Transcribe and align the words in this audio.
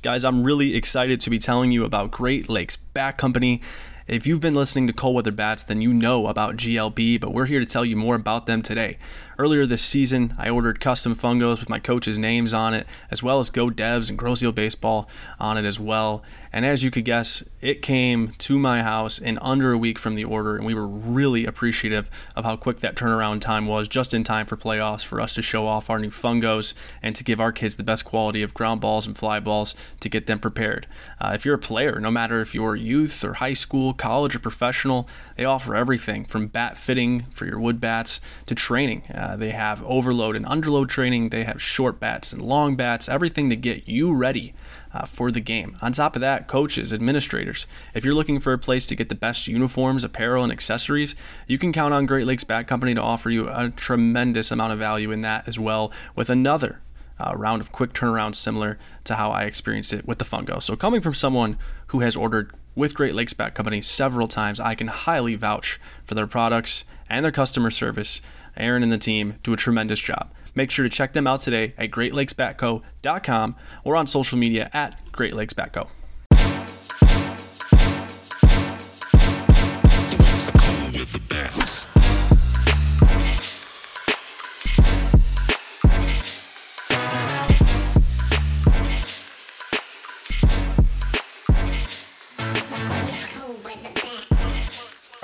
Guys, 0.00 0.24
I'm 0.24 0.44
really 0.44 0.76
excited 0.76 1.18
to 1.20 1.30
be 1.30 1.40
telling 1.40 1.72
you 1.72 1.84
about 1.84 2.12
Great 2.12 2.48
Lakes 2.48 2.76
Bat 2.76 3.18
Company. 3.18 3.60
If 4.08 4.26
you've 4.26 4.40
been 4.40 4.54
listening 4.54 4.86
to 4.86 4.94
Cold 4.94 5.16
Weather 5.16 5.30
Bats, 5.30 5.64
then 5.64 5.82
you 5.82 5.92
know 5.92 6.28
about 6.28 6.56
GLB, 6.56 7.20
but 7.20 7.34
we're 7.34 7.44
here 7.44 7.60
to 7.60 7.66
tell 7.66 7.84
you 7.84 7.94
more 7.94 8.14
about 8.14 8.46
them 8.46 8.62
today. 8.62 8.96
Earlier 9.38 9.66
this 9.66 9.82
season, 9.82 10.34
I 10.38 10.48
ordered 10.48 10.80
custom 10.80 11.14
fungos 11.14 11.60
with 11.60 11.68
my 11.68 11.78
coach's 11.78 12.18
names 12.18 12.54
on 12.54 12.72
it, 12.72 12.86
as 13.10 13.22
well 13.22 13.38
as 13.38 13.50
Go 13.50 13.68
Devs 13.68 14.08
and 14.08 14.38
Seal 14.38 14.50
Baseball 14.50 15.08
on 15.38 15.58
it 15.58 15.66
as 15.66 15.78
well. 15.78 16.24
And 16.52 16.64
as 16.64 16.82
you 16.82 16.90
could 16.90 17.04
guess, 17.04 17.44
it 17.60 17.82
came 17.82 18.32
to 18.38 18.58
my 18.58 18.82
house 18.82 19.18
in 19.18 19.38
under 19.40 19.72
a 19.72 19.78
week 19.78 19.98
from 19.98 20.14
the 20.14 20.24
order, 20.24 20.56
and 20.56 20.64
we 20.64 20.74
were 20.74 20.88
really 20.88 21.44
appreciative 21.44 22.10
of 22.34 22.44
how 22.44 22.56
quick 22.56 22.80
that 22.80 22.96
turnaround 22.96 23.40
time 23.40 23.66
was, 23.66 23.86
just 23.86 24.14
in 24.14 24.24
time 24.24 24.46
for 24.46 24.56
playoffs, 24.56 25.04
for 25.04 25.20
us 25.20 25.34
to 25.34 25.42
show 25.42 25.66
off 25.66 25.90
our 25.90 25.98
new 25.98 26.10
fungos 26.10 26.74
and 27.02 27.14
to 27.14 27.22
give 27.22 27.38
our 27.38 27.52
kids 27.52 27.76
the 27.76 27.84
best 27.84 28.04
quality 28.04 28.42
of 28.42 28.54
ground 28.54 28.80
balls 28.80 29.06
and 29.06 29.16
fly 29.16 29.38
balls 29.38 29.74
to 30.00 30.08
get 30.08 30.26
them 30.26 30.38
prepared. 30.38 30.86
Uh, 31.20 31.32
if 31.34 31.44
you're 31.44 31.54
a 31.54 31.58
player, 31.58 32.00
no 32.00 32.10
matter 32.10 32.40
if 32.40 32.54
you're 32.54 32.74
youth 32.74 33.22
or 33.22 33.34
high 33.34 33.52
school, 33.52 33.92
college, 33.98 34.34
or 34.34 34.38
professional, 34.38 35.08
they 35.36 35.44
offer 35.44 35.74
everything 35.74 36.24
from 36.24 36.46
bat 36.46 36.78
fitting 36.78 37.26
for 37.30 37.44
your 37.44 37.58
wood 37.58 37.80
bats 37.80 38.20
to 38.46 38.54
training. 38.54 39.02
Uh, 39.12 39.36
they 39.36 39.50
have 39.50 39.82
overload 39.84 40.36
and 40.36 40.46
underload 40.46 40.88
training, 40.88 41.28
they 41.28 41.44
have 41.44 41.60
short 41.60 42.00
bats 42.00 42.32
and 42.32 42.40
long 42.40 42.76
bats, 42.76 43.08
everything 43.08 43.50
to 43.50 43.56
get 43.56 43.86
you 43.86 44.14
ready 44.14 44.54
uh, 44.92 45.04
for 45.04 45.30
the 45.30 45.40
game. 45.40 45.76
On 45.82 45.92
top 45.92 46.16
of 46.16 46.20
that, 46.20 46.48
coaches, 46.48 46.92
administrators, 46.92 47.66
if 47.94 48.04
you're 48.04 48.14
looking 48.14 48.38
for 48.38 48.52
a 48.52 48.58
place 48.58 48.86
to 48.86 48.96
get 48.96 49.08
the 49.08 49.14
best 49.14 49.46
uniforms, 49.46 50.04
apparel, 50.04 50.42
and 50.42 50.52
accessories, 50.52 51.14
you 51.46 51.58
can 51.58 51.72
count 51.72 51.92
on 51.92 52.06
Great 52.06 52.26
Lakes 52.26 52.44
Bat 52.44 52.66
Company 52.66 52.94
to 52.94 53.02
offer 53.02 53.30
you 53.30 53.48
a 53.48 53.70
tremendous 53.70 54.50
amount 54.50 54.72
of 54.72 54.78
value 54.78 55.10
in 55.10 55.20
that 55.22 55.46
as 55.46 55.58
well 55.58 55.92
with 56.14 56.30
another 56.30 56.80
uh, 57.20 57.34
round 57.36 57.60
of 57.60 57.72
quick 57.72 57.92
turnaround 57.92 58.34
similar 58.34 58.78
to 59.04 59.16
how 59.16 59.30
I 59.30 59.44
experienced 59.44 59.92
it 59.92 60.06
with 60.06 60.18
the 60.18 60.24
Fungo. 60.24 60.62
So, 60.62 60.76
coming 60.76 61.00
from 61.00 61.14
someone 61.14 61.58
who 61.88 62.00
has 62.00 62.16
ordered 62.16 62.52
with 62.78 62.94
Great 62.94 63.12
Lakes 63.12 63.32
Bat 63.32 63.56
Company 63.56 63.82
several 63.82 64.28
times, 64.28 64.60
I 64.60 64.76
can 64.76 64.86
highly 64.86 65.34
vouch 65.34 65.80
for 66.04 66.14
their 66.14 66.28
products 66.28 66.84
and 67.10 67.24
their 67.24 67.32
customer 67.32 67.70
service. 67.70 68.22
Aaron 68.56 68.84
and 68.84 68.92
the 68.92 68.98
team 68.98 69.34
do 69.42 69.52
a 69.52 69.56
tremendous 69.56 70.00
job. 70.00 70.30
Make 70.54 70.70
sure 70.70 70.84
to 70.84 70.88
check 70.88 71.12
them 71.12 71.26
out 71.26 71.40
today 71.40 71.74
at 71.76 71.90
greatlakesbatco.com 71.90 73.56
or 73.82 73.96
on 73.96 74.06
social 74.06 74.38
media 74.38 74.70
at 74.72 74.96
greatlakesbatco. 75.12 75.88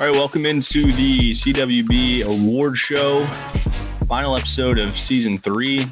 All 0.05 0.11
right, 0.11 0.19
welcome 0.19 0.45
into 0.45 0.93
the 0.93 1.31
CWB 1.31 2.25
Award 2.25 2.77
Show 2.77 3.25
final 4.07 4.37
episode 4.37 4.79
of 4.79 4.99
season 4.99 5.39
three. 5.39 5.87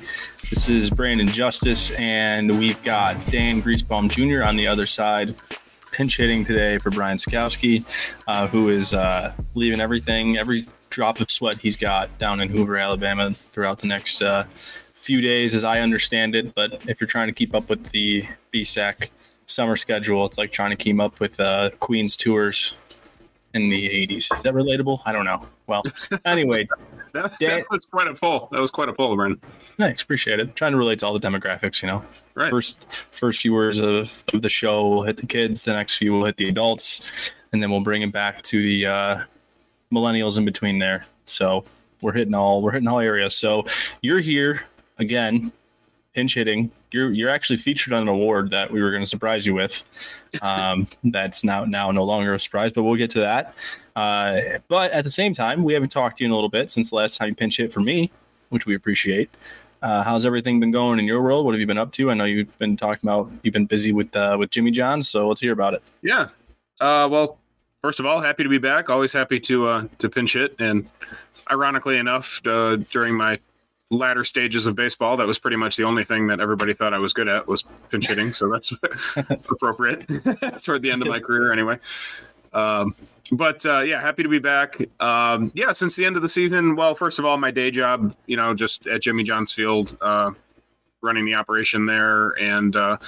This 0.50 0.68
is 0.68 0.90
Brandon 0.90 1.26
Justice, 1.26 1.90
and 1.92 2.58
we've 2.58 2.82
got 2.82 3.16
Dan 3.30 3.62
Griesbaum 3.62 4.10
Jr. 4.10 4.44
on 4.44 4.56
the 4.56 4.66
other 4.66 4.86
side, 4.86 5.34
pinch 5.92 6.18
hitting 6.18 6.44
today 6.44 6.76
for 6.76 6.90
Brian 6.90 7.16
Skowski, 7.16 7.86
uh, 8.26 8.48
who 8.48 8.68
is 8.68 8.92
uh, 8.92 9.32
leaving 9.54 9.80
everything, 9.80 10.36
every 10.36 10.68
drop 10.90 11.18
of 11.20 11.30
sweat 11.30 11.56
he's 11.56 11.76
got 11.76 12.18
down 12.18 12.42
in 12.42 12.50
Hoover, 12.50 12.76
Alabama, 12.76 13.34
throughout 13.52 13.78
the 13.78 13.86
next 13.86 14.20
uh, 14.20 14.44
few 14.92 15.22
days, 15.22 15.54
as 15.54 15.64
I 15.64 15.80
understand 15.80 16.34
it. 16.34 16.54
But 16.54 16.84
if 16.86 17.00
you're 17.00 17.08
trying 17.08 17.28
to 17.28 17.34
keep 17.34 17.54
up 17.54 17.70
with 17.70 17.86
the 17.92 18.28
BSAC 18.52 19.08
summer 19.46 19.78
schedule, 19.78 20.26
it's 20.26 20.36
like 20.36 20.52
trying 20.52 20.68
to 20.68 20.76
keep 20.76 21.00
up 21.00 21.18
with 21.18 21.40
uh, 21.40 21.70
Queen's 21.80 22.14
tours 22.14 22.74
in 23.54 23.68
the 23.68 23.88
80s. 23.88 24.34
Is 24.34 24.42
that 24.42 24.54
relatable? 24.54 25.00
I 25.04 25.12
don't 25.12 25.24
know. 25.24 25.46
Well, 25.66 25.82
anyway, 26.24 26.68
that, 27.12 27.38
that, 27.38 27.64
was 27.70 27.86
quite 27.86 28.08
a 28.08 28.14
pull. 28.14 28.48
That 28.52 28.60
was 28.60 28.70
quite 28.70 28.88
a 28.88 28.92
pull, 28.92 29.14
Brent. 29.16 29.42
Thanks, 29.76 30.02
appreciate 30.02 30.40
it. 30.40 30.54
Trying 30.56 30.72
to 30.72 30.78
relate 30.78 31.00
to 31.00 31.06
all 31.06 31.18
the 31.18 31.26
demographics, 31.26 31.82
you 31.82 31.88
know. 31.88 32.04
Right. 32.34 32.50
First, 32.50 32.84
first 33.10 33.42
few 33.42 33.52
words 33.52 33.78
of, 33.78 34.22
of 34.32 34.42
the 34.42 34.48
show 34.48 34.88
will 34.88 35.02
hit 35.02 35.18
the 35.18 35.26
kids. 35.26 35.64
The 35.64 35.74
next 35.74 35.96
few 35.96 36.12
will 36.12 36.24
hit 36.24 36.36
the 36.36 36.48
adults, 36.48 37.32
and 37.52 37.62
then 37.62 37.70
we'll 37.70 37.80
bring 37.80 38.02
it 38.02 38.12
back 38.12 38.42
to 38.42 38.62
the 38.62 38.86
uh, 38.86 39.24
millennials 39.92 40.38
in 40.38 40.44
between 40.44 40.78
there. 40.78 41.06
So 41.26 41.64
we're 42.00 42.12
hitting 42.12 42.34
all 42.34 42.62
we're 42.62 42.72
hitting 42.72 42.88
all 42.88 43.00
areas. 43.00 43.36
So 43.36 43.66
you're 44.00 44.20
here 44.20 44.64
again, 44.98 45.52
pinch 46.14 46.34
hitting. 46.34 46.70
You're 46.90 47.12
you're 47.12 47.30
actually 47.30 47.56
featured 47.56 47.92
on 47.92 48.02
an 48.02 48.08
award 48.08 48.50
that 48.50 48.70
we 48.70 48.82
were 48.82 48.90
going 48.90 49.02
to 49.02 49.08
surprise 49.08 49.46
you 49.46 49.54
with. 49.54 49.84
Um, 50.40 50.86
that's 51.04 51.44
now 51.44 51.64
now 51.64 51.90
no 51.90 52.04
longer 52.04 52.34
a 52.34 52.38
surprise, 52.38 52.72
but 52.72 52.82
we'll 52.82 52.96
get 52.96 53.10
to 53.10 53.20
that. 53.20 53.54
Uh, 53.94 54.58
but 54.68 54.90
at 54.92 55.04
the 55.04 55.10
same 55.10 55.34
time, 55.34 55.64
we 55.64 55.74
haven't 55.74 55.90
talked 55.90 56.18
to 56.18 56.24
you 56.24 56.26
in 56.26 56.32
a 56.32 56.34
little 56.34 56.48
bit 56.48 56.70
since 56.70 56.90
the 56.90 56.96
last 56.96 57.18
time 57.18 57.30
you 57.30 57.34
pinch 57.34 57.58
hit 57.58 57.72
for 57.72 57.80
me, 57.80 58.10
which 58.48 58.66
we 58.66 58.74
appreciate. 58.74 59.30
Uh, 59.82 60.02
how's 60.02 60.24
everything 60.24 60.60
been 60.60 60.70
going 60.70 60.98
in 60.98 61.06
your 61.06 61.20
world? 61.20 61.44
What 61.44 61.54
have 61.54 61.60
you 61.60 61.66
been 61.66 61.78
up 61.78 61.90
to? 61.92 62.10
I 62.10 62.14
know 62.14 62.24
you've 62.24 62.56
been 62.58 62.76
talking 62.76 63.08
about 63.08 63.30
you've 63.42 63.52
been 63.52 63.66
busy 63.66 63.92
with 63.92 64.14
uh, 64.14 64.36
with 64.38 64.50
Jimmy 64.50 64.70
John's, 64.70 65.08
so 65.08 65.28
let's 65.28 65.40
hear 65.40 65.52
about 65.52 65.74
it. 65.74 65.82
Yeah. 66.02 66.28
Uh, 66.80 67.08
well, 67.10 67.38
first 67.82 67.98
of 67.98 68.06
all, 68.06 68.20
happy 68.20 68.44
to 68.44 68.48
be 68.48 68.58
back. 68.58 68.88
Always 68.88 69.12
happy 69.12 69.40
to 69.40 69.66
uh, 69.66 69.88
to 69.98 70.08
pinch 70.08 70.34
hit, 70.34 70.54
and 70.60 70.88
ironically 71.50 71.98
enough, 71.98 72.40
uh, 72.46 72.76
during 72.76 73.14
my 73.14 73.40
latter 73.92 74.24
stages 74.24 74.66
of 74.66 74.74
baseball, 74.74 75.16
that 75.18 75.26
was 75.26 75.38
pretty 75.38 75.56
much 75.56 75.76
the 75.76 75.84
only 75.84 76.04
thing 76.04 76.26
that 76.28 76.40
everybody 76.40 76.72
thought 76.72 76.94
I 76.94 76.98
was 76.98 77.12
good 77.12 77.28
at 77.28 77.46
was 77.46 77.64
pinch 77.90 78.08
hitting. 78.08 78.32
So 78.32 78.50
that's 78.50 78.72
appropriate 79.50 80.06
toward 80.62 80.82
the 80.82 80.90
end 80.90 81.02
of 81.02 81.08
my 81.08 81.20
career, 81.20 81.52
anyway. 81.52 81.78
Um, 82.52 82.94
but 83.30 83.64
uh, 83.64 83.80
yeah, 83.80 84.00
happy 84.00 84.22
to 84.22 84.28
be 84.28 84.38
back. 84.38 84.78
Um, 85.00 85.52
yeah, 85.54 85.72
since 85.72 85.96
the 85.96 86.04
end 86.04 86.16
of 86.16 86.22
the 86.22 86.28
season. 86.28 86.76
Well, 86.76 86.94
first 86.94 87.18
of 87.18 87.24
all, 87.24 87.38
my 87.38 87.50
day 87.50 87.70
job, 87.70 88.14
you 88.26 88.36
know, 88.36 88.54
just 88.54 88.86
at 88.86 89.02
Jimmy 89.02 89.22
John's 89.22 89.52
Field, 89.52 89.96
uh, 90.00 90.32
running 91.00 91.24
the 91.24 91.34
operation 91.34 91.86
there, 91.86 92.30
and 92.38 92.76
uh, 92.76 92.98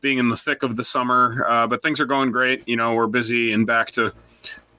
being 0.00 0.18
in 0.18 0.28
the 0.28 0.36
thick 0.36 0.62
of 0.62 0.76
the 0.76 0.84
summer. 0.84 1.44
Uh, 1.48 1.66
but 1.66 1.82
things 1.82 2.00
are 2.00 2.06
going 2.06 2.30
great. 2.30 2.66
You 2.66 2.76
know, 2.76 2.94
we're 2.94 3.06
busy 3.06 3.52
and 3.52 3.66
back 3.66 3.90
to 3.92 4.12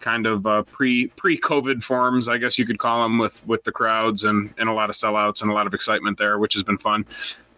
kind 0.06 0.28
of 0.28 0.46
uh, 0.46 0.64
pre 0.64 1.08
pre 1.08 1.38
COVID 1.38 1.84
forms, 1.84 2.30
I 2.30 2.38
guess 2.38 2.58
you 2.58 2.66
could 2.66 2.80
call 2.80 3.04
them, 3.04 3.18
with 3.18 3.46
with 3.46 3.64
the 3.64 3.72
crowds 3.72 4.24
and 4.24 4.54
and 4.58 4.70
a 4.70 4.74
lot 4.74 4.90
of 4.90 4.96
sellouts 4.96 5.42
and 5.42 5.52
a 5.52 5.54
lot 5.54 5.68
of 5.68 5.74
excitement 5.74 6.18
there, 6.18 6.38
which 6.40 6.54
has 6.54 6.64
been 6.64 6.78
fun. 6.78 7.06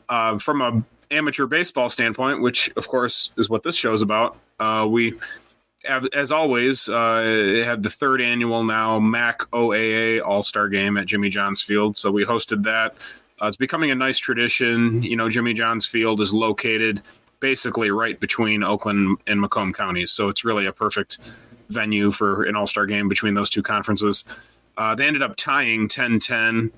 Uh, 0.10 0.40
from 0.40 0.62
a 0.62 0.84
amateur 1.12 1.46
baseball 1.46 1.90
standpoint, 1.90 2.42
which 2.42 2.72
of 2.78 2.88
course 2.88 3.32
is 3.38 3.50
what 3.50 3.64
this 3.64 3.76
show's 3.76 4.02
about, 4.02 4.38
we 4.90 5.14
as 6.14 6.32
always, 6.32 6.90
uh, 6.90 7.64
had 7.64 7.84
the 7.84 7.90
third 7.90 8.22
annual 8.22 8.64
now 8.64 9.00
MAC 9.00 9.40
OAA 9.52 10.22
All 10.26 10.44
Star 10.44 10.70
Game 10.70 10.98
at 10.98 11.06
Jimmy 11.06 11.30
John's 11.30 11.62
Field. 11.62 11.98
So 11.98 12.12
we 12.12 12.26
hosted 12.26 12.64
that. 12.64 12.96
Uh, 13.42 13.48
it's 13.48 13.58
becoming 13.58 13.92
a 13.92 13.96
nice 13.96 14.18
tradition. 14.18 15.04
You 15.04 15.16
know, 15.16 15.30
Jimmy 15.30 15.54
John's 15.54 15.86
Field 15.86 16.20
is 16.22 16.34
located 16.34 17.02
basically 17.40 17.92
right 17.92 18.20
between 18.20 18.64
Oakland 18.64 19.18
and 19.28 19.40
Macomb 19.40 19.74
counties, 19.74 20.12
so 20.12 20.28
it's 20.30 20.44
really 20.44 20.66
a 20.66 20.74
perfect 20.74 21.20
venue 21.70 22.12
for 22.12 22.44
an 22.44 22.56
All 22.56 22.68
Star 22.68 22.86
game 22.86 23.10
between 23.10 23.34
those 23.34 23.50
two 23.50 23.64
conferences. 23.64 24.26
Uh, 24.78 24.94
they 24.94 25.08
ended 25.08 25.24
up 25.24 25.36
tying 25.36 25.88
10-10 25.88 26.72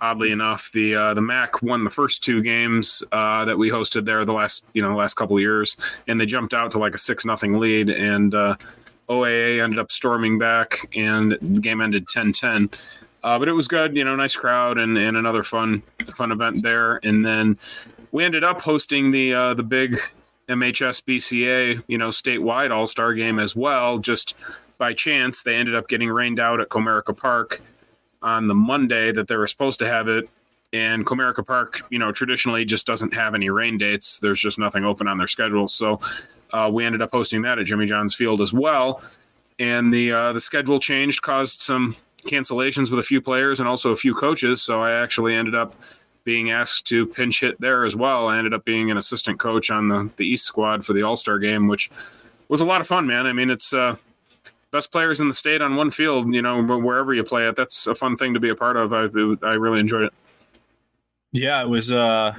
oddly 0.00 0.30
enough, 0.30 0.70
the 0.72 0.94
uh, 0.94 1.14
the 1.14 1.20
MAC 1.20 1.62
won 1.62 1.84
the 1.84 1.90
first 1.90 2.22
two 2.22 2.42
games 2.42 3.02
uh, 3.12 3.44
that 3.44 3.58
we 3.58 3.70
hosted 3.70 4.04
there 4.04 4.24
the 4.24 4.32
last 4.32 4.64
you 4.74 4.82
know 4.82 4.88
the 4.88 4.94
last 4.94 5.14
couple 5.14 5.38
years, 5.40 5.76
and 6.06 6.20
they 6.20 6.26
jumped 6.26 6.54
out 6.54 6.70
to 6.72 6.78
like 6.78 6.94
a 6.94 6.98
six 6.98 7.24
nothing 7.24 7.58
lead, 7.58 7.88
and 7.90 8.34
uh, 8.34 8.56
OAA 9.08 9.62
ended 9.62 9.78
up 9.78 9.90
storming 9.90 10.38
back, 10.38 10.78
and 10.94 11.32
the 11.40 11.60
game 11.60 11.80
ended 11.80 12.06
10-10. 12.06 12.72
Uh, 13.24 13.38
but 13.38 13.48
it 13.48 13.52
was 13.52 13.68
good, 13.68 13.96
you 13.96 14.04
know, 14.04 14.16
nice 14.16 14.34
crowd 14.34 14.78
and, 14.78 14.98
and 14.98 15.16
another 15.16 15.42
fun 15.42 15.82
fun 16.14 16.32
event 16.32 16.62
there, 16.62 16.96
and 17.02 17.24
then 17.24 17.58
we 18.10 18.24
ended 18.24 18.44
up 18.44 18.60
hosting 18.60 19.10
the 19.10 19.34
uh, 19.34 19.54
the 19.54 19.62
big 19.62 19.98
MHS 20.48 21.04
BCA 21.04 21.82
you 21.86 21.98
know 21.98 22.08
statewide 22.08 22.70
All 22.70 22.86
Star 22.86 23.14
game 23.14 23.38
as 23.38 23.54
well, 23.56 23.98
just 23.98 24.34
by 24.78 24.92
chance 24.92 25.42
they 25.42 25.54
ended 25.54 25.74
up 25.74 25.88
getting 25.88 26.10
rained 26.10 26.40
out 26.40 26.60
at 26.60 26.68
Comerica 26.68 27.16
Park 27.16 27.60
on 28.22 28.48
the 28.48 28.54
Monday 28.54 29.12
that 29.12 29.28
they 29.28 29.36
were 29.36 29.46
supposed 29.46 29.78
to 29.80 29.86
have 29.86 30.08
it. 30.08 30.28
And 30.72 31.04
Comerica 31.04 31.46
Park, 31.46 31.82
you 31.90 31.98
know, 31.98 32.12
traditionally 32.12 32.64
just 32.64 32.86
doesn't 32.86 33.12
have 33.12 33.34
any 33.34 33.50
rain 33.50 33.76
dates. 33.76 34.18
There's 34.18 34.40
just 34.40 34.58
nothing 34.58 34.84
open 34.84 35.06
on 35.06 35.18
their 35.18 35.28
schedule. 35.28 35.68
So 35.68 36.00
uh, 36.52 36.70
we 36.72 36.84
ended 36.84 37.02
up 37.02 37.10
hosting 37.10 37.42
that 37.42 37.58
at 37.58 37.66
Jimmy 37.66 37.86
John's 37.86 38.14
Field 38.14 38.40
as 38.40 38.52
well. 38.52 39.02
And 39.58 39.92
the 39.92 40.12
uh, 40.12 40.32
the 40.32 40.40
schedule 40.40 40.80
changed, 40.80 41.22
caused 41.22 41.60
some 41.60 41.94
cancellations 42.24 42.90
with 42.90 43.00
a 43.00 43.02
few 43.02 43.20
players 43.20 43.60
and 43.60 43.68
also 43.68 43.90
a 43.90 43.96
few 43.96 44.14
coaches. 44.14 44.62
So 44.62 44.80
I 44.80 44.92
actually 44.92 45.34
ended 45.34 45.54
up 45.54 45.74
being 46.24 46.50
asked 46.50 46.86
to 46.88 47.06
pinch 47.06 47.40
hit 47.40 47.60
there 47.60 47.84
as 47.84 47.96
well. 47.96 48.28
I 48.28 48.38
ended 48.38 48.54
up 48.54 48.64
being 48.64 48.90
an 48.90 48.96
assistant 48.96 49.38
coach 49.38 49.70
on 49.70 49.88
the, 49.88 50.10
the 50.16 50.26
East 50.26 50.44
squad 50.44 50.84
for 50.84 50.92
the 50.92 51.02
All 51.02 51.16
Star 51.16 51.38
game, 51.38 51.68
which 51.68 51.90
was 52.48 52.60
a 52.60 52.66
lot 52.66 52.80
of 52.80 52.86
fun, 52.86 53.06
man. 53.06 53.26
I 53.26 53.32
mean, 53.32 53.50
it's 53.50 53.72
uh, 53.72 53.96
best 54.70 54.92
players 54.92 55.20
in 55.20 55.28
the 55.28 55.34
state 55.34 55.62
on 55.62 55.76
one 55.76 55.90
field, 55.90 56.34
you 56.34 56.42
know, 56.42 56.62
wherever 56.62 57.14
you 57.14 57.24
play 57.24 57.48
it. 57.48 57.56
That's 57.56 57.86
a 57.86 57.94
fun 57.94 58.16
thing 58.16 58.34
to 58.34 58.40
be 58.40 58.48
a 58.48 58.54
part 58.54 58.76
of. 58.76 58.92
I 58.92 59.02
I 59.46 59.54
really 59.54 59.80
enjoyed 59.80 60.04
it. 60.04 60.12
Yeah, 61.32 61.62
it 61.62 61.68
was. 61.68 61.90
Uh, 61.90 62.34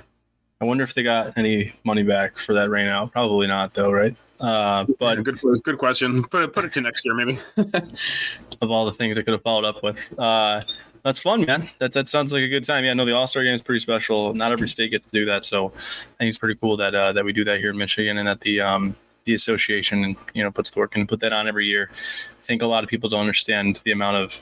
I 0.62 0.66
wonder 0.66 0.84
if 0.84 0.94
they 0.94 1.04
got 1.04 1.38
any 1.38 1.74
money 1.84 2.04
back 2.04 2.38
for 2.38 2.54
that 2.54 2.70
rain 2.70 2.88
out. 2.88 3.12
Probably 3.12 3.48
not, 3.48 3.74
though, 3.74 3.92
right? 3.92 4.16
Uh, 4.40 4.86
but 5.00 5.24
good, 5.24 5.40
good 5.64 5.78
question. 5.78 6.24
Put 6.24 6.44
it, 6.44 6.54
put 6.54 6.66
it 6.66 6.72
to 6.74 6.82
next 6.82 7.06
year, 7.06 7.14
maybe. 7.14 7.40
of 8.62 8.72
all 8.72 8.86
the 8.86 8.94
things 8.94 9.18
I 9.18 9.22
could 9.22 9.34
have 9.34 9.42
followed 9.42 9.66
up 9.66 9.84
with, 9.84 10.14
uh, 10.20 10.62
that's 11.04 11.20
fun, 11.20 11.46
man. 11.46 11.70
That 11.80 11.92
that 11.94 12.08
sounds 12.08 12.32
like 12.32 12.44
a 12.44 12.48
good 12.48 12.64
time. 12.64 12.86
Yeah, 12.86 12.94
no, 12.94 13.06
the 13.06 13.14
All 13.14 13.28
Star 13.28 13.44
game 13.44 13.54
is 13.54 13.62
pretty 13.62 13.80
special. 13.80 14.34
Not 14.34 14.52
every 14.52 14.70
state 14.70 14.92
gets 14.92 15.06
to 15.06 15.12
do 15.12 15.26
that, 15.26 15.44
so 15.46 15.68
I 15.68 16.18
think 16.18 16.30
it's 16.30 16.38
pretty 16.38 16.56
cool 16.56 16.78
that 16.78 16.96
uh, 16.96 17.12
that 17.14 17.26
we 17.26 17.34
do 17.34 17.44
that 17.44 17.60
here 17.60 17.72
in 17.72 17.78
Michigan 17.78 18.18
and 18.18 18.28
that 18.28 18.42
the 18.42 18.62
um, 18.62 18.96
the 19.26 19.34
association 19.34 20.04
and 20.04 20.16
you 20.34 20.44
know 20.44 20.52
puts 20.52 20.70
the 20.70 20.80
work 20.80 20.96
and 20.96 21.08
put 21.08 21.20
that 21.20 21.34
on 21.34 21.48
every 21.48 21.66
year. 21.66 21.90
I 21.92 22.42
think 22.42 22.62
a 22.62 22.68
lot 22.68 22.84
of 22.84 22.90
people 22.90 23.10
don't 23.10 23.22
understand 23.22 23.82
the 23.84 23.92
amount 23.92 24.18
of 24.18 24.42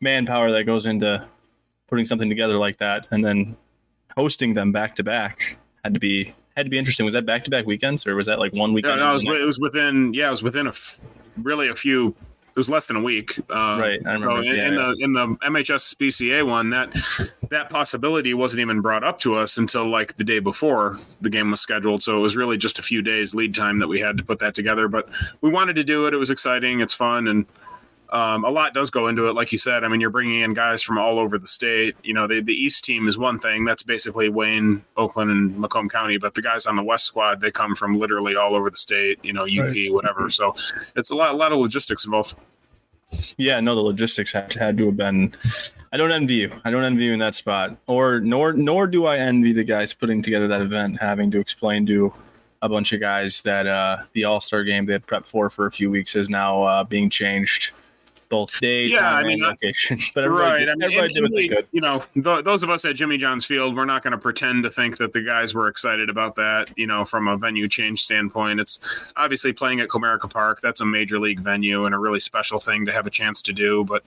manpower 0.00 0.52
that 0.52 0.64
goes 0.64 0.86
into 0.86 1.26
putting 1.88 2.06
something 2.06 2.28
together 2.28 2.56
like 2.56 2.78
that, 2.78 3.08
and 3.10 3.24
then 3.24 3.56
hosting 4.16 4.54
them 4.54 4.70
back 4.70 4.94
to 4.96 5.02
back 5.02 5.56
had 5.84 5.94
to 5.94 6.00
be 6.00 6.34
had 6.56 6.66
to 6.66 6.70
be 6.70 6.78
interesting. 6.78 7.04
Was 7.04 7.14
that 7.14 7.26
back 7.26 7.42
to 7.44 7.50
back 7.50 7.66
weekends 7.66 8.06
or 8.06 8.14
was 8.14 8.26
that 8.26 8.38
like 8.38 8.52
one 8.52 8.72
weekend? 8.72 9.00
No, 9.00 9.06
no 9.06 9.10
it, 9.10 9.14
was, 9.14 9.24
it 9.24 9.46
was 9.46 9.58
within 9.58 10.14
yeah, 10.14 10.28
it 10.28 10.30
was 10.30 10.42
within 10.42 10.66
a 10.66 10.70
f- 10.70 10.98
really 11.36 11.68
a 11.68 11.74
few 11.74 12.14
was 12.60 12.68
less 12.68 12.86
than 12.86 12.96
a 12.96 13.00
week. 13.00 13.38
Uh, 13.48 13.78
right. 13.80 14.00
I 14.04 14.12
remember. 14.12 14.26
So 14.28 14.36
in, 14.40 14.44
yeah, 14.44 14.68
in 14.68 14.74
yeah. 14.74 14.78
the 14.78 14.96
in 15.00 15.12
the 15.14 15.26
MHS 15.26 15.94
BCA 15.96 16.46
one, 16.46 16.68
that 16.70 16.94
that 17.48 17.70
possibility 17.70 18.34
wasn't 18.34 18.60
even 18.60 18.82
brought 18.82 19.02
up 19.02 19.18
to 19.20 19.34
us 19.34 19.56
until 19.56 19.88
like 19.88 20.16
the 20.16 20.24
day 20.24 20.40
before 20.40 21.00
the 21.22 21.30
game 21.30 21.50
was 21.50 21.62
scheduled. 21.62 22.02
So 22.02 22.18
it 22.18 22.20
was 22.20 22.36
really 22.36 22.58
just 22.58 22.78
a 22.78 22.82
few 22.82 23.00
days 23.00 23.34
lead 23.34 23.54
time 23.54 23.78
that 23.78 23.88
we 23.88 23.98
had 23.98 24.18
to 24.18 24.22
put 24.22 24.40
that 24.40 24.54
together. 24.54 24.88
But 24.88 25.08
we 25.40 25.48
wanted 25.48 25.76
to 25.76 25.84
do 25.84 26.06
it. 26.06 26.12
It 26.12 26.18
was 26.18 26.28
exciting. 26.28 26.80
It's 26.80 26.92
fun, 26.92 27.28
and 27.28 27.46
um, 28.10 28.44
a 28.44 28.50
lot 28.50 28.74
does 28.74 28.90
go 28.90 29.06
into 29.06 29.28
it. 29.28 29.34
Like 29.34 29.52
you 29.52 29.58
said, 29.58 29.84
I 29.84 29.88
mean, 29.88 30.00
you're 30.00 30.10
bringing 30.10 30.40
in 30.40 30.52
guys 30.52 30.82
from 30.82 30.98
all 30.98 31.18
over 31.18 31.38
the 31.38 31.46
state. 31.46 31.96
You 32.02 32.12
know, 32.12 32.26
the 32.26 32.40
the 32.40 32.54
East 32.54 32.84
team 32.84 33.06
is 33.06 33.16
one 33.16 33.38
thing. 33.38 33.64
That's 33.64 33.84
basically 33.84 34.28
Wayne, 34.28 34.84
Oakland, 34.96 35.30
and 35.30 35.56
Macomb 35.58 35.88
County. 35.88 36.18
But 36.18 36.34
the 36.34 36.42
guys 36.42 36.66
on 36.66 36.76
the 36.76 36.82
West 36.82 37.06
squad, 37.06 37.40
they 37.40 37.50
come 37.50 37.74
from 37.74 37.98
literally 37.98 38.34
all 38.34 38.56
over 38.56 38.68
the 38.68 38.76
state. 38.76 39.18
You 39.22 39.32
know, 39.32 39.44
UP, 39.44 39.70
right. 39.70 39.92
whatever. 39.92 40.28
So 40.28 40.54
it's 40.96 41.10
a 41.10 41.14
lot, 41.14 41.34
a 41.34 41.36
lot 41.36 41.52
of 41.52 41.58
logistics 41.58 42.04
involved. 42.04 42.34
Yeah, 43.36 43.60
no, 43.60 43.74
the 43.74 43.80
logistics 43.80 44.32
had, 44.32 44.52
had 44.54 44.76
to 44.78 44.86
have 44.86 44.96
been. 44.96 45.34
I 45.92 45.96
don't 45.96 46.12
envy 46.12 46.34
you. 46.34 46.52
I 46.64 46.70
don't 46.70 46.84
envy 46.84 47.04
you 47.04 47.12
in 47.12 47.18
that 47.18 47.34
spot, 47.34 47.76
or 47.86 48.20
nor 48.20 48.52
nor 48.52 48.86
do 48.86 49.06
I 49.06 49.18
envy 49.18 49.52
the 49.52 49.64
guys 49.64 49.92
putting 49.92 50.22
together 50.22 50.46
that 50.48 50.60
event, 50.60 51.00
having 51.00 51.30
to 51.32 51.40
explain 51.40 51.86
to 51.86 52.14
a 52.62 52.68
bunch 52.68 52.92
of 52.92 53.00
guys 53.00 53.42
that 53.42 53.66
uh, 53.66 53.98
the 54.12 54.24
All 54.24 54.40
Star 54.40 54.62
game 54.62 54.86
they 54.86 54.92
had 54.92 55.06
prepped 55.06 55.26
for 55.26 55.50
for 55.50 55.66
a 55.66 55.70
few 55.70 55.90
weeks 55.90 56.14
is 56.14 56.28
now 56.28 56.62
uh, 56.62 56.84
being 56.84 57.10
changed 57.10 57.72
both 58.30 58.58
days, 58.60 58.92
yeah, 58.92 59.12
I 59.12 59.24
mean, 59.24 59.42
location. 59.42 59.98
But 60.14 60.30
right, 60.30 60.60
did, 60.60 60.68
I 60.70 60.74
mean, 60.74 60.82
everybody 60.96 61.14
did 61.38 61.54
what. 61.54 61.66
You 61.72 61.80
know, 61.82 62.02
th- 62.14 62.44
those 62.44 62.62
of 62.62 62.70
us 62.70 62.84
at 62.86 62.96
Jimmy 62.96 63.18
John's 63.18 63.44
Field, 63.44 63.76
we're 63.76 63.84
not 63.84 64.02
going 64.02 64.12
to 64.12 64.18
pretend 64.18 64.62
to 64.62 64.70
think 64.70 64.96
that 64.96 65.12
the 65.12 65.20
guys 65.20 65.52
were 65.52 65.68
excited 65.68 66.08
about 66.08 66.36
that. 66.36 66.70
You 66.78 66.86
know, 66.86 67.04
from 67.04 67.28
a 67.28 67.36
venue 67.36 67.68
change 67.68 68.02
standpoint, 68.02 68.60
it's 68.60 68.78
obviously 69.16 69.52
playing 69.52 69.80
at 69.80 69.88
Comerica 69.88 70.32
Park. 70.32 70.60
That's 70.62 70.80
a 70.80 70.86
major 70.86 71.18
league 71.18 71.40
venue 71.40 71.84
and 71.84 71.94
a 71.94 71.98
really 71.98 72.20
special 72.20 72.58
thing 72.58 72.86
to 72.86 72.92
have 72.92 73.06
a 73.06 73.10
chance 73.10 73.42
to 73.42 73.52
do. 73.52 73.84
But 73.84 74.04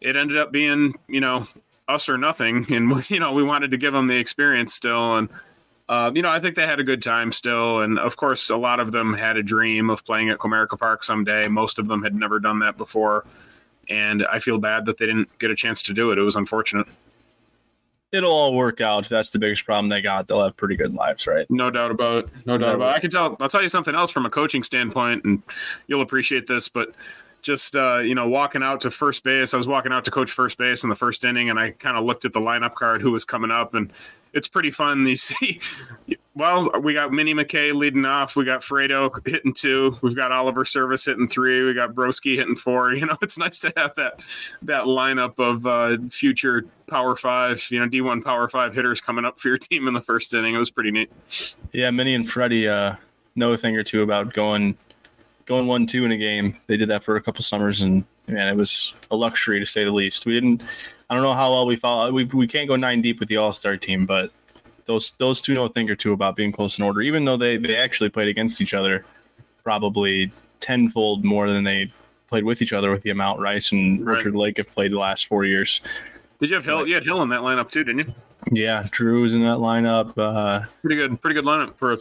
it 0.00 0.16
ended 0.16 0.38
up 0.38 0.50
being, 0.50 0.94
you 1.06 1.20
know, 1.20 1.44
us 1.86 2.08
or 2.08 2.18
nothing, 2.18 2.66
and 2.74 3.08
you 3.08 3.20
know, 3.20 3.32
we 3.32 3.44
wanted 3.44 3.70
to 3.70 3.76
give 3.76 3.92
them 3.92 4.08
the 4.08 4.16
experience 4.16 4.74
still, 4.74 5.16
and. 5.16 5.28
Uh, 5.88 6.08
you 6.14 6.22
know, 6.22 6.30
I 6.30 6.38
think 6.38 6.54
they 6.54 6.68
had 6.68 6.78
a 6.78 6.84
good 6.84 7.02
time 7.02 7.32
still. 7.32 7.80
And 7.80 7.98
of 7.98 8.16
course, 8.16 8.48
a 8.48 8.56
lot 8.56 8.78
of 8.78 8.92
them 8.92 9.12
had 9.12 9.36
a 9.36 9.42
dream 9.42 9.90
of 9.90 10.04
playing 10.04 10.30
at 10.30 10.38
Comerica 10.38 10.78
Park 10.78 11.02
someday. 11.02 11.48
Most 11.48 11.80
of 11.80 11.88
them 11.88 12.04
had 12.04 12.14
never 12.14 12.38
done 12.38 12.60
that 12.60 12.76
before 12.76 13.24
and 13.90 14.24
I 14.26 14.38
feel 14.38 14.58
bad 14.58 14.86
that 14.86 14.98
they 14.98 15.06
didn't 15.06 15.36
get 15.38 15.50
a 15.50 15.56
chance 15.56 15.82
to 15.84 15.92
do 15.92 16.12
it. 16.12 16.18
It 16.18 16.22
was 16.22 16.36
unfortunate. 16.36 16.86
It'll 18.12 18.32
all 18.32 18.54
work 18.54 18.80
out. 18.80 19.08
That's 19.08 19.30
the 19.30 19.38
biggest 19.38 19.64
problem 19.64 19.88
they 19.88 20.02
got. 20.02 20.26
They'll 20.26 20.42
have 20.42 20.56
pretty 20.56 20.74
good 20.74 20.94
lives, 20.94 21.26
right? 21.26 21.46
No 21.48 21.70
doubt 21.70 21.92
about 21.92 22.24
it. 22.24 22.30
No 22.44 22.58
doubt 22.58 22.74
about 22.74 22.92
it. 22.92 22.96
I 22.96 22.98
can 22.98 23.10
tell. 23.10 23.36
I'll 23.40 23.48
tell 23.48 23.62
you 23.62 23.68
something 23.68 23.94
else 23.94 24.10
from 24.10 24.26
a 24.26 24.30
coaching 24.30 24.62
standpoint, 24.62 25.24
and 25.24 25.42
you'll 25.86 26.02
appreciate 26.02 26.46
this. 26.48 26.68
But 26.68 26.94
just 27.42 27.76
uh, 27.76 27.98
you 27.98 28.14
know, 28.14 28.28
walking 28.28 28.62
out 28.62 28.80
to 28.80 28.90
first 28.90 29.22
base, 29.22 29.54
I 29.54 29.58
was 29.58 29.68
walking 29.68 29.92
out 29.92 30.04
to 30.04 30.10
coach 30.10 30.30
first 30.30 30.58
base 30.58 30.82
in 30.82 30.90
the 30.90 30.96
first 30.96 31.24
inning, 31.24 31.50
and 31.50 31.58
I 31.58 31.70
kind 31.70 31.96
of 31.96 32.04
looked 32.04 32.24
at 32.24 32.32
the 32.32 32.40
lineup 32.40 32.74
card, 32.74 33.00
who 33.00 33.12
was 33.12 33.24
coming 33.24 33.52
up, 33.52 33.74
and 33.74 33.92
it's 34.32 34.48
pretty 34.48 34.72
fun. 34.72 35.06
You 35.06 35.16
see, 35.16 35.60
well, 36.40 36.70
we 36.80 36.94
got 36.94 37.12
Minnie 37.12 37.34
McKay 37.34 37.74
leading 37.74 38.06
off. 38.06 38.34
We 38.34 38.46
got 38.46 38.62
Fredo 38.62 39.26
hitting 39.28 39.52
two. 39.52 39.94
We've 40.00 40.16
got 40.16 40.32
Oliver 40.32 40.64
Service 40.64 41.04
hitting 41.04 41.28
three. 41.28 41.62
We 41.62 41.74
got 41.74 41.94
Broski 41.94 42.34
hitting 42.34 42.56
four. 42.56 42.94
You 43.00 43.06
know, 43.06 43.16
it's 43.22 43.38
nice 43.38 43.58
to 43.60 43.72
have 43.76 43.94
that 43.96 44.20
that 44.62 44.84
lineup 44.84 45.38
of 45.38 45.66
uh, 45.66 45.98
future 46.10 46.64
Power 46.86 47.14
Five, 47.14 47.66
you 47.70 47.78
know, 47.78 47.86
D 47.86 48.00
one 48.00 48.22
Power 48.22 48.48
Five 48.48 48.74
hitters 48.74 49.00
coming 49.00 49.24
up 49.24 49.38
for 49.38 49.48
your 49.48 49.58
team 49.58 49.86
in 49.86 49.94
the 49.94 50.00
first 50.00 50.32
inning. 50.32 50.54
It 50.54 50.58
was 50.58 50.70
pretty 50.70 50.90
neat. 50.90 51.10
Yeah, 51.72 51.90
Minnie 51.90 52.14
and 52.14 52.28
Freddie 52.28 52.68
uh, 52.68 52.96
know 53.36 53.52
a 53.52 53.56
thing 53.56 53.76
or 53.76 53.82
two 53.82 54.02
about 54.02 54.32
going 54.32 54.76
going 55.44 55.66
one 55.66 55.86
two 55.86 56.06
in 56.06 56.12
a 56.12 56.16
game. 56.16 56.56
They 56.68 56.78
did 56.78 56.88
that 56.88 57.04
for 57.04 57.16
a 57.16 57.22
couple 57.22 57.44
summers, 57.44 57.82
and 57.82 58.04
man, 58.26 58.48
it 58.48 58.56
was 58.56 58.94
a 59.10 59.16
luxury 59.16 59.60
to 59.60 59.66
say 59.66 59.84
the 59.84 59.92
least. 59.92 60.24
We 60.24 60.32
didn't 60.32 60.62
I 61.10 61.14
don't 61.14 61.24
know 61.24 61.34
how 61.34 61.50
well 61.50 61.66
we 61.66 61.74
follow. 61.74 62.12
We, 62.12 62.24
we 62.24 62.46
can't 62.46 62.68
go 62.68 62.76
nine 62.76 63.02
deep 63.02 63.18
with 63.18 63.28
the 63.28 63.36
All 63.36 63.52
Star 63.52 63.76
team, 63.76 64.06
but 64.06 64.30
those 64.90 65.12
those 65.12 65.40
two 65.40 65.54
know 65.54 65.64
a 65.66 65.68
thing 65.68 65.88
or 65.88 65.94
two 65.94 66.12
about 66.12 66.34
being 66.34 66.50
close 66.50 66.78
in 66.78 66.84
order. 66.84 67.00
Even 67.00 67.24
though 67.24 67.36
they 67.36 67.56
they 67.56 67.76
actually 67.76 68.08
played 68.08 68.28
against 68.28 68.60
each 68.60 68.74
other, 68.74 69.04
probably 69.62 70.32
tenfold 70.58 71.24
more 71.24 71.48
than 71.48 71.62
they 71.62 71.92
played 72.26 72.44
with 72.44 72.60
each 72.60 72.72
other 72.72 72.90
with 72.90 73.02
the 73.02 73.10
amount 73.10 73.38
Rice 73.38 73.70
and 73.70 74.04
right. 74.04 74.16
Orchard 74.16 74.34
Lake 74.34 74.56
have 74.56 74.68
played 74.70 74.92
the 74.92 74.98
last 74.98 75.26
four 75.26 75.44
years. 75.44 75.80
Did 76.40 76.50
you 76.50 76.56
have 76.56 76.64
Hill? 76.64 76.86
You 76.86 76.94
had 76.94 77.04
Hill 77.04 77.22
in 77.22 77.28
that 77.28 77.40
lineup 77.40 77.70
too, 77.70 77.84
didn't 77.84 78.08
you? 78.08 78.14
Yeah, 78.50 78.86
Drew 78.90 79.22
was 79.22 79.34
in 79.34 79.42
that 79.42 79.58
lineup. 79.58 80.18
Uh, 80.18 80.66
pretty 80.80 80.96
good, 80.96 81.20
pretty 81.20 81.34
good 81.34 81.44
lineup 81.44 81.76
for. 81.76 81.98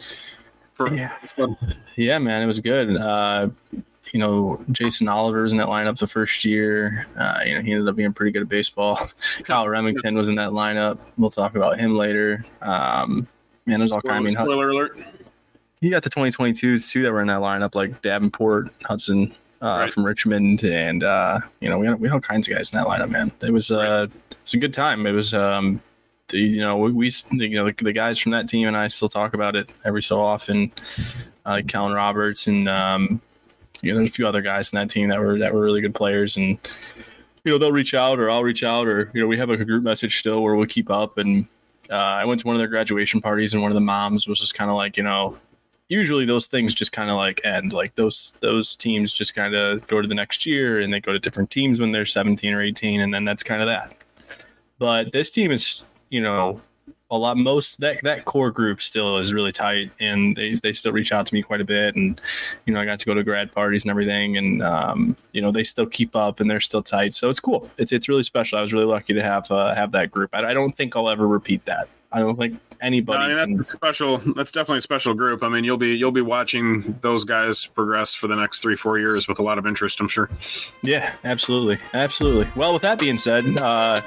for 0.73 0.91
yeah, 0.93 1.15
yeah, 1.95 2.17
man, 2.17 2.41
it 2.41 2.47
was 2.47 2.59
good. 2.59 2.97
Uh, 2.97 3.49
you 4.13 4.19
know, 4.19 4.63
Jason 4.71 5.07
Oliver 5.07 5.43
was 5.43 5.51
in 5.51 5.57
that 5.57 5.67
lineup 5.67 5.97
the 5.97 6.07
first 6.07 6.43
year. 6.45 7.07
Uh, 7.17 7.39
you 7.45 7.55
know, 7.55 7.61
he 7.61 7.71
ended 7.71 7.87
up 7.87 7.95
being 7.95 8.13
pretty 8.13 8.31
good 8.31 8.41
at 8.41 8.49
baseball. 8.49 9.09
Kyle 9.43 9.67
Remington 9.67 10.15
was 10.15 10.29
in 10.29 10.35
that 10.35 10.51
lineup. 10.51 10.97
We'll 11.17 11.29
talk 11.29 11.55
about 11.55 11.79
him 11.79 11.95
later. 11.95 12.45
Um, 12.61 13.27
man, 13.65 13.79
there's 13.79 13.91
all 13.91 14.01
kind. 14.01 14.17
I 14.17 14.19
mean, 14.19 14.31
spoiler 14.31 14.69
alert. 14.69 14.99
You 15.81 15.89
got 15.89 16.03
the 16.03 16.09
2022s 16.09 16.91
too 16.91 17.03
that 17.03 17.11
were 17.11 17.21
in 17.21 17.27
that 17.27 17.39
lineup, 17.39 17.75
like 17.75 18.01
Davenport, 18.01 18.69
Hudson 18.83 19.33
uh, 19.61 19.65
right. 19.81 19.93
from 19.93 20.05
Richmond, 20.05 20.63
and 20.63 21.03
uh, 21.03 21.39
you 21.61 21.69
know, 21.69 21.79
we 21.79 21.87
had, 21.87 21.99
we 21.99 22.07
had 22.07 22.15
all 22.15 22.19
kinds 22.19 22.47
of 22.49 22.55
guys 22.55 22.71
in 22.71 22.77
that 22.77 22.87
lineup. 22.87 23.09
Man, 23.09 23.31
it 23.41 23.51
was 23.51 23.71
uh, 23.71 24.07
it 24.31 24.37
was 24.43 24.53
a 24.53 24.57
good 24.57 24.73
time. 24.73 25.05
It 25.05 25.11
was. 25.11 25.33
Um, 25.33 25.81
you 26.31 26.61
know, 26.61 26.77
we, 26.77 26.91
we 26.91 27.11
you 27.31 27.49
know 27.49 27.65
the, 27.65 27.73
the, 27.83 27.91
guys 27.91 28.19
from 28.19 28.33
that 28.33 28.47
team 28.47 28.67
and 28.67 28.77
I 28.77 28.87
still 28.89 29.09
talk 29.09 29.33
about 29.33 29.55
it 29.55 29.71
every 29.83 30.03
so 30.03 30.21
often. 30.21 30.71
Uh, 31.43 31.59
Roberts 31.73 32.45
and 32.45 32.69
um, 32.69 33.19
you 33.83 33.91
know, 33.91 33.97
there's 33.97 34.09
a 34.09 34.13
few 34.13 34.27
other 34.27 34.41
guys 34.41 34.71
in 34.71 34.77
that 34.77 34.89
team 34.89 35.09
that 35.09 35.19
were 35.19 35.37
that 35.39 35.53
were 35.53 35.61
really 35.61 35.81
good 35.81 35.95
players, 35.95 36.37
and 36.37 36.57
you 37.43 37.51
know 37.51 37.57
they'll 37.57 37.71
reach 37.71 37.93
out 37.93 38.19
or 38.19 38.29
I'll 38.29 38.43
reach 38.43 38.63
out 38.63 38.87
or 38.87 39.11
you 39.13 39.21
know 39.21 39.27
we 39.27 39.37
have 39.37 39.49
a 39.49 39.57
group 39.57 39.83
message 39.83 40.19
still 40.19 40.43
where 40.43 40.55
we'll 40.55 40.67
keep 40.67 40.89
up. 40.89 41.17
And 41.17 41.47
uh, 41.89 41.93
I 41.93 42.25
went 42.25 42.41
to 42.41 42.47
one 42.47 42.55
of 42.55 42.59
their 42.59 42.67
graduation 42.67 43.21
parties, 43.21 43.53
and 43.53 43.61
one 43.61 43.71
of 43.71 43.75
the 43.75 43.81
moms 43.81 44.27
was 44.27 44.39
just 44.39 44.53
kind 44.53 44.69
of 44.69 44.75
like, 44.75 44.97
you 44.97 45.03
know, 45.03 45.37
usually 45.87 46.25
those 46.25 46.45
things 46.45 46.73
just 46.73 46.91
kind 46.91 47.09
of 47.09 47.17
like 47.17 47.41
end. 47.43 47.73
Like 47.73 47.95
those 47.95 48.37
those 48.41 48.75
teams 48.75 49.11
just 49.11 49.35
kind 49.35 49.55
of 49.55 49.85
go 49.87 50.01
to 50.01 50.07
the 50.07 50.15
next 50.15 50.45
year, 50.45 50.79
and 50.79 50.93
they 50.93 50.99
go 50.99 51.11
to 51.11 51.19
different 51.19 51.49
teams 51.49 51.79
when 51.79 51.91
they're 51.91 52.05
17 52.05 52.53
or 52.53 52.61
18, 52.61 53.01
and 53.01 53.13
then 53.13 53.25
that's 53.25 53.43
kind 53.43 53.61
of 53.61 53.67
that. 53.67 53.95
But 54.77 55.11
this 55.11 55.29
team 55.29 55.51
is, 55.51 55.83
you 56.09 56.21
know, 56.21 56.61
a 57.11 57.17
lot 57.17 57.37
most 57.37 57.79
that 57.79 57.99
that 58.03 58.25
core 58.25 58.51
group 58.51 58.81
still 58.81 59.17
is 59.17 59.33
really 59.33 59.51
tight 59.51 59.91
and 59.99 60.35
they, 60.35 60.53
they 60.55 60.73
still 60.73 60.91
reach 60.91 61.11
out 61.11 61.25
to 61.25 61.33
me 61.33 61.41
quite 61.41 61.61
a 61.61 61.65
bit 61.65 61.95
and 61.95 62.21
you 62.65 62.73
know 62.73 62.79
i 62.79 62.85
got 62.85 62.99
to 62.99 63.05
go 63.05 63.13
to 63.13 63.23
grad 63.23 63.51
parties 63.51 63.83
and 63.83 63.89
everything 63.91 64.37
and 64.37 64.61
um, 64.61 65.15
you 65.31 65.41
know 65.41 65.51
they 65.51 65.63
still 65.63 65.87
keep 65.87 66.15
up 66.15 66.39
and 66.39 66.49
they're 66.49 66.59
still 66.59 66.83
tight 66.83 67.13
so 67.13 67.29
it's 67.29 67.39
cool 67.39 67.69
it's, 67.77 67.91
it's 67.91 68.07
really 68.07 68.23
special 68.23 68.59
i 68.59 68.61
was 68.61 68.73
really 68.73 68.85
lucky 68.85 69.13
to 69.13 69.23
have 69.23 69.49
uh, 69.51 69.73
have 69.73 69.91
that 69.91 70.11
group 70.11 70.29
I, 70.33 70.45
I 70.45 70.53
don't 70.53 70.75
think 70.75 70.95
i'll 70.95 71.09
ever 71.09 71.27
repeat 71.27 71.65
that 71.65 71.89
i 72.11 72.19
don't 72.19 72.37
think 72.37 72.59
anybody. 72.81 73.19
No, 73.19 73.25
I 73.25 73.27
mean, 73.27 73.37
that's 73.37 73.51
can... 73.51 73.63
special. 73.63 74.17
That's 74.35 74.51
definitely 74.51 74.79
a 74.79 74.81
special 74.81 75.13
group. 75.13 75.43
I 75.43 75.49
mean, 75.49 75.63
you'll 75.63 75.77
be 75.77 75.95
you'll 75.95 76.11
be 76.11 76.21
watching 76.21 76.97
those 77.01 77.23
guys 77.23 77.65
progress 77.65 78.13
for 78.13 78.27
the 78.27 78.35
next 78.35 78.59
three 78.59 78.75
four 78.75 78.99
years 78.99 79.27
with 79.27 79.39
a 79.39 79.43
lot 79.43 79.57
of 79.57 79.65
interest. 79.65 79.99
I'm 79.99 80.07
sure. 80.07 80.29
Yeah, 80.81 81.13
absolutely, 81.23 81.79
absolutely. 81.93 82.49
Well, 82.55 82.73
with 82.73 82.81
that 82.83 82.99
being 82.99 83.17
said, 83.17 83.45
uh, 83.57 84.01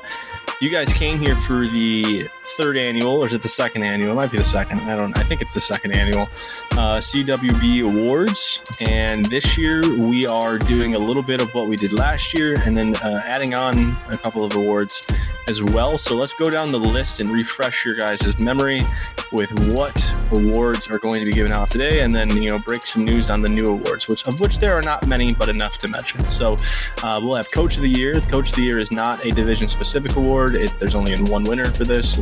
you 0.61 0.71
guys 0.71 0.92
came 0.92 1.18
here 1.18 1.37
for 1.37 1.66
the 1.66 2.28
third 2.45 2.77
annual, 2.77 3.23
or 3.23 3.27
is 3.27 3.33
it 3.33 3.43
the 3.43 3.49
second 3.49 3.83
annual? 3.83 4.13
It 4.13 4.15
might 4.15 4.31
be 4.31 4.39
the 4.39 4.45
second. 4.45 4.81
I 4.81 4.97
don't. 4.97 5.17
I 5.19 5.23
think 5.23 5.41
it's 5.41 5.55
the 5.55 5.61
second 5.61 5.93
annual 5.93 6.29
uh, 6.73 6.99
CWB 6.99 7.85
Awards, 7.85 8.61
and 8.81 9.25
this 9.27 9.57
year 9.57 9.83
we 9.97 10.27
are 10.27 10.59
doing 10.59 10.95
a 10.95 10.99
little 10.99 11.23
bit 11.23 11.41
of 11.41 11.55
what 11.55 11.69
we 11.69 11.77
did 11.77 11.93
last 11.93 12.35
year, 12.35 12.61
and 12.65 12.77
then 12.77 12.97
uh, 12.97 13.23
adding 13.25 13.55
on 13.55 13.97
a 14.09 14.19
couple 14.19 14.45
of 14.45 14.55
awards 14.55 15.07
as 15.49 15.63
well. 15.63 15.99
So 15.99 16.15
let's 16.15 16.35
go 16.35 16.51
down 16.51 16.73
the 16.73 16.79
list 16.79 17.21
and 17.21 17.31
refresh 17.31 17.85
your 17.85 17.95
guys' 17.95 18.39
memory 18.39 18.83
with 19.33 19.51
what 19.73 19.97
awards 20.33 20.89
are 20.89 20.99
going 20.99 21.21
to 21.21 21.27
be 21.27 21.33
given 21.33 21.53
out 21.53 21.69
today, 21.69 22.01
and 22.01 22.15
then 22.15 22.31
you 22.43 22.51
know 22.51 22.59
break 22.59 22.87
some 22.87 23.05
news 23.05 23.31
on 23.31 23.41
the 23.41 23.49
new 23.49 23.67
awards, 23.67 24.09
which 24.09 24.27
of 24.27 24.41
which 24.41 24.59
there 24.59 24.75
are 24.75 24.83
not 24.83 25.07
many, 25.07 25.33
but 25.33 25.49
enough 25.49 25.79
to 25.79 25.89
mention. 25.89 26.27
So 26.29 26.57
uh, 27.03 27.21
we'll 27.23 27.37
have 27.37 27.51
Coach 27.51 27.77
of 27.77 27.83
the 27.83 27.91
Year. 27.91 28.21
Coach 28.21 28.51
of 28.51 28.57
the 28.57 28.63
Year 28.63 28.79
is 28.79 28.91
not 28.93 29.25
a 29.25 29.31
division-specific 29.31 30.17
award. 30.17 30.55
It, 30.55 30.79
there's 30.79 30.95
only 30.95 31.21
one 31.23 31.45
winner 31.45 31.67
for 31.67 31.85
this. 31.85 32.21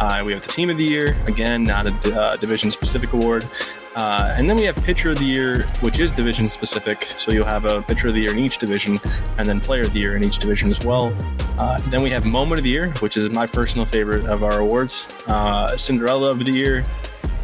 Uh, 0.00 0.22
we 0.24 0.32
have 0.32 0.40
the 0.40 0.48
Team 0.48 0.70
of 0.70 0.78
the 0.78 0.84
Year, 0.84 1.14
again, 1.26 1.62
not 1.62 1.86
a 1.86 2.20
uh, 2.20 2.36
division 2.36 2.70
specific 2.70 3.12
award. 3.12 3.46
Uh, 3.94 4.34
and 4.38 4.48
then 4.48 4.56
we 4.56 4.62
have 4.62 4.74
Pitcher 4.76 5.10
of 5.10 5.18
the 5.18 5.24
Year, 5.24 5.64
which 5.80 5.98
is 5.98 6.10
division 6.10 6.48
specific. 6.48 7.04
So 7.16 7.32
you'll 7.32 7.44
have 7.44 7.66
a 7.66 7.82
Pitcher 7.82 8.08
of 8.08 8.14
the 8.14 8.20
Year 8.20 8.30
in 8.30 8.38
each 8.38 8.58
division, 8.58 8.98
and 9.36 9.46
then 9.46 9.60
Player 9.60 9.82
of 9.82 9.92
the 9.92 10.00
Year 10.00 10.16
in 10.16 10.24
each 10.24 10.38
division 10.38 10.70
as 10.70 10.84
well. 10.84 11.14
Uh, 11.58 11.78
then 11.88 12.02
we 12.02 12.08
have 12.10 12.24
Moment 12.24 12.58
of 12.58 12.64
the 12.64 12.70
Year, 12.70 12.90
which 13.00 13.16
is 13.16 13.28
my 13.28 13.46
personal 13.46 13.84
favorite 13.84 14.24
of 14.26 14.42
our 14.42 14.60
awards. 14.60 15.06
Uh, 15.26 15.76
Cinderella 15.76 16.30
of 16.30 16.44
the 16.44 16.52
Year, 16.52 16.82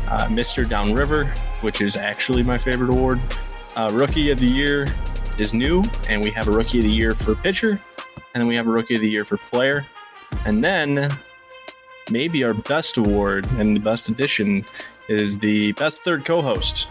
uh, 0.08 0.26
Mr. 0.28 0.66
Downriver, 0.66 1.26
which 1.60 1.82
is 1.82 1.96
actually 1.96 2.42
my 2.42 2.56
favorite 2.56 2.90
award. 2.90 3.20
Rookie 3.90 4.30
of 4.30 4.38
the 4.38 4.46
Year 4.46 4.86
is 5.38 5.52
new, 5.52 5.84
and 6.08 6.22
we 6.22 6.30
have 6.30 6.48
a 6.48 6.50
Rookie 6.50 6.78
of 6.78 6.84
the 6.84 6.90
Year 6.90 7.12
for 7.12 7.34
pitcher, 7.34 7.78
and 8.34 8.40
then 8.40 8.46
we 8.46 8.56
have 8.56 8.66
a 8.66 8.70
Rookie 8.70 8.94
of 8.94 9.02
the 9.02 9.10
Year 9.10 9.24
for 9.24 9.36
player. 9.36 9.86
And 10.46 10.64
then 10.64 11.10
maybe 12.10 12.44
our 12.44 12.54
best 12.54 12.96
award 12.96 13.46
and 13.52 13.76
the 13.76 13.80
best 13.80 14.08
addition 14.08 14.64
is 15.08 15.38
the 15.38 15.72
best 15.72 16.02
third 16.02 16.24
co-host. 16.24 16.88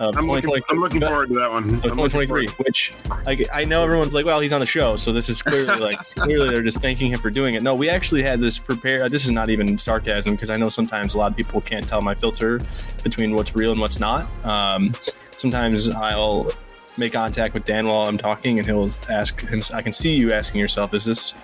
I'm, 0.00 0.28
looking, 0.28 0.62
I'm 0.68 0.78
looking 0.78 1.00
forward 1.00 1.28
to 1.28 1.34
that 1.34 1.50
one. 1.50 1.64
Of 1.64 1.82
2023, 1.82 2.46
which 2.58 2.92
like 3.26 3.48
I 3.52 3.64
know 3.64 3.82
everyone's 3.82 4.14
like, 4.14 4.24
well, 4.24 4.38
he's 4.38 4.52
on 4.52 4.60
the 4.60 4.66
show, 4.66 4.96
so 4.96 5.12
this 5.12 5.28
is 5.28 5.42
clearly 5.42 5.76
like 5.80 5.98
clearly 6.14 6.50
they're 6.50 6.62
just 6.62 6.80
thanking 6.80 7.10
him 7.12 7.18
for 7.18 7.30
doing 7.30 7.54
it. 7.54 7.64
No, 7.64 7.74
we 7.74 7.88
actually 7.88 8.22
had 8.22 8.38
this 8.38 8.60
prepared. 8.60 9.10
This 9.10 9.24
is 9.24 9.32
not 9.32 9.50
even 9.50 9.76
sarcasm 9.76 10.34
because 10.34 10.50
I 10.50 10.56
know 10.56 10.68
sometimes 10.68 11.14
a 11.14 11.18
lot 11.18 11.32
of 11.32 11.36
people 11.36 11.60
can't 11.60 11.86
tell 11.86 12.00
my 12.00 12.14
filter 12.14 12.60
between 13.02 13.34
what's 13.34 13.56
real 13.56 13.72
and 13.72 13.80
what's 13.80 13.98
not. 13.98 14.28
Um, 14.44 14.94
sometimes 15.36 15.88
I'll 15.88 16.48
make 16.96 17.12
contact 17.12 17.54
with 17.54 17.64
Dan 17.64 17.88
while 17.88 18.06
I'm 18.06 18.18
talking, 18.18 18.58
and 18.58 18.66
he'll 18.66 18.88
ask 19.10 19.40
him. 19.40 19.62
I 19.74 19.82
can 19.82 19.92
see 19.92 20.14
you 20.14 20.32
asking 20.32 20.60
yourself, 20.60 20.94
"Is 20.94 21.06
this 21.06 21.34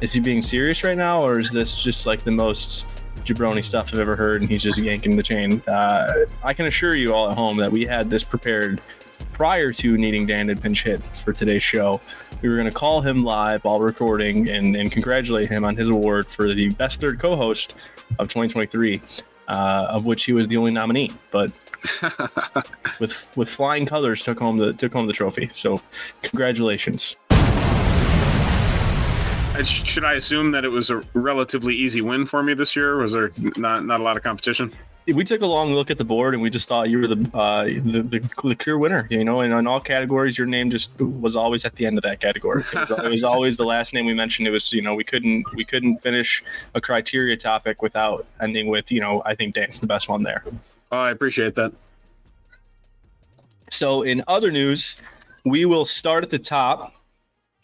is 0.00 0.12
he 0.12 0.20
being 0.20 0.42
serious 0.42 0.84
right 0.84 0.96
now, 0.96 1.22
or 1.22 1.38
is 1.38 1.50
this 1.50 1.82
just 1.82 2.06
like 2.06 2.24
the 2.24 2.30
most 2.30 2.86
jabroni 3.24 3.62
stuff 3.64 3.92
I've 3.92 4.00
ever 4.00 4.16
heard, 4.16 4.40
and 4.40 4.50
he's 4.50 4.62
just 4.62 4.78
yanking 4.78 5.16
the 5.16 5.22
chain. 5.22 5.62
Uh, 5.68 6.24
I 6.42 6.54
can 6.54 6.66
assure 6.66 6.94
you 6.94 7.14
all 7.14 7.30
at 7.30 7.36
home 7.36 7.56
that 7.58 7.70
we 7.70 7.84
had 7.84 8.10
this 8.10 8.24
prepared 8.24 8.80
prior 9.32 9.72
to 9.72 9.96
needing 9.96 10.26
Dan 10.26 10.48
to 10.48 10.56
pinch 10.56 10.84
hit 10.84 11.00
for 11.16 11.32
today's 11.32 11.62
show. 11.62 12.00
We 12.42 12.48
were 12.48 12.54
going 12.54 12.66
to 12.66 12.72
call 12.72 13.00
him 13.00 13.24
live 13.24 13.64
while 13.64 13.80
recording 13.80 14.48
and, 14.48 14.76
and 14.76 14.90
congratulate 14.90 15.48
him 15.48 15.64
on 15.64 15.76
his 15.76 15.88
award 15.88 16.30
for 16.30 16.52
the 16.52 16.70
best 16.70 17.00
third 17.00 17.18
co-host 17.18 17.74
of 18.18 18.28
2023, 18.28 19.00
uh, 19.48 19.86
of 19.90 20.06
which 20.06 20.24
he 20.24 20.32
was 20.32 20.48
the 20.48 20.56
only 20.56 20.70
nominee. 20.70 21.10
But 21.30 21.52
with 23.00 23.30
with 23.36 23.48
flying 23.48 23.86
colors, 23.86 24.22
took 24.22 24.38
home 24.38 24.58
the 24.58 24.72
took 24.72 24.92
home 24.92 25.06
the 25.06 25.12
trophy. 25.12 25.50
So, 25.52 25.80
congratulations 26.22 27.16
should 29.64 30.04
I 30.04 30.14
assume 30.14 30.52
that 30.52 30.64
it 30.64 30.68
was 30.68 30.90
a 30.90 31.02
relatively 31.14 31.74
easy 31.74 32.00
win 32.00 32.26
for 32.26 32.42
me 32.42 32.54
this 32.54 32.76
year? 32.76 32.96
Was 32.98 33.12
there 33.12 33.32
not 33.56 33.84
not 33.84 34.00
a 34.00 34.02
lot 34.02 34.16
of 34.16 34.22
competition? 34.22 34.72
We 35.06 35.24
took 35.24 35.40
a 35.40 35.46
long 35.46 35.72
look 35.72 35.90
at 35.90 35.96
the 35.96 36.04
board 36.04 36.34
and 36.34 36.42
we 36.42 36.50
just 36.50 36.68
thought 36.68 36.90
you 36.90 36.98
were 36.98 37.06
the 37.06 37.30
uh, 37.32 37.64
the, 37.64 38.02
the, 38.02 38.18
the 38.42 38.54
clear 38.54 38.76
winner. 38.76 39.06
You 39.10 39.24
know, 39.24 39.40
and 39.40 39.54
in 39.54 39.66
all 39.66 39.80
categories, 39.80 40.36
your 40.36 40.46
name 40.46 40.70
just 40.70 40.98
was 41.00 41.34
always 41.34 41.64
at 41.64 41.76
the 41.76 41.86
end 41.86 41.96
of 41.96 42.04
that 42.04 42.20
category. 42.20 42.62
It 42.72 42.88
was, 42.90 42.98
it 42.98 43.10
was 43.10 43.24
always 43.24 43.56
the 43.56 43.64
last 43.64 43.94
name 43.94 44.06
we 44.06 44.14
mentioned. 44.14 44.46
It 44.46 44.50
was 44.50 44.72
you 44.72 44.82
know 44.82 44.94
we 44.94 45.04
couldn't 45.04 45.52
we 45.54 45.64
couldn't 45.64 45.98
finish 45.98 46.44
a 46.74 46.80
criteria 46.80 47.36
topic 47.36 47.80
without 47.80 48.26
ending 48.40 48.68
with 48.68 48.92
you 48.92 49.00
know 49.00 49.22
I 49.24 49.34
think 49.34 49.54
Dan's 49.54 49.80
the 49.80 49.86
best 49.86 50.08
one 50.08 50.22
there. 50.22 50.44
Oh, 50.92 50.98
I 50.98 51.10
appreciate 51.10 51.54
that. 51.54 51.72
So 53.70 54.02
in 54.02 54.22
other 54.28 54.50
news, 54.50 55.00
we 55.44 55.64
will 55.64 55.84
start 55.84 56.24
at 56.24 56.30
the 56.30 56.38
top 56.38 56.94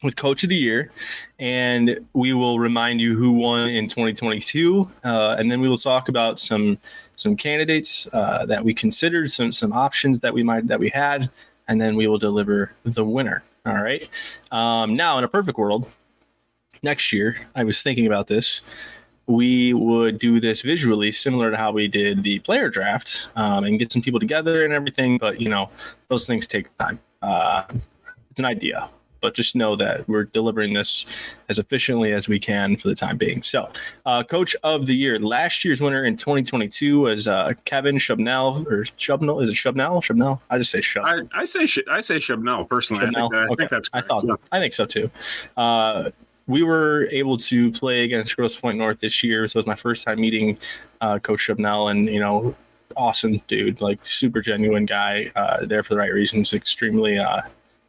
with 0.04 0.16
Coach 0.16 0.44
of 0.44 0.50
the 0.50 0.56
Year, 0.56 0.90
and 1.38 1.98
we 2.12 2.34
will 2.34 2.58
remind 2.58 3.00
you 3.00 3.16
who 3.16 3.32
won 3.32 3.70
in 3.70 3.88
2022, 3.88 4.88
uh, 5.02 5.36
and 5.38 5.50
then 5.50 5.60
we 5.60 5.68
will 5.68 5.78
talk 5.78 6.08
about 6.08 6.38
some 6.38 6.78
some 7.16 7.36
candidates 7.36 8.06
uh, 8.12 8.44
that 8.46 8.64
we 8.64 8.74
considered, 8.74 9.32
some 9.32 9.50
some 9.50 9.72
options 9.72 10.20
that 10.20 10.32
we 10.32 10.42
might 10.42 10.68
that 10.68 10.78
we 10.78 10.90
had, 10.90 11.30
and 11.66 11.80
then 11.80 11.96
we 11.96 12.06
will 12.06 12.18
deliver 12.18 12.70
the 12.84 13.04
winner. 13.04 13.42
All 13.66 13.82
right. 13.82 14.08
Um, 14.52 14.94
now, 14.94 15.16
in 15.18 15.24
a 15.24 15.28
perfect 15.28 15.56
world, 15.56 15.90
next 16.82 17.12
year, 17.12 17.38
I 17.54 17.64
was 17.64 17.82
thinking 17.82 18.06
about 18.06 18.26
this. 18.26 18.60
We 19.26 19.72
would 19.72 20.18
do 20.18 20.38
this 20.38 20.60
visually, 20.60 21.10
similar 21.10 21.50
to 21.50 21.56
how 21.56 21.72
we 21.72 21.88
did 21.88 22.22
the 22.22 22.40
player 22.40 22.68
draft, 22.68 23.28
um, 23.36 23.64
and 23.64 23.78
get 23.78 23.90
some 23.90 24.02
people 24.02 24.20
together 24.20 24.66
and 24.66 24.74
everything. 24.74 25.16
But 25.16 25.40
you 25.40 25.48
know, 25.48 25.70
those 26.08 26.26
things 26.26 26.46
take 26.46 26.76
time. 26.76 27.00
Uh, 27.22 27.64
it's 28.30 28.38
an 28.38 28.44
idea 28.44 28.90
but 29.24 29.32
just 29.32 29.56
know 29.56 29.74
that 29.74 30.06
we're 30.06 30.24
delivering 30.24 30.74
this 30.74 31.06
as 31.48 31.58
efficiently 31.58 32.12
as 32.12 32.28
we 32.28 32.38
can 32.38 32.76
for 32.76 32.88
the 32.88 32.94
time 32.94 33.16
being. 33.16 33.42
So, 33.42 33.70
uh, 34.04 34.22
coach 34.22 34.54
of 34.62 34.84
the 34.84 34.94
year, 34.94 35.18
last 35.18 35.64
year's 35.64 35.80
winner 35.80 36.04
in 36.04 36.14
2022 36.14 37.00
was 37.00 37.26
uh, 37.26 37.54
Kevin 37.64 37.96
Shubnell 37.96 38.66
or 38.66 38.84
Shubnell. 38.98 39.42
Is 39.42 39.48
it 39.48 39.54
Shubnell? 39.54 40.02
Shubnell? 40.02 40.40
I 40.50 40.58
just 40.58 40.70
say 40.70 40.80
Shub. 40.80 41.04
I, 41.06 41.40
I 41.40 41.44
say 41.46 41.66
I 41.90 42.02
say 42.02 42.16
Shubnell 42.16 42.68
personally. 42.68 43.06
Shubnell? 43.06 43.16
I, 43.16 43.20
think, 43.28 43.34
I 43.34 43.44
okay. 43.44 43.54
think 43.56 43.70
that's. 43.70 43.88
Correct. 43.88 44.04
I 44.04 44.08
thought. 44.08 44.24
Yeah. 44.26 44.34
I 44.52 44.60
think 44.60 44.74
so 44.74 44.84
too. 44.84 45.10
Uh, 45.56 46.10
we 46.46 46.62
were 46.62 47.08
able 47.10 47.38
to 47.38 47.72
play 47.72 48.04
against 48.04 48.36
Grosse 48.36 48.56
Pointe 48.56 48.76
North 48.76 49.00
this 49.00 49.24
year, 49.24 49.48
so 49.48 49.58
it 49.58 49.62
was 49.62 49.66
my 49.66 49.74
first 49.74 50.06
time 50.06 50.20
meeting 50.20 50.58
uh, 51.00 51.18
Coach 51.18 51.46
Shubnell, 51.46 51.90
and 51.90 52.08
you 52.10 52.20
know, 52.20 52.54
awesome 52.94 53.40
dude, 53.46 53.80
like 53.80 54.04
super 54.04 54.42
genuine 54.42 54.84
guy, 54.84 55.32
uh, 55.34 55.64
there 55.64 55.82
for 55.82 55.94
the 55.94 56.00
right 56.00 56.12
reasons, 56.12 56.52
extremely 56.52 57.18
uh, 57.18 57.40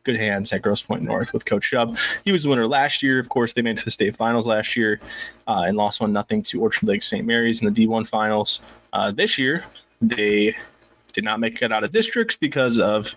good 0.05 0.15
hands 0.15 0.53
at 0.53 0.61
Grosse 0.61 0.83
Pointe 0.83 1.03
North 1.03 1.33
with 1.33 1.45
Coach 1.45 1.69
Shub. 1.69 1.97
He 2.23 2.31
was 2.31 2.43
the 2.43 2.49
winner 2.49 2.67
last 2.67 3.03
year. 3.03 3.19
Of 3.19 3.29
course, 3.29 3.53
they 3.53 3.61
made 3.61 3.71
it 3.71 3.79
to 3.79 3.85
the 3.85 3.91
state 3.91 4.15
finals 4.15 4.47
last 4.47 4.77
year 4.77 5.01
uh, 5.47 5.63
and 5.65 5.75
lost 5.75 5.99
one 5.99 6.13
nothing 6.13 6.41
to 6.43 6.61
Orchard 6.61 6.87
Lake 6.87 7.01
St. 7.01 7.25
Mary's 7.25 7.61
in 7.61 7.73
the 7.73 7.87
D1 7.87 8.07
finals. 8.07 8.61
Uh, 8.93 9.11
this 9.11 9.37
year, 9.37 9.65
they 10.01 10.55
did 11.11 11.23
not 11.23 11.39
make 11.39 11.61
it 11.61 11.71
out 11.71 11.83
of 11.83 11.91
districts 11.91 12.35
because 12.35 12.79
of 12.79 13.13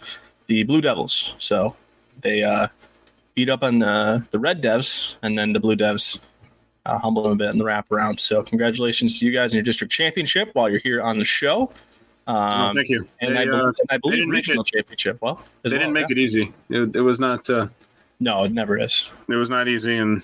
the 0.46 0.64
Blue 0.64 0.80
Devils. 0.80 1.34
So 1.38 1.76
they 2.20 2.42
uh, 2.42 2.68
beat 3.34 3.48
up 3.48 3.62
on 3.62 3.78
the, 3.78 4.24
the 4.30 4.38
Red 4.38 4.62
Devs, 4.62 5.16
and 5.22 5.38
then 5.38 5.52
the 5.52 5.60
Blue 5.60 5.76
Devs 5.76 6.18
uh, 6.86 6.98
humbled 6.98 7.26
them 7.26 7.32
a 7.32 7.36
bit 7.36 7.52
in 7.52 7.58
the 7.58 7.64
wraparound. 7.64 8.18
So 8.18 8.42
congratulations 8.42 9.18
to 9.18 9.26
you 9.26 9.32
guys 9.32 9.52
in 9.52 9.58
your 9.58 9.64
district 9.64 9.92
championship 9.92 10.50
while 10.54 10.70
you're 10.70 10.80
here 10.80 11.02
on 11.02 11.18
the 11.18 11.24
show. 11.24 11.70
Um, 12.28 12.74
thank 12.74 12.90
you. 12.90 13.08
And 13.20 13.34
they, 13.34 13.42
I 13.42 13.44
believe, 13.46 13.64
uh, 13.64 13.72
I 13.90 13.96
believe 13.96 14.28
regional 14.28 14.62
it, 14.62 14.66
championship. 14.66 15.18
Well, 15.20 15.42
they 15.62 15.70
well, 15.70 15.80
didn't 15.80 15.94
make 15.94 16.10
yeah. 16.10 16.16
it 16.16 16.18
easy. 16.18 16.52
It, 16.68 16.94
it 16.94 17.00
was 17.00 17.18
not. 17.18 17.48
Uh, 17.48 17.68
no, 18.20 18.44
it 18.44 18.52
never 18.52 18.78
is. 18.78 19.08
It 19.28 19.34
was 19.34 19.48
not 19.48 19.66
easy, 19.66 19.96
and 19.96 20.22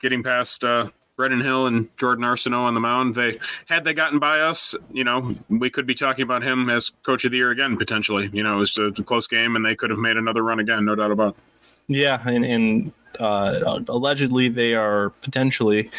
getting 0.00 0.22
past 0.22 0.62
uh, 0.62 0.86
Brennan 1.16 1.40
Hill 1.40 1.66
and 1.66 1.88
Jordan 1.96 2.24
Arsenault 2.24 2.64
on 2.64 2.74
the 2.74 2.80
mound, 2.80 3.14
they 3.14 3.38
had 3.66 3.84
they 3.84 3.92
gotten 3.92 4.18
by 4.18 4.40
us, 4.40 4.74
you 4.92 5.04
know, 5.04 5.34
we 5.48 5.68
could 5.68 5.86
be 5.86 5.94
talking 5.94 6.22
about 6.22 6.42
him 6.42 6.70
as 6.70 6.90
coach 7.02 7.24
of 7.24 7.32
the 7.32 7.36
year 7.36 7.50
again 7.50 7.76
potentially. 7.76 8.30
You 8.32 8.42
know, 8.42 8.56
it 8.56 8.60
was 8.60 8.78
a, 8.78 8.84
a 8.84 8.92
close 8.92 9.26
game, 9.26 9.56
and 9.56 9.64
they 9.64 9.74
could 9.74 9.90
have 9.90 9.98
made 9.98 10.16
another 10.16 10.42
run 10.42 10.60
again, 10.60 10.84
no 10.84 10.94
doubt 10.94 11.10
about. 11.10 11.36
it. 11.36 11.64
Yeah, 11.88 12.22
and, 12.24 12.44
and 12.44 12.92
uh, 13.18 13.80
allegedly 13.88 14.48
they 14.48 14.74
are 14.74 15.10
potentially 15.20 15.90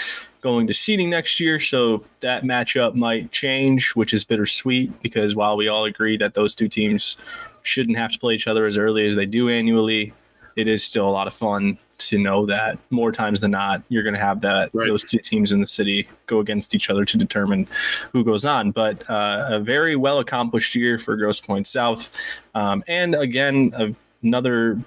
going 0.43 0.67
to 0.67 0.73
seeding 0.73 1.09
next 1.09 1.39
year, 1.39 1.59
so 1.59 2.03
that 2.19 2.43
matchup 2.43 2.93
might 2.95 3.31
change, 3.31 3.91
which 3.95 4.13
is 4.13 4.25
bittersweet 4.25 5.01
because 5.01 5.35
while 5.35 5.55
we 5.55 5.69
all 5.69 5.85
agree 5.85 6.17
that 6.17 6.33
those 6.33 6.53
two 6.53 6.67
teams 6.67 7.15
shouldn't 7.63 7.97
have 7.97 8.11
to 8.11 8.19
play 8.19 8.35
each 8.35 8.45
other 8.45 8.67
as 8.67 8.77
early 8.77 9.07
as 9.07 9.15
they 9.15 9.25
do 9.25 9.49
annually, 9.49 10.13
it 10.57 10.67
is 10.67 10.83
still 10.83 11.07
a 11.07 11.09
lot 11.09 11.27
of 11.27 11.33
fun 11.33 11.77
to 11.97 12.17
know 12.17 12.45
that 12.45 12.77
more 12.89 13.11
times 13.11 13.39
than 13.39 13.51
not 13.51 13.81
you're 13.87 14.03
going 14.03 14.15
to 14.15 14.19
have 14.19 14.41
that 14.41 14.69
right. 14.73 14.89
those 14.89 15.05
two 15.05 15.19
teams 15.19 15.53
in 15.53 15.61
the 15.61 15.67
city 15.67 16.07
go 16.25 16.39
against 16.39 16.75
each 16.75 16.89
other 16.89 17.05
to 17.05 17.17
determine 17.17 17.65
who 18.11 18.23
goes 18.23 18.43
on. 18.43 18.71
But 18.71 19.09
uh, 19.09 19.47
a 19.49 19.59
very 19.59 19.95
well 19.95 20.19
accomplished 20.19 20.75
year 20.75 20.99
for 20.99 21.15
Grosse 21.15 21.39
Pointe 21.39 21.67
South, 21.67 22.11
um, 22.53 22.83
and 22.87 23.15
again 23.15 23.95
another 24.21 24.77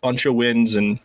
bunch 0.00 0.26
of 0.26 0.34
wins 0.34 0.76
and 0.76 1.00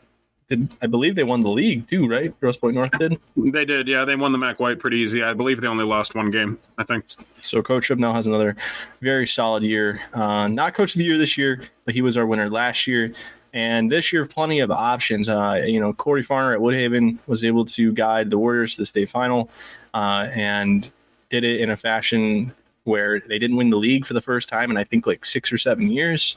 did, 0.52 0.70
I 0.82 0.88
believe 0.88 1.16
they 1.16 1.24
won 1.24 1.40
the 1.40 1.50
league 1.50 1.88
too, 1.88 2.08
right? 2.08 2.38
Grosse 2.42 2.58
Pointe 2.58 2.76
North 2.76 2.92
did. 3.00 3.18
They 3.38 3.64
did, 3.64 3.88
yeah. 3.88 4.04
They 4.04 4.18
won 4.18 4.34
the 4.34 4.38
Mac 4.38 4.60
White 4.60 4.80
pretty 4.80 4.98
easy. 4.98 5.24
I 5.24 5.34
believe 5.34 5.62
they 5.62 5.68
only 5.68 5.86
lost 5.86 6.14
one 6.14 6.30
game. 6.30 6.60
I 6.78 6.84
think. 6.84 7.06
So 7.42 7.62
Coach 7.64 7.90
now 7.92 8.12
has 8.12 8.28
another 8.28 8.58
very 9.00 9.26
solid 9.26 9.64
year. 9.64 10.02
Uh, 10.14 10.50
not 10.50 10.74
Coach 10.74 10.94
of 10.94 11.00
the 11.00 11.06
Year 11.06 11.18
this 11.18 11.38
year, 11.38 11.62
but 11.86 11.94
he 11.94 12.02
was 12.02 12.18
our 12.18 12.26
winner 12.26 12.50
last 12.50 12.86
year. 12.86 13.14
And 13.54 13.90
this 13.90 14.12
year, 14.12 14.26
plenty 14.26 14.60
of 14.60 14.72
options. 14.72 15.30
Uh, 15.30 15.64
you 15.66 15.80
know, 15.80 15.94
Corey 15.94 16.24
Farner 16.24 16.54
at 16.54 16.60
Woodhaven 16.60 17.18
was 17.28 17.44
able 17.46 17.64
to 17.66 17.94
guide 17.94 18.30
the 18.30 18.38
Warriors 18.38 18.76
to 18.76 18.82
the 18.82 18.86
state 18.86 19.10
final, 19.10 19.50
uh, 19.94 20.28
and 20.34 20.92
did 21.30 21.46
it 21.46 21.62
in 21.62 21.70
a 21.70 21.78
fashion 21.78 22.52
where 22.84 23.22
they 23.22 23.40
didn't 23.40 23.56
win 23.56 23.70
the 23.70 23.78
league 23.78 24.06
for 24.06 24.14
the 24.14 24.22
first 24.22 24.50
time 24.50 24.70
in 24.70 24.76
I 24.76 24.84
think 24.84 25.08
like 25.08 25.24
six 25.24 25.52
or 25.52 25.58
seven 25.58 25.90
years. 25.90 26.36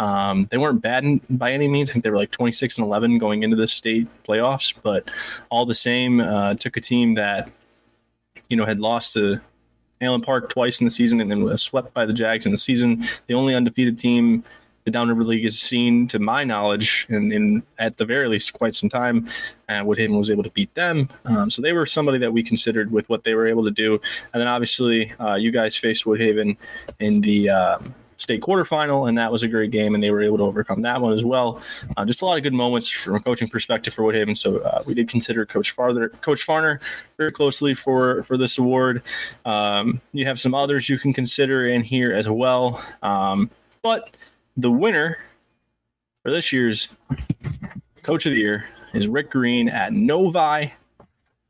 Um, 0.00 0.48
they 0.50 0.58
weren't 0.58 0.80
bad 0.80 1.04
in, 1.04 1.20
by 1.30 1.52
any 1.52 1.68
means. 1.68 1.90
I 1.90 1.92
think 1.92 2.04
they 2.04 2.10
were 2.10 2.16
like 2.16 2.30
26 2.30 2.78
and 2.78 2.86
11 2.86 3.18
going 3.18 3.42
into 3.42 3.54
the 3.54 3.68
state 3.68 4.08
playoffs, 4.24 4.74
but 4.82 5.08
all 5.50 5.66
the 5.66 5.74
same, 5.74 6.20
uh, 6.20 6.54
took 6.54 6.76
a 6.76 6.80
team 6.80 7.14
that 7.14 7.50
you 8.48 8.56
know 8.56 8.64
had 8.64 8.80
lost 8.80 9.12
to 9.12 9.40
Allen 10.00 10.22
Park 10.22 10.48
twice 10.48 10.80
in 10.80 10.86
the 10.86 10.90
season 10.90 11.20
and 11.20 11.30
then 11.30 11.44
was 11.44 11.62
swept 11.62 11.92
by 11.92 12.06
the 12.06 12.14
Jags 12.14 12.46
in 12.46 12.52
the 12.52 12.58
season. 12.58 13.06
The 13.26 13.34
only 13.34 13.54
undefeated 13.54 13.98
team 13.98 14.42
the 14.84 14.90
Downriver 14.90 15.24
League 15.24 15.44
has 15.44 15.58
seen, 15.58 16.06
to 16.08 16.18
my 16.18 16.42
knowledge, 16.42 17.06
and 17.10 17.62
at 17.78 17.98
the 17.98 18.04
very 18.04 18.28
least 18.28 18.54
quite 18.54 18.74
some 18.74 18.88
time. 18.88 19.28
And 19.68 19.86
Woodhaven 19.86 20.16
was 20.16 20.30
able 20.30 20.42
to 20.42 20.50
beat 20.50 20.74
them, 20.74 21.08
um, 21.26 21.50
so 21.50 21.62
they 21.62 21.72
were 21.72 21.86
somebody 21.86 22.18
that 22.18 22.32
we 22.32 22.42
considered 22.42 22.90
with 22.90 23.08
what 23.08 23.24
they 23.24 23.34
were 23.34 23.46
able 23.46 23.64
to 23.64 23.70
do. 23.70 24.00
And 24.32 24.40
then 24.40 24.48
obviously, 24.48 25.12
uh, 25.20 25.34
you 25.34 25.50
guys 25.50 25.76
faced 25.76 26.04
Woodhaven 26.04 26.56
in 26.98 27.20
the 27.20 27.50
um, 27.50 27.94
state 28.20 28.42
quarterfinal, 28.42 29.08
and 29.08 29.18
that 29.18 29.32
was 29.32 29.42
a 29.42 29.48
great 29.48 29.70
game, 29.70 29.94
and 29.94 30.04
they 30.04 30.10
were 30.10 30.22
able 30.22 30.38
to 30.38 30.44
overcome 30.44 30.82
that 30.82 31.00
one 31.00 31.12
as 31.12 31.24
well. 31.24 31.60
Uh, 31.96 32.04
just 32.04 32.22
a 32.22 32.24
lot 32.24 32.36
of 32.36 32.42
good 32.42 32.54
moments 32.54 32.88
from 32.88 33.16
a 33.16 33.20
coaching 33.20 33.48
perspective 33.48 33.94
for 33.94 34.02
Woodhaven. 34.02 34.36
So 34.36 34.58
uh, 34.58 34.82
we 34.86 34.94
did 34.94 35.08
consider 35.08 35.46
Coach 35.46 35.70
Farther, 35.72 36.10
Coach 36.10 36.46
Farner, 36.46 36.80
very 37.16 37.32
closely 37.32 37.74
for 37.74 38.22
for 38.24 38.36
this 38.36 38.58
award. 38.58 39.02
Um, 39.44 40.00
you 40.12 40.26
have 40.26 40.38
some 40.38 40.54
others 40.54 40.88
you 40.88 40.98
can 40.98 41.12
consider 41.12 41.68
in 41.68 41.82
here 41.82 42.12
as 42.12 42.28
well, 42.28 42.84
um, 43.02 43.50
but 43.82 44.16
the 44.56 44.70
winner 44.70 45.18
for 46.22 46.30
this 46.30 46.52
year's 46.52 46.88
Coach 48.02 48.26
of 48.26 48.32
the 48.32 48.38
Year 48.38 48.66
is 48.92 49.08
Rick 49.08 49.30
Green 49.30 49.68
at 49.68 49.92
Novi. 49.92 50.72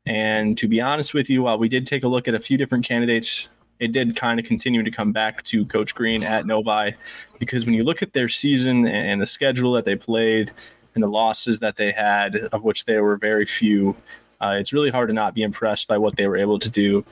And 0.05 0.57
to 0.57 0.67
be 0.67 0.81
honest 0.81 1.13
with 1.13 1.29
you, 1.29 1.43
while 1.43 1.57
we 1.59 1.69
did 1.69 1.85
take 1.85 2.03
a 2.03 2.07
look 2.07 2.27
at 2.27 2.33
a 2.33 2.39
few 2.39 2.57
different 2.57 2.85
candidates, 2.85 3.49
it 3.81 3.91
did 3.91 4.15
kind 4.15 4.39
of 4.39 4.45
continue 4.45 4.83
to 4.83 4.91
come 4.91 5.11
back 5.11 5.41
to 5.41 5.65
Coach 5.65 5.95
Green 5.95 6.23
at 6.23 6.45
Novi 6.45 6.93
because 7.39 7.65
when 7.65 7.73
you 7.73 7.83
look 7.83 8.03
at 8.03 8.13
their 8.13 8.29
season 8.29 8.87
and 8.87 9.19
the 9.19 9.25
schedule 9.25 9.73
that 9.73 9.85
they 9.85 9.95
played 9.95 10.51
and 10.93 11.03
the 11.03 11.07
losses 11.07 11.59
that 11.61 11.77
they 11.77 11.91
had, 11.91 12.35
of 12.35 12.63
which 12.63 12.85
there 12.85 13.03
were 13.03 13.17
very 13.17 13.45
few, 13.45 13.95
uh, 14.39 14.55
it's 14.59 14.71
really 14.71 14.91
hard 14.91 15.09
to 15.09 15.15
not 15.15 15.33
be 15.33 15.41
impressed 15.41 15.87
by 15.87 15.97
what 15.97 16.15
they 16.15 16.27
were 16.27 16.37
able 16.37 16.59
to 16.59 16.69
do 16.69 17.03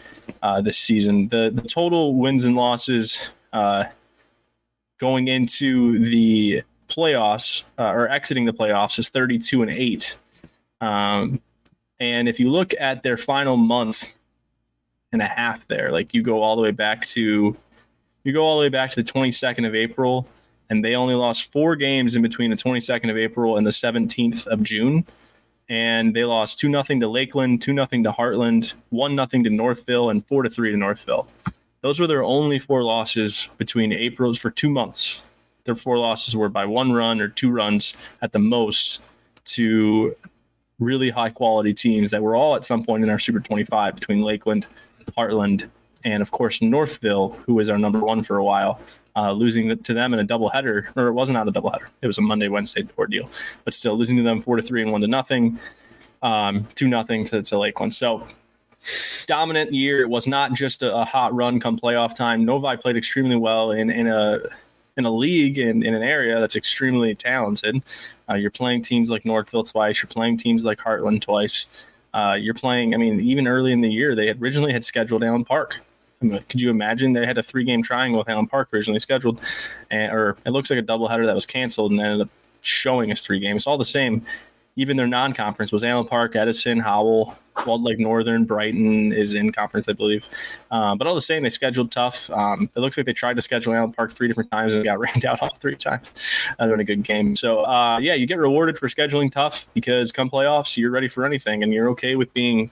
uh, 0.43 0.61
this 0.61 0.77
season. 0.77 1.27
The, 1.29 1.49
the 1.51 1.63
total 1.63 2.13
wins 2.13 2.45
and 2.45 2.55
losses 2.55 3.17
uh, 3.51 3.85
going 4.99 5.27
into 5.27 5.97
the 6.03 6.61
playoffs 6.87 7.63
uh, 7.79 7.89
or 7.89 8.07
exiting 8.09 8.45
the 8.45 8.53
playoffs 8.53 8.99
is 8.99 9.09
32 9.09 9.63
and 9.63 9.71
8. 9.71 10.17
Um, 10.81 11.41
and 11.99 12.29
if 12.29 12.39
you 12.39 12.51
look 12.51 12.75
at 12.79 13.01
their 13.01 13.17
final 13.17 13.57
month 13.57 14.13
and 15.11 15.21
a 15.21 15.25
half 15.25 15.67
there, 15.67 15.91
like 15.91 16.13
you 16.13 16.21
go 16.21 16.41
all 16.41 16.55
the 16.55 16.61
way 16.61 16.71
back 16.71 17.05
to 17.07 17.55
you 18.23 18.33
go 18.33 18.43
all 18.43 18.57
the 18.57 18.61
way 18.61 18.69
back 18.69 18.91
to 18.91 19.01
the 19.01 19.11
22nd 19.11 19.65
of 19.65 19.73
April 19.73 20.27
and 20.69 20.85
they 20.85 20.95
only 20.95 21.15
lost 21.15 21.51
four 21.51 21.75
games 21.75 22.15
in 22.15 22.21
between 22.21 22.51
the 22.51 22.55
22nd 22.55 23.09
of 23.09 23.17
April 23.17 23.57
and 23.57 23.65
the 23.65 23.71
17th 23.71 24.45
of 24.47 24.61
June. 24.61 25.05
And 25.67 26.15
they 26.15 26.23
lost 26.23 26.59
two 26.59 26.69
nothing 26.69 26.99
to 26.99 27.07
Lakeland, 27.07 27.61
two 27.61 27.73
nothing 27.73 28.03
to 28.03 28.11
Hartland, 28.11 28.73
one 28.89 29.15
nothing 29.15 29.43
to 29.43 29.49
Northville, 29.49 30.09
and 30.09 30.25
four 30.25 30.43
to 30.43 30.49
three 30.49 30.71
to 30.71 30.77
Northville. 30.77 31.27
Those 31.81 31.99
were 31.99 32.07
their 32.07 32.23
only 32.23 32.59
four 32.59 32.83
losses 32.83 33.49
between 33.57 33.93
April's 33.93 34.39
for 34.39 34.51
two 34.51 34.69
months. 34.69 35.23
Their 35.63 35.75
four 35.75 35.97
losses 35.97 36.35
were 36.35 36.49
by 36.49 36.65
one 36.65 36.91
run 36.91 37.21
or 37.21 37.27
two 37.27 37.51
runs 37.51 37.95
at 38.21 38.31
the 38.31 38.39
most 38.39 38.99
to 39.45 40.15
really 40.79 41.09
high 41.09 41.29
quality 41.29 41.73
teams 41.73 42.11
that 42.11 42.23
were 42.23 42.35
all 42.35 42.55
at 42.55 42.65
some 42.65 42.83
point 42.83 43.03
in 43.03 43.09
our 43.09 43.19
Super 43.19 43.39
25 43.39 43.95
between 43.95 44.21
Lakeland, 44.21 44.65
Hartland, 45.15 45.69
and 46.03 46.21
of 46.21 46.31
course 46.31 46.61
Northville, 46.61 47.29
who 47.45 47.55
was 47.55 47.69
our 47.69 47.77
number 47.77 47.99
one 47.99 48.23
for 48.23 48.37
a 48.37 48.43
while, 48.43 48.79
uh, 49.15 49.31
losing 49.31 49.77
to 49.77 49.93
them 49.93 50.13
in 50.13 50.19
a 50.19 50.25
doubleheader, 50.25 50.87
or 50.95 51.07
it 51.07 51.13
wasn't 51.13 51.37
out 51.37 51.47
a 51.47 51.51
doubleheader. 51.51 51.87
It 52.01 52.07
was 52.07 52.17
a 52.17 52.21
Monday 52.21 52.47
Wednesday 52.47 52.87
ordeal, 52.97 53.29
but 53.65 53.73
still 53.73 53.97
losing 53.97 54.17
to 54.17 54.23
them 54.23 54.41
four 54.41 54.55
to 54.55 54.63
three 54.63 54.81
and 54.81 54.91
one 54.91 55.01
to 55.01 55.07
nothing, 55.07 55.59
um, 56.21 56.67
two 56.75 56.87
nothing 56.87 57.25
to, 57.25 57.41
to 57.41 57.57
Lakeland. 57.57 57.93
So 57.93 58.27
dominant 59.27 59.73
year. 59.73 60.01
It 60.01 60.09
was 60.09 60.27
not 60.27 60.53
just 60.53 60.83
a, 60.83 60.95
a, 60.95 61.05
hot 61.05 61.33
run 61.33 61.59
come 61.59 61.77
playoff 61.77 62.15
time. 62.15 62.45
Novi 62.45 62.77
played 62.77 62.97
extremely 62.97 63.35
well 63.35 63.71
in, 63.71 63.89
in 63.89 64.07
a 64.07 64.39
in 64.97 65.05
a 65.05 65.11
league 65.11 65.57
in, 65.57 65.83
in 65.83 65.93
an 65.93 66.03
area 66.03 66.39
that's 66.39 66.55
extremely 66.55 67.15
talented. 67.15 67.81
Uh, 68.29 68.33
you're 68.33 68.51
playing 68.51 68.81
teams 68.81 69.09
like 69.09 69.23
Northville 69.23 69.63
twice. 69.63 70.01
You're 70.01 70.09
playing 70.09 70.37
teams 70.37 70.65
like 70.65 70.77
Hartland 70.79 71.21
twice. 71.21 71.67
Uh, 72.13 72.37
you're 72.39 72.53
playing. 72.53 72.93
I 72.93 72.97
mean, 72.97 73.19
even 73.19 73.47
early 73.47 73.71
in 73.71 73.81
the 73.81 73.89
year, 73.89 74.15
they 74.15 74.27
had 74.27 74.41
originally 74.41 74.73
had 74.73 74.83
scheduled 74.83 75.23
Allen 75.23 75.45
Park. 75.45 75.79
I 76.21 76.25
mean, 76.25 76.43
could 76.49 76.59
you 76.59 76.69
imagine 76.69 77.13
they 77.13 77.25
had 77.25 77.37
a 77.37 77.43
three 77.43 77.63
game 77.63 77.81
triangle 77.81 78.19
with 78.19 78.29
Allen 78.29 78.47
Park 78.47 78.69
originally 78.73 78.99
scheduled, 78.99 79.39
and, 79.89 80.11
or 80.11 80.37
it 80.45 80.49
looks 80.49 80.69
like 80.69 80.79
a 80.79 80.83
doubleheader 80.83 81.25
that 81.25 81.35
was 81.35 81.45
canceled 81.45 81.91
and 81.91 82.01
ended 82.01 82.21
up 82.21 82.29
showing 82.61 83.11
us 83.11 83.21
three 83.21 83.39
games. 83.39 83.65
All 83.65 83.77
the 83.77 83.85
same, 83.85 84.25
even 84.79 84.95
their 84.95 85.07
non-conference 85.07 85.73
was 85.73 85.83
Allen 85.83 86.07
Park, 86.07 86.37
Edison, 86.37 86.79
Howell, 86.79 87.37
Walled 87.65 87.83
Lake 87.83 87.99
Northern, 87.99 88.45
Brighton 88.45 89.11
is 89.11 89.33
in 89.33 89.51
conference, 89.51 89.89
I 89.89 89.93
believe. 89.93 90.29
Um, 90.71 90.97
but 90.97 91.05
all 91.05 91.15
the 91.15 91.19
same, 91.19 91.43
they 91.43 91.49
scheduled 91.49 91.91
tough. 91.91 92.29
Um, 92.29 92.69
it 92.73 92.79
looks 92.79 92.95
like 92.95 93.05
they 93.05 93.11
tried 93.11 93.35
to 93.35 93.41
schedule 93.41 93.73
Allen 93.73 93.91
Park 93.91 94.13
three 94.13 94.29
different 94.29 94.49
times 94.51 94.73
and 94.73 94.81
got 94.81 94.97
rained 94.99 95.25
out 95.25 95.41
all 95.41 95.53
three 95.55 95.75
times. 95.75 96.13
That 96.57 96.69
was 96.69 96.79
a 96.79 96.83
good 96.85 97.03
game. 97.03 97.35
So 97.35 97.65
uh, 97.65 97.99
yeah, 98.01 98.13
you 98.13 98.25
get 98.25 98.37
rewarded 98.37 98.77
for 98.77 98.87
scheduling 98.87 99.29
tough 99.29 99.67
because 99.73 100.13
come 100.13 100.29
playoffs, 100.29 100.77
you're 100.77 100.91
ready 100.91 101.09
for 101.09 101.25
anything, 101.25 101.61
and 101.61 101.73
you're 101.73 101.89
okay 101.89 102.15
with 102.15 102.33
being. 102.33 102.71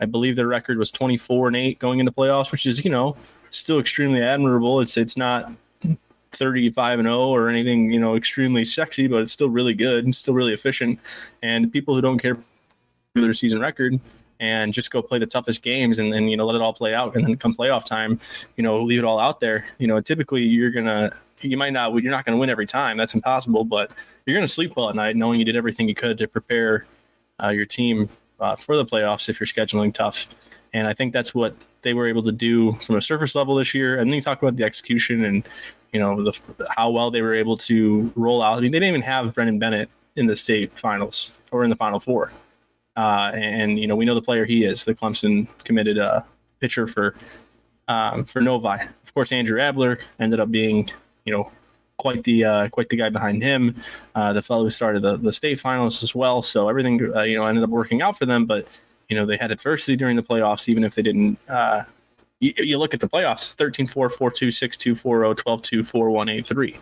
I 0.00 0.06
believe 0.06 0.34
their 0.34 0.48
record 0.48 0.76
was 0.76 0.90
24 0.90 1.46
and 1.46 1.56
eight 1.56 1.78
going 1.78 2.00
into 2.00 2.10
playoffs, 2.10 2.50
which 2.50 2.66
is 2.66 2.84
you 2.84 2.90
know 2.90 3.16
still 3.50 3.78
extremely 3.78 4.20
admirable. 4.20 4.80
It's 4.80 4.96
it's 4.96 5.16
not 5.16 5.52
35 6.34 7.00
and 7.00 7.08
0 7.08 7.18
or 7.18 7.48
anything, 7.48 7.90
you 7.90 8.00
know, 8.00 8.16
extremely 8.16 8.64
sexy, 8.64 9.06
but 9.06 9.22
it's 9.22 9.32
still 9.32 9.48
really 9.48 9.74
good 9.74 10.04
and 10.04 10.14
still 10.14 10.34
really 10.34 10.52
efficient. 10.52 10.98
And 11.42 11.72
people 11.72 11.94
who 11.94 12.00
don't 12.00 12.18
care 12.18 12.36
for 12.36 13.20
their 13.20 13.32
season 13.32 13.60
record 13.60 13.98
and 14.40 14.72
just 14.72 14.90
go 14.90 15.00
play 15.00 15.18
the 15.18 15.26
toughest 15.26 15.62
games 15.62 15.98
and 15.98 16.12
then, 16.12 16.28
you 16.28 16.36
know, 16.36 16.46
let 16.46 16.56
it 16.56 16.60
all 16.60 16.72
play 16.72 16.94
out. 16.94 17.14
And 17.16 17.24
then 17.24 17.36
come 17.36 17.54
playoff 17.54 17.84
time, 17.84 18.20
you 18.56 18.62
know, 18.62 18.82
leave 18.82 18.98
it 18.98 19.04
all 19.04 19.18
out 19.18 19.40
there. 19.40 19.66
You 19.78 19.86
know, 19.86 20.00
typically 20.00 20.42
you're 20.42 20.70
going 20.70 20.86
to, 20.86 21.12
you 21.40 21.56
might 21.56 21.72
not, 21.72 21.92
you're 22.02 22.10
not 22.10 22.24
going 22.24 22.36
to 22.36 22.40
win 22.40 22.50
every 22.50 22.66
time. 22.66 22.96
That's 22.96 23.14
impossible, 23.14 23.64
but 23.64 23.90
you're 24.26 24.34
going 24.34 24.46
to 24.46 24.52
sleep 24.52 24.74
well 24.76 24.88
at 24.88 24.96
night 24.96 25.16
knowing 25.16 25.38
you 25.38 25.44
did 25.44 25.56
everything 25.56 25.88
you 25.88 25.94
could 25.94 26.18
to 26.18 26.28
prepare 26.28 26.86
uh, 27.42 27.48
your 27.48 27.66
team 27.66 28.08
uh, 28.40 28.56
for 28.56 28.76
the 28.76 28.84
playoffs 28.84 29.28
if 29.28 29.40
you're 29.40 29.46
scheduling 29.46 29.92
tough. 29.92 30.28
And 30.72 30.88
I 30.88 30.92
think 30.92 31.12
that's 31.12 31.34
what 31.34 31.54
they 31.82 31.94
were 31.94 32.06
able 32.06 32.22
to 32.22 32.32
do 32.32 32.72
from 32.74 32.96
a 32.96 33.00
surface 33.00 33.34
level 33.34 33.54
this 33.54 33.74
year. 33.74 33.98
And 33.98 34.10
then 34.10 34.14
you 34.14 34.20
talk 34.20 34.42
about 34.42 34.56
the 34.56 34.64
execution 34.64 35.24
and 35.24 35.48
you 35.94 36.00
know 36.00 36.24
the, 36.24 36.66
how 36.76 36.90
well 36.90 37.10
they 37.10 37.22
were 37.22 37.34
able 37.34 37.56
to 37.56 38.12
roll 38.16 38.42
out. 38.42 38.58
I 38.58 38.60
mean, 38.60 38.72
they 38.72 38.80
didn't 38.80 38.88
even 38.88 39.02
have 39.02 39.32
Brendan 39.32 39.60
Bennett 39.60 39.88
in 40.16 40.26
the 40.26 40.36
state 40.36 40.76
finals 40.78 41.32
or 41.52 41.64
in 41.64 41.70
the 41.70 41.76
final 41.76 42.00
four. 42.00 42.32
Uh, 42.96 43.30
and 43.34 43.78
you 43.78 43.86
know, 43.86 43.96
we 43.96 44.04
know 44.04 44.14
the 44.14 44.22
player 44.22 44.44
he 44.44 44.64
is, 44.64 44.84
the 44.84 44.94
Clemson 44.94 45.46
committed 45.64 45.98
uh, 45.98 46.22
pitcher 46.60 46.86
for 46.86 47.14
um, 47.88 48.24
for 48.24 48.40
Novi. 48.40 48.82
Of 49.02 49.14
course, 49.14 49.30
Andrew 49.32 49.60
Abler 49.60 50.00
ended 50.18 50.40
up 50.40 50.50
being, 50.50 50.90
you 51.24 51.32
know, 51.32 51.50
quite 51.96 52.24
the 52.24 52.44
uh, 52.44 52.68
quite 52.68 52.88
the 52.88 52.96
guy 52.96 53.08
behind 53.08 53.42
him, 53.42 53.80
uh, 54.16 54.32
the 54.32 54.42
fellow 54.42 54.64
who 54.64 54.70
started 54.70 55.02
the, 55.02 55.16
the 55.16 55.32
state 55.32 55.60
finals 55.60 56.02
as 56.02 56.14
well. 56.14 56.42
So 56.42 56.68
everything, 56.68 57.00
uh, 57.14 57.22
you 57.22 57.36
know, 57.36 57.46
ended 57.46 57.62
up 57.62 57.70
working 57.70 58.02
out 58.02 58.18
for 58.18 58.26
them. 58.26 58.46
But 58.46 58.66
you 59.08 59.16
know, 59.16 59.26
they 59.26 59.36
had 59.36 59.52
adversity 59.52 59.94
during 59.96 60.16
the 60.16 60.22
playoffs, 60.22 60.68
even 60.68 60.82
if 60.82 60.96
they 60.96 61.02
didn't 61.02 61.38
uh, 61.48 61.84
you, 62.40 62.52
you 62.56 62.78
look 62.78 62.94
at 62.94 63.00
the 63.00 63.08
playoffs, 63.08 63.42
it's 63.42 63.54
13 63.54 63.86
4, 63.86 64.10
4 64.10 64.30
2, 64.30 64.50
6 64.50 64.76
2, 64.76 64.94
4 64.94 65.20
0, 65.20 65.34
12 65.34 65.62
2, 65.62 65.82
4 65.82 66.10
1, 66.10 66.28
8 66.28 66.46
3. 66.46 66.78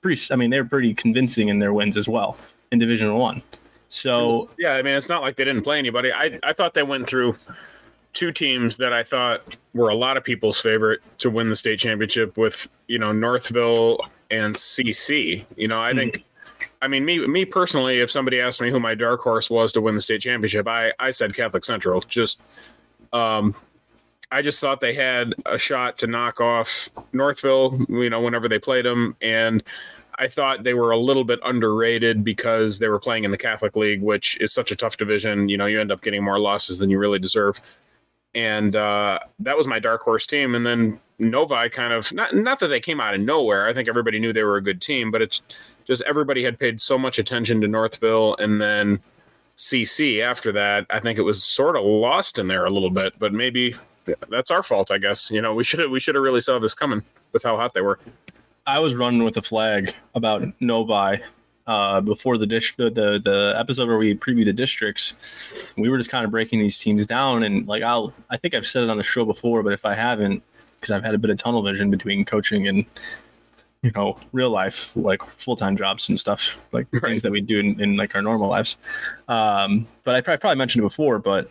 Pretty, 0.00 0.22
I 0.32 0.36
mean, 0.36 0.50
they're 0.50 0.64
pretty 0.64 0.94
convincing 0.94 1.48
in 1.48 1.58
their 1.58 1.72
wins 1.72 1.96
as 1.96 2.08
well 2.08 2.36
in 2.72 2.78
Division 2.78 3.14
One. 3.14 3.42
So, 3.88 4.36
yeah, 4.58 4.72
I 4.72 4.82
mean, 4.82 4.94
it's 4.94 5.08
not 5.08 5.22
like 5.22 5.36
they 5.36 5.44
didn't 5.44 5.62
play 5.62 5.78
anybody. 5.78 6.12
I, 6.12 6.38
I 6.42 6.52
thought 6.52 6.74
they 6.74 6.82
went 6.82 7.06
through 7.06 7.36
two 8.12 8.32
teams 8.32 8.76
that 8.78 8.92
I 8.92 9.02
thought 9.02 9.56
were 9.72 9.88
a 9.88 9.94
lot 9.94 10.16
of 10.16 10.24
people's 10.24 10.58
favorite 10.58 11.00
to 11.18 11.30
win 11.30 11.48
the 11.48 11.56
state 11.56 11.78
championship 11.78 12.36
with, 12.36 12.68
you 12.88 12.98
know, 12.98 13.12
Northville 13.12 13.98
and 14.30 14.54
CC. 14.54 15.44
You 15.56 15.68
know, 15.68 15.80
I 15.80 15.90
mm-hmm. 15.90 15.98
think. 15.98 16.24
I 16.82 16.88
mean, 16.88 17.04
me 17.04 17.26
me 17.26 17.44
personally, 17.44 18.00
if 18.00 18.10
somebody 18.10 18.40
asked 18.40 18.60
me 18.60 18.70
who 18.70 18.78
my 18.78 18.94
dark 18.94 19.20
horse 19.20 19.48
was 19.48 19.72
to 19.72 19.80
win 19.80 19.94
the 19.94 20.00
state 20.00 20.20
championship, 20.20 20.68
I 20.68 20.92
I 20.98 21.10
said 21.10 21.34
Catholic 21.34 21.64
Central. 21.64 22.00
Just 22.02 22.42
um, 23.12 23.54
I 24.34 24.42
just 24.42 24.58
thought 24.58 24.80
they 24.80 24.94
had 24.94 25.32
a 25.46 25.56
shot 25.56 25.96
to 25.98 26.08
knock 26.08 26.40
off 26.40 26.90
Northville, 27.12 27.86
you 27.88 28.10
know, 28.10 28.20
whenever 28.20 28.48
they 28.48 28.58
played 28.58 28.84
them. 28.84 29.16
And 29.22 29.62
I 30.18 30.26
thought 30.26 30.64
they 30.64 30.74
were 30.74 30.90
a 30.90 30.96
little 30.96 31.22
bit 31.22 31.38
underrated 31.44 32.24
because 32.24 32.80
they 32.80 32.88
were 32.88 32.98
playing 32.98 33.22
in 33.22 33.30
the 33.30 33.38
Catholic 33.38 33.76
League, 33.76 34.02
which 34.02 34.36
is 34.40 34.52
such 34.52 34.72
a 34.72 34.76
tough 34.76 34.96
division. 34.96 35.48
You 35.48 35.56
know, 35.56 35.66
you 35.66 35.80
end 35.80 35.92
up 35.92 36.02
getting 36.02 36.24
more 36.24 36.40
losses 36.40 36.80
than 36.80 36.90
you 36.90 36.98
really 36.98 37.20
deserve. 37.20 37.60
And 38.34 38.74
uh, 38.74 39.20
that 39.38 39.56
was 39.56 39.68
my 39.68 39.78
dark 39.78 40.02
horse 40.02 40.26
team. 40.26 40.56
And 40.56 40.66
then 40.66 40.98
Novi 41.20 41.68
kind 41.68 41.92
of 41.92 42.12
not 42.12 42.34
not 42.34 42.58
that 42.58 42.66
they 42.66 42.80
came 42.80 43.00
out 43.00 43.14
of 43.14 43.20
nowhere. 43.20 43.68
I 43.68 43.72
think 43.72 43.88
everybody 43.88 44.18
knew 44.18 44.32
they 44.32 44.42
were 44.42 44.56
a 44.56 44.62
good 44.62 44.82
team, 44.82 45.12
but 45.12 45.22
it's 45.22 45.42
just 45.84 46.02
everybody 46.08 46.42
had 46.42 46.58
paid 46.58 46.80
so 46.80 46.98
much 46.98 47.20
attention 47.20 47.60
to 47.60 47.68
Northville 47.68 48.34
and 48.40 48.60
then 48.60 48.98
CC 49.56 50.20
after 50.20 50.50
that. 50.50 50.86
I 50.90 50.98
think 50.98 51.20
it 51.20 51.22
was 51.22 51.44
sort 51.44 51.76
of 51.76 51.84
lost 51.84 52.36
in 52.36 52.48
there 52.48 52.64
a 52.64 52.70
little 52.70 52.90
bit, 52.90 53.16
but 53.20 53.32
maybe 53.32 53.76
that's 54.28 54.50
our 54.50 54.62
fault, 54.62 54.90
I 54.90 54.98
guess. 54.98 55.30
You 55.30 55.42
know, 55.42 55.54
we 55.54 55.64
should 55.64 55.80
have 55.80 55.90
we 55.90 56.00
should 56.00 56.14
have 56.14 56.22
really 56.24 56.40
saw 56.40 56.58
this 56.58 56.74
coming 56.74 57.02
with 57.32 57.42
how 57.42 57.56
hot 57.56 57.74
they 57.74 57.80
were. 57.80 57.98
I 58.66 58.78
was 58.78 58.94
running 58.94 59.24
with 59.24 59.36
a 59.36 59.42
flag 59.42 59.94
about 60.14 60.42
Novi 60.60 61.22
uh, 61.66 62.00
before 62.00 62.38
the, 62.38 62.46
dish, 62.46 62.76
the 62.76 62.90
the 62.90 63.20
the 63.22 63.54
episode 63.58 63.88
where 63.88 63.98
we 63.98 64.14
preview 64.14 64.44
the 64.44 64.52
districts. 64.52 65.14
We 65.76 65.88
were 65.88 65.98
just 65.98 66.10
kind 66.10 66.24
of 66.24 66.30
breaking 66.30 66.60
these 66.60 66.78
teams 66.78 67.06
down, 67.06 67.42
and 67.42 67.66
like 67.66 67.82
I'll 67.82 68.12
I 68.30 68.36
think 68.36 68.54
I've 68.54 68.66
said 68.66 68.82
it 68.84 68.90
on 68.90 68.96
the 68.96 69.02
show 69.04 69.24
before, 69.24 69.62
but 69.62 69.72
if 69.72 69.84
I 69.84 69.94
haven't, 69.94 70.42
because 70.80 70.90
I've 70.90 71.04
had 71.04 71.14
a 71.14 71.18
bit 71.18 71.30
of 71.30 71.38
tunnel 71.38 71.62
vision 71.62 71.90
between 71.90 72.24
coaching 72.24 72.68
and 72.68 72.84
you 73.82 73.90
know 73.94 74.18
real 74.32 74.48
life 74.48 74.96
like 74.96 75.22
full-time 75.22 75.76
jobs 75.76 76.08
and 76.08 76.18
stuff 76.18 76.56
like 76.72 76.86
Right. 76.90 77.02
things 77.02 77.20
that 77.22 77.30
we 77.30 77.42
do 77.42 77.58
in, 77.60 77.78
in 77.78 77.96
like 77.96 78.14
our 78.14 78.22
normal 78.22 78.48
lives 78.48 78.78
um 79.28 79.86
but 80.04 80.14
i 80.14 80.22
probably, 80.22 80.38
probably 80.38 80.56
mentioned 80.56 80.80
it 80.82 80.88
before 80.88 81.18
but 81.18 81.50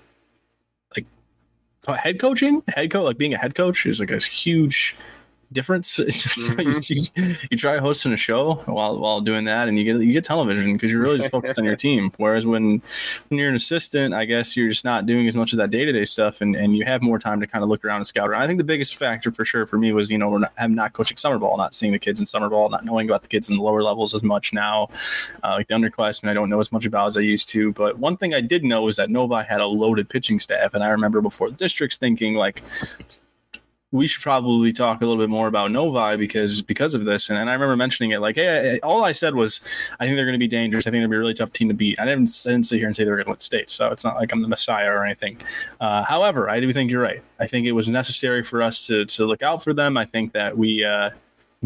head 1.92 2.20
coaching? 2.20 2.64
Head 2.70 2.92
coach 2.92 3.04
like 3.04 3.18
being 3.18 3.34
a 3.34 3.38
head 3.38 3.56
coach 3.56 3.86
is 3.86 4.00
like 4.00 4.12
a 4.12 4.20
huge 4.20 4.96
difference? 5.54 6.00
So 6.34 6.54
you, 6.60 6.82
you, 7.52 7.58
try 7.58 7.78
hosting 7.78 8.12
a 8.12 8.18
show 8.18 8.56
while 8.66 9.00
while 9.00 9.22
doing 9.22 9.46
that 9.46 9.68
and 9.68 9.78
you 9.78 9.84
get 9.84 10.02
you 10.02 10.14
get 10.14 10.24
television 10.24 10.74
because 10.74 10.92
you're 10.92 11.02
really 11.02 11.20
just 11.20 11.32
focused 11.32 11.58
on 11.58 11.66
your 11.66 11.76
team. 11.88 12.12
Whereas 12.18 12.46
when 12.46 12.82
when 13.28 13.40
you're 13.40 13.50
an 13.50 13.56
assistant 13.56 14.14
i 14.14 14.26
guess 14.26 14.56
you're 14.58 14.70
just 14.70 14.86
not 14.86 15.06
doing 15.06 15.28
as 15.28 15.38
much 15.38 15.54
of 15.54 15.58
that 15.58 15.70
day-to-day 15.70 16.06
stuff 16.06 16.42
and, 16.42 16.56
and 16.56 16.76
you 16.76 16.86
have 16.86 17.02
more 17.02 17.20
time 17.20 17.40
to 17.40 17.48
kind 17.48 17.64
of 17.64 17.70
look 17.70 17.84
around 17.86 17.98
and 17.98 18.08
scout 18.08 18.30
around. 18.30 18.42
I 18.42 18.48
think 18.48 18.58
the 18.58 18.64
biggest 18.64 18.96
factor 18.96 19.32
for 19.32 19.46
sure 19.46 19.66
for 19.66 19.78
me 19.78 19.94
was 19.94 20.10
you 20.10 20.18
know 20.18 20.30
we're 20.30 20.40
not, 20.40 20.54
I'm 20.58 20.76
not 20.76 20.94
coaching 20.94 21.18
summer 21.18 21.38
ball 21.38 21.58
not 21.58 21.76
seeing 21.76 21.94
the 21.94 22.00
kids 22.00 22.20
in 22.20 22.26
summer 22.26 22.50
ball 22.50 22.70
not 22.70 22.86
knowing 22.86 23.10
about 23.10 23.24
the 23.24 23.30
kids 23.30 23.50
in 23.50 23.58
the 23.58 23.62
lower 23.62 23.84
levels 23.84 24.14
as 24.14 24.24
much 24.24 24.54
now 24.54 24.90
uh, 25.44 25.56
like 25.58 25.68
the 25.68 25.76
underclassmen 25.76 26.30
i 26.30 26.34
don't 26.34 26.50
know 26.50 26.60
as 26.60 26.72
much 26.72 26.86
about 26.86 27.08
as 27.08 27.18
i 27.18 27.22
used 27.22 27.50
to. 27.50 27.72
But 27.74 28.00
one 28.00 28.18
thing 28.18 28.34
i 28.34 28.42
did 28.42 28.64
know 28.64 28.88
is 28.88 28.96
that 28.98 29.10
novi 29.10 29.44
had 29.44 29.62
a 29.62 29.68
loaded 29.68 30.10
pitching 30.10 30.40
staff 30.40 30.74
and 30.74 30.84
i 30.84 30.90
remember 30.90 31.22
before 31.22 31.50
the 31.50 31.56
districts 31.56 31.98
thinking 31.98 32.36
like 32.36 32.64
we 33.94 34.08
should 34.08 34.22
probably 34.24 34.74
talk 34.74 35.02
a 35.02 35.06
little 35.06 35.22
bit 35.24 35.30
more 35.30 35.48
about 35.48 35.72
Novi 35.72 36.18
because 36.18 36.62
because 36.62 36.96
of 36.96 37.06
this. 37.06 37.30
And, 37.30 37.38
and 37.40 37.50
I 37.50 37.54
remember 37.54 37.78
mentioning 37.78 38.12
it 38.12 38.20
like, 38.20 38.36
hey, 38.36 38.74
I- 38.74 38.80
all 38.86 39.06
I 39.06 39.12
said 39.14 39.36
was, 39.36 39.62
I 40.00 40.06
think 40.06 40.16
they're 40.18 40.26
going 40.26 40.34
to 40.34 40.40
be 40.40 40.48
dangerous. 40.48 40.86
I 40.86 40.92
think 40.92 40.94
they're 41.02 41.08
going 41.08 41.12
to 41.12 41.14
be 41.14 41.18
a 41.18 41.20
really 41.20 41.34
tough 41.36 41.54
team 41.54 41.68
to 41.70 41.74
beat. 41.74 42.00
I 42.00 42.06
didn't, 42.06 42.44
I 42.46 42.50
didn't 42.50 42.66
sit 42.66 42.80
here 42.80 42.88
and 42.88 42.96
say 42.96 43.04
they 43.06 43.12
were 43.12 43.18
going 43.18 43.26
to 43.28 43.32
win 43.32 43.40
states, 43.40 43.72
So 43.74 43.90
it's 43.92 44.04
not 44.04 44.16
like 44.16 44.34
I'm 44.34 44.42
the 44.42 44.48
messiah 44.48 44.90
or 44.92 45.06
anything. 45.06 45.38
Uh, 45.80 46.04
however, 46.04 46.50
I 46.50 46.60
do 46.60 46.74
think 46.74 46.90
you're 46.92 47.02
right. 47.04 47.22
I 47.40 47.48
think 47.48 47.68
it 47.68 47.72
was 47.74 47.88
necessary 47.88 48.44
for 48.44 48.62
us 48.62 48.86
to 48.88 49.06
to 49.06 49.26
look 49.26 49.42
out 49.44 49.64
for 49.64 49.74
them. 49.74 49.96
I 49.96 50.06
think 50.06 50.34
that 50.34 50.58
we 50.58 50.84
uh, 50.84 51.12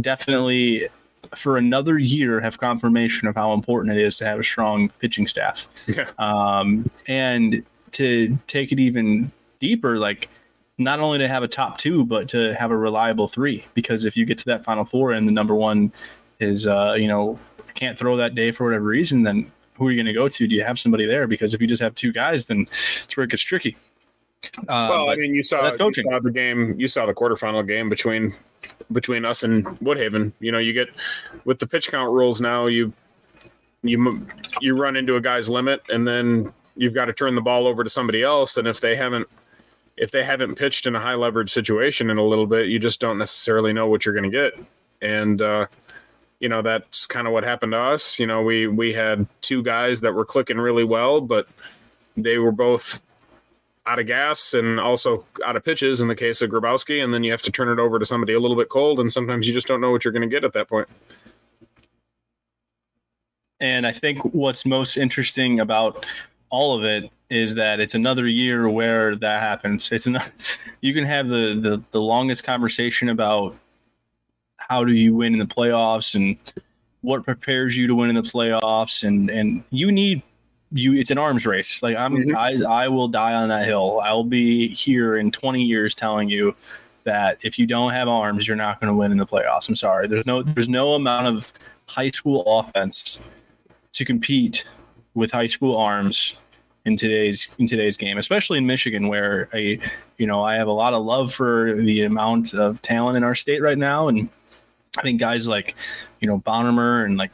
definitely. 0.02 0.88
For 1.36 1.58
another 1.58 1.98
year, 1.98 2.40
have 2.40 2.58
confirmation 2.58 3.28
of 3.28 3.36
how 3.36 3.52
important 3.52 3.94
it 3.98 4.02
is 4.02 4.16
to 4.18 4.26
have 4.26 4.40
a 4.40 4.44
strong 4.44 4.90
pitching 5.00 5.28
staff 5.28 5.68
Yeah. 5.86 6.10
um, 6.20 6.90
and 7.06 7.63
to 7.94 8.38
take 8.48 8.72
it 8.72 8.80
even 8.80 9.32
deeper, 9.60 9.98
like 9.98 10.30
not 10.78 11.00
only 11.00 11.18
to 11.18 11.28
have 11.28 11.44
a 11.44 11.48
top 11.48 11.78
two, 11.78 12.06
but 12.06 12.28
to 12.30 12.54
have 12.56 12.72
a 12.72 12.78
reliable 12.78 13.28
three. 13.28 13.66
Because 13.74 14.06
if 14.06 14.16
you 14.16 14.26
get 14.26 14.38
to 14.40 14.46
that 14.46 14.63
final 14.63 14.86
four 14.86 15.12
and 15.12 15.28
the 15.28 15.32
number 15.32 15.56
one 15.56 15.92
is, 16.40 16.68
uh, 16.68 16.96
you 16.98 17.08
know, 17.08 17.40
can't 17.74 17.98
throw 17.98 18.18
that 18.18 18.36
day 18.36 18.52
for 18.52 18.66
whatever 18.66 18.86
reason, 18.86 19.24
then 19.24 19.52
who 19.76 19.88
are 19.88 19.92
you 19.92 19.98
going 19.98 20.08
to 20.08 20.13
go 20.13 20.28
to? 20.28 20.48
Do 20.48 20.56
you 20.56 20.63
have 20.63 20.80
somebody 20.80 21.06
there? 21.06 21.28
Because 21.28 21.54
if 21.54 21.62
you 21.62 21.68
just 21.68 21.82
have 21.82 21.96
two 21.96 22.12
guys, 22.12 22.46
then 22.46 22.68
it's 23.04 23.16
where 23.16 23.24
it 23.24 23.30
gets 23.30 23.44
tricky. 23.44 23.78
Um, 24.68 24.90
Well, 24.90 25.10
I 25.10 25.16
mean, 25.16 25.34
you 25.34 25.44
saw, 25.44 25.62
that's 25.63 25.78
you 25.80 26.04
saw 26.04 26.20
the 26.20 26.32
game. 26.32 26.80
You 26.80 26.88
saw 26.88 27.06
the 27.06 27.13
quarterfinal 27.13 27.68
game 27.68 27.90
between 27.90 28.36
between 28.92 29.26
us 29.26 29.44
and 29.44 29.66
Woodhaven. 29.80 30.34
You 30.40 30.52
know, 30.52 30.58
you 30.58 30.74
get 30.74 30.90
with 31.46 31.60
the 31.60 31.68
pitch 31.68 31.92
count 31.92 32.12
rules 32.12 32.42
now. 32.42 32.68
You 32.68 32.94
you 33.84 34.26
you 34.62 34.76
run 34.76 34.96
into 34.96 35.16
a 35.16 35.22
guy's 35.22 35.50
limit, 35.50 35.82
and 35.90 36.08
then 36.08 36.54
you've 36.76 36.94
got 36.94 37.06
to 37.06 37.13
turn 37.13 37.36
the 37.36 37.42
ball 37.42 37.68
over 37.68 37.84
to 37.84 37.90
somebody 37.90 38.24
else. 38.24 38.58
And 38.58 38.68
if 38.68 38.80
they 38.80 38.96
haven't 38.96 39.28
if 39.98 40.12
they 40.12 40.24
haven't 40.24 40.56
pitched 40.56 40.86
in 40.86 40.96
a 40.96 41.00
high 41.00 41.16
leverage 41.16 41.50
situation 41.52 42.10
in 42.10 42.18
a 42.18 42.24
little 42.24 42.48
bit, 42.48 42.68
you 42.68 42.80
just 42.80 43.00
don't 43.00 43.18
necessarily 43.18 43.74
know 43.74 43.88
what 43.88 44.06
you're 44.06 44.16
going 44.16 44.30
to 44.30 44.36
get. 44.36 44.54
And 45.02 45.42
uh, 45.42 45.68
you 46.40 46.50
know 46.50 46.62
that's 46.62 47.06
kind 47.06 47.28
of 47.28 47.34
what 47.34 47.44
happened 47.44 47.72
to 47.72 47.80
us. 47.80 48.20
You 48.20 48.28
know, 48.28 48.42
we 48.42 48.68
we 48.68 48.94
had 48.94 49.28
two 49.42 49.64
guys 49.64 50.02
that 50.02 50.14
were 50.14 50.26
clicking 50.26 50.58
really 50.58 50.84
well, 50.84 51.22
but 51.22 51.48
they 52.16 52.38
were 52.38 52.52
both 52.52 53.02
out 53.86 54.00
of 54.00 54.06
gas 54.06 54.54
and 54.54 54.80
also 54.80 55.26
out 55.46 55.56
of 55.56 55.64
pitches 55.64 56.02
in 56.02 56.08
the 56.08 56.16
case 56.16 56.42
of 56.42 56.50
Grabowski, 56.50 57.04
and 57.04 57.14
then 57.14 57.24
you 57.24 57.32
have 57.32 57.42
to 57.44 57.52
turn 57.52 57.70
it 57.70 57.82
over 57.82 57.98
to 57.98 58.06
somebody 58.06 58.34
a 58.34 58.40
little 58.40 58.58
bit 58.58 58.70
cold, 58.70 59.00
and 59.00 59.12
sometimes 59.12 59.48
you 59.48 59.54
just 59.54 59.68
don't 59.68 59.82
know 59.82 59.92
what 59.92 60.04
you're 60.04 60.12
going 60.12 60.28
to 60.28 60.28
get 60.28 60.44
at 60.44 60.54
that 60.54 60.68
point. 60.68 60.88
And 63.60 63.88
I 63.88 63.92
think 63.92 64.20
what's 64.36 64.66
most 64.66 64.98
interesting 64.98 65.62
about 65.62 66.06
all 66.50 66.78
of 66.78 66.84
it 66.84 67.10
is 67.30 67.56
that 67.56 67.80
it's 67.80 67.94
another 67.94 68.28
year 68.28 68.70
where 68.70 69.16
that 69.16 69.42
happens. 69.42 69.92
It's 69.92 70.08
not 70.08 70.30
you 70.82 70.94
can 70.94 71.06
have 71.06 71.28
the, 71.28 71.58
the 71.60 71.84
the 71.92 72.02
longest 72.02 72.44
conversation 72.44 73.10
about 73.10 73.56
how 74.58 74.84
do 74.84 74.94
you 74.94 75.16
win 75.16 75.34
in 75.34 75.40
the 75.40 75.46
playoffs 75.46 76.16
and 76.16 76.38
what 77.02 77.24
prepares 77.24 77.76
you 77.78 77.88
to 77.88 77.96
win 77.96 78.10
in 78.10 78.16
the 78.16 78.22
playoffs 78.22 79.04
and 79.04 79.30
and 79.30 79.64
you 79.70 79.92
need 79.92 80.22
you 80.72 80.94
it's 80.96 81.12
an 81.12 81.18
arms 81.18 81.46
race. 81.46 81.82
Like 81.84 81.96
I'm 81.96 82.16
Mhm. 82.16 82.36
I 82.36 82.84
I 82.84 82.88
will 82.88 83.08
die 83.08 83.34
on 83.34 83.50
that 83.50 83.66
hill. 83.66 84.02
I'll 84.04 84.24
be 84.24 84.70
here 84.70 85.18
in 85.18 85.32
20 85.32 85.64
years 85.64 85.96
telling 85.96 86.30
you 86.30 86.56
that 87.04 87.38
if 87.44 87.58
you 87.58 87.66
don't 87.66 87.94
have 87.94 88.10
arms, 88.10 88.46
you're 88.48 88.58
not 88.58 88.82
going 88.82 88.90
to 88.90 88.94
win 88.94 89.14
in 89.14 89.18
the 89.18 89.26
playoffs. 89.26 89.70
I'm 89.70 89.78
sorry. 89.78 90.08
There's 90.08 90.26
no 90.26 90.44
there's 90.44 90.68
no 90.70 90.94
amount 90.94 91.28
of 91.28 91.54
high 91.88 92.10
school 92.10 92.44
offense 92.60 93.20
to 93.94 94.04
compete 94.06 94.66
with 95.18 95.32
high 95.32 95.48
school 95.48 95.76
arms 95.76 96.36
in 96.86 96.96
today's 96.96 97.50
in 97.58 97.66
today's 97.66 97.98
game, 97.98 98.18
especially 98.18 98.60
in 98.60 98.66
Michigan, 98.66 99.08
where 99.08 99.50
a 99.54 99.80
you 100.18 100.28
know 100.28 100.44
I 100.44 100.56
have 100.56 100.68
a 100.68 100.72
lot 100.72 100.94
of 100.94 101.04
love 101.04 101.34
for 101.34 101.74
the 101.76 102.04
amount 102.04 102.54
of 102.54 102.82
talent 102.82 103.18
in 103.18 103.24
our 103.24 103.36
state 103.36 103.62
right 103.62 103.78
now, 103.78 104.08
and 104.08 104.30
I 104.98 105.02
think 105.02 105.20
guys 105.20 105.48
like 105.48 105.76
you 106.22 106.28
know 106.28 106.40
Bonnermer 106.40 107.04
and 107.04 107.18
like 107.18 107.32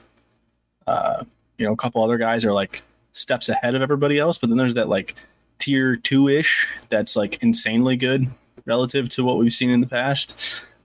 uh, 0.87 1.23
you 1.57 1.67
know 1.67 1.73
a 1.73 1.77
couple 1.77 2.01
other 2.03 2.17
guys 2.17 2.45
are 2.45 2.53
like 2.53 2.81
steps 3.11 3.49
ahead 3.49 3.75
of 3.75 3.81
everybody 3.81 4.17
else, 4.17 4.37
but 4.37 4.49
then 4.49 4.57
there's 4.57 4.73
that 4.75 4.87
like 4.87 5.15
tier 5.59 5.97
two 5.97 6.29
ish 6.29 6.67
that's 6.89 7.15
like 7.15 7.37
insanely 7.43 7.97
good 7.97 8.27
relative 8.65 9.09
to 9.09 9.25
what 9.25 9.37
we've 9.37 9.53
seen 9.53 9.69
in 9.69 9.81
the 9.81 9.87
past. 9.87 10.35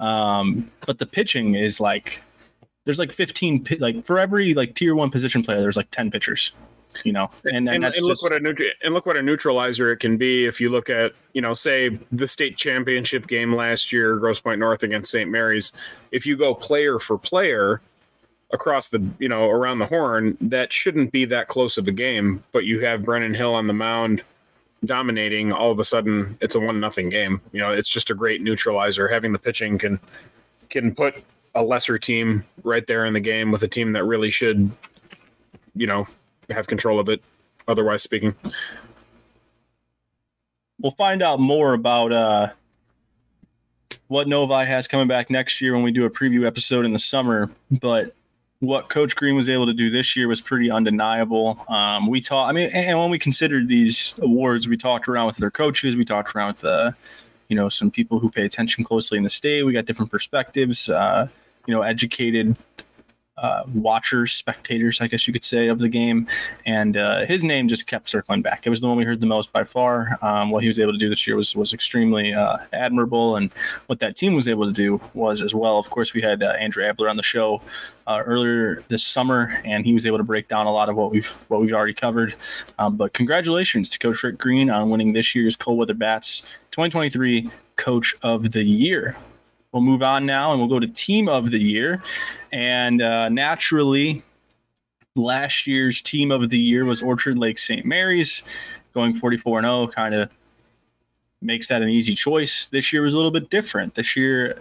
Um, 0.00 0.70
but 0.84 0.98
the 0.98 1.06
pitching 1.06 1.54
is 1.54 1.80
like 1.80 2.22
there's 2.84 2.98
like 2.98 3.12
15 3.12 3.64
pi- 3.64 3.76
like 3.78 4.04
for 4.04 4.18
every 4.18 4.52
like 4.54 4.74
tier 4.74 4.94
one 4.94 5.10
position 5.10 5.42
player 5.42 5.60
there's 5.60 5.76
like 5.76 5.90
10 5.90 6.10
pitchers 6.10 6.52
you 7.04 7.12
know 7.12 7.30
and, 7.44 7.56
and, 7.56 7.68
And, 7.68 7.84
that's 7.84 7.98
and 7.98 8.06
look 8.06 8.14
just, 8.14 8.22
what 8.22 8.32
a 8.32 8.40
neut- 8.40 8.72
and 8.82 8.94
look 8.94 9.06
what 9.06 9.16
a 9.16 9.22
neutralizer 9.22 9.92
it 9.92 9.98
can 9.98 10.16
be 10.16 10.46
if 10.46 10.60
you 10.60 10.70
look 10.70 10.90
at 10.90 11.12
you 11.32 11.42
know 11.42 11.54
say 11.54 11.98
the 12.12 12.28
state 12.28 12.56
championship 12.56 13.26
game 13.26 13.54
last 13.54 13.92
year, 13.92 14.16
Grosse 14.16 14.40
Pointe 14.40 14.60
North 14.60 14.82
against 14.82 15.10
St. 15.10 15.30
Mary's. 15.30 15.72
If 16.10 16.26
you 16.26 16.36
go 16.36 16.54
player 16.54 16.98
for 16.98 17.18
player 17.18 17.80
across 18.50 18.88
the 18.88 19.04
you 19.18 19.28
know 19.28 19.48
around 19.48 19.78
the 19.78 19.86
horn, 19.86 20.36
that 20.40 20.72
shouldn't 20.72 21.12
be 21.12 21.24
that 21.26 21.48
close 21.48 21.78
of 21.78 21.86
a 21.86 21.92
game. 21.92 22.42
But 22.52 22.64
you 22.64 22.80
have 22.84 23.04
Brennan 23.04 23.34
Hill 23.34 23.54
on 23.54 23.66
the 23.66 23.74
mound 23.74 24.22
dominating. 24.84 25.52
All 25.52 25.70
of 25.70 25.78
a 25.78 25.84
sudden, 25.84 26.38
it's 26.40 26.54
a 26.54 26.60
one 26.60 26.80
nothing 26.80 27.08
game. 27.08 27.40
You 27.52 27.60
know, 27.60 27.72
it's 27.72 27.88
just 27.88 28.10
a 28.10 28.14
great 28.14 28.42
neutralizer. 28.42 29.08
Having 29.08 29.32
the 29.32 29.38
pitching 29.38 29.78
can 29.78 30.00
can 30.70 30.94
put 30.94 31.22
a 31.54 31.62
lesser 31.62 31.98
team 31.98 32.44
right 32.62 32.86
there 32.86 33.04
in 33.04 33.12
the 33.12 33.20
game 33.20 33.50
with 33.50 33.62
a 33.62 33.68
team 33.68 33.92
that 33.92 34.04
really 34.04 34.30
should, 34.30 34.70
you 35.74 35.86
know, 35.86 36.06
have 36.50 36.66
control 36.66 36.98
of 37.00 37.08
it. 37.08 37.22
Otherwise 37.66 38.02
speaking, 38.02 38.34
we'll 40.80 40.90
find 40.92 41.22
out 41.22 41.40
more 41.40 41.74
about 41.74 42.12
uh 42.12 42.48
what 44.08 44.28
novi 44.28 44.64
has 44.64 44.88
coming 44.88 45.08
back 45.08 45.30
next 45.30 45.60
year 45.60 45.74
when 45.74 45.82
we 45.82 45.90
do 45.90 46.04
a 46.04 46.10
preview 46.10 46.46
episode 46.46 46.84
in 46.84 46.92
the 46.92 46.98
summer 46.98 47.50
but 47.80 48.14
what 48.60 48.88
coach 48.88 49.14
green 49.14 49.36
was 49.36 49.48
able 49.48 49.66
to 49.66 49.72
do 49.72 49.88
this 49.90 50.16
year 50.16 50.28
was 50.28 50.40
pretty 50.40 50.70
undeniable 50.70 51.64
um, 51.68 52.06
we 52.06 52.20
talked 52.20 52.48
i 52.48 52.52
mean 52.52 52.70
and 52.70 52.98
when 52.98 53.10
we 53.10 53.18
considered 53.18 53.68
these 53.68 54.14
awards 54.20 54.68
we 54.68 54.76
talked 54.76 55.08
around 55.08 55.26
with 55.26 55.36
their 55.36 55.50
coaches 55.50 55.96
we 55.96 56.04
talked 56.04 56.34
around 56.34 56.54
with 56.54 56.64
uh, 56.64 56.90
you 57.48 57.56
know 57.56 57.68
some 57.68 57.90
people 57.90 58.18
who 58.18 58.30
pay 58.30 58.44
attention 58.44 58.84
closely 58.84 59.16
in 59.16 59.24
the 59.24 59.30
state 59.30 59.62
we 59.62 59.72
got 59.72 59.84
different 59.84 60.10
perspectives 60.10 60.88
uh, 60.88 61.26
you 61.66 61.74
know 61.74 61.82
educated 61.82 62.56
uh, 63.42 63.62
watchers, 63.74 64.32
spectators, 64.32 65.00
I 65.00 65.06
guess 65.06 65.26
you 65.26 65.32
could 65.32 65.44
say, 65.44 65.68
of 65.68 65.78
the 65.78 65.88
game. 65.88 66.26
And 66.66 66.96
uh, 66.96 67.24
his 67.26 67.44
name 67.44 67.68
just 67.68 67.86
kept 67.86 68.08
circling 68.08 68.42
back. 68.42 68.66
It 68.66 68.70
was 68.70 68.80
the 68.80 68.88
one 68.88 68.96
we 68.96 69.04
heard 69.04 69.20
the 69.20 69.26
most 69.26 69.52
by 69.52 69.64
far. 69.64 70.18
Um, 70.22 70.50
what 70.50 70.62
he 70.62 70.68
was 70.68 70.78
able 70.78 70.92
to 70.92 70.98
do 70.98 71.08
this 71.08 71.26
year 71.26 71.36
was 71.36 71.54
was 71.54 71.72
extremely 71.72 72.34
uh, 72.34 72.58
admirable, 72.72 73.36
and 73.36 73.50
what 73.86 74.00
that 74.00 74.16
team 74.16 74.34
was 74.34 74.48
able 74.48 74.66
to 74.66 74.72
do 74.72 75.00
was 75.14 75.42
as 75.42 75.54
well. 75.54 75.78
Of 75.78 75.90
course, 75.90 76.14
we 76.14 76.20
had 76.20 76.42
uh, 76.42 76.54
Andrew 76.58 76.84
Abler 76.84 77.08
on 77.08 77.16
the 77.16 77.22
show 77.22 77.62
uh, 78.06 78.22
earlier 78.24 78.82
this 78.88 79.04
summer, 79.04 79.60
and 79.64 79.84
he 79.84 79.92
was 79.92 80.06
able 80.06 80.18
to 80.18 80.24
break 80.24 80.48
down 80.48 80.66
a 80.66 80.72
lot 80.72 80.88
of 80.88 80.96
what 80.96 81.10
we've 81.10 81.30
what 81.48 81.60
we've 81.60 81.74
already 81.74 81.94
covered. 81.94 82.34
Um, 82.78 82.96
but 82.96 83.12
congratulations 83.12 83.88
to 83.90 83.98
Coach 83.98 84.22
Rick 84.22 84.38
Green 84.38 84.70
on 84.70 84.90
winning 84.90 85.12
this 85.12 85.34
year's 85.34 85.56
Cold 85.56 85.78
Weather 85.78 85.94
Bats 85.94 86.40
2023 86.70 87.50
Coach 87.76 88.14
of 88.22 88.50
the 88.52 88.64
Year. 88.64 89.16
We'll 89.78 89.86
move 89.86 90.02
on 90.02 90.26
now 90.26 90.50
and 90.50 90.60
we'll 90.60 90.68
go 90.68 90.80
to 90.80 90.88
Team 90.88 91.28
of 91.28 91.52
the 91.52 91.58
Year. 91.60 92.02
And 92.50 93.00
uh, 93.00 93.28
naturally, 93.28 94.24
last 95.14 95.68
year's 95.68 96.02
Team 96.02 96.32
of 96.32 96.50
the 96.50 96.58
Year 96.58 96.84
was 96.84 97.00
Orchard 97.00 97.38
Lake 97.38 97.60
St. 97.60 97.86
Mary's, 97.86 98.42
going 98.92 99.14
44 99.14 99.62
0, 99.62 99.86
kind 99.86 100.16
of 100.16 100.32
makes 101.40 101.68
that 101.68 101.80
an 101.80 101.90
easy 101.90 102.16
choice. 102.16 102.66
This 102.66 102.92
year 102.92 103.02
was 103.02 103.14
a 103.14 103.16
little 103.16 103.30
bit 103.30 103.50
different. 103.50 103.94
This 103.94 104.16
year, 104.16 104.60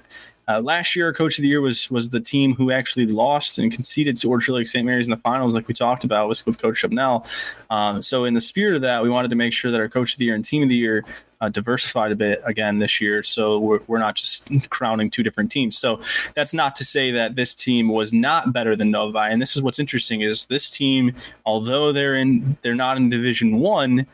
Uh, 0.50 0.62
last 0.62 0.96
year, 0.96 1.12
Coach 1.12 1.38
of 1.38 1.42
the 1.42 1.50
Year 1.50 1.60
was 1.60 1.92
was 1.92 2.10
the 2.10 2.22
team 2.22 2.56
who 2.56 2.72
actually 2.72 3.06
lost 3.06 3.60
and 3.60 3.70
conceded 3.70 4.16
to 4.18 4.30
Orchard 4.30 4.54
Lake 4.54 4.68
St. 4.68 4.86
Mary's 4.86 5.08
in 5.08 5.12
the 5.12 5.18
finals, 5.18 5.54
like 5.54 5.68
we 5.68 5.74
talked 5.74 6.06
about 6.06 6.30
with, 6.30 6.46
with 6.46 6.62
Coach 6.62 6.82
Shubnell. 6.82 7.26
Um, 7.70 8.02
so, 8.02 8.24
in 8.24 8.34
the 8.34 8.40
spirit 8.40 8.76
of 8.76 8.82
that, 8.84 9.04
we 9.04 9.10
wanted 9.10 9.30
to 9.30 9.36
make 9.36 9.52
sure 9.52 9.72
that 9.72 9.82
our 9.82 9.90
Coach 9.90 10.14
of 10.14 10.20
the 10.20 10.26
Year 10.26 10.36
and 10.36 10.46
Team 10.46 10.64
of 10.64 10.70
the 10.70 10.76
Year 10.76 11.04
uh, 11.42 11.50
diversified 11.50 12.12
a 12.12 12.16
bit 12.16 12.42
again 12.46 12.80
this 12.80 13.00
year. 13.00 13.22
So 13.24 13.60
we're, 13.60 13.80
we're 13.88 14.00
not 14.00 14.16
just 14.16 14.50
crowning 14.70 15.10
two 15.10 15.24
different 15.24 15.52
teams. 15.52 15.78
So 15.78 16.00
that's 16.36 16.54
not 16.54 16.76
to 16.78 16.86
say 16.86 17.12
that 17.12 17.36
this 17.36 17.54
team 17.54 17.90
was 17.90 18.14
not 18.14 18.54
better 18.54 18.76
than 18.76 18.92
Novi. 18.92 19.20
And 19.20 19.42
this 19.42 19.56
is 19.56 19.62
what's 19.62 19.80
interesting 19.80 20.22
is 20.22 20.46
this 20.46 20.70
team, 20.70 21.14
although 21.46 21.92
they're 21.92 22.16
in, 22.16 22.58
they're 22.62 22.76
not 22.76 22.98
in 22.98 23.10
Division 23.10 23.58
One. 23.58 24.08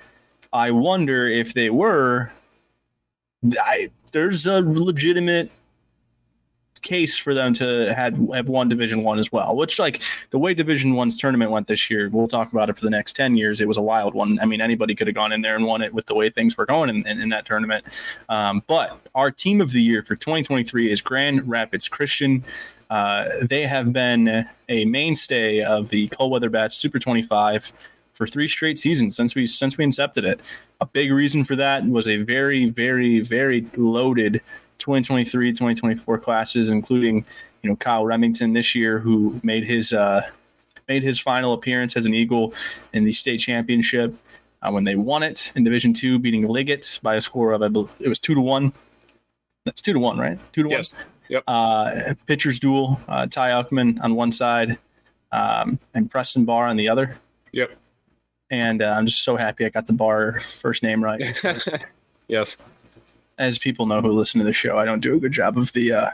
I 0.51 0.71
wonder 0.71 1.27
if 1.27 1.53
they 1.53 1.69
were. 1.69 2.31
I, 3.59 3.89
there's 4.11 4.45
a 4.45 4.61
legitimate 4.61 5.51
case 6.83 7.17
for 7.17 7.33
them 7.33 7.53
to 7.55 7.93
had 7.93 8.15
have 8.33 8.47
won 8.47 8.69
Division 8.69 9.03
One 9.03 9.19
as 9.19 9.31
well. 9.31 9.55
Which 9.55 9.79
like 9.79 10.01
the 10.29 10.37
way 10.37 10.53
Division 10.53 10.93
One's 10.93 11.17
tournament 11.17 11.51
went 11.51 11.67
this 11.67 11.89
year, 11.89 12.09
we'll 12.09 12.27
talk 12.27 12.51
about 12.51 12.69
it 12.69 12.77
for 12.77 12.83
the 12.83 12.89
next 12.89 13.13
ten 13.15 13.35
years. 13.35 13.59
It 13.61 13.67
was 13.67 13.77
a 13.77 13.81
wild 13.81 14.13
one. 14.13 14.39
I 14.39 14.45
mean, 14.45 14.61
anybody 14.61 14.93
could 14.93 15.07
have 15.07 15.15
gone 15.15 15.31
in 15.31 15.41
there 15.41 15.55
and 15.55 15.65
won 15.65 15.81
it 15.81 15.93
with 15.93 16.05
the 16.05 16.15
way 16.15 16.29
things 16.29 16.57
were 16.57 16.65
going 16.65 16.89
in, 16.89 17.07
in, 17.07 17.19
in 17.19 17.29
that 17.29 17.45
tournament. 17.45 17.85
Um, 18.29 18.63
but 18.67 18.99
our 19.15 19.31
team 19.31 19.61
of 19.61 19.71
the 19.71 19.81
year 19.81 20.03
for 20.03 20.15
2023 20.15 20.91
is 20.91 21.01
Grand 21.01 21.47
Rapids 21.49 21.87
Christian. 21.87 22.43
Uh, 22.89 23.29
they 23.41 23.65
have 23.65 23.91
been 23.91 24.45
a 24.69 24.85
mainstay 24.85 25.61
of 25.61 25.89
the 25.89 26.07
cold 26.09 26.31
weather 26.31 26.49
bats 26.49 26.75
Super 26.75 26.99
25 26.99 27.71
for 28.13 28.27
three 28.27 28.47
straight 28.47 28.79
seasons 28.79 29.15
since 29.15 29.35
we 29.35 29.45
since 29.47 29.77
we 29.77 29.85
incepted 29.85 30.23
it. 30.23 30.39
A 30.81 30.85
big 30.85 31.11
reason 31.11 31.43
for 31.43 31.55
that 31.55 31.85
was 31.85 32.07
a 32.07 32.17
very, 32.17 32.69
very, 32.69 33.21
very 33.21 33.65
loaded 33.75 34.41
2023, 34.79 35.51
2024 35.51 36.17
classes, 36.19 36.69
including 36.69 37.25
you 37.61 37.69
know 37.69 37.75
Kyle 37.75 38.05
Remington 38.05 38.53
this 38.53 38.75
year, 38.75 38.99
who 38.99 39.39
made 39.43 39.63
his 39.63 39.93
uh, 39.93 40.21
made 40.87 41.03
his 41.03 41.19
final 41.19 41.53
appearance 41.53 41.95
as 41.95 42.05
an 42.05 42.13
Eagle 42.13 42.53
in 42.93 43.03
the 43.05 43.13
state 43.13 43.39
championship 43.39 44.15
uh, 44.61 44.71
when 44.71 44.83
they 44.83 44.95
won 44.95 45.23
it 45.23 45.51
in 45.55 45.63
Division 45.63 45.93
Two, 45.93 46.19
beating 46.19 46.47
Liggett 46.47 46.99
by 47.01 47.15
a 47.15 47.21
score 47.21 47.53
of 47.53 47.61
I 47.61 47.67
believe 47.67 47.89
it 47.99 48.09
was 48.09 48.19
two 48.19 48.33
to 48.33 48.41
one. 48.41 48.73
That's 49.65 49.81
two 49.81 49.93
to 49.93 49.99
one, 49.99 50.17
right? 50.17 50.39
Two 50.53 50.63
to 50.63 50.69
yes. 50.69 50.93
one. 50.93 51.01
Yep. 51.29 51.43
Uh, 51.47 52.13
pitchers 52.25 52.59
duel: 52.59 52.99
uh, 53.07 53.27
Ty 53.27 53.51
Uckman 53.51 54.01
on 54.03 54.15
one 54.15 54.31
side, 54.31 54.77
um, 55.31 55.79
and 55.93 56.11
Preston 56.11 56.45
Barr 56.45 56.67
on 56.67 56.77
the 56.77 56.89
other. 56.89 57.15
Yep. 57.53 57.71
And 58.49 58.81
uh, 58.81 58.87
I'm 58.97 59.05
just 59.05 59.23
so 59.23 59.35
happy 59.35 59.65
I 59.65 59.69
got 59.69 59.87
the 59.87 59.93
Barr 59.93 60.39
first 60.41 60.83
name 60.83 61.03
right. 61.03 61.41
yes 62.27 62.57
as 63.37 63.57
people 63.57 63.85
know 63.85 63.99
who 64.01 64.11
listen 64.11 64.39
to 64.39 64.45
the 64.45 64.53
show, 64.53 64.77
I 64.77 64.85
don't 64.85 64.99
do 64.99 65.15
a 65.15 65.19
good 65.19 65.31
job 65.31 65.57
of 65.57 65.73
the 65.73 65.91
uh, 65.91 66.09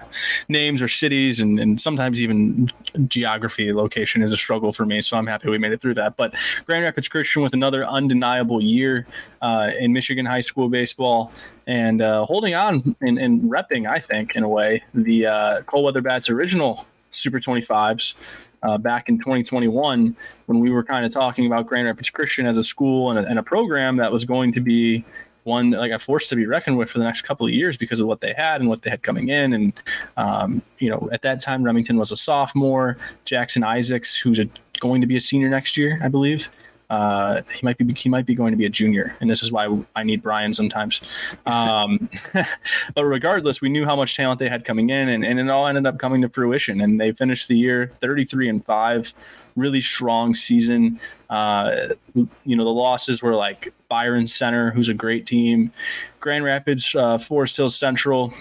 names 0.47 0.81
or 0.81 0.87
cities, 0.87 1.39
and, 1.39 1.59
and 1.59 1.79
sometimes 1.79 2.21
even 2.21 2.71
geography, 3.07 3.73
location 3.73 4.21
is 4.21 4.31
a 4.31 4.37
struggle 4.37 4.71
for 4.71 4.85
me. 4.85 5.01
So 5.01 5.17
I'm 5.17 5.27
happy 5.27 5.49
we 5.49 5.57
made 5.57 5.73
it 5.73 5.81
through 5.81 5.95
that. 5.95 6.15
But 6.15 6.33
Grand 6.65 6.83
Rapids 6.83 7.07
Christian 7.07 7.41
with 7.41 7.53
another 7.53 7.85
undeniable 7.85 8.61
year 8.61 9.05
uh, 9.41 9.71
in 9.77 9.91
Michigan 9.91 10.25
high 10.25 10.39
school 10.39 10.69
baseball 10.69 11.31
and 11.67 12.01
uh, 12.01 12.25
holding 12.25 12.55
on 12.55 12.95
and, 13.01 13.19
and 13.19 13.43
repping, 13.43 13.87
I 13.87 13.99
think, 13.99 14.35
in 14.35 14.43
a 14.43 14.49
way, 14.49 14.83
the 14.93 15.25
uh, 15.25 15.61
Cold 15.63 15.85
Weather 15.85 16.01
Bats 16.01 16.29
original 16.29 16.85
Super 17.11 17.39
25s. 17.39 18.15
Uh, 18.61 18.77
back 18.77 19.07
in 19.07 19.17
2021, 19.17 20.13
when 20.47 20.59
we 20.59 20.69
were 20.69 20.83
kind 20.83 21.05
of 21.05 21.13
talking 21.13 21.45
about 21.45 21.65
Grand 21.65 21.87
Rapids 21.87 22.09
Christian 22.09 22.45
as 22.45 22.57
a 22.57 22.63
school 22.63 23.09
and 23.09 23.17
a, 23.17 23.29
and 23.29 23.39
a 23.39 23.43
program 23.43 23.95
that 23.95 24.11
was 24.11 24.25
going 24.25 24.51
to 24.51 24.59
be 24.59 25.05
one 25.43 25.71
like 25.71 25.91
a 25.91 25.99
force 25.99 26.29
to 26.29 26.35
be 26.35 26.45
reckoned 26.45 26.77
with 26.77 26.89
for 26.89 26.99
the 26.99 27.03
next 27.03 27.23
couple 27.23 27.45
of 27.45 27.53
years 27.53 27.77
because 27.77 27.99
of 27.99 28.07
what 28.07 28.21
they 28.21 28.33
had 28.33 28.61
and 28.61 28.69
what 28.69 28.81
they 28.81 28.89
had 28.89 29.03
coming 29.03 29.29
in. 29.29 29.53
And 29.53 29.73
um, 30.17 30.61
you 30.79 30.89
know, 30.89 31.09
at 31.11 31.21
that 31.23 31.39
time, 31.39 31.63
Remington 31.63 31.97
was 31.97 32.11
a 32.11 32.17
sophomore. 32.17 32.97
Jackson 33.25 33.63
Isaacs, 33.63 34.15
who's 34.15 34.39
a, 34.39 34.47
going 34.79 35.01
to 35.01 35.07
be 35.07 35.17
a 35.17 35.21
senior 35.21 35.49
next 35.49 35.77
year, 35.77 35.99
I 36.03 36.07
believe. 36.07 36.49
Uh, 36.89 37.41
he 37.53 37.63
might 37.63 37.77
be 37.77 37.93
he 37.93 38.09
might 38.09 38.25
be 38.25 38.33
going 38.33 38.51
to 38.51 38.57
be 38.57 38.65
a 38.65 38.69
junior, 38.69 39.15
and 39.21 39.29
this 39.29 39.43
is 39.43 39.51
why 39.51 39.67
I 39.95 40.03
need 40.03 40.23
Brian 40.23 40.53
sometimes. 40.53 41.01
Um, 41.45 42.09
but 42.95 43.05
regardless, 43.05 43.61
we 43.61 43.69
knew 43.69 43.85
how 43.85 43.95
much 43.95 44.15
talent 44.15 44.39
they 44.39 44.49
had 44.49 44.65
coming 44.65 44.89
in, 44.89 45.09
and, 45.09 45.23
and 45.23 45.39
it 45.39 45.49
all 45.49 45.67
ended 45.67 45.85
up 45.85 45.99
coming 45.99 46.21
to 46.21 46.29
fruition. 46.29 46.81
And 46.81 46.99
they 46.99 47.11
finished 47.11 47.47
the 47.47 47.57
year 47.57 47.91
33 48.01 48.49
and 48.49 48.65
five, 48.65 49.13
really 49.55 49.81
strong 49.81 50.33
season. 50.33 50.99
Uh, 51.29 51.89
you 52.15 52.55
know, 52.55 52.63
the 52.63 52.71
losses 52.71 53.21
were 53.21 53.35
like 53.35 53.71
Byron 53.87 54.25
Center, 54.25 54.71
who's 54.71 54.89
a 54.89 54.93
great 54.93 55.27
team, 55.27 55.71
Grand 56.19 56.43
Rapids, 56.43 56.95
uh, 56.95 57.17
Forest 57.19 57.57
Hills 57.57 57.75
Central, 57.75 58.33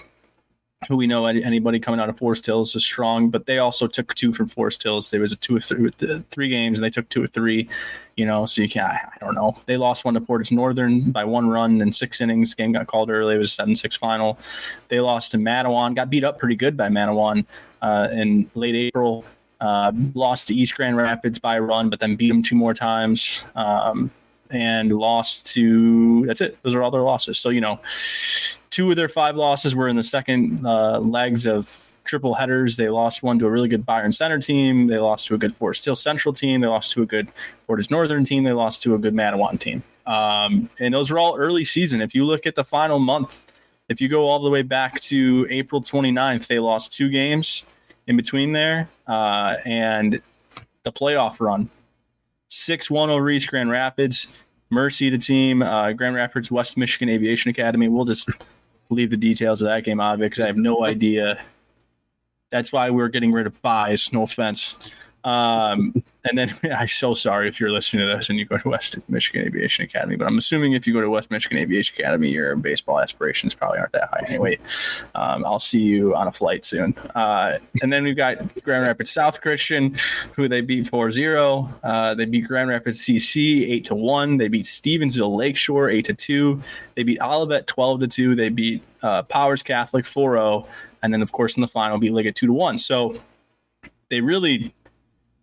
who 0.87 0.95
we 0.95 1.07
know 1.07 1.25
anybody 1.25 1.77
coming 1.77 1.99
out 1.99 2.07
of 2.07 2.17
Forest 2.17 2.45
Hills 2.45 2.73
is 2.73 2.83
strong, 2.83 3.29
but 3.29 3.45
they 3.45 3.57
also 3.57 3.85
took 3.85 4.13
two 4.15 4.31
from 4.31 4.47
Forest 4.47 4.81
Hills. 4.81 5.11
There 5.11 5.19
was 5.19 5.33
a 5.33 5.35
two 5.35 5.57
of 5.57 5.63
three, 5.63 5.91
three 6.31 6.47
games, 6.47 6.79
and 6.79 6.85
they 6.85 6.89
took 6.89 7.09
two 7.09 7.23
of 7.23 7.31
three. 7.31 7.67
You 8.15 8.25
know, 8.25 8.45
so 8.45 8.61
you 8.61 8.69
can't. 8.69 8.91
I 8.91 9.17
don't 9.19 9.35
know. 9.35 9.57
They 9.65 9.77
lost 9.77 10.05
one 10.05 10.13
to 10.13 10.21
Portage 10.21 10.51
Northern 10.51 11.11
by 11.11 11.25
one 11.25 11.49
run 11.49 11.81
in 11.81 11.91
six 11.91 12.21
innings. 12.21 12.53
Game 12.53 12.71
got 12.71 12.87
called 12.87 13.09
early. 13.09 13.35
It 13.35 13.39
was 13.39 13.51
seven 13.51 13.75
six 13.75 13.95
final. 13.95 14.39
They 14.87 14.99
lost 14.99 15.31
to 15.31 15.37
Mattawan. 15.37 15.95
Got 15.95 16.09
beat 16.09 16.23
up 16.23 16.39
pretty 16.39 16.55
good 16.55 16.77
by 16.77 16.87
Mattawan 16.87 17.45
uh, 17.81 18.07
in 18.11 18.49
late 18.55 18.75
April. 18.75 19.25
Uh, 19.59 19.91
lost 20.13 20.47
to 20.47 20.55
East 20.55 20.75
Grand 20.75 20.95
Rapids 20.95 21.39
by 21.39 21.57
a 21.57 21.61
run, 21.61 21.89
but 21.89 21.99
then 21.99 22.15
beat 22.15 22.29
them 22.29 22.41
two 22.41 22.55
more 22.55 22.73
times. 22.73 23.43
Um, 23.55 24.11
and 24.51 24.91
lost 24.91 25.45
to 25.47 26.25
that's 26.25 26.41
it. 26.41 26.57
Those 26.63 26.75
are 26.75 26.81
all 26.81 26.91
their 26.91 27.01
losses. 27.01 27.37
So 27.37 27.49
you 27.49 27.61
know, 27.61 27.79
two 28.69 28.89
of 28.89 28.95
their 28.95 29.09
five 29.09 29.35
losses 29.35 29.75
were 29.75 29.87
in 29.87 29.95
the 29.95 30.03
second 30.03 30.65
uh, 30.65 30.99
legs 30.99 31.45
of 31.45 31.91
triple 32.03 32.33
headers. 32.33 32.75
They 32.75 32.89
lost 32.89 33.23
one 33.23 33.37
to 33.39 33.45
a 33.45 33.49
really 33.49 33.67
good 33.67 33.85
Byron 33.85 34.11
Center 34.11 34.39
team. 34.39 34.87
They 34.87 34.97
lost 34.97 35.27
to 35.27 35.35
a 35.35 35.37
good 35.37 35.53
Forest 35.53 35.85
Hill 35.85 35.95
Central 35.95 36.33
team. 36.33 36.61
They 36.61 36.67
lost 36.67 36.91
to 36.93 37.03
a 37.03 37.05
good 37.05 37.29
Portage 37.67 37.91
Northern 37.91 38.23
team. 38.23 38.43
They 38.43 38.53
lost 38.53 38.81
to 38.83 38.95
a 38.95 38.97
good 38.97 39.13
Mattawan 39.13 39.59
team. 39.59 39.83
Um, 40.05 40.69
and 40.79 40.93
those 40.93 41.11
were 41.11 41.19
all 41.19 41.37
early 41.37 41.63
season. 41.63 42.01
If 42.01 42.15
you 42.15 42.25
look 42.25 42.47
at 42.47 42.55
the 42.55 42.63
final 42.63 42.99
month, 42.99 43.43
if 43.89 44.01
you 44.01 44.07
go 44.07 44.27
all 44.27 44.39
the 44.39 44.49
way 44.49 44.63
back 44.63 44.99
to 45.01 45.45
April 45.49 45.81
29th, 45.81 46.47
they 46.47 46.59
lost 46.59 46.93
two 46.93 47.09
games 47.09 47.65
in 48.07 48.17
between 48.17 48.53
there. 48.53 48.89
Uh, 49.07 49.57
and 49.65 50.21
the 50.83 50.91
playoff 50.91 51.39
run 51.39 51.69
6 52.47 52.89
1 52.89 53.09
over 53.09 53.29
East 53.29 53.47
Grand 53.49 53.69
Rapids. 53.69 54.27
Mercy 54.71 55.09
to 55.09 55.17
team, 55.17 55.63
uh, 55.63 55.91
Grand 55.93 56.15
Rapids 56.15 56.51
West 56.51 56.77
Michigan 56.77 57.09
Aviation 57.09 57.49
Academy. 57.49 57.87
We'll 57.87 58.05
just 58.05 58.29
leave 58.89 59.09
the 59.09 59.17
details 59.17 59.61
of 59.61 59.67
that 59.67 59.83
game 59.83 59.99
out 59.99 60.15
of 60.15 60.21
it 60.21 60.25
because 60.25 60.39
I 60.39 60.47
have 60.47 60.57
no 60.57 60.83
idea. 60.85 61.39
That's 62.51 62.71
why 62.71 62.89
we're 62.89 63.09
getting 63.09 63.31
rid 63.31 63.45
of 63.45 63.61
buys. 63.61 64.11
No 64.11 64.23
offense. 64.23 64.75
Um, 65.23 66.03
and 66.25 66.37
then 66.37 66.53
I'm 66.75 66.87
so 66.87 67.13
sorry 67.13 67.47
if 67.47 67.59
you're 67.59 67.71
listening 67.71 68.07
to 68.07 68.17
this 68.17 68.29
and 68.29 68.37
you 68.37 68.45
go 68.45 68.57
to 68.57 68.69
West 68.69 68.97
Michigan 69.07 69.45
Aviation 69.45 69.85
Academy, 69.85 70.15
but 70.15 70.27
I'm 70.27 70.37
assuming 70.37 70.73
if 70.73 70.85
you 70.85 70.93
go 70.93 71.01
to 71.01 71.09
West 71.09 71.31
Michigan 71.31 71.57
Aviation 71.57 71.95
Academy, 71.97 72.29
your 72.29 72.55
baseball 72.55 72.99
aspirations 72.99 73.55
probably 73.55 73.79
aren't 73.79 73.93
that 73.93 74.09
high 74.11 74.23
anyway. 74.27 74.57
Um, 75.15 75.45
I'll 75.45 75.59
see 75.59 75.81
you 75.81 76.15
on 76.15 76.27
a 76.27 76.31
flight 76.31 76.65
soon. 76.65 76.95
Uh, 77.15 77.59
and 77.81 77.91
then 77.91 78.03
we've 78.03 78.17
got 78.17 78.37
Grand 78.63 78.83
Rapids 78.83 79.11
South 79.11 79.41
Christian, 79.41 79.95
who 80.33 80.47
they 80.47 80.61
beat 80.61 80.87
4 80.87 81.11
0. 81.11 81.73
Uh, 81.83 82.13
they 82.15 82.25
beat 82.25 82.47
Grand 82.47 82.69
Rapids 82.69 82.99
CC 82.99 83.69
8 83.69 83.85
to 83.85 83.95
1. 83.95 84.37
They 84.37 84.47
beat 84.47 84.65
Stevensville 84.65 85.35
Lakeshore 85.35 85.89
8 85.89 86.05
to 86.05 86.13
2. 86.13 86.61
They 86.95 87.03
beat 87.03 87.21
Olivet 87.21 87.67
12 87.67 88.01
to 88.01 88.07
2. 88.07 88.35
They 88.35 88.49
beat 88.49 88.83
uh, 89.03 89.23
Powers 89.23 89.63
Catholic 89.63 90.05
4 90.05 90.33
0. 90.33 90.67
And 91.01 91.13
then, 91.13 91.21
of 91.21 91.31
course, 91.31 91.55
in 91.55 91.61
the 91.61 91.67
final, 91.67 91.97
beat 91.97 92.11
Liggett 92.11 92.35
2 92.35 92.47
to 92.47 92.53
1. 92.53 92.77
So 92.79 93.15
they 94.09 94.21
really 94.21 94.73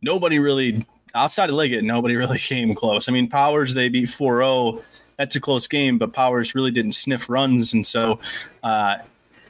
nobody 0.07 0.38
really 0.38 0.87
outside 1.14 1.51
of 1.51 1.57
Liggett, 1.57 1.85
nobody 1.85 2.16
really 2.16 2.38
came 2.53 2.75
close. 2.75 3.09
I 3.09 3.12
mean, 3.12 3.29
Powers 3.29 3.75
they 3.75 3.90
beat 3.90 4.09
4-0. 4.09 4.83
That's 5.19 5.35
a 5.37 5.40
close 5.40 5.66
game, 5.66 5.99
but 5.99 6.12
Powers 6.12 6.55
really 6.55 6.71
didn't 6.71 6.92
sniff 6.92 7.29
runs, 7.29 7.73
and 7.75 7.87
so 7.87 8.21
uh, 8.62 8.97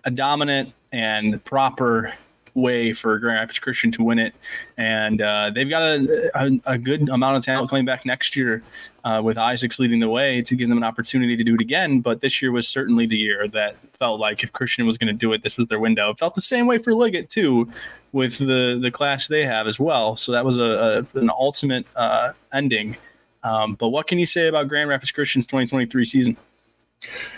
a 0.04 0.10
dominant 0.10 0.72
and 0.92 1.44
proper 1.44 2.14
way 2.56 2.92
for 2.92 3.18
Grand 3.18 3.38
Rapids 3.38 3.58
Christian 3.58 3.90
to 3.92 4.02
win 4.02 4.18
it. 4.18 4.34
And 4.76 5.20
uh, 5.20 5.50
they've 5.54 5.68
got 5.68 5.82
a, 5.82 6.30
a, 6.34 6.60
a, 6.66 6.78
good 6.78 7.08
amount 7.10 7.36
of 7.36 7.44
talent 7.44 7.68
coming 7.68 7.84
back 7.84 8.06
next 8.06 8.34
year 8.34 8.62
uh, 9.04 9.20
with 9.22 9.36
Isaacs 9.36 9.78
leading 9.78 10.00
the 10.00 10.08
way 10.08 10.40
to 10.42 10.56
give 10.56 10.68
them 10.68 10.78
an 10.78 10.84
opportunity 10.84 11.36
to 11.36 11.44
do 11.44 11.54
it 11.54 11.60
again. 11.60 12.00
But 12.00 12.22
this 12.22 12.40
year 12.40 12.50
was 12.50 12.66
certainly 12.66 13.06
the 13.06 13.18
year 13.18 13.46
that 13.48 13.76
felt 13.92 14.18
like 14.18 14.42
if 14.42 14.52
Christian 14.52 14.86
was 14.86 14.96
going 14.98 15.08
to 15.08 15.12
do 15.12 15.32
it, 15.32 15.42
this 15.42 15.56
was 15.56 15.66
their 15.66 15.78
window. 15.78 16.10
It 16.10 16.18
felt 16.18 16.34
the 16.34 16.40
same 16.40 16.66
way 16.66 16.78
for 16.78 16.94
Liggett, 16.94 17.28
too, 17.28 17.70
with 18.12 18.38
the 18.38 18.78
the 18.80 18.90
clash 18.90 19.26
they 19.26 19.44
have 19.44 19.66
as 19.66 19.78
well. 19.78 20.16
So 20.16 20.32
that 20.32 20.44
was 20.44 20.58
a, 20.58 21.06
a 21.14 21.18
an 21.18 21.30
ultimate 21.38 21.86
uh, 21.94 22.32
ending. 22.52 22.96
Um, 23.42 23.74
but 23.74 23.88
what 23.88 24.06
can 24.06 24.18
you 24.18 24.26
say 24.26 24.48
about 24.48 24.68
Grand 24.68 24.88
Rapids 24.88 25.12
Christian's 25.12 25.46
2023 25.46 26.04
season? 26.04 26.36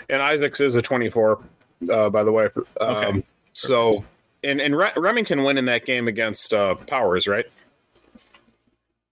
And 0.09 0.21
Isaacs 0.21 0.59
is 0.59 0.75
a 0.75 0.81
24, 0.81 1.39
uh, 1.91 2.09
by 2.09 2.23
the 2.23 2.31
way. 2.31 2.49
Um, 2.81 2.95
okay. 2.95 3.23
So, 3.53 4.03
and 4.43 4.61
and 4.61 4.77
Remington 4.77 5.43
winning 5.43 5.65
that 5.65 5.85
game 5.85 6.07
against 6.07 6.53
uh, 6.53 6.75
Powers, 6.75 7.27
right? 7.27 7.45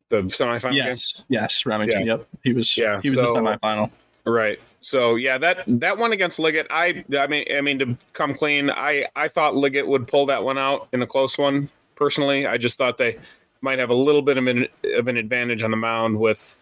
The 0.10 0.24
semifinal. 0.24 0.74
Yes, 0.74 1.13
game? 1.13 1.26
yes, 1.30 1.66
Remington. 1.66 2.06
Yeah. 2.06 2.16
Yep, 2.16 2.28
he 2.44 2.54
was. 2.54 2.78
Yeah, 2.78 3.00
he 3.02 3.10
was 3.10 3.20
so, 3.20 3.34
the 3.34 3.40
semifinal. 3.40 3.92
Right. 4.26 4.60
So 4.80 5.16
yeah, 5.16 5.38
that 5.38 5.63
that 5.68 5.98
one 5.98 6.12
against 6.12 6.40
Liggett, 6.40 6.68
I 6.70 7.04
I 7.18 7.28
mean 7.28 7.46
I 7.56 7.62
mean 7.62 7.80
to 7.80 7.98
come 8.13 8.34
clean, 8.34 8.70
I 8.70 9.06
I 9.16 9.28
thought 9.28 9.56
Liggett 9.56 9.88
would 9.88 10.08
pull 10.08 10.26
that 10.28 10.44
one 10.44 10.58
out 10.58 10.88
in 10.94 11.02
a 11.02 11.08
close 11.08 11.38
one. 11.38 11.70
Personally, 11.96 12.46
I 12.46 12.58
just 12.58 12.78
thought 12.78 12.98
they 12.98 13.18
might 13.62 13.80
have 13.80 13.90
a 13.90 13.96
little 13.96 14.22
bit 14.22 14.38
of 14.38 14.48
an 14.48 14.68
of 14.96 15.08
an 15.08 15.18
advantage 15.18 15.63
on 15.63 15.72
the 15.72 15.78
mound 15.78 16.20
with 16.20 16.56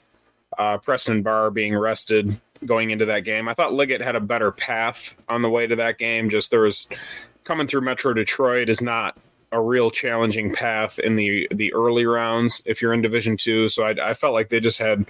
uh, 0.58 0.78
Preston 0.78 1.24
Barr 1.24 1.52
being 1.52 1.78
rested 1.78 2.40
going 2.66 2.92
into 2.92 3.06
that 3.06 3.22
game. 3.22 3.50
I 3.50 3.54
thought 3.54 3.74
Liggett 3.74 4.02
had 4.02 4.16
a 4.16 4.22
better 4.22 4.52
path 4.52 5.16
on 5.28 5.42
the 5.42 5.50
way 5.50 5.68
to 5.68 5.76
that 5.76 5.98
game. 5.98 6.30
Just 6.30 6.52
there 6.52 6.62
was 6.62 6.88
coming 7.46 7.68
through 7.68 7.82
Metro 7.82 8.14
Detroit 8.14 8.68
is 8.68 8.82
not 8.82 9.18
a 9.52 9.62
real 9.62 9.90
challenging 9.90 10.54
path 10.54 11.00
in 11.00 11.16
the 11.16 11.48
the 11.52 11.74
early 11.74 12.06
rounds 12.06 12.62
if 12.66 12.82
you're 12.82 12.94
in 12.94 13.02
Division 13.02 13.38
Two. 13.38 13.70
So 13.70 13.84
I, 13.84 14.10
I 14.10 14.14
felt 14.14 14.34
like 14.34 14.50
they 14.50 14.60
just 14.60 14.80
had 14.80 15.06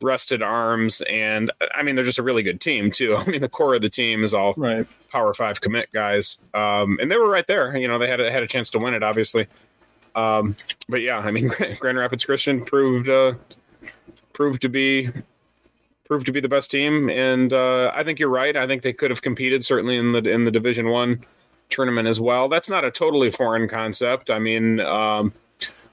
rested 0.00 0.42
arms, 0.42 1.02
and 1.02 1.52
I 1.74 1.82
mean 1.82 1.94
they're 1.94 2.04
just 2.04 2.18
a 2.18 2.22
really 2.22 2.42
good 2.42 2.60
team 2.60 2.90
too. 2.90 3.16
I 3.18 3.26
mean 3.26 3.42
the 3.42 3.48
core 3.48 3.74
of 3.74 3.82
the 3.82 3.90
team 3.90 4.24
is 4.24 4.32
all 4.32 4.54
right. 4.56 4.86
Power 5.10 5.34
Five 5.34 5.60
commit 5.60 5.90
guys, 5.92 6.38
um, 6.54 6.98
and 7.00 7.10
they 7.10 7.16
were 7.16 7.28
right 7.28 7.46
there. 7.46 7.76
You 7.76 7.86
know 7.86 7.98
they 7.98 8.08
had 8.08 8.20
a, 8.20 8.30
had 8.30 8.42
a 8.42 8.48
chance 8.48 8.70
to 8.70 8.78
win 8.78 8.94
it, 8.94 9.02
obviously. 9.02 9.46
Um, 10.14 10.56
but 10.88 11.02
yeah, 11.02 11.18
I 11.18 11.30
mean 11.30 11.48
Grand 11.78 11.98
Rapids 11.98 12.24
Christian 12.24 12.64
proved 12.64 13.08
uh, 13.08 13.34
proved 14.32 14.62
to 14.62 14.68
be 14.68 15.10
proved 16.04 16.26
to 16.26 16.32
be 16.32 16.40
the 16.40 16.48
best 16.48 16.70
team, 16.70 17.10
and 17.10 17.52
uh, 17.52 17.90
I 17.94 18.04
think 18.04 18.18
you're 18.18 18.28
right. 18.28 18.56
I 18.56 18.66
think 18.66 18.82
they 18.82 18.92
could 18.92 19.10
have 19.10 19.22
competed 19.22 19.64
certainly 19.64 19.96
in 19.96 20.12
the 20.12 20.18
in 20.18 20.44
the 20.44 20.50
Division 20.50 20.88
One 20.88 21.24
tournament 21.74 22.08
as 22.08 22.20
well. 22.20 22.48
That's 22.48 22.70
not 22.70 22.84
a 22.84 22.90
totally 22.90 23.30
foreign 23.30 23.68
concept. 23.68 24.30
I 24.30 24.38
mean, 24.38 24.80
um, 24.80 25.32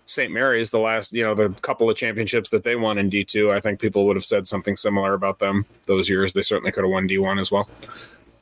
St. 0.05 0.31
Mary's, 0.31 0.69
the 0.69 0.79
last 0.79 1.13
you 1.13 1.23
know 1.23 1.33
the 1.33 1.49
couple 1.61 1.89
of 1.89 1.97
championships 1.97 2.49
that 2.51 2.63
they 2.63 2.75
won 2.75 2.97
in 2.97 3.09
D 3.09 3.23
two, 3.23 3.51
I 3.51 3.59
think 3.59 3.79
people 3.79 4.05
would 4.05 4.15
have 4.15 4.25
said 4.25 4.47
something 4.47 4.75
similar 4.75 5.13
about 5.13 5.39
them 5.39 5.65
those 5.87 6.09
years. 6.09 6.33
They 6.33 6.41
certainly 6.41 6.71
could 6.71 6.83
have 6.83 6.91
won 6.91 7.07
D 7.07 7.17
one 7.17 7.39
as 7.39 7.51
well. 7.51 7.69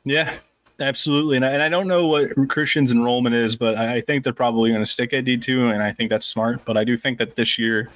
Yeah, 0.05 0.33
Absolutely, 0.81 1.35
and 1.35 1.45
I, 1.45 1.49
and 1.49 1.61
I 1.61 1.67
don't 1.67 1.87
know 1.87 2.07
what 2.07 2.31
Christian's 2.47 2.91
enrollment 2.91 3.35
is, 3.35 3.55
but 3.55 3.75
I 3.75 3.99
think 3.99 4.23
they're 4.23 4.31
probably 4.31 4.69
going 4.69 4.81
to 4.81 4.89
stick 4.89 5.13
at 5.13 5.25
D 5.25 5.37
two, 5.37 5.69
and 5.69 5.83
I 5.83 5.91
think 5.91 6.09
that's 6.09 6.25
smart. 6.25 6.63
But 6.63 6.77
I 6.77 6.83
do 6.83 6.95
think 6.95 7.17
that 7.17 7.35
this 7.35 7.57
year 7.59 7.89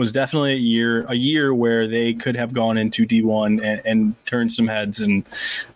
was 0.00 0.12
definitely 0.12 0.54
a 0.54 0.56
year 0.56 1.04
a 1.08 1.14
year 1.14 1.54
where 1.54 1.86
they 1.86 2.14
could 2.14 2.34
have 2.34 2.54
gone 2.54 2.78
into 2.78 3.04
D 3.04 3.20
one 3.20 3.62
and, 3.62 3.82
and, 3.84 4.14
turned 4.24 4.50
some 4.50 4.66
heads 4.66 4.98
and 4.98 5.24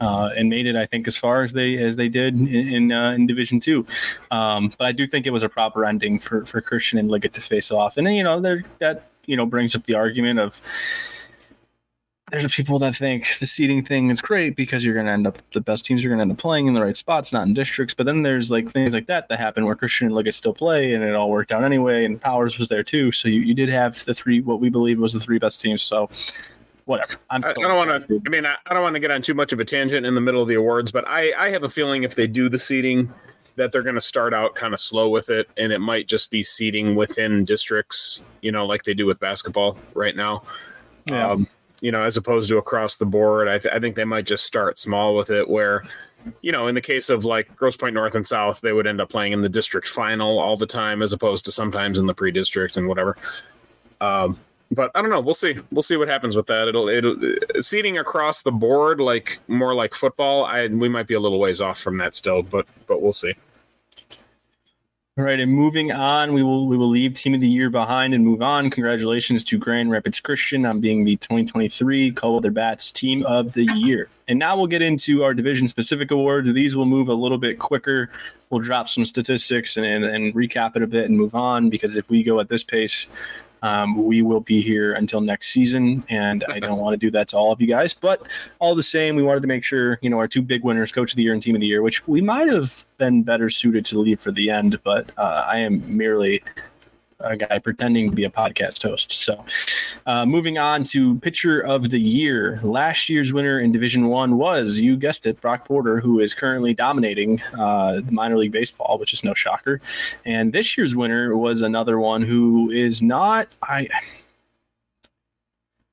uh, 0.01 0.31
and 0.35 0.49
made 0.49 0.67
it. 0.67 0.77
I 0.77 0.87
think 0.87 1.07
as 1.07 1.19
far 1.19 1.43
as 1.43 1.53
they 1.53 1.77
as 1.77 1.97
they 1.97 2.09
did 2.09 2.35
in 2.35 2.49
in, 2.49 2.91
uh, 2.91 3.13
in 3.13 3.27
Division 3.27 3.61
two, 3.61 3.87
um, 4.31 4.73
but 4.79 4.87
I 4.87 4.93
do 4.93 5.07
think 5.07 5.27
it 5.27 5.31
was 5.31 5.43
a 5.43 5.49
proper 5.49 5.85
ending 5.85 6.19
for 6.19 6.47
for 6.47 6.63
Christian 6.63 6.99
and 6.99 7.11
Liggett 7.11 7.35
to 7.35 7.43
face 7.43 7.71
off, 7.71 7.99
and 7.99 8.07
then 8.07 8.15
you 8.15 8.25
know 8.25 8.41
that 8.81 9.11
you 9.27 9.37
know 9.37 9.45
brings 9.45 9.75
up 9.75 9.85
the 9.85 9.95
argument 9.95 10.39
of 10.39 10.63
there's 12.40 12.55
people 12.55 12.79
that 12.79 12.97
think 12.97 13.38
the 13.38 13.47
seeding 13.47 13.85
thing 13.85 14.11
is 14.11 14.20
great 14.20 14.57
because 14.57 14.85
you're 14.85 14.94
going 14.94 15.07
to 15.07 15.12
end 15.12 15.27
up 15.27 15.38
the 15.53 15.61
best 15.61 15.85
teams 15.85 16.05
are 16.05 16.09
going 16.09 16.18
to 16.18 16.23
end 16.23 16.33
up 16.33 16.38
playing 16.38 16.66
in 16.66 16.75
the 16.75 16.83
right 16.83 16.97
spots, 16.97 17.33
not 17.33 17.47
in 17.47 17.55
districts. 17.55 17.94
But 17.94 18.07
then 18.07 18.23
there's 18.23 18.51
like 18.51 18.70
things 18.70 18.92
like 18.92 19.07
that 19.07 19.29
that 19.29 19.38
happen 19.38 19.64
where 19.64 19.75
Christian 19.75 20.07
and 20.07 20.14
Liggett 20.14 20.35
still 20.35 20.55
play, 20.55 20.94
and 20.94 21.03
it 21.05 21.14
all 21.14 21.31
worked 21.31 21.53
out 21.53 21.64
anyway. 21.64 22.05
And 22.05 22.20
Powers 22.20 22.59
was 22.59 22.68
there 22.68 22.83
too, 22.83 23.12
so 23.12 23.29
you, 23.29 23.40
you 23.40 23.55
did 23.55 23.68
have 23.68 24.05
the 24.05 24.14
three 24.14 24.40
what 24.40 24.61
we 24.61 24.68
believe 24.68 24.99
was 24.99 25.12
the 25.12 25.20
three 25.20 25.38
best 25.38 25.61
teams. 25.61 25.83
So 25.83 26.11
whatever. 26.85 27.14
I'm 27.31 27.44
I, 27.44 27.51
I 27.51 27.53
don't 27.55 27.77
want 27.77 28.09
to. 28.09 28.23
I 28.27 28.29
mean, 28.29 28.47
I, 28.47 28.57
I 28.66 28.75
don't 28.75 28.83
want 28.83 28.94
to 28.97 29.01
get 29.01 29.11
on 29.11 29.23
too 29.23 29.35
much 29.35 29.53
of 29.53 29.61
a 29.61 29.64
tangent 29.64 30.07
in 30.07 30.14
the 30.14 30.20
middle 30.20 30.42
of 30.42 30.49
the 30.49 30.55
awards, 30.55 30.90
but 30.90 31.05
I 31.07 31.33
I 31.38 31.51
have 31.51 31.62
a 31.62 31.68
feeling 31.68 32.03
if 32.05 32.14
they 32.14 32.27
do 32.27 32.49
the 32.49 32.59
seeding 32.59 33.12
that 33.57 33.70
they're 33.70 33.83
going 33.83 33.94
to 33.94 34.01
start 34.01 34.35
out 34.35 34.57
kind 34.57 34.75
of 34.75 34.81
slow 34.81 35.09
with 35.09 35.31
it 35.31 35.49
and 35.57 35.73
it 35.73 35.79
might 35.79 36.09
just 36.09 36.29
be 36.29 36.42
seeding 36.42 36.97
within 36.97 37.44
districts 37.44 38.20
you 38.42 38.51
know 38.51 38.66
like 38.66 38.83
they 38.83 38.94
do 38.94 39.07
with 39.07 39.20
basketball 39.20 39.79
right 39.94 40.16
now 40.16 40.42
yeah. 41.07 41.31
Um, 41.33 41.49
you 41.85 41.92
know, 41.92 42.03
as 42.03 42.16
opposed 42.16 42.49
to 42.49 42.57
across 42.57 42.97
the 42.97 43.05
board. 43.05 43.47
I, 43.47 43.59
th- 43.59 43.75
I 43.75 43.79
think 43.79 43.94
they 43.94 44.07
might 44.07 44.25
just 44.25 44.47
start 44.47 44.79
small 44.79 45.14
with 45.14 45.29
it, 45.29 45.47
where, 45.47 45.85
you 46.40 46.51
know, 46.51 46.66
in 46.66 46.75
the 46.75 46.81
case 46.81 47.11
of 47.11 47.27
like 47.27 47.55
Grosse 47.57 47.77
Pointe 47.77 47.92
North 47.92 48.14
and 48.14 48.27
South, 48.27 48.62
they 48.62 48.73
would 48.73 48.87
end 48.87 49.03
up 49.03 49.11
playing 49.11 49.35
in 49.35 49.42
the 49.42 49.51
district 49.51 49.88
final 49.88 50.38
all 50.38 50.57
the 50.57 50.66
time, 50.66 51.03
as 51.03 51.12
opposed 51.12 51.44
to 51.44 51.53
sometimes 51.53 51.99
in 51.99 52.07
the 52.07 52.14
pre-district 52.14 52.79
and 52.79 52.88
whatever. 52.88 53.18
Um, 54.01 54.40
but 54.70 54.90
I 54.94 55.03
don't 55.03 55.11
know. 55.11 55.20
We'll 55.20 55.35
see. 55.35 55.57
We'll 55.70 55.83
see 55.83 55.99
what 55.99 56.09
happens 56.09 56.35
with 56.37 56.47
that. 56.47 56.68
It'll 56.68 56.88
it'll 56.88 57.18
seeding 57.61 57.99
across 57.99 58.40
the 58.40 58.51
board, 58.51 58.99
like 58.99 59.38
more 59.47 59.75
like 59.75 59.94
football. 59.94 60.47
I 60.47 60.68
we 60.68 60.88
might 60.88 61.07
be 61.07 61.12
a 61.12 61.20
little 61.20 61.38
ways 61.38 61.61
off 61.61 61.79
from 61.79 61.99
that 61.99 62.14
still, 62.14 62.42
but 62.42 62.66
but 62.87 63.03
we'll 63.03 63.12
see. 63.12 63.35
All 65.16 65.24
right, 65.24 65.38
and 65.38 65.53
moving 65.53 65.92
on, 65.92 66.33
we 66.33 66.42
will 66.42 66.66
we 66.66 66.77
will 66.77 66.88
leave 66.88 67.12
Team 67.12 67.35
of 67.35 67.40
the 67.40 67.48
Year 67.48 67.70
behind 67.70 68.14
and 68.14 68.24
move 68.24 68.42
on. 68.42 68.68
Congratulations 68.68 69.44
to 69.44 69.57
Grand 69.57 69.92
Rapids 69.92 70.18
Christian 70.18 70.66
on 70.66 70.81
being 70.81 71.05
the 71.05 71.14
2023 71.14 72.11
Cold 72.11 72.42
Weather 72.42 72.50
Bats 72.50 72.90
Team 72.90 73.24
of 73.24 73.53
the 73.53 73.62
Year. 73.77 74.09
And 74.27 74.40
now 74.40 74.57
we'll 74.57 74.66
get 74.66 74.83
into 74.83 75.22
our 75.22 75.33
division 75.33 75.68
specific 75.68 76.11
awards. 76.11 76.53
These 76.53 76.74
will 76.74 76.85
move 76.85 77.09
a 77.09 77.14
little 77.14 77.38
bit 77.38 77.61
quicker. 77.61 78.11
We'll 78.50 78.61
drop 78.61 78.88
some 78.88 79.05
statistics 79.05 79.77
and, 79.77 79.87
and, 79.87 80.05
and 80.05 80.35
recap 80.35 80.74
it 80.74 80.83
a 80.83 80.87
bit 80.88 81.05
and 81.05 81.16
move 81.16 81.37
on 81.37 81.70
because 81.70 81.96
if 81.96 82.11
we 82.11 82.24
go 82.24 82.40
at 82.40 82.48
this 82.48 82.64
pace, 82.64 83.07
um, 83.64 84.05
we 84.05 84.20
will 84.20 84.40
be 84.40 84.61
here 84.61 84.92
until 84.92 85.22
next 85.22 85.48
season, 85.48 86.05
and 86.11 86.44
I 86.50 86.61
don't 86.61 86.79
want 86.79 86.92
to 86.92 86.98
do 86.98 87.11
that 87.12 87.29
to 87.29 87.38
all 87.38 87.50
of 87.50 87.62
you 87.62 87.66
guys. 87.66 87.94
But 87.94 88.29
all 88.59 88.74
the 88.74 88.83
same, 88.83 89.16
we 89.16 89.22
wanted 89.22 89.40
to 89.40 89.46
make 89.46 89.64
sure 89.64 89.98
you 90.03 90.11
know 90.11 90.18
our 90.18 90.29
two 90.29 90.42
big 90.42 90.62
winners, 90.62 90.92
Coach 90.92 91.12
of 91.12 91.16
the 91.16 91.22
Year 91.22 91.33
and 91.33 91.40
Team 91.40 91.55
of 91.55 91.62
the 91.62 91.66
Year, 91.66 91.81
which 91.81 92.07
we 92.07 92.20
might 92.20 92.46
have 92.48 92.85
been 92.98 93.22
better 93.22 93.48
suited 93.48 93.87
to 93.87 93.98
leave 93.98 94.20
for 94.20 94.33
the 94.33 94.50
end, 94.50 94.79
but 94.85 95.11
uh, 95.16 95.46
I 95.48 95.61
am 95.61 95.96
merely 95.96 96.42
a 97.25 97.37
guy 97.37 97.59
pretending 97.59 98.11
to 98.11 98.17
be 98.17 98.25
a 98.25 98.31
podcast 98.31 98.83
host. 98.83 99.13
So, 99.13 99.45
uh, 100.07 100.27
moving 100.27 100.59
on 100.59 100.85
to 100.85 101.19
pitcher 101.21 101.61
of 101.61 101.91
the 101.91 102.01
year. 102.01 102.61
Last 102.63 103.09
year's 103.09 103.33
winner 103.33 103.59
in 103.59 103.73
Division 103.73 104.09
One 104.09 104.37
was, 104.37 104.81
you 104.81 104.97
guessed 104.97 105.27
it, 105.27 105.41
Brock 105.41 105.67
Porter, 105.67 106.01
who 106.01 106.21
is 106.21 106.35
currently 106.35 106.75
dominating 106.75 107.43
uh, 107.59 108.01
the 108.01 108.13
minor 108.13 108.37
league 108.37 108.53
baseball, 108.53 108.99
which 108.99 109.13
is 109.13 109.25
no 109.25 109.35
shocker. 109.35 109.81
And 110.25 110.53
this 110.53 110.77
year's 110.77 110.95
winner 110.95 111.37
was 111.37 111.63
another 111.63 111.99
one 111.99 112.23
who 112.23 112.71
is 112.71 113.03
not. 113.03 113.49
I. 113.63 113.89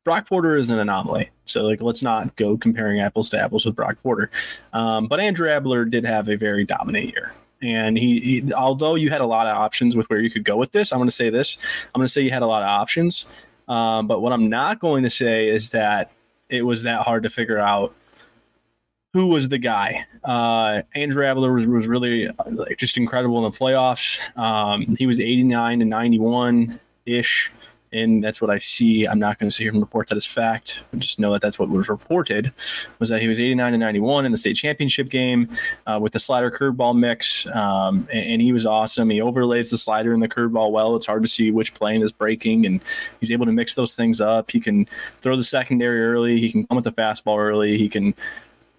Brock 0.04 0.28
Porter 0.28 0.58
is 0.58 0.70
an 0.72 0.80
anomaly. 0.80 1.30
So, 1.46 1.62
like, 1.62 1.82
let's 1.82 2.02
not 2.02 2.36
go 2.36 2.58
comparing 2.58 3.00
apples 3.00 3.30
to 3.30 3.40
apples 3.40 3.66
with 3.66 3.76
Brock 3.76 3.98
Porter. 4.02 4.32
Um, 4.74 5.08
but 5.08 5.20
Andrew 5.20 5.48
Abler 5.48 5.86
did 5.86 6.06
have 6.06 6.28
a 6.28 6.36
very 6.36 6.66
dominant 6.66 7.06
year. 7.06 7.34
And 7.62 7.98
he, 7.98 8.20
he, 8.20 8.54
although 8.54 8.96
you 8.96 9.10
had 9.10 9.22
a 9.22 9.26
lot 9.26 9.48
of 9.48 9.56
options 9.56 9.96
with 9.96 10.10
where 10.10 10.20
you 10.20 10.30
could 10.30 10.44
go 10.44 10.58
with 10.58 10.72
this, 10.72 10.92
I'm 10.92 11.00
going 11.00 11.10
to 11.10 11.16
say 11.16 11.30
this. 11.30 11.58
I'm 11.94 12.00
going 12.00 12.08
to 12.08 12.12
say 12.12 12.22
you 12.22 12.32
had 12.32 12.42
a 12.42 12.48
lot 12.48 12.64
of 12.64 12.70
options. 12.70 13.26
Um, 13.68 14.08
but 14.08 14.22
what 14.22 14.34
I'm 14.34 14.50
not 14.50 14.80
going 14.80 15.04
to 15.04 15.10
say 15.10 15.48
is 15.48 15.70
that 15.70 16.12
it 16.50 16.64
was 16.64 16.84
that 16.84 17.02
hard 17.02 17.24
to 17.24 17.30
figure 17.30 17.60
out 17.60 17.96
who 19.14 19.28
was 19.28 19.50
the 19.50 19.58
guy. 19.58 20.06
Uh, 20.24 20.82
Andrew 20.96 21.26
Abler 21.26 21.54
was, 21.54 21.66
was 21.66 21.88
really 21.88 22.30
like, 22.46 22.78
just 22.78 22.98
incredible 22.98 23.38
in 23.38 23.52
the 23.52 23.58
playoffs. 23.58 24.20
Um, 24.38 24.96
he 24.98 25.06
was 25.06 25.20
89 25.20 25.80
to 25.80 25.86
91 25.86 26.80
ish 27.06 27.52
and 27.94 28.24
that's 28.24 28.42
what 28.42 28.50
I 28.50 28.58
see. 28.58 29.06
I'm 29.06 29.20
not 29.20 29.38
going 29.38 29.50
to 29.50 29.56
sit 29.56 29.64
here 29.64 29.72
and 29.72 29.82
report 29.82 30.08
that 30.08 30.16
as 30.16 30.26
fact. 30.26 30.84
I 30.94 30.98
just 30.98 31.20
know 31.20 31.32
that 31.34 31.42
that's 31.42 31.60
what 31.60 31.70
was 31.70 31.90
reported. 31.90 32.54
Was 33.00 33.10
that 33.10 33.22
he 33.22 33.28
was 33.28 33.40
89 33.40 33.74
and 33.74 33.82
91 33.82 34.26
in 34.26 34.32
the 34.32 34.38
state 34.38 34.56
championship 34.56 35.10
game 35.10 35.50
uh, 35.88 36.00
with 36.02 36.14
the 36.14 36.20
slider 36.20 36.50
curveball 36.50 36.98
mix, 36.98 37.46
um, 37.48 38.08
and, 38.12 38.26
and, 38.26 38.42
he 38.42 38.54
was 38.54 38.66
awesome. 38.66 39.10
He 39.10 39.22
overlays 39.22 39.70
the 39.70 39.78
slider 39.78 40.14
and 40.14 40.22
the 40.22 40.30
curveball 40.30 40.72
well. 40.72 40.96
It's 40.96 41.06
hard 41.06 41.24
to 41.24 41.30
see 41.30 41.52
which 41.52 41.74
plane 41.74 42.02
is 42.02 42.12
breaking, 42.12 42.66
and 42.66 42.82
he's 43.20 43.32
able 43.32 43.46
to 43.46 43.52
mix 43.52 43.76
those 43.76 43.96
things 43.96 44.22
up. 44.22 44.52
He 44.52 44.60
can 44.60 44.88
throw 45.22 45.36
the 45.36 45.44
secondary 45.44 46.02
early. 46.02 46.40
He 46.40 46.52
can 46.52 46.66
come 46.68 46.78
with 46.78 46.86
the 46.86 46.92
fastball 46.92 47.38
early. 47.38 47.78
He 47.78 47.90
can 47.90 48.14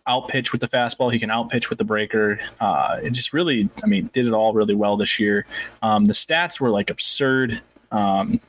out 0.07 0.29
pitch 0.29 0.53
with 0.53 0.61
the 0.61 0.69
fastball. 0.69 1.13
He 1.13 1.19
can 1.19 1.31
out 1.31 1.49
pitch 1.49 1.71
with 1.71 1.79
the 1.79 1.85
breaker. 1.85 2.41
Uh, 2.61 2.99
it 3.03 3.11
just 3.11 3.33
really, 3.33 3.69
I 3.85 3.87
mean, 3.87 4.11
did 4.13 4.27
it 4.27 4.33
all 4.33 4.53
really 4.53 4.75
well 4.75 4.97
this 4.97 5.21
year. 5.21 5.47
Um, 5.83 6.07
the 6.07 6.13
stats 6.13 6.59
were 6.59 6.71
like 6.71 6.91
absurd. 6.91 7.61
Um, 7.93 8.41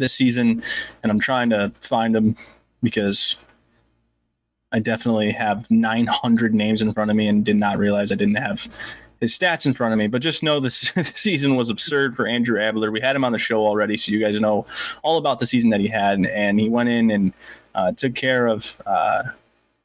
this 0.00 0.12
season, 0.12 0.62
and 1.02 1.12
I'm 1.12 1.20
trying 1.20 1.50
to 1.50 1.72
find 1.80 2.14
them 2.14 2.36
because 2.82 3.36
I 4.72 4.78
definitely 4.78 5.32
have 5.32 5.70
900 5.70 6.54
names 6.54 6.82
in 6.82 6.92
front 6.92 7.10
of 7.10 7.16
me 7.16 7.28
and 7.28 7.44
did 7.44 7.56
not 7.56 7.78
realize 7.78 8.10
I 8.10 8.16
didn't 8.16 8.36
have 8.36 8.68
his 9.20 9.36
stats 9.36 9.66
in 9.66 9.72
front 9.72 9.92
of 9.92 9.98
me. 9.98 10.06
But 10.06 10.22
just 10.22 10.42
know 10.42 10.60
this 10.60 10.92
season 11.14 11.56
was 11.56 11.68
absurd 11.68 12.14
for 12.14 12.26
Andrew 12.26 12.60
Abler. 12.60 12.90
We 12.90 13.00
had 13.00 13.14
him 13.14 13.24
on 13.24 13.32
the 13.32 13.38
show 13.38 13.66
already, 13.66 13.96
so 13.96 14.12
you 14.12 14.18
guys 14.18 14.40
know 14.40 14.66
all 15.02 15.18
about 15.18 15.38
the 15.38 15.46
season 15.46 15.70
that 15.70 15.80
he 15.80 15.88
had, 15.88 16.24
and 16.26 16.58
he 16.58 16.68
went 16.68 16.88
in 16.88 17.10
and 17.10 17.32
uh, 17.74 17.92
took 17.92 18.14
care 18.14 18.46
of. 18.46 18.80
Uh, 18.86 19.22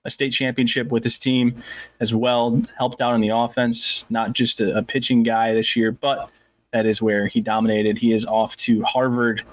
a 0.05 0.09
state 0.11 0.29
championship 0.29 0.89
with 0.89 1.03
his 1.03 1.17
team 1.17 1.63
as 1.99 2.13
well, 2.13 2.61
helped 2.77 3.01
out 3.01 3.13
on 3.13 3.21
the 3.21 3.29
offense, 3.29 4.05
not 4.09 4.33
just 4.33 4.61
a, 4.61 4.77
a 4.77 4.83
pitching 4.83 5.23
guy 5.23 5.51
this 5.51 5.75
year, 5.75 5.91
but 5.91 6.29
that 6.71 6.85
is 6.85 7.01
where 7.01 7.25
he 7.27 7.41
dominated. 7.41 7.97
He 7.97 8.13
is 8.13 8.25
off 8.25 8.55
to 8.57 8.83
Harvard 8.83 9.43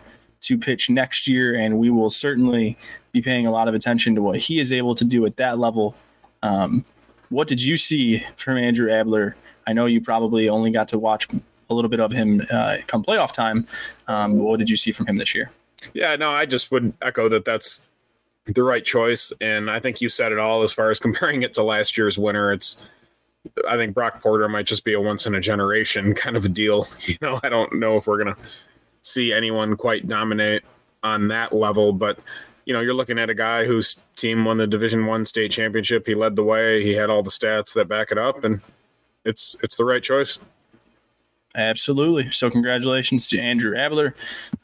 to 0.42 0.58
pitch 0.58 0.90
next 0.90 1.26
year, 1.26 1.54
and 1.54 1.78
we 1.78 1.90
will 1.90 2.10
certainly 2.10 2.76
be 3.12 3.22
paying 3.22 3.46
a 3.46 3.50
lot 3.50 3.68
of 3.68 3.74
attention 3.74 4.14
to 4.14 4.22
what 4.22 4.38
he 4.38 4.58
is 4.58 4.72
able 4.72 4.94
to 4.94 5.04
do 5.04 5.24
at 5.26 5.36
that 5.36 5.58
level. 5.58 5.94
Um, 6.42 6.84
what 7.30 7.48
did 7.48 7.62
you 7.62 7.76
see 7.76 8.24
from 8.36 8.58
Andrew 8.58 8.90
Abler? 8.90 9.36
I 9.66 9.72
know 9.72 9.86
you 9.86 10.00
probably 10.00 10.48
only 10.48 10.70
got 10.70 10.88
to 10.88 10.98
watch 10.98 11.28
a 11.70 11.74
little 11.74 11.88
bit 11.88 12.00
of 12.00 12.12
him 12.12 12.42
uh, 12.50 12.78
come 12.86 13.02
playoff 13.02 13.32
time. 13.32 13.66
Um, 14.08 14.38
what 14.38 14.58
did 14.58 14.68
you 14.68 14.76
see 14.76 14.92
from 14.92 15.06
him 15.06 15.16
this 15.16 15.34
year? 15.34 15.50
Yeah, 15.94 16.14
no, 16.16 16.30
I 16.30 16.46
just 16.46 16.70
would 16.70 16.92
echo 17.02 17.28
that. 17.28 17.44
That's 17.44 17.88
the 18.46 18.62
right 18.62 18.84
choice. 18.84 19.32
And 19.40 19.70
I 19.70 19.80
think 19.80 20.00
you 20.00 20.08
said 20.08 20.32
it 20.32 20.38
all 20.38 20.62
as 20.62 20.72
far 20.72 20.90
as 20.90 20.98
comparing 21.00 21.42
it 21.42 21.54
to 21.54 21.62
last 21.62 21.96
year's 21.96 22.18
winner. 22.18 22.52
It's 22.52 22.76
I 23.68 23.76
think 23.76 23.94
Brock 23.94 24.22
Porter 24.22 24.48
might 24.48 24.66
just 24.66 24.84
be 24.84 24.92
a 24.92 25.00
once 25.00 25.26
in 25.26 25.34
a 25.34 25.40
generation 25.40 26.14
kind 26.14 26.36
of 26.36 26.44
a 26.44 26.48
deal. 26.48 26.86
You 27.06 27.16
know, 27.20 27.40
I 27.42 27.48
don't 27.48 27.72
know 27.74 27.96
if 27.96 28.06
we're 28.06 28.18
gonna 28.18 28.36
see 29.02 29.32
anyone 29.32 29.76
quite 29.76 30.08
dominate 30.08 30.62
on 31.02 31.28
that 31.28 31.52
level, 31.52 31.92
but 31.92 32.18
you 32.64 32.72
know, 32.72 32.80
you're 32.80 32.94
looking 32.94 33.18
at 33.18 33.30
a 33.30 33.34
guy 33.34 33.64
whose 33.64 33.96
team 34.16 34.44
won 34.44 34.56
the 34.58 34.66
Division 34.66 35.06
One 35.06 35.24
state 35.24 35.50
championship. 35.50 36.06
He 36.06 36.14
led 36.14 36.36
the 36.36 36.44
way. 36.44 36.82
He 36.82 36.92
had 36.92 37.10
all 37.10 37.22
the 37.22 37.30
stats 37.30 37.74
that 37.74 37.88
back 37.88 38.12
it 38.12 38.18
up, 38.18 38.44
and 38.44 38.60
it's 39.24 39.56
it's 39.62 39.76
the 39.76 39.84
right 39.84 40.02
choice. 40.02 40.38
Absolutely. 41.54 42.30
So 42.32 42.48
congratulations 42.48 43.28
to 43.28 43.38
Andrew 43.38 43.76
Abler, 43.76 44.14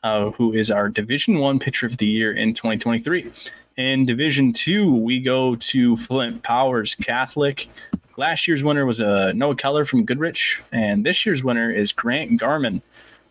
uh, 0.02 0.30
who 0.30 0.54
is 0.54 0.70
our 0.70 0.88
Division 0.88 1.38
One 1.38 1.58
Pitcher 1.58 1.86
of 1.86 1.98
the 1.98 2.06
Year 2.06 2.32
in 2.32 2.54
2023. 2.54 3.30
In 3.76 4.06
Division 4.06 4.52
Two, 4.52 4.94
we 4.94 5.20
go 5.20 5.56
to 5.56 5.96
Flint 5.96 6.42
Powers 6.42 6.94
Catholic. 6.94 7.68
Last 8.16 8.48
year's 8.48 8.64
winner 8.64 8.86
was 8.86 9.00
uh, 9.00 9.32
Noah 9.34 9.54
Keller 9.54 9.84
from 9.84 10.04
Goodrich, 10.04 10.62
and 10.72 11.04
this 11.04 11.24
year's 11.26 11.44
winner 11.44 11.70
is 11.70 11.92
Grant 11.92 12.38
Garman 12.38 12.82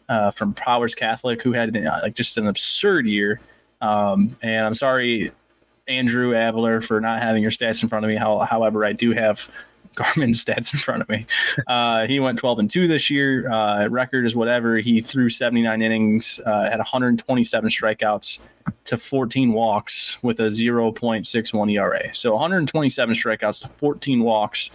uh, 0.09 0.31
from 0.31 0.53
Powers 0.53 0.95
Catholic, 0.95 1.41
who 1.41 1.53
had 1.53 1.75
uh, 1.75 1.99
like 2.01 2.15
just 2.15 2.37
an 2.37 2.47
absurd 2.47 3.07
year. 3.07 3.39
Um, 3.81 4.35
and 4.41 4.65
I'm 4.65 4.75
sorry, 4.75 5.31
Andrew 5.87 6.35
Abler, 6.35 6.81
for 6.81 6.99
not 6.99 7.21
having 7.21 7.41
your 7.41 7.51
stats 7.51 7.83
in 7.83 7.89
front 7.89 8.05
of 8.05 8.09
me. 8.09 8.17
How, 8.17 8.39
however, 8.39 8.85
I 8.85 8.93
do 8.93 9.11
have 9.11 9.49
Garman 9.95 10.31
stats 10.31 10.71
in 10.73 10.79
front 10.79 11.01
of 11.01 11.09
me. 11.09 11.25
Uh, 11.65 12.05
he 12.05 12.19
went 12.19 12.37
12 12.37 12.59
and 12.59 12.69
2 12.69 12.87
this 12.87 13.09
year. 13.09 13.51
Uh, 13.51 13.87
record 13.87 14.25
is 14.25 14.35
whatever. 14.35 14.77
He 14.77 15.01
threw 15.01 15.29
79 15.29 15.81
innings, 15.81 16.39
uh, 16.45 16.69
had 16.69 16.77
127 16.77 17.69
strikeouts 17.69 18.39
to 18.85 18.97
14 18.97 19.53
walks 19.53 20.21
with 20.21 20.39
a 20.39 20.47
0.61 20.47 21.71
ERA. 21.71 22.13
So 22.13 22.33
127 22.33 23.15
strikeouts 23.15 23.63
to 23.63 23.69
14 23.77 24.23
walks 24.23 24.69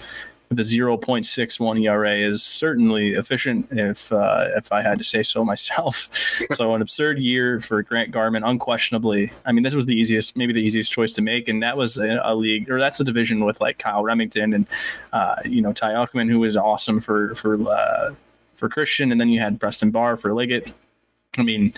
with 0.53 0.61
a 0.61 0.68
0.61 0.68 1.82
ERA 1.82 2.12
is 2.12 2.42
certainly 2.42 3.14
efficient 3.14 3.66
if 3.70 4.12
uh, 4.12 4.48
if 4.55 4.70
I 4.70 4.82
had 4.82 4.98
to 4.98 5.05
say 5.05 5.22
so 5.22 5.44
myself. 5.44 6.11
so 6.53 6.74
an 6.74 6.82
absurd 6.82 7.18
year 7.18 7.61
for 7.61 7.82
Grant 7.82 8.11
Garman, 8.11 8.44
unquestionably. 8.44 9.32
I 9.46 9.53
mean, 9.53 9.62
this 9.62 9.74
was 9.74 9.86
the 9.86 9.94
easiest, 9.94 10.36
maybe 10.36 10.53
the 10.53 10.61
easiest 10.61 10.92
choice 10.92 11.14
to 11.14 11.22
make, 11.22 11.48
and 11.48 11.62
that 11.62 11.76
was 11.76 11.96
a, 11.96 12.20
a 12.22 12.34
league 12.34 12.70
or 12.70 12.78
that's 12.78 13.00
a 13.00 13.05
division 13.05 13.44
with 13.44 13.61
like 13.61 13.78
Kyle 13.78 14.03
Remington 14.03 14.53
and 14.53 14.66
uh, 15.12 15.36
you 15.44 15.62
know 15.62 15.72
Ty 15.72 15.92
Uckman, 15.92 16.28
who 16.28 16.40
was 16.40 16.57
awesome 16.57 17.00
for 17.00 17.34
for 17.34 17.55
uh, 17.68 18.14
for 18.57 18.68
Christian, 18.68 19.11
and 19.11 19.20
then 19.20 19.28
you 19.28 19.40
had 19.40 19.59
Preston 19.59 19.90
Barr 19.90 20.16
for 20.16 20.34
Liggett. 20.34 20.70
I 21.38 21.42
mean, 21.42 21.72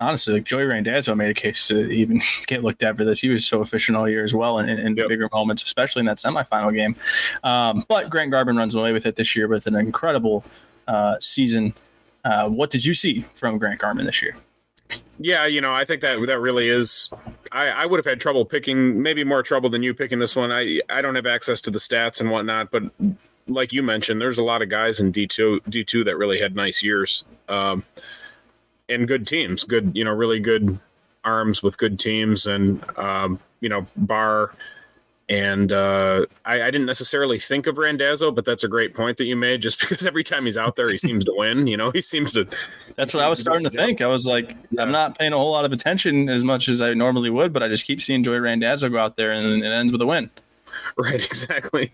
honestly, 0.00 0.34
like 0.34 0.44
Joey 0.44 0.64
Randazzo 0.64 1.14
made 1.14 1.30
a 1.30 1.34
case 1.34 1.68
to 1.68 1.90
even 1.90 2.20
get 2.46 2.62
looked 2.62 2.82
at 2.82 2.96
for 2.96 3.04
this. 3.04 3.20
He 3.20 3.28
was 3.28 3.46
so 3.46 3.60
efficient 3.60 3.96
all 3.96 4.08
year 4.08 4.24
as 4.24 4.34
well 4.34 4.58
in, 4.58 4.68
in 4.68 4.96
yep. 4.96 5.08
bigger 5.08 5.28
moments, 5.32 5.62
especially 5.62 6.00
in 6.00 6.06
that 6.06 6.18
semifinal 6.18 6.74
game. 6.74 6.96
Um, 7.44 7.84
but 7.88 8.10
Grant 8.10 8.30
Garman 8.30 8.56
runs 8.56 8.74
away 8.74 8.92
with 8.92 9.06
it 9.06 9.16
this 9.16 9.34
year 9.36 9.48
with 9.48 9.66
an 9.66 9.74
incredible 9.74 10.44
uh, 10.86 11.16
season. 11.20 11.74
Uh, 12.24 12.48
what 12.48 12.70
did 12.70 12.84
you 12.84 12.94
see 12.94 13.24
from 13.34 13.58
Grant 13.58 13.80
Garman 13.80 14.06
this 14.06 14.22
year? 14.22 14.36
Yeah, 15.18 15.46
you 15.46 15.60
know, 15.60 15.72
I 15.72 15.84
think 15.84 16.00
that 16.00 16.18
that 16.26 16.40
really 16.40 16.68
is. 16.68 17.10
I, 17.52 17.68
I 17.68 17.86
would 17.86 17.98
have 17.98 18.06
had 18.06 18.20
trouble 18.20 18.44
picking, 18.44 19.02
maybe 19.02 19.24
more 19.24 19.42
trouble 19.42 19.68
than 19.68 19.82
you 19.82 19.92
picking 19.92 20.18
this 20.18 20.34
one. 20.34 20.50
I 20.50 20.80
I 20.88 21.02
don't 21.02 21.14
have 21.14 21.26
access 21.26 21.60
to 21.62 21.70
the 21.70 21.78
stats 21.78 22.20
and 22.20 22.30
whatnot, 22.30 22.70
but 22.70 22.84
like 23.48 23.72
you 23.72 23.82
mentioned, 23.82 24.20
there's 24.20 24.38
a 24.38 24.42
lot 24.42 24.62
of 24.62 24.68
guys 24.68 25.00
in 25.00 25.10
D 25.10 25.26
two 25.26 25.60
D 25.68 25.84
two 25.84 26.04
that 26.04 26.16
really 26.16 26.38
had 26.38 26.54
nice 26.54 26.82
years. 26.82 27.24
Um, 27.48 27.84
and 28.88 29.06
good 29.06 29.26
teams, 29.26 29.64
good 29.64 29.92
you 29.94 30.04
know 30.04 30.12
really 30.12 30.40
good 30.40 30.78
arms 31.24 31.62
with 31.62 31.78
good 31.78 31.98
teams, 31.98 32.46
and 32.46 32.84
um, 32.98 33.38
you 33.60 33.68
know 33.68 33.86
Barr. 33.96 34.54
And 35.30 35.72
uh, 35.72 36.24
I, 36.46 36.62
I, 36.62 36.70
didn't 36.70 36.86
necessarily 36.86 37.38
think 37.38 37.66
of 37.66 37.76
Randazzo, 37.76 38.30
but 38.30 38.46
that's 38.46 38.64
a 38.64 38.68
great 38.68 38.94
point 38.94 39.18
that 39.18 39.26
you 39.26 39.36
made. 39.36 39.60
Just 39.60 39.78
because 39.86 40.06
every 40.06 40.24
time 40.24 40.46
he's 40.46 40.56
out 40.56 40.76
there, 40.76 40.88
he 40.88 40.96
seems 40.96 41.22
to 41.26 41.34
win. 41.36 41.66
You 41.66 41.76
know, 41.76 41.90
he 41.90 42.00
seems 42.00 42.32
to. 42.32 42.48
That's 42.96 43.12
what 43.12 43.22
I 43.22 43.28
was 43.28 43.38
starting 43.38 43.64
to, 43.64 43.70
think. 43.70 44.00
I 44.00 44.06
was 44.06 44.26
like, 44.26 44.56
yeah. 44.70 44.80
I'm 44.80 44.90
not 44.90 45.18
paying 45.18 45.34
a 45.34 45.36
whole 45.36 45.52
lot 45.52 45.66
of 45.66 45.72
attention 45.72 46.30
as 46.30 46.44
much 46.44 46.70
as 46.70 46.80
I 46.80 46.94
normally 46.94 47.28
would, 47.28 47.52
but 47.52 47.62
I 47.62 47.68
just 47.68 47.84
keep 47.84 48.00
seeing 48.00 48.22
Joey 48.22 48.40
Randazzo 48.40 48.88
go 48.88 48.96
out 48.96 49.16
there, 49.16 49.32
and 49.32 49.62
it 49.62 49.70
ends 49.70 49.92
with 49.92 50.00
a 50.00 50.06
win. 50.06 50.30
Right, 50.96 51.24
exactly. 51.24 51.92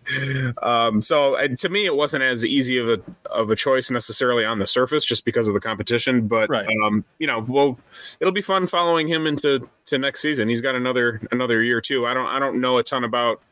Um, 0.63 1.03
so 1.03 1.35
uh, 1.35 1.49
to 1.59 1.69
me, 1.69 1.85
it 1.85 1.95
wasn't 1.95 2.23
as 2.23 2.43
easy 2.43 2.79
of 2.79 2.89
a 2.89 3.01
of 3.31 3.51
a 3.51 3.57
choice 3.57 3.91
necessarily 3.91 4.47
on 4.47 4.59
the 4.59 4.67
surface, 4.67 5.05
just 5.05 5.27
because 5.27 5.47
of 5.47 5.53
the 5.53 5.61
competition. 5.61 6.27
But 6.27 6.49
right. 6.49 6.67
um, 6.83 7.05
you 7.19 7.27
know, 7.27 7.45
well, 7.47 7.79
it'll 8.21 8.33
be 8.33 8.41
fun 8.41 8.67
following 8.67 9.07
him 9.07 9.27
into 9.27 9.69
to 9.87 9.99
next 9.99 10.23
season. 10.23 10.49
He's 10.49 10.63
got 10.63 10.75
another 10.75 11.21
another 11.33 11.63
year 11.63 11.83
too. 11.83 12.07
I 12.07 12.15
don't 12.15 12.27
I 12.27 12.39
don't 12.39 12.63
know 12.63 12.79
a 12.79 12.83
ton 12.83 13.05
about 13.05 13.43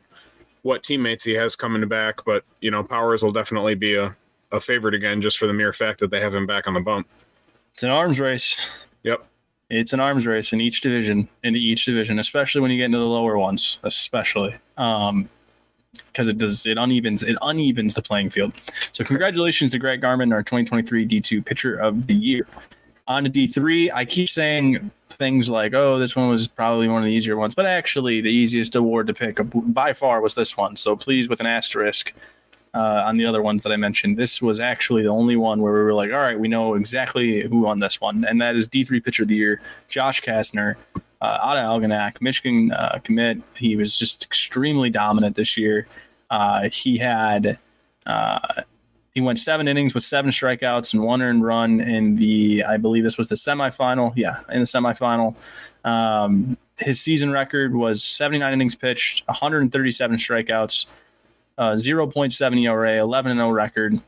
what 0.63 0.81
teammates 0.81 1.23
he 1.23 1.33
has 1.33 1.55
coming 1.55 1.87
back, 1.87 2.25
but 2.25 2.43
you 2.59 2.71
know, 2.71 2.83
Powers 2.83 3.21
will 3.21 3.31
definitely 3.31 3.75
be 3.75 3.93
a 3.93 4.15
a 4.51 4.59
favorite 4.59 4.95
again, 4.95 5.21
just 5.21 5.37
for 5.37 5.45
the 5.45 5.53
mere 5.53 5.73
fact 5.73 5.99
that 5.99 6.09
they 6.09 6.19
have 6.19 6.33
him 6.33 6.47
back 6.47 6.67
on 6.67 6.73
the 6.73 6.81
bump. 6.81 7.07
It's 7.75 7.83
an 7.83 7.91
arms 7.91 8.19
race. 8.19 8.59
Yep 9.03 9.23
it's 9.73 9.93
an 9.93 9.99
arms 9.99 10.25
race 10.25 10.53
in 10.53 10.61
each 10.61 10.81
division 10.81 11.27
in 11.43 11.55
each 11.55 11.85
division 11.85 12.19
especially 12.19 12.61
when 12.61 12.71
you 12.71 12.77
get 12.77 12.85
into 12.85 12.99
the 12.99 13.05
lower 13.05 13.37
ones 13.37 13.79
especially 13.83 14.55
um 14.77 15.29
because 16.07 16.27
it 16.27 16.37
does 16.37 16.65
it 16.65 16.77
unevens 16.77 17.23
it 17.23 17.37
unevens 17.41 17.95
the 17.95 18.01
playing 18.01 18.29
field. 18.29 18.53
So 18.91 19.03
congratulations 19.03 19.71
to 19.71 19.79
greg 19.79 20.01
garman 20.01 20.33
our 20.33 20.43
2023 20.43 21.07
d2 21.07 21.45
pitcher 21.45 21.75
of 21.75 22.07
the 22.07 22.13
year. 22.13 22.47
On 23.07 23.23
to 23.23 23.29
d3 23.29 23.91
i 23.93 24.05
keep 24.05 24.29
saying 24.29 24.91
things 25.09 25.49
like 25.49 25.73
oh 25.73 25.99
this 25.99 26.15
one 26.15 26.29
was 26.29 26.47
probably 26.47 26.87
one 26.87 27.03
of 27.03 27.05
the 27.05 27.11
easier 27.11 27.37
ones 27.37 27.53
but 27.53 27.65
actually 27.67 28.21
the 28.21 28.31
easiest 28.31 28.75
award 28.75 29.05
to 29.07 29.13
pick 29.13 29.39
by 29.53 29.93
far 29.93 30.21
was 30.21 30.35
this 30.35 30.57
one. 30.57 30.75
So 30.75 30.95
please 30.95 31.29
with 31.29 31.39
an 31.39 31.45
asterisk 31.45 32.13
uh, 32.73 33.03
on 33.05 33.17
the 33.17 33.25
other 33.25 33.41
ones 33.41 33.63
that 33.63 33.71
I 33.71 33.77
mentioned. 33.77 34.17
This 34.17 34.41
was 34.41 34.59
actually 34.59 35.03
the 35.03 35.09
only 35.09 35.35
one 35.35 35.61
where 35.61 35.73
we 35.73 35.79
were 35.79 35.93
like, 35.93 36.11
all 36.11 36.19
right, 36.19 36.39
we 36.39 36.47
know 36.47 36.73
exactly 36.73 37.41
who 37.41 37.61
won 37.61 37.79
this 37.79 38.01
one, 38.01 38.25
and 38.25 38.41
that 38.41 38.55
is 38.55 38.67
D3 38.67 39.03
Pitcher 39.03 39.23
of 39.23 39.29
the 39.29 39.35
Year, 39.35 39.61
Josh 39.87 40.21
Kastner, 40.21 40.75
uh, 41.21 41.39
out 41.41 41.57
of 41.57 41.63
Algonac, 41.63 42.21
Michigan 42.21 42.71
uh, 42.71 42.99
commit. 43.03 43.41
He 43.55 43.75
was 43.75 43.97
just 43.97 44.23
extremely 44.23 44.89
dominant 44.89 45.35
this 45.35 45.55
year. 45.57 45.87
Uh, 46.29 46.69
he 46.71 46.97
had 46.97 47.59
uh, 48.05 48.63
he 49.13 49.21
went 49.21 49.39
seven 49.39 49.67
innings 49.67 49.93
with 49.93 50.03
seven 50.03 50.31
strikeouts 50.31 50.93
and 50.93 51.03
one 51.03 51.21
earned 51.21 51.43
run 51.43 51.79
in 51.79 52.15
the 52.15 52.63
I 52.67 52.77
believe 52.77 53.03
this 53.03 53.17
was 53.17 53.29
the 53.29 53.35
semifinal. 53.35 54.11
Yeah, 54.15 54.39
in 54.51 54.59
the 54.59 54.65
semifinal. 54.65 55.35
Um, 55.85 56.57
his 56.79 56.99
season 56.99 57.31
record 57.31 57.75
was 57.75 58.03
79 58.03 58.51
innings 58.51 58.75
pitched, 58.75 59.25
137 59.27 60.17
strikeouts 60.17 60.87
uh, 61.57 61.71
0.7 61.73 62.61
ERA, 62.61 62.99
11 62.99 63.31
and 63.31 63.39
0 63.39 63.49
record. 63.51 64.01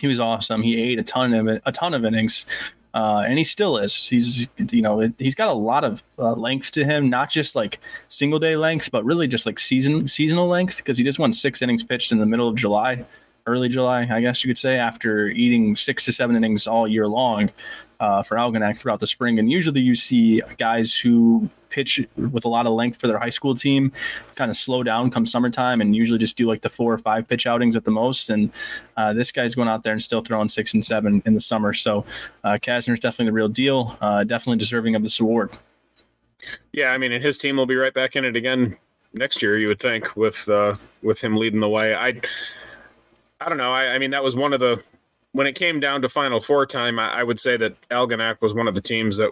He 0.00 0.06
was 0.06 0.18
awesome. 0.18 0.62
He 0.62 0.80
ate 0.80 0.98
a 0.98 1.02
ton 1.02 1.34
of 1.34 1.60
a 1.64 1.72
ton 1.72 1.92
of 1.92 2.04
innings, 2.04 2.46
uh, 2.94 3.24
and 3.26 3.36
he 3.36 3.44
still 3.44 3.76
is. 3.76 4.06
He's 4.08 4.48
you 4.70 4.80
know 4.80 5.12
he's 5.18 5.34
got 5.34 5.48
a 5.48 5.52
lot 5.52 5.84
of 5.84 6.02
uh, 6.18 6.32
length 6.32 6.72
to 6.72 6.84
him, 6.84 7.10
not 7.10 7.30
just 7.30 7.54
like 7.54 7.78
single 8.08 8.38
day 8.38 8.56
length, 8.56 8.90
but 8.90 9.04
really 9.04 9.28
just 9.28 9.44
like 9.44 9.58
season 9.58 10.08
seasonal 10.08 10.48
length 10.48 10.78
because 10.78 10.96
he 10.96 11.04
just 11.04 11.18
won 11.18 11.32
six 11.32 11.60
innings 11.60 11.82
pitched 11.82 12.10
in 12.10 12.18
the 12.18 12.26
middle 12.26 12.48
of 12.48 12.56
July, 12.56 13.04
early 13.46 13.68
July, 13.68 14.08
I 14.10 14.20
guess 14.20 14.42
you 14.42 14.48
could 14.48 14.58
say, 14.58 14.78
after 14.78 15.28
eating 15.28 15.76
six 15.76 16.04
to 16.06 16.12
seven 16.12 16.36
innings 16.36 16.66
all 16.66 16.88
year 16.88 17.06
long 17.06 17.50
uh, 18.00 18.22
for 18.22 18.36
Algonac 18.36 18.78
throughout 18.78 19.00
the 19.00 19.06
spring. 19.06 19.38
And 19.38 19.50
usually 19.50 19.80
you 19.80 19.94
see 19.94 20.42
guys 20.58 20.96
who 20.96 21.48
pitch 21.72 22.06
with 22.16 22.44
a 22.44 22.48
lot 22.48 22.66
of 22.66 22.74
length 22.74 23.00
for 23.00 23.08
their 23.08 23.18
high 23.18 23.30
school 23.30 23.54
team 23.54 23.90
kind 24.34 24.50
of 24.50 24.56
slow 24.56 24.82
down 24.82 25.10
come 25.10 25.26
summertime 25.26 25.80
and 25.80 25.96
usually 25.96 26.18
just 26.18 26.36
do 26.36 26.46
like 26.46 26.60
the 26.60 26.68
four 26.68 26.92
or 26.92 26.98
five 26.98 27.26
pitch 27.26 27.46
outings 27.46 27.74
at 27.74 27.84
the 27.84 27.90
most. 27.90 28.30
And 28.30 28.52
uh, 28.96 29.12
this 29.14 29.32
guy's 29.32 29.54
going 29.54 29.68
out 29.68 29.82
there 29.82 29.92
and 29.92 30.02
still 30.02 30.20
throwing 30.20 30.48
six 30.48 30.74
and 30.74 30.84
seven 30.84 31.22
in 31.24 31.34
the 31.34 31.40
summer. 31.40 31.72
So 31.72 32.04
uh, 32.44 32.58
Kastner's 32.60 33.00
definitely 33.00 33.26
the 33.26 33.32
real 33.32 33.48
deal, 33.48 33.96
uh, 34.00 34.24
definitely 34.24 34.58
deserving 34.58 34.94
of 34.94 35.02
this 35.02 35.18
award. 35.18 35.50
Yeah, 36.72 36.92
I 36.92 36.98
mean, 36.98 37.12
and 37.12 37.24
his 37.24 37.38
team 37.38 37.56
will 37.56 37.66
be 37.66 37.76
right 37.76 37.94
back 37.94 38.16
in 38.16 38.24
it 38.24 38.36
again 38.36 38.76
next 39.14 39.42
year. 39.42 39.58
You 39.58 39.68
would 39.68 39.80
think 39.80 40.14
with 40.16 40.48
uh, 40.48 40.76
with 41.02 41.20
him 41.22 41.36
leading 41.36 41.60
the 41.60 41.68
way. 41.68 41.94
I 41.94 42.20
I 43.40 43.48
don't 43.48 43.58
know. 43.58 43.72
I, 43.72 43.94
I 43.94 43.98
mean, 43.98 44.10
that 44.10 44.22
was 44.22 44.36
one 44.36 44.52
of 44.52 44.60
the 44.60 44.82
when 45.32 45.46
it 45.46 45.54
came 45.54 45.80
down 45.80 46.02
to 46.02 46.08
Final 46.08 46.40
Four 46.40 46.66
time. 46.66 46.98
I, 46.98 47.20
I 47.20 47.22
would 47.22 47.38
say 47.38 47.56
that 47.56 47.80
Algonac 47.90 48.40
was 48.40 48.54
one 48.54 48.68
of 48.68 48.74
the 48.74 48.80
teams 48.80 49.16
that 49.18 49.30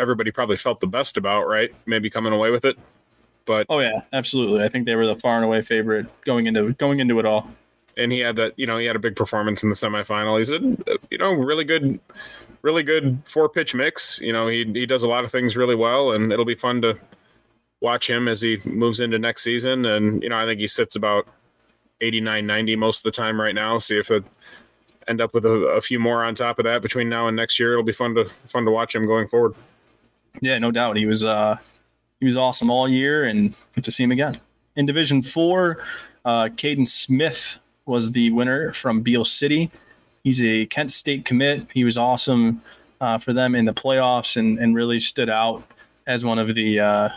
everybody 0.00 0.30
probably 0.30 0.56
felt 0.56 0.80
the 0.80 0.86
best 0.86 1.16
about, 1.16 1.46
right? 1.46 1.70
Maybe 1.86 2.10
coming 2.10 2.32
away 2.32 2.50
with 2.50 2.64
it. 2.64 2.76
But 3.46 3.66
oh 3.68 3.80
yeah, 3.80 4.02
absolutely. 4.12 4.62
I 4.62 4.68
think 4.68 4.86
they 4.86 4.96
were 4.96 5.06
the 5.06 5.16
far 5.16 5.36
and 5.36 5.44
away 5.44 5.62
favorite 5.62 6.06
going 6.24 6.46
into 6.46 6.72
going 6.74 7.00
into 7.00 7.18
it 7.18 7.26
all. 7.26 7.50
And 7.96 8.12
he 8.12 8.20
had 8.20 8.36
that, 8.36 8.52
you 8.56 8.66
know, 8.66 8.78
he 8.78 8.86
had 8.86 8.96
a 8.96 9.00
big 9.00 9.16
performance 9.16 9.62
in 9.62 9.68
the 9.68 9.74
semifinal. 9.74 10.38
He's 10.38 10.50
a, 10.50 10.60
you 11.10 11.18
know, 11.18 11.32
really 11.32 11.64
good, 11.64 11.98
really 12.62 12.82
good 12.82 13.20
four 13.24 13.48
pitch 13.48 13.74
mix. 13.74 14.20
You 14.20 14.32
know, 14.32 14.46
he 14.46 14.64
he 14.72 14.86
does 14.86 15.02
a 15.02 15.08
lot 15.08 15.24
of 15.24 15.30
things 15.30 15.56
really 15.56 15.74
well, 15.74 16.12
and 16.12 16.32
it'll 16.32 16.44
be 16.44 16.54
fun 16.54 16.80
to 16.82 16.96
watch 17.80 18.08
him 18.08 18.28
as 18.28 18.40
he 18.40 18.58
moves 18.64 19.00
into 19.00 19.18
next 19.18 19.42
season. 19.42 19.84
And 19.84 20.22
you 20.22 20.28
know, 20.28 20.38
I 20.38 20.46
think 20.46 20.60
he 20.60 20.68
sits 20.68 20.96
about 20.96 21.26
89, 22.00 22.46
90 22.46 22.76
most 22.76 22.98
of 22.98 23.02
the 23.04 23.10
time 23.10 23.40
right 23.40 23.54
now. 23.54 23.78
See 23.78 23.98
if 23.98 24.10
it 24.10 24.24
end 25.08 25.20
up 25.20 25.34
with 25.34 25.44
a, 25.44 25.50
a 25.50 25.80
few 25.80 25.98
more 25.98 26.24
on 26.24 26.34
top 26.34 26.58
of 26.58 26.64
that 26.64 26.82
between 26.82 27.08
now 27.08 27.26
and 27.26 27.36
next 27.36 27.58
year. 27.58 27.72
It'll 27.72 27.82
be 27.82 27.92
fun 27.92 28.14
to 28.14 28.24
fun 28.24 28.64
to 28.64 28.70
watch 28.70 28.94
him 28.94 29.06
going 29.06 29.28
forward. 29.28 29.54
Yeah, 30.40 30.58
no 30.58 30.70
doubt. 30.70 30.96
He 30.96 31.06
was 31.06 31.24
uh 31.24 31.56
he 32.20 32.26
was 32.26 32.36
awesome 32.36 32.70
all 32.70 32.88
year, 32.88 33.24
and 33.24 33.54
good 33.74 33.84
to 33.84 33.92
see 33.92 34.04
him 34.04 34.12
again. 34.12 34.38
In 34.76 34.86
Division 34.86 35.22
Four, 35.22 35.82
uh, 36.24 36.44
Caden 36.44 36.86
Smith 36.86 37.58
was 37.86 38.12
the 38.12 38.30
winner 38.30 38.72
from 38.72 39.00
Beal 39.00 39.24
City. 39.24 39.70
He's 40.22 40.40
a 40.42 40.66
Kent 40.66 40.92
State 40.92 41.24
commit. 41.24 41.66
He 41.72 41.82
was 41.82 41.96
awesome 41.96 42.60
uh, 43.00 43.18
for 43.18 43.32
them 43.32 43.54
in 43.54 43.64
the 43.64 43.72
playoffs 43.72 44.36
and, 44.36 44.58
and 44.58 44.74
really 44.74 45.00
stood 45.00 45.30
out 45.30 45.64
as 46.06 46.24
one 46.24 46.38
of 46.38 46.54
the 46.54 46.78
uh, 46.78 47.08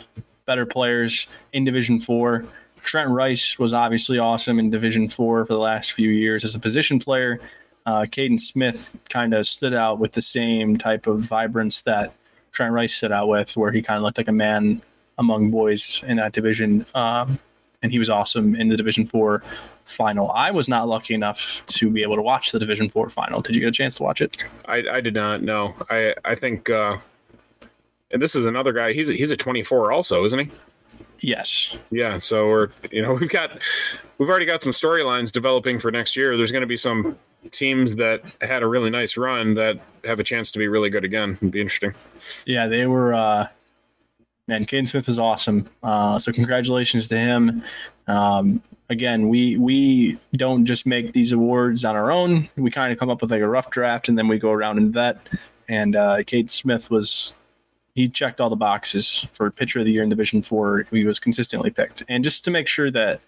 better 0.46 0.66
players 0.66 1.28
in 1.52 1.66
Division 1.66 2.00
Four. 2.00 2.46
Trent 2.82 3.10
Rice 3.10 3.60
was 3.60 3.74
obviously 3.74 4.20
awesome 4.20 4.60
in 4.60 4.70
Division 4.70 5.08
Four 5.10 5.46
for 5.46 5.54
the 5.54 5.60
last 5.60 5.94
few 5.94 6.10
years 6.10 6.44
as 6.44 6.56
a 6.56 6.60
position 6.60 7.00
player. 7.00 7.40
Uh, 7.86 8.02
Caden 8.02 8.40
Smith 8.40 8.96
kind 9.10 9.34
of 9.34 9.46
stood 9.46 9.74
out 9.74 10.00
with 10.00 10.14
the 10.14 10.22
same 10.22 10.78
type 10.78 11.08
of 11.08 11.20
vibrance 11.20 11.82
that 11.82 12.14
Trent 12.54 12.72
Rice 12.72 12.94
stood 12.94 13.12
out 13.12 13.28
with, 13.28 13.58
where 13.58 13.72
he 13.72 13.82
kind 13.82 13.98
of 13.98 14.04
looked 14.04 14.18
like 14.18 14.30
a 14.30 14.34
man 14.34 14.82
among 15.18 15.52
boys 15.52 16.04
in 16.08 16.18
that 16.18 16.32
division. 16.32 16.86
Um, 16.96 17.40
and 17.82 17.92
he 17.92 18.00
was 18.00 18.10
awesome 18.10 18.56
in 18.56 18.70
the 18.70 18.78
Division 18.78 19.06
Four 19.06 19.44
final. 19.86 20.32
I 20.32 20.52
was 20.52 20.70
not 20.70 20.88
lucky 20.88 21.14
enough 21.14 21.62
to 21.68 21.90
be 21.90 22.02
able 22.02 22.16
to 22.16 22.22
watch 22.22 22.52
the 22.52 22.60
Division 22.60 22.90
Four 22.90 23.10
final. 23.10 23.42
Did 23.42 23.56
you 23.56 23.60
get 23.60 23.68
a 23.68 23.74
chance 23.74 23.96
to 23.96 24.04
watch 24.04 24.22
it? 24.22 24.38
I, 24.66 24.84
I 24.90 25.02
did 25.02 25.14
not. 25.14 25.44
No, 25.44 25.76
I 25.90 26.16
I 26.24 26.36
think, 26.36 26.70
uh, 26.70 26.98
and 28.12 28.22
this 28.22 28.36
is 28.36 28.46
another 28.46 28.72
guy. 28.72 28.94
He's 28.94 29.10
a, 29.10 29.14
he's 29.14 29.32
a 29.32 29.38
24 29.38 29.92
also, 29.92 30.24
isn't 30.24 30.40
he? 30.40 30.52
Yes. 31.20 31.76
Yeah. 31.92 32.18
So 32.18 32.48
we're 32.48 32.70
you 32.90 33.02
know 33.02 33.14
we've 33.20 33.30
got 33.30 33.60
we've 34.18 34.30
already 34.30 34.46
got 34.46 34.64
some 34.64 34.72
storylines 34.72 35.32
developing 35.32 35.80
for 35.80 35.92
next 35.92 36.16
year. 36.16 36.38
There's 36.38 36.52
going 36.52 36.62
to 36.62 36.68
be 36.68 36.78
some 36.78 37.18
teams 37.52 37.96
that 37.96 38.24
had 38.42 38.64
a 38.64 38.68
really 38.68 38.90
nice 38.90 39.18
run 39.18 39.54
that 39.56 39.80
have 40.04 40.20
a 40.20 40.24
chance 40.24 40.52
to 40.52 40.60
be 40.60 40.68
really 40.68 40.90
good 40.90 41.04
again. 41.04 41.32
It'd 41.32 41.52
be 41.52 41.62
interesting. 41.62 41.94
Yeah, 42.46 42.68
they 42.68 42.88
were. 42.88 43.14
Uh, 43.14 43.48
man, 44.48 44.66
Caden 44.66 44.88
Smith 44.88 45.08
is 45.10 45.20
awesome. 45.20 45.70
Uh, 45.82 46.20
so 46.20 46.32
congratulations 46.32 47.08
to 47.08 47.18
him. 47.18 47.64
Um, 48.08 48.62
again, 48.90 49.30
we 49.30 49.58
we 49.58 50.18
don't 50.36 50.66
just 50.66 50.86
make 50.86 51.14
these 51.14 51.32
awards 51.32 51.86
on 51.86 51.96
our 51.96 52.12
own. 52.12 52.50
We 52.56 52.72
kind 52.72 52.92
of 52.92 53.00
come 53.00 53.10
up 53.10 53.22
with 53.22 53.32
like 53.32 53.42
a 53.42 53.48
rough 53.48 53.70
draft, 53.70 54.10
and 54.10 54.18
then 54.18 54.28
we 54.28 54.40
go 54.40 54.52
around 54.52 54.78
and 54.78 54.94
vet. 54.94 55.18
And 55.70 55.96
uh, 55.96 56.24
Kate 56.26 56.52
Smith 56.52 56.92
was 56.92 57.34
he 57.96 58.10
checked 58.10 58.42
all 58.42 58.50
the 58.50 58.56
boxes 58.56 59.26
for 59.34 59.50
pitcher 59.52 59.80
of 59.80 59.86
the 59.86 59.92
year 59.92 60.04
in 60.04 60.10
Division 60.10 60.42
Four. 60.42 60.88
He 60.92 61.06
was 61.06 61.20
consistently 61.20 61.70
picked, 61.70 62.04
and 62.08 62.24
just 62.24 62.44
to 62.46 62.52
make 62.52 62.68
sure 62.68 62.92
that 62.92 63.22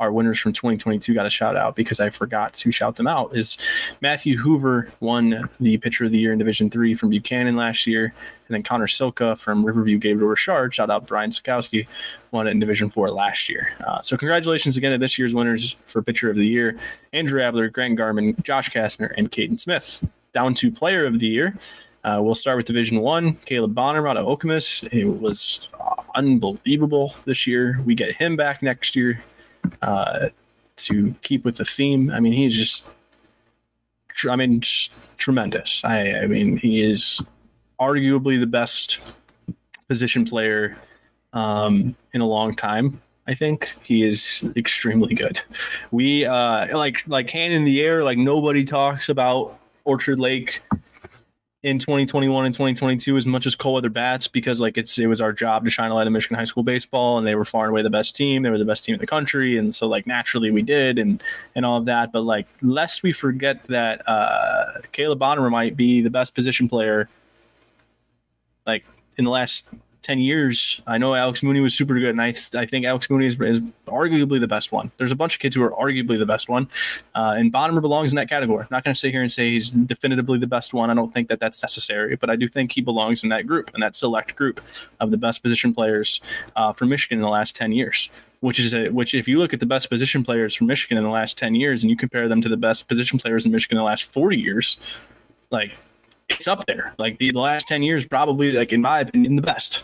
our 0.00 0.12
winners 0.12 0.38
from 0.38 0.52
2022 0.52 1.12
got 1.14 1.26
a 1.26 1.30
shout 1.30 1.56
out 1.56 1.74
because 1.74 1.98
I 1.98 2.10
forgot 2.10 2.52
to 2.54 2.70
shout 2.70 2.96
them 2.96 3.06
out. 3.06 3.36
Is 3.36 3.56
Matthew 4.00 4.36
Hoover 4.36 4.90
won 5.00 5.48
the 5.58 5.76
pitcher 5.78 6.04
of 6.04 6.12
the 6.12 6.18
year 6.18 6.32
in 6.32 6.38
Division 6.38 6.70
Three 6.70 6.94
from 6.94 7.10
Buchanan 7.10 7.56
last 7.56 7.86
year, 7.86 8.04
and 8.04 8.54
then 8.54 8.62
Connor 8.62 8.86
Silka 8.86 9.36
from 9.38 9.64
Riverview 9.64 9.98
Gabriel 9.98 10.28
Richard, 10.28 10.72
shout 10.72 10.90
out 10.90 11.06
Brian 11.06 11.30
Sakowski, 11.30 11.86
won 12.30 12.46
it 12.46 12.52
in 12.52 12.60
Division 12.60 12.88
Four 12.88 13.10
last 13.10 13.48
year. 13.48 13.72
Uh, 13.84 14.00
so 14.02 14.16
congratulations 14.16 14.76
again 14.76 14.92
to 14.92 14.98
this 14.98 15.18
year's 15.18 15.34
winners 15.34 15.76
for 15.86 16.00
pitcher 16.02 16.30
of 16.30 16.36
the 16.36 16.46
year: 16.46 16.78
Andrew 17.12 17.42
Abler, 17.42 17.68
Grant 17.68 17.96
Garman, 17.96 18.36
Josh 18.42 18.70
Kastner, 18.70 19.12
and 19.16 19.30
Caden 19.30 19.58
Smith. 19.58 20.06
Down 20.32 20.54
to 20.54 20.70
player 20.70 21.06
of 21.06 21.18
the 21.18 21.26
year. 21.26 21.56
Uh, 22.04 22.20
we'll 22.22 22.34
start 22.34 22.56
with 22.56 22.66
Division 22.66 23.00
One. 23.00 23.34
Caleb 23.46 23.74
Bonner 23.74 24.06
out 24.06 24.16
of 24.16 24.26
Okemos. 24.26 24.86
It 24.92 25.04
was 25.04 25.66
unbelievable 26.14 27.16
this 27.24 27.46
year. 27.46 27.80
We 27.84 27.96
get 27.96 28.14
him 28.14 28.36
back 28.36 28.62
next 28.62 28.94
year 28.94 29.22
uh, 29.82 30.28
to 30.76 31.14
keep 31.22 31.44
with 31.44 31.56
the 31.56 31.64
theme. 31.64 32.10
I 32.10 32.20
mean, 32.20 32.32
he's 32.32 32.56
just, 32.56 32.86
I 34.28 34.36
mean, 34.36 34.60
just 34.60 34.92
tremendous. 35.16 35.82
I, 35.84 36.22
I 36.22 36.26
mean, 36.26 36.56
he 36.56 36.82
is 36.82 37.20
arguably 37.80 38.38
the 38.38 38.46
best 38.46 38.98
position 39.88 40.24
player 40.24 40.76
um, 41.32 41.94
in 42.12 42.20
a 42.20 42.26
long 42.26 42.54
time. 42.54 43.00
I 43.26 43.34
think 43.34 43.74
he 43.82 44.02
is 44.02 44.44
extremely 44.56 45.14
good. 45.14 45.40
We 45.90 46.24
uh, 46.24 46.76
like 46.76 47.06
like 47.06 47.28
hand 47.28 47.52
in 47.52 47.64
the 47.64 47.82
air. 47.82 48.02
Like 48.02 48.16
nobody 48.16 48.64
talks 48.64 49.10
about 49.10 49.58
Orchard 49.84 50.18
Lake 50.18 50.62
in 51.64 51.78
2021 51.78 52.44
and 52.44 52.54
2022 52.54 53.16
as 53.16 53.26
much 53.26 53.44
as 53.44 53.56
cold 53.56 53.74
weather 53.74 53.90
bats 53.90 54.28
because 54.28 54.60
like 54.60 54.78
it's 54.78 54.96
it 54.96 55.06
was 55.06 55.20
our 55.20 55.32
job 55.32 55.64
to 55.64 55.70
shine 55.70 55.90
a 55.90 55.94
light 55.94 56.06
on 56.06 56.12
Michigan 56.12 56.38
high 56.38 56.44
school 56.44 56.62
baseball 56.62 57.18
and 57.18 57.26
they 57.26 57.34
were 57.34 57.44
far 57.44 57.64
and 57.64 57.70
away 57.70 57.82
the 57.82 57.90
best 57.90 58.14
team. 58.14 58.44
They 58.44 58.50
were 58.50 58.58
the 58.58 58.64
best 58.64 58.84
team 58.84 58.94
in 58.94 59.00
the 59.00 59.08
country. 59.08 59.56
And 59.56 59.74
so 59.74 59.88
like 59.88 60.06
naturally 60.06 60.52
we 60.52 60.62
did 60.62 60.98
and 60.98 61.20
and 61.56 61.66
all 61.66 61.76
of 61.76 61.84
that. 61.86 62.12
But 62.12 62.20
like 62.20 62.46
lest 62.62 63.02
we 63.02 63.10
forget 63.10 63.64
that 63.64 64.08
uh 64.08 64.66
Caleb 64.92 65.18
Bonner 65.18 65.50
might 65.50 65.76
be 65.76 66.00
the 66.00 66.10
best 66.10 66.34
position 66.34 66.68
player 66.68 67.08
like 68.64 68.84
in 69.16 69.24
the 69.24 69.30
last 69.30 69.66
10 70.08 70.20
years. 70.20 70.80
I 70.86 70.96
know 70.96 71.14
Alex 71.14 71.42
Mooney 71.42 71.60
was 71.60 71.74
super 71.74 71.92
good, 71.98 72.08
and 72.08 72.22
I, 72.22 72.28
I 72.54 72.64
think 72.64 72.86
Alex 72.86 73.10
Mooney 73.10 73.26
is, 73.26 73.38
is 73.40 73.60
arguably 73.86 74.40
the 74.40 74.48
best 74.48 74.72
one. 74.72 74.90
There's 74.96 75.12
a 75.12 75.14
bunch 75.14 75.34
of 75.34 75.40
kids 75.40 75.54
who 75.54 75.62
are 75.62 75.72
arguably 75.72 76.18
the 76.18 76.24
best 76.24 76.48
one, 76.48 76.66
uh, 77.14 77.34
and 77.36 77.52
Bonner 77.52 77.78
belongs 77.82 78.10
in 78.10 78.16
that 78.16 78.30
category. 78.30 78.62
I'm 78.62 78.68
not 78.70 78.84
going 78.84 78.94
to 78.94 78.98
sit 78.98 79.10
here 79.10 79.20
and 79.20 79.30
say 79.30 79.50
he's 79.50 79.68
definitively 79.68 80.38
the 80.38 80.46
best 80.46 80.72
one. 80.72 80.88
I 80.88 80.94
don't 80.94 81.12
think 81.12 81.28
that 81.28 81.40
that's 81.40 81.62
necessary, 81.62 82.16
but 82.16 82.30
I 82.30 82.36
do 82.36 82.48
think 82.48 82.72
he 82.72 82.80
belongs 82.80 83.22
in 83.22 83.28
that 83.28 83.46
group, 83.46 83.70
and 83.74 83.82
that 83.82 83.94
select 83.96 84.34
group 84.34 84.62
of 84.98 85.10
the 85.10 85.18
best 85.18 85.42
position 85.42 85.74
players 85.74 86.22
uh, 86.56 86.72
for 86.72 86.86
Michigan 86.86 87.18
in 87.18 87.22
the 87.22 87.30
last 87.30 87.54
10 87.54 87.72
years 87.72 88.08
which 88.40 88.60
is 88.60 88.72
a 88.72 88.88
which 88.90 89.14
if 89.14 89.26
you 89.26 89.36
look 89.40 89.52
at 89.52 89.58
the 89.58 89.66
best 89.66 89.90
position 89.90 90.22
players 90.22 90.54
from 90.54 90.68
Michigan 90.68 90.96
in 90.96 91.02
the 91.02 91.10
last 91.10 91.36
10 91.36 91.56
years 91.56 91.82
and 91.82 91.90
you 91.90 91.96
compare 91.96 92.28
them 92.28 92.40
to 92.40 92.48
the 92.48 92.56
best 92.56 92.86
position 92.86 93.18
players 93.18 93.44
in 93.44 93.50
Michigan 93.50 93.76
in 93.76 93.80
the 93.80 93.84
last 93.84 94.12
40 94.12 94.38
years, 94.38 94.76
like 95.50 95.72
it's 96.28 96.46
up 96.46 96.66
there. 96.66 96.94
Like 96.98 97.18
the, 97.18 97.32
the 97.32 97.40
last 97.40 97.66
10 97.68 97.82
years, 97.82 98.06
probably 98.06 98.52
like 98.52 98.72
in 98.72 98.80
my 98.80 99.00
opinion, 99.00 99.36
the 99.36 99.42
best. 99.42 99.82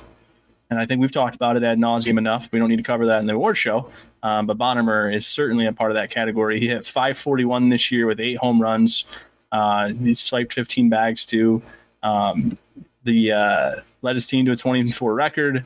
And 0.75 0.83
I 0.83 0.87
think 0.87 1.01
we've 1.01 1.13
talked 1.13 1.37
about 1.37 1.57
it 1.57 1.63
ad 1.63 1.79
nauseum 1.79 2.19
enough. 2.19 2.51
We 2.51 2.59
don't 2.59 2.69
need 2.69 2.79
to 2.79 2.83
cover 2.83 3.07
that 3.07 3.21
in 3.21 3.27
the 3.27 3.35
award 3.35 3.57
show. 3.57 3.89
Um, 4.25 4.47
but 4.47 4.59
Bonner 4.59 5.09
is 5.09 5.25
certainly 5.25 5.67
a 5.67 5.73
part 5.73 5.93
of 5.93 5.95
that 5.95 6.11
category. 6.11 6.59
He 6.59 6.67
hit 6.67 6.85
541 6.85 7.69
this 7.69 7.93
year 7.93 8.07
with 8.07 8.19
eight 8.19 8.39
home 8.39 8.61
runs. 8.61 9.05
Uh, 9.53 9.91
he 9.91 10.15
swiped 10.15 10.53
15 10.53 10.89
bags 10.89 11.25
too. 11.25 11.63
Um, 12.03 12.59
the 13.05 13.31
uh, 13.31 13.73
led 14.03 14.17
his 14.17 14.27
team 14.27 14.47
to 14.47 14.51
a 14.51 14.57
24 14.57 15.15
record. 15.15 15.65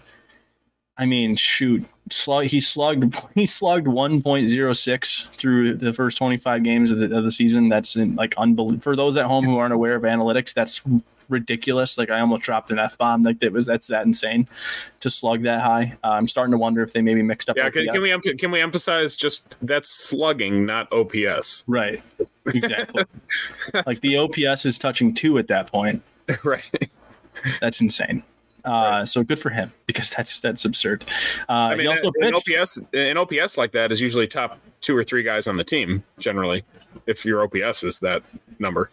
I 0.99 1.07
mean, 1.07 1.37
shoot, 1.37 1.87
slug, 2.11 2.45
he 2.45 2.61
slugged 2.61 3.17
he 3.35 3.47
slugged 3.47 3.87
1.06 3.87 5.27
through 5.37 5.75
the 5.75 5.95
first 5.95 6.19
25 6.19 6.63
games 6.63 6.91
of 6.91 6.99
the, 6.99 7.17
of 7.17 7.25
the 7.25 7.33
season. 7.33 7.71
That's 7.71 7.97
in, 7.97 8.15
like 8.15 8.37
unbelievable. 8.37 8.83
For 8.83 8.95
those 8.95 9.17
at 9.17 9.25
home 9.25 9.47
who 9.47 9.57
aren't 9.57 9.73
aware 9.73 9.95
of 9.95 10.03
analytics, 10.03 10.53
that's 10.53 10.83
ridiculous. 11.29 11.99
Like 11.99 12.11
I 12.11 12.21
almost 12.21 12.43
dropped 12.43 12.71
an 12.71 12.79
f 12.79 12.97
bomb. 12.99 13.23
Like 13.23 13.39
that 13.41 13.53
was 13.53 13.67
that's 13.67 13.89
that 13.89 14.07
insane 14.07 14.49
to 15.01 15.11
slug 15.11 15.43
that 15.43 15.61
high. 15.61 15.97
Uh, 16.05 16.11
I'm 16.11 16.29
starting 16.29 16.53
to 16.53 16.59
wonder 16.59 16.83
if 16.83 16.93
they 16.93 17.03
maybe 17.03 17.23
mixed 17.23 17.49
up. 17.49 17.57
Yeah, 17.57 17.71
can, 17.71 17.87
can, 17.89 18.03
we 18.03 18.19
can 18.37 18.51
we 18.51 18.61
emphasize 18.61 19.17
just 19.17 19.57
that's 19.63 19.91
slugging, 19.91 20.67
not 20.67 20.93
OPS? 20.93 21.65
Right. 21.67 22.03
Exactly. 22.47 23.05
like 23.87 24.01
the 24.01 24.17
OPS 24.17 24.67
is 24.67 24.79
touching 24.79 25.15
two 25.15 25.39
at 25.39 25.49
that 25.49 25.71
point. 25.71 26.03
right. 26.45 26.91
That's 27.61 27.81
insane. 27.81 28.23
Uh, 28.65 28.71
right. 28.71 29.09
So 29.09 29.23
good 29.23 29.39
for 29.39 29.51
him 29.51 29.73
because 29.87 30.11
that's 30.11 30.41
that's 30.41 30.65
absurd. 30.65 31.05
Uh, 31.49 31.53
I 31.53 31.77
mean, 31.77 31.87
also 31.87 32.11
an 32.21 32.35
OPS 32.35 32.81
an 32.93 33.17
OPS 33.17 33.57
like 33.57 33.73
that 33.73 33.93
is 33.93 34.01
usually 34.01 34.27
top 34.27 34.59
two 34.81 34.97
or 34.97 35.05
three 35.05 35.23
guys 35.23 35.47
on 35.47 35.57
the 35.57 35.65
team 35.65 36.05
generally. 36.19 36.65
If 37.07 37.25
your 37.25 37.43
OPS 37.43 37.85
is 37.85 38.01
that 38.01 38.23
number, 38.59 38.91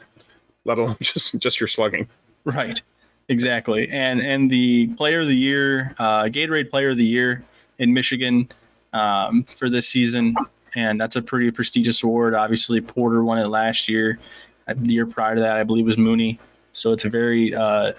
let 0.64 0.78
alone 0.78 0.98
just 1.02 1.38
just 1.40 1.60
your 1.60 1.68
slugging. 1.68 2.08
Right. 2.46 2.82
Exactly. 3.28 3.90
And 3.90 4.22
and 4.22 4.50
the 4.52 4.88
player 4.90 5.22
of 5.22 5.28
the 5.28 5.36
year, 5.36 5.96
uh, 5.98 6.24
Gatorade 6.26 6.70
player 6.70 6.92
of 6.92 6.98
the 6.98 7.06
year 7.06 7.44
in 7.80 7.92
Michigan 7.94 8.48
um, 8.94 9.46
for 9.58 9.70
this 9.70 9.88
season. 9.88 10.36
And 10.76 11.00
that's 11.00 11.16
a 11.16 11.22
pretty 11.22 11.50
prestigious 11.52 12.04
award. 12.04 12.36
Obviously, 12.36 12.82
Porter 12.82 13.24
won 13.24 13.40
it 13.40 13.48
last 13.48 13.90
year. 13.90 14.20
The 14.68 14.94
year 14.94 15.06
prior 15.06 15.36
to 15.36 15.42
that, 15.42 15.58
I 15.58 15.64
believe, 15.64 15.86
was 15.86 15.98
Mooney. 15.98 16.38
So 16.74 16.92
it's 16.92 17.06
a 17.06 17.10
very 17.10 17.56
uh, 17.56 17.94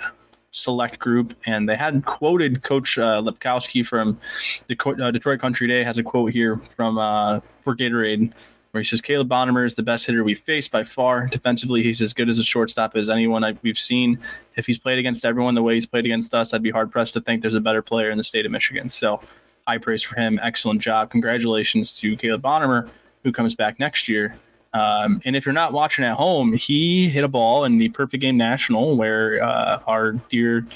select 0.52 0.98
group. 0.98 1.34
And 1.46 1.68
they 1.68 1.76
had 1.76 2.04
quoted 2.04 2.62
Coach 2.62 2.98
uh, 2.98 3.22
Lepkowski 3.22 3.84
from 3.84 4.20
the 4.68 4.76
uh, 5.02 5.10
Detroit 5.10 5.40
Country 5.40 5.66
Day 5.66 5.82
has 5.84 5.98
a 5.98 6.02
quote 6.02 6.32
here 6.32 6.60
from 6.76 6.98
uh, 6.98 7.40
for 7.64 7.74
Gatorade 7.74 8.32
where 8.76 8.82
he 8.82 8.84
says 8.84 9.00
Caleb 9.00 9.26
Bonner 9.26 9.64
is 9.64 9.74
the 9.74 9.82
best 9.82 10.04
hitter 10.04 10.22
we've 10.22 10.38
faced 10.38 10.70
by 10.70 10.84
far. 10.84 11.28
Defensively, 11.28 11.82
he's 11.82 12.02
as 12.02 12.12
good 12.12 12.28
as 12.28 12.38
a 12.38 12.44
shortstop 12.44 12.94
as 12.94 13.08
anyone 13.08 13.42
I, 13.42 13.56
we've 13.62 13.78
seen. 13.78 14.18
If 14.54 14.66
he's 14.66 14.76
played 14.76 14.98
against 14.98 15.24
everyone 15.24 15.54
the 15.54 15.62
way 15.62 15.72
he's 15.72 15.86
played 15.86 16.04
against 16.04 16.34
us, 16.34 16.52
I'd 16.52 16.62
be 16.62 16.70
hard 16.70 16.92
pressed 16.92 17.14
to 17.14 17.22
think 17.22 17.40
there's 17.40 17.54
a 17.54 17.60
better 17.60 17.80
player 17.80 18.10
in 18.10 18.18
the 18.18 18.24
state 18.24 18.44
of 18.44 18.52
Michigan. 18.52 18.90
So, 18.90 19.22
high 19.66 19.78
praise 19.78 20.02
for 20.02 20.20
him. 20.20 20.38
Excellent 20.42 20.82
job. 20.82 21.08
Congratulations 21.08 21.98
to 22.00 22.18
Caleb 22.18 22.42
Bonner, 22.42 22.86
who 23.24 23.32
comes 23.32 23.54
back 23.54 23.80
next 23.80 24.10
year. 24.10 24.36
Um, 24.74 25.22
and 25.24 25.34
if 25.34 25.46
you're 25.46 25.54
not 25.54 25.72
watching 25.72 26.04
at 26.04 26.18
home, 26.18 26.52
he 26.52 27.08
hit 27.08 27.24
a 27.24 27.28
ball 27.28 27.64
in 27.64 27.78
the 27.78 27.88
Perfect 27.88 28.20
Game 28.20 28.36
National, 28.36 28.94
where 28.94 29.42
uh, 29.42 29.80
our 29.86 30.12
dear 30.28 30.66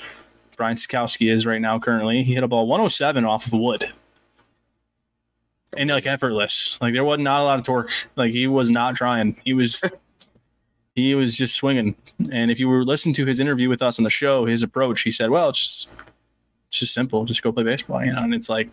Brian 0.57 0.77
Sakowski 0.77 1.31
is 1.31 1.45
right 1.45 1.61
now 1.61 1.79
currently. 1.79 2.23
He 2.23 2.33
hit 2.33 2.45
a 2.45 2.49
ball 2.49 2.67
107 2.67 3.27
off 3.27 3.45
of 3.45 3.53
wood 3.53 3.93
and 5.77 5.91
like 5.91 6.07
effortless. 6.07 6.79
Like 6.81 6.95
there 6.95 7.05
wasn't 7.05 7.25
not 7.25 7.41
a 7.41 7.45
lot 7.45 7.59
of 7.59 7.65
torque. 7.65 7.93
Like 8.17 8.33
he 8.33 8.47
was 8.47 8.71
not 8.71 8.97
trying. 8.97 9.41
He 9.45 9.55
was 9.55 9.83
he 10.95 11.15
was 11.15 11.37
just 11.37 11.55
swinging. 11.55 11.95
And 12.31 12.51
if 12.51 12.59
you 12.59 12.69
were 12.69 12.85
listening 12.85 13.15
to 13.17 13.27
his 13.27 13.41
interview 13.41 13.69
with 13.69 13.83
us 13.83 13.99
on 13.99 14.05
the 14.05 14.11
show, 14.11 14.45
his 14.45 14.63
approach, 14.63 15.03
he 15.03 15.11
said, 15.11 15.31
"Well, 15.31 15.51
it's 15.51 15.59
just 15.59 15.89
it's 16.69 16.79
just 16.79 16.95
simple. 16.95 17.25
Just 17.25 17.43
go 17.43 17.53
play 17.53 17.65
baseball, 17.65 18.05
you 18.05 18.13
know. 18.13 18.23
And 18.23 18.35
it's 18.35 18.49
like, 18.49 18.69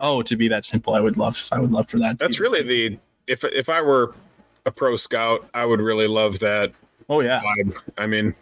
oh, 0.00 0.22
to 0.22 0.36
be 0.36 0.48
that 0.48 0.64
simple, 0.64 0.94
I 0.94 1.00
would 1.00 1.16
love. 1.16 1.36
I 1.50 1.58
would 1.58 1.72
love 1.72 1.88
for 1.88 1.98
that. 1.98 2.18
That's 2.18 2.40
really 2.40 2.62
the 2.62 2.98
if 3.26 3.44
if 3.44 3.68
I 3.68 3.80
were 3.80 4.14
a 4.64 4.70
pro 4.70 4.96
scout, 4.96 5.48
I 5.54 5.64
would 5.64 5.80
really 5.80 6.06
love 6.06 6.38
that. 6.40 6.72
Oh 7.08 7.20
yeah. 7.20 7.40
Vibe. 7.40 7.76
I 7.98 8.06
mean, 8.06 8.34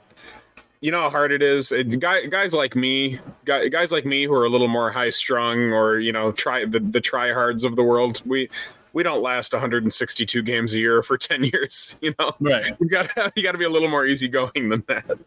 you 0.84 0.90
know 0.90 1.00
how 1.00 1.08
hard 1.08 1.32
it 1.32 1.42
is. 1.42 1.72
It, 1.72 1.98
guy, 1.98 2.26
guys 2.26 2.52
like 2.52 2.76
me, 2.76 3.18
guy, 3.46 3.68
guys 3.68 3.90
like 3.90 4.04
me 4.04 4.24
who 4.24 4.34
are 4.34 4.44
a 4.44 4.50
little 4.50 4.68
more 4.68 4.90
high 4.90 5.08
strung, 5.08 5.72
or 5.72 5.98
you 5.98 6.12
know, 6.12 6.30
try 6.30 6.66
the 6.66 6.78
the 6.78 7.00
tryhards 7.00 7.64
of 7.64 7.74
the 7.74 7.82
world. 7.82 8.20
We 8.26 8.50
we 8.92 9.02
don't 9.02 9.22
last 9.22 9.54
162 9.54 10.42
games 10.42 10.74
a 10.74 10.78
year 10.78 11.02
for 11.02 11.16
10 11.18 11.44
years. 11.44 11.96
You 12.02 12.14
know, 12.18 12.32
right? 12.38 12.76
You 12.78 12.86
got 12.86 13.10
you 13.34 13.42
got 13.42 13.52
to 13.52 13.58
be 13.58 13.64
a 13.64 13.70
little 13.70 13.88
more 13.88 14.04
easygoing 14.04 14.68
than 14.68 14.84
that. 14.88 15.18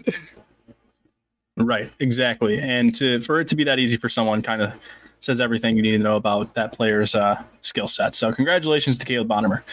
Right, 1.55 1.91
exactly. 1.99 2.59
And 2.59 2.93
to 2.93 3.19
for 3.21 3.39
it 3.39 3.47
to 3.47 3.55
be 3.55 3.63
that 3.63 3.79
easy 3.79 3.97
for 3.97 4.09
someone, 4.09 4.43
kind 4.43 4.61
of 4.61 4.73
says 5.21 5.39
everything 5.39 5.75
you 5.75 5.81
need 5.81 5.97
to 5.97 6.03
know 6.03 6.17
about 6.17 6.53
that 6.53 6.71
player's 6.71 7.15
uh, 7.15 7.41
skill 7.63 7.87
set. 7.87 8.13
So 8.13 8.31
congratulations 8.31 8.99
to 8.99 9.07
Caleb 9.07 9.27
Bonner. 9.29 9.63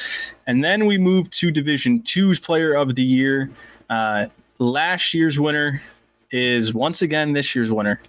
And 0.47 0.65
then 0.65 0.87
we 0.87 0.97
move 0.97 1.29
to 1.33 1.51
Division 1.51 2.01
Two's 2.01 2.41
Player 2.41 2.73
of 2.73 2.95
the 2.95 3.03
Year. 3.03 3.51
Uh, 3.91 4.29
last 4.65 5.15
year's 5.15 5.39
winner 5.39 5.83
is 6.31 6.75
once 6.75 7.03
again 7.03 7.33
this 7.33 7.55
year's 7.55 7.71
winner. 7.71 8.01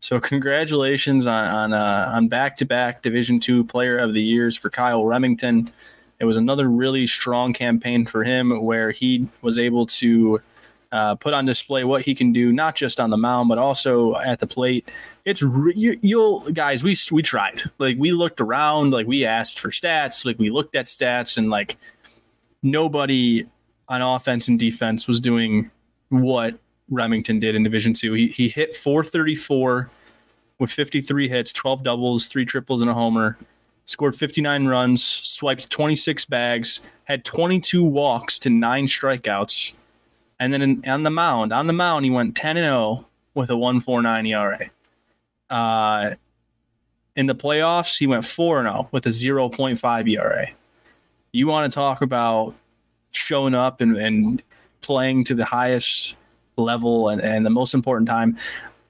So 0.00 0.20
congratulations 0.20 1.26
on 1.26 1.44
on 1.44 1.72
uh, 1.72 2.10
on 2.12 2.28
back 2.28 2.56
to 2.58 2.64
back 2.64 3.02
Division 3.02 3.38
Two 3.40 3.64
Player 3.64 3.98
of 3.98 4.14
the 4.14 4.22
Years 4.22 4.56
for 4.56 4.70
Kyle 4.70 5.04
Remington. 5.04 5.70
It 6.18 6.24
was 6.24 6.36
another 6.36 6.68
really 6.68 7.06
strong 7.06 7.52
campaign 7.52 8.06
for 8.06 8.22
him 8.22 8.62
where 8.62 8.92
he 8.92 9.28
was 9.42 9.58
able 9.58 9.86
to 9.86 10.40
uh, 10.92 11.14
put 11.16 11.34
on 11.34 11.46
display 11.46 11.82
what 11.82 12.02
he 12.02 12.14
can 12.14 12.32
do, 12.32 12.52
not 12.52 12.76
just 12.76 13.00
on 13.00 13.10
the 13.10 13.16
mound 13.16 13.48
but 13.48 13.58
also 13.58 14.14
at 14.16 14.38
the 14.38 14.46
plate. 14.46 14.88
It's 15.24 15.42
re- 15.42 15.74
you, 15.74 15.98
you'll 16.02 16.40
guys, 16.52 16.84
we 16.84 16.96
we 17.10 17.22
tried. 17.22 17.62
Like 17.78 17.96
we 17.98 18.12
looked 18.12 18.40
around, 18.40 18.92
like 18.92 19.06
we 19.06 19.24
asked 19.24 19.58
for 19.58 19.70
stats, 19.70 20.24
like 20.24 20.38
we 20.38 20.50
looked 20.50 20.76
at 20.76 20.86
stats, 20.86 21.36
and 21.36 21.50
like 21.50 21.76
nobody 22.62 23.44
on 23.88 24.02
offense 24.02 24.48
and 24.48 24.58
defense 24.58 25.08
was 25.08 25.18
doing 25.18 25.71
what 26.12 26.58
Remington 26.90 27.40
did 27.40 27.54
in 27.54 27.62
Division 27.62 27.94
Two. 27.94 28.12
He 28.12 28.28
he 28.28 28.48
hit 28.48 28.74
434 28.74 29.90
with 30.58 30.70
53 30.70 31.28
hits, 31.28 31.52
12 31.52 31.82
doubles, 31.82 32.28
three 32.28 32.44
triples, 32.44 32.82
and 32.82 32.90
a 32.90 32.94
homer. 32.94 33.36
Scored 33.84 34.14
59 34.14 34.66
runs, 34.66 35.02
swiped 35.02 35.68
26 35.70 36.24
bags, 36.26 36.80
had 37.04 37.24
22 37.24 37.82
walks 37.82 38.38
to 38.38 38.48
nine 38.48 38.86
strikeouts, 38.86 39.72
and 40.38 40.52
then 40.52 40.62
in, 40.62 40.88
on 40.88 41.02
the 41.02 41.10
mound, 41.10 41.52
on 41.52 41.66
the 41.66 41.72
mound, 41.72 42.04
he 42.04 42.10
went 42.10 42.36
10 42.36 42.56
and 42.56 42.64
0 42.64 43.06
with 43.34 43.50
a 43.50 43.54
1.49 43.54 44.28
ERA. 44.28 44.70
Uh, 45.50 46.14
in 47.16 47.26
the 47.26 47.34
playoffs, 47.34 47.98
he 47.98 48.06
went 48.06 48.24
4 48.24 48.62
0 48.62 48.88
with 48.92 49.04
a 49.06 49.10
0.5 49.10 50.10
ERA. 50.10 50.48
You 51.32 51.46
want 51.48 51.70
to 51.70 51.74
talk 51.74 52.02
about 52.02 52.54
showing 53.10 53.54
up 53.54 53.80
and, 53.80 53.96
and 53.96 54.42
playing 54.82 55.24
to 55.24 55.34
the 55.34 55.44
highest 55.44 56.16
level 56.56 57.08
and, 57.08 57.20
and 57.20 57.46
the 57.46 57.50
most 57.50 57.74
important 57.74 58.08
time. 58.08 58.36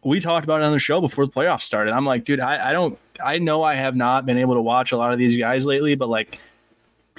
We 0.05 0.19
talked 0.19 0.45
about 0.45 0.61
it 0.61 0.65
on 0.65 0.73
the 0.73 0.81
show 0.81 1.01
before 1.01 1.27
the 1.27 1.33
playoffs 1.33 1.63
started. 1.63 1.93
I'm 1.93 2.05
like, 2.05 2.25
dude, 2.25 2.41
I, 2.41 2.71
I 2.71 2.73
don't, 2.73 2.99
I 3.23 3.39
know 3.39 3.63
I 3.63 3.75
have 3.75 3.95
not 3.95 4.27
been 4.27 4.39
able 4.39 4.55
to 4.55 4.61
watch 4.61 4.91
a 4.91 4.97
lot 4.97 5.13
of 5.13 5.19
these 5.19 5.37
guys 5.37 5.65
lately, 5.65 5.95
but 5.95 6.09
like 6.09 6.39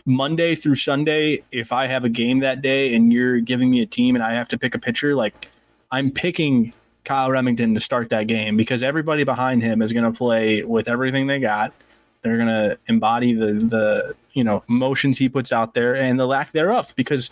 Monday 0.06 0.56
through 0.56 0.76
Sunday, 0.76 1.44
if 1.52 1.72
I 1.72 1.88
have 1.88 2.04
a 2.04 2.10
game 2.10 2.40
that 2.40 2.62
day 2.62 2.94
and 2.94 3.14
you're 3.14 3.40
giving 3.40 3.70
me 3.70 3.82
a 3.82 3.86
team 3.86 4.16
and 4.16 4.24
I 4.24 4.34
have 4.34 4.50
to 4.50 4.58
pick 4.58 4.76
a 4.76 4.80
pitcher, 4.80 5.16
like 5.16 5.50
I'm 5.92 6.12
picking 6.12 6.74
Kyle 7.06 7.32
Remington 7.32 7.74
to 7.74 7.80
start 7.80 8.10
that 8.10 8.28
game 8.28 8.58
because 8.58 8.84
everybody 8.84 9.24
behind 9.24 9.62
him 9.62 9.82
is 9.82 9.94
going 9.94 10.06
to 10.06 10.18
play 10.18 10.64
with 10.64 10.88
everything 10.88 11.28
they 11.28 11.40
got. 11.40 11.74
They're 12.22 12.38
going 12.38 12.48
to 12.48 12.80
embody 12.88 13.34
the 13.34 13.54
the 13.54 14.16
you 14.32 14.44
know 14.44 14.64
motions 14.68 15.18
he 15.18 15.28
puts 15.28 15.52
out 15.52 15.74
there 15.74 15.96
and 15.96 16.20
the 16.20 16.26
lack 16.26 16.52
thereof 16.52 16.94
because 16.96 17.30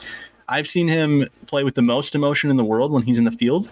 I've 0.52 0.68
seen 0.68 0.90
him 0.90 1.30
play 1.48 1.64
with 1.64 1.76
the 1.76 1.82
most 1.82 2.14
emotion 2.14 2.52
in 2.52 2.58
the 2.58 2.66
world 2.66 2.92
when 2.92 3.04
he's 3.04 3.18
in 3.18 3.24
the 3.24 3.32
field, 3.32 3.72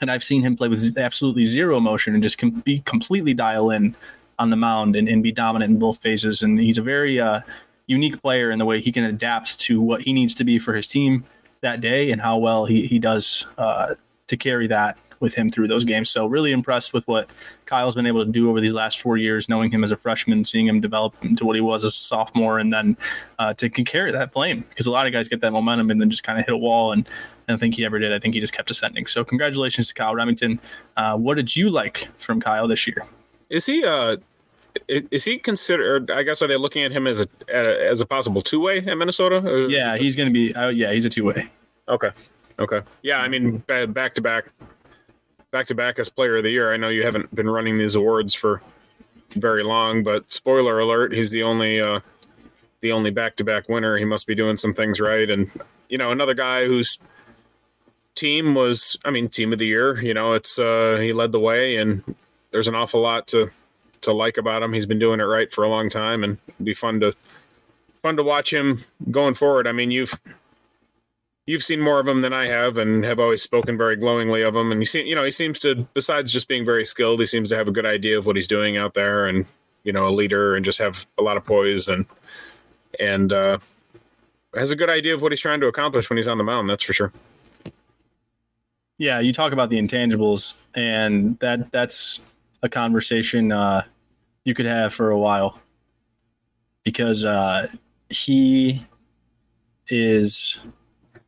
and 0.00 0.10
I've 0.10 0.24
seen 0.24 0.42
him 0.42 0.56
play 0.56 0.68
with 0.68 0.96
absolutely 0.96 1.44
zero 1.44 1.76
emotion 1.76 2.14
and 2.14 2.22
just 2.22 2.38
com- 2.38 2.62
be 2.64 2.78
completely 2.80 3.34
dial 3.34 3.70
in 3.70 3.94
on 4.38 4.48
the 4.48 4.56
mound 4.56 4.96
and, 4.96 5.06
and 5.10 5.22
be 5.22 5.30
dominant 5.30 5.72
in 5.72 5.78
both 5.78 6.00
phases. 6.00 6.40
And 6.40 6.58
he's 6.58 6.78
a 6.78 6.82
very 6.82 7.20
uh, 7.20 7.42
unique 7.86 8.22
player 8.22 8.50
in 8.50 8.58
the 8.58 8.64
way 8.64 8.80
he 8.80 8.92
can 8.92 9.04
adapt 9.04 9.60
to 9.60 9.78
what 9.78 10.00
he 10.00 10.14
needs 10.14 10.32
to 10.36 10.44
be 10.44 10.58
for 10.58 10.72
his 10.72 10.88
team 10.88 11.24
that 11.60 11.82
day 11.82 12.10
and 12.10 12.22
how 12.22 12.38
well 12.38 12.64
he 12.64 12.86
he 12.86 12.98
does 12.98 13.44
uh, 13.58 13.94
to 14.28 14.38
carry 14.38 14.66
that 14.68 14.96
with 15.20 15.34
him 15.34 15.48
through 15.48 15.68
those 15.68 15.84
games. 15.84 16.10
So 16.10 16.26
really 16.26 16.50
impressed 16.50 16.92
with 16.92 17.06
what 17.06 17.30
Kyle's 17.66 17.94
been 17.94 18.06
able 18.06 18.24
to 18.24 18.30
do 18.30 18.50
over 18.50 18.60
these 18.60 18.72
last 18.72 19.00
four 19.00 19.16
years, 19.16 19.48
knowing 19.48 19.70
him 19.70 19.84
as 19.84 19.90
a 19.90 19.96
freshman, 19.96 20.44
seeing 20.44 20.66
him 20.66 20.80
develop 20.80 21.14
into 21.22 21.44
what 21.44 21.56
he 21.56 21.60
was 21.60 21.84
as 21.84 21.92
a 21.92 21.96
sophomore, 21.96 22.58
and 22.58 22.72
then 22.72 22.96
uh, 23.38 23.54
to 23.54 23.68
carry 23.68 24.10
that 24.10 24.32
flame 24.32 24.64
because 24.70 24.86
a 24.86 24.90
lot 24.90 25.06
of 25.06 25.12
guys 25.12 25.28
get 25.28 25.40
that 25.42 25.52
momentum 25.52 25.90
and 25.90 26.00
then 26.00 26.10
just 26.10 26.22
kind 26.22 26.38
of 26.38 26.46
hit 26.46 26.54
a 26.54 26.58
wall. 26.58 26.92
And 26.92 27.06
I 27.48 27.52
don't 27.52 27.58
think 27.58 27.76
he 27.76 27.84
ever 27.84 27.98
did. 27.98 28.12
I 28.12 28.18
think 28.18 28.34
he 28.34 28.40
just 28.40 28.52
kept 28.52 28.70
ascending. 28.70 29.06
So 29.06 29.24
congratulations 29.24 29.88
to 29.88 29.94
Kyle 29.94 30.14
Remington. 30.14 30.60
Uh, 30.96 31.16
what 31.16 31.34
did 31.34 31.54
you 31.54 31.70
like 31.70 32.08
from 32.18 32.40
Kyle 32.40 32.66
this 32.66 32.86
year? 32.86 33.06
Is 33.48 33.66
he 33.66 33.84
uh 33.84 34.16
is 34.88 35.24
he 35.24 35.38
considered? 35.38 36.10
I 36.10 36.22
guess 36.22 36.42
are 36.42 36.46
they 36.46 36.56
looking 36.56 36.82
at 36.82 36.92
him 36.92 37.06
as 37.06 37.20
a 37.20 37.28
as 37.48 38.00
a 38.00 38.06
possible 38.06 38.42
two 38.42 38.60
way 38.60 38.78
in 38.78 38.98
Minnesota? 38.98 39.66
Yeah, 39.68 39.96
he's 39.96 40.16
going 40.16 40.28
to 40.28 40.32
be. 40.32 40.54
Uh, 40.54 40.68
yeah, 40.68 40.92
he's 40.92 41.04
a 41.04 41.08
two 41.08 41.24
way. 41.24 41.50
Okay, 41.88 42.10
okay. 42.58 42.82
Yeah, 43.02 43.20
I 43.20 43.28
mean, 43.28 43.58
back 43.66 44.14
to 44.14 44.20
back 44.20 44.52
back 45.50 45.66
to 45.66 45.74
back 45.74 45.98
as 45.98 46.08
player 46.08 46.36
of 46.36 46.44
the 46.44 46.50
year. 46.50 46.72
I 46.72 46.76
know 46.76 46.88
you 46.88 47.04
haven't 47.04 47.34
been 47.34 47.48
running 47.48 47.78
these 47.78 47.94
awards 47.94 48.34
for 48.34 48.62
very 49.30 49.62
long, 49.62 50.02
but 50.02 50.30
spoiler 50.32 50.78
alert, 50.78 51.12
he's 51.12 51.30
the 51.30 51.42
only 51.42 51.80
uh, 51.80 52.00
the 52.80 52.92
only 52.92 53.10
back 53.10 53.36
to 53.36 53.44
back 53.44 53.68
winner. 53.68 53.96
He 53.96 54.04
must 54.04 54.26
be 54.26 54.34
doing 54.34 54.56
some 54.56 54.74
things 54.74 55.00
right. 55.00 55.28
And 55.28 55.50
you 55.88 55.98
know, 55.98 56.10
another 56.10 56.34
guy 56.34 56.66
whose 56.66 56.98
team 58.14 58.54
was, 58.54 58.96
I 59.04 59.10
mean, 59.10 59.28
team 59.28 59.52
of 59.52 59.58
the 59.58 59.66
year. 59.66 60.00
You 60.02 60.14
know, 60.14 60.34
it's 60.34 60.58
uh, 60.58 60.98
he 61.00 61.12
led 61.12 61.32
the 61.32 61.40
way, 61.40 61.76
and 61.76 62.14
there's 62.50 62.68
an 62.68 62.74
awful 62.74 63.00
lot 63.00 63.26
to 63.28 63.50
to 64.02 64.12
like 64.12 64.38
about 64.38 64.62
him. 64.62 64.72
He's 64.72 64.86
been 64.86 64.98
doing 64.98 65.20
it 65.20 65.24
right 65.24 65.52
for 65.52 65.64
a 65.64 65.68
long 65.68 65.90
time, 65.90 66.24
and 66.24 66.38
be 66.62 66.74
fun 66.74 67.00
to 67.00 67.14
fun 67.96 68.16
to 68.16 68.22
watch 68.22 68.52
him 68.52 68.84
going 69.10 69.34
forward. 69.34 69.66
I 69.66 69.72
mean, 69.72 69.90
you've 69.90 70.18
you've 71.46 71.64
seen 71.64 71.80
more 71.80 72.00
of 72.00 72.06
him 72.06 72.22
than 72.22 72.32
I 72.32 72.46
have, 72.46 72.76
and 72.76 73.04
have 73.04 73.18
always 73.18 73.42
spoken 73.42 73.76
very 73.76 73.96
glowingly 73.96 74.42
of 74.42 74.54
him. 74.54 74.70
And 74.72 74.80
you 74.80 74.86
see, 74.86 75.02
you 75.02 75.14
know, 75.14 75.24
he 75.24 75.30
seems 75.30 75.58
to, 75.60 75.86
besides 75.94 76.32
just 76.32 76.48
being 76.48 76.64
very 76.64 76.84
skilled, 76.84 77.20
he 77.20 77.26
seems 77.26 77.48
to 77.50 77.56
have 77.56 77.68
a 77.68 77.72
good 77.72 77.86
idea 77.86 78.18
of 78.18 78.26
what 78.26 78.36
he's 78.36 78.46
doing 78.46 78.76
out 78.76 78.94
there, 78.94 79.26
and 79.26 79.46
you 79.84 79.92
know, 79.92 80.06
a 80.06 80.10
leader, 80.10 80.54
and 80.54 80.64
just 80.64 80.78
have 80.78 81.06
a 81.18 81.22
lot 81.22 81.36
of 81.36 81.44
poise 81.44 81.88
and 81.88 82.06
and 82.98 83.32
uh, 83.32 83.58
has 84.54 84.70
a 84.70 84.76
good 84.76 84.90
idea 84.90 85.14
of 85.14 85.22
what 85.22 85.32
he's 85.32 85.40
trying 85.40 85.60
to 85.60 85.66
accomplish 85.66 86.10
when 86.10 86.16
he's 86.16 86.28
on 86.28 86.38
the 86.38 86.44
mound. 86.44 86.68
That's 86.68 86.82
for 86.82 86.92
sure. 86.92 87.12
Yeah, 88.98 89.20
you 89.20 89.32
talk 89.32 89.52
about 89.52 89.70
the 89.70 89.78
intangibles, 89.78 90.54
and 90.74 91.38
that 91.38 91.72
that's 91.72 92.20
a 92.62 92.68
conversation 92.68 93.50
uh, 93.50 93.82
you 94.44 94.54
could 94.54 94.66
have 94.66 94.92
for 94.92 95.10
a 95.10 95.18
while 95.18 95.58
because 96.84 97.24
uh, 97.24 97.68
he 98.08 98.86
is 99.88 100.58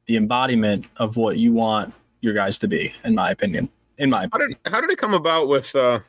the 0.07 0.17
embodiment 0.17 0.87
of 0.97 1.17
what 1.17 1.39
you 1.39 1.53
want 1.53 1.95
your 2.21 2.35
guys 2.35 2.59
to 2.61 2.69
be, 2.69 2.95
in 3.05 3.15
my 3.15 3.31
opinion. 3.31 3.69
In 3.99 4.11
my 4.11 4.25
opinion. 4.25 4.57
How 4.65 4.71
did 4.71 4.73
how 4.73 4.81
did 4.81 4.91
it 4.91 4.99
come 4.99 5.15
about 5.15 5.49
with 5.49 5.75
uh, 5.75 6.01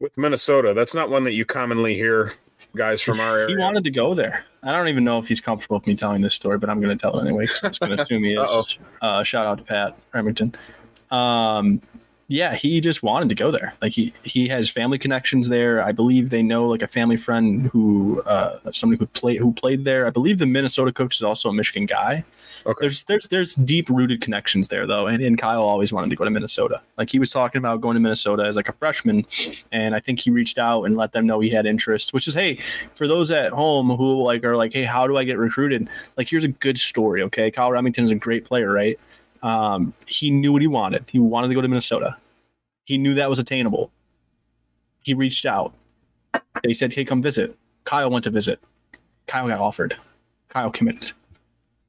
with 0.00 0.16
Minnesota? 0.16 0.72
That's 0.74 0.94
not 0.94 1.10
one 1.10 1.24
that 1.24 1.32
you 1.32 1.44
commonly 1.44 1.94
hear 1.94 2.32
guys 2.74 3.00
from 3.02 3.20
our 3.20 3.38
area. 3.38 3.48
He 3.48 3.56
wanted 3.56 3.84
to 3.84 3.90
go 3.90 4.14
there. 4.14 4.44
I 4.62 4.72
don't 4.72 4.88
even 4.88 5.04
know 5.04 5.18
if 5.18 5.28
he's 5.28 5.40
comfortable 5.40 5.76
with 5.76 5.86
me 5.86 5.94
telling 5.94 6.22
this 6.22 6.34
story, 6.34 6.58
but 6.58 6.68
I'm 6.68 6.80
going 6.80 6.96
to 6.96 7.00
tell 7.00 7.18
it 7.18 7.22
anyway. 7.22 7.44
I'm 7.62 7.70
just 7.70 7.80
going 7.80 7.96
to 7.96 8.02
assume 8.02 8.24
he 8.24 8.34
is. 8.34 8.78
Uh, 9.00 9.22
shout 9.22 9.46
out 9.46 9.58
to 9.58 9.64
Pat 9.64 9.96
Remington. 10.12 10.54
Um, 11.10 11.80
yeah, 12.28 12.54
he 12.54 12.80
just 12.80 13.02
wanted 13.02 13.28
to 13.30 13.34
go 13.34 13.50
there. 13.50 13.74
Like 13.82 13.92
he 13.92 14.12
he 14.22 14.46
has 14.48 14.70
family 14.70 14.98
connections 14.98 15.48
there. 15.48 15.82
I 15.82 15.90
believe 15.90 16.30
they 16.30 16.42
know 16.42 16.68
like 16.68 16.82
a 16.82 16.86
family 16.86 17.16
friend 17.16 17.66
who 17.66 18.22
uh, 18.22 18.70
somebody 18.70 18.98
who 19.00 19.06
played 19.06 19.38
who 19.38 19.52
played 19.52 19.84
there. 19.84 20.06
I 20.06 20.10
believe 20.10 20.38
the 20.38 20.46
Minnesota 20.46 20.92
coach 20.92 21.16
is 21.16 21.22
also 21.22 21.48
a 21.48 21.52
Michigan 21.52 21.86
guy. 21.86 22.24
Okay. 22.66 22.78
There's 22.80 23.04
there's 23.04 23.28
there's 23.28 23.54
deep 23.54 23.88
rooted 23.88 24.20
connections 24.20 24.68
there 24.68 24.86
though, 24.86 25.06
and, 25.06 25.22
and 25.22 25.38
Kyle 25.38 25.62
always 25.62 25.92
wanted 25.92 26.10
to 26.10 26.16
go 26.16 26.24
to 26.24 26.30
Minnesota. 26.30 26.82
Like 26.98 27.10
he 27.10 27.18
was 27.18 27.30
talking 27.30 27.58
about 27.58 27.80
going 27.80 27.94
to 27.94 28.00
Minnesota 28.00 28.44
as 28.44 28.56
like 28.56 28.68
a 28.68 28.72
freshman, 28.72 29.26
and 29.72 29.94
I 29.94 30.00
think 30.00 30.20
he 30.20 30.30
reached 30.30 30.58
out 30.58 30.84
and 30.84 30.96
let 30.96 31.12
them 31.12 31.26
know 31.26 31.40
he 31.40 31.50
had 31.50 31.66
interest. 31.66 32.12
Which 32.12 32.28
is 32.28 32.34
hey, 32.34 32.60
for 32.94 33.06
those 33.06 33.30
at 33.30 33.52
home 33.52 33.90
who 33.90 34.22
like 34.22 34.44
are 34.44 34.56
like, 34.56 34.72
hey, 34.72 34.84
how 34.84 35.06
do 35.06 35.16
I 35.16 35.24
get 35.24 35.38
recruited? 35.38 35.88
Like 36.16 36.28
here's 36.28 36.44
a 36.44 36.48
good 36.48 36.78
story. 36.78 37.22
Okay, 37.22 37.50
Kyle 37.50 37.70
Remington 37.70 38.04
is 38.04 38.10
a 38.10 38.16
great 38.16 38.44
player, 38.44 38.72
right? 38.72 38.98
Um, 39.42 39.94
he 40.06 40.30
knew 40.30 40.52
what 40.52 40.62
he 40.62 40.68
wanted. 40.68 41.04
He 41.08 41.18
wanted 41.18 41.48
to 41.48 41.54
go 41.54 41.62
to 41.62 41.68
Minnesota. 41.68 42.16
He 42.84 42.98
knew 42.98 43.14
that 43.14 43.30
was 43.30 43.38
attainable. 43.38 43.90
He 45.02 45.14
reached 45.14 45.46
out. 45.46 45.72
They 46.62 46.74
said, 46.74 46.92
"Hey, 46.92 47.04
come 47.04 47.22
visit." 47.22 47.56
Kyle 47.84 48.10
went 48.10 48.24
to 48.24 48.30
visit. 48.30 48.60
Kyle 49.26 49.48
got 49.48 49.60
offered. 49.60 49.96
Kyle 50.48 50.70
committed. 50.70 51.12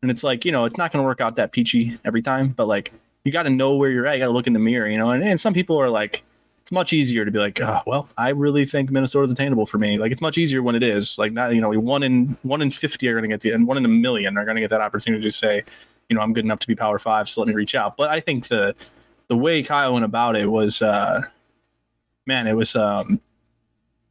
And 0.01 0.09
it's 0.09 0.23
like, 0.23 0.45
you 0.45 0.51
know, 0.51 0.65
it's 0.65 0.77
not 0.77 0.91
going 0.91 1.03
to 1.03 1.05
work 1.05 1.21
out 1.21 1.35
that 1.35 1.51
peachy 1.51 1.99
every 2.03 2.21
time, 2.21 2.49
but 2.49 2.67
like, 2.67 2.91
you 3.23 3.31
got 3.31 3.43
to 3.43 3.51
know 3.51 3.75
where 3.75 3.91
you're 3.91 4.07
at. 4.07 4.13
You 4.15 4.19
got 4.19 4.27
to 4.27 4.31
look 4.33 4.47
in 4.47 4.53
the 4.53 4.59
mirror, 4.59 4.89
you 4.89 4.97
know. 4.97 5.11
And, 5.11 5.23
and 5.23 5.39
some 5.39 5.53
people 5.53 5.79
are 5.79 5.89
like, 5.89 6.23
it's 6.63 6.71
much 6.71 6.91
easier 6.91 7.23
to 7.23 7.29
be 7.29 7.37
like, 7.37 7.61
oh, 7.61 7.81
well, 7.85 8.09
I 8.17 8.29
really 8.29 8.65
think 8.65 8.89
Minnesota's 8.89 9.31
attainable 9.31 9.65
for 9.65 9.77
me. 9.77 9.97
Like 9.97 10.11
it's 10.11 10.21
much 10.21 10.37
easier 10.37 10.63
when 10.63 10.73
it 10.73 10.81
is. 10.81 11.17
Like 11.17 11.33
not, 11.33 11.53
you 11.53 11.61
know, 11.61 11.69
one 11.69 12.01
in 12.01 12.37
one 12.41 12.61
in 12.61 12.71
fifty 12.71 13.07
are 13.09 13.13
going 13.13 13.23
to 13.23 13.27
get 13.27 13.41
the, 13.41 13.51
and 13.51 13.67
one 13.67 13.77
in 13.77 13.85
a 13.85 13.89
million 13.89 14.37
are 14.37 14.45
going 14.45 14.55
to 14.55 14.61
get 14.61 14.69
that 14.71 14.81
opportunity 14.81 15.23
to 15.23 15.31
say, 15.31 15.63
you 16.09 16.15
know, 16.15 16.21
I'm 16.21 16.33
good 16.33 16.45
enough 16.45 16.59
to 16.59 16.67
be 16.67 16.75
Power 16.75 16.97
Five, 16.97 17.29
so 17.29 17.41
let 17.41 17.47
me 17.47 17.53
reach 17.53 17.75
out. 17.75 17.95
But 17.95 18.09
I 18.09 18.19
think 18.19 18.47
the 18.47 18.75
the 19.27 19.37
way 19.37 19.63
Kyle 19.63 19.93
went 19.93 20.03
about 20.03 20.35
it 20.35 20.47
was, 20.47 20.81
uh, 20.81 21.21
man, 22.25 22.47
it 22.47 22.53
was 22.53 22.75
um, 22.75 23.21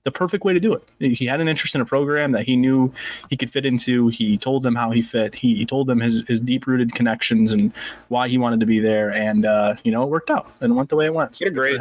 the 0.05 0.11
perfect 0.11 0.45
way 0.45 0.55
to 0.55 0.61
do 0.61 0.73
it. 0.73 1.17
He 1.17 1.27
had 1.27 1.41
an 1.41 1.49
interest 1.49 1.75
in 1.75 1.81
a 1.81 1.85
program 1.85 2.33
that 2.33 2.47
he 2.47 2.57
knew 2.57 2.93
he 3.29 3.37
could 3.37 3.51
fit 3.51 3.67
into. 3.67 4.09
He 4.09 4.39
told 4.39 4.63
them 4.63 4.75
how 4.75 4.91
he 4.91 5.03
fit. 5.03 5.35
He, 5.35 5.57
he 5.57 5.67
told 5.67 5.87
them 5.89 6.01
his, 6.01 6.27
his 6.27 6.41
deep 6.41 6.67
rooted 6.67 6.95
connections 6.95 7.53
and 7.53 7.73
why 8.09 8.29
he 8.29 8.39
wanted 8.39 8.61
to 8.61 8.67
be 8.67 8.81
there. 8.81 9.13
And, 9.13 9.45
uh, 9.45 9.75
you 9.85 9.93
know, 9.93 10.03
it 10.03 10.09
worked 10.09 10.31
out 10.31 10.51
and 10.61 10.75
went 10.75 10.89
the 10.89 10.97
way 10.97 11.07
it 11.07 11.15
went. 11.15 11.37
So 11.37 11.47
a 11.47 11.51
great, 11.51 11.79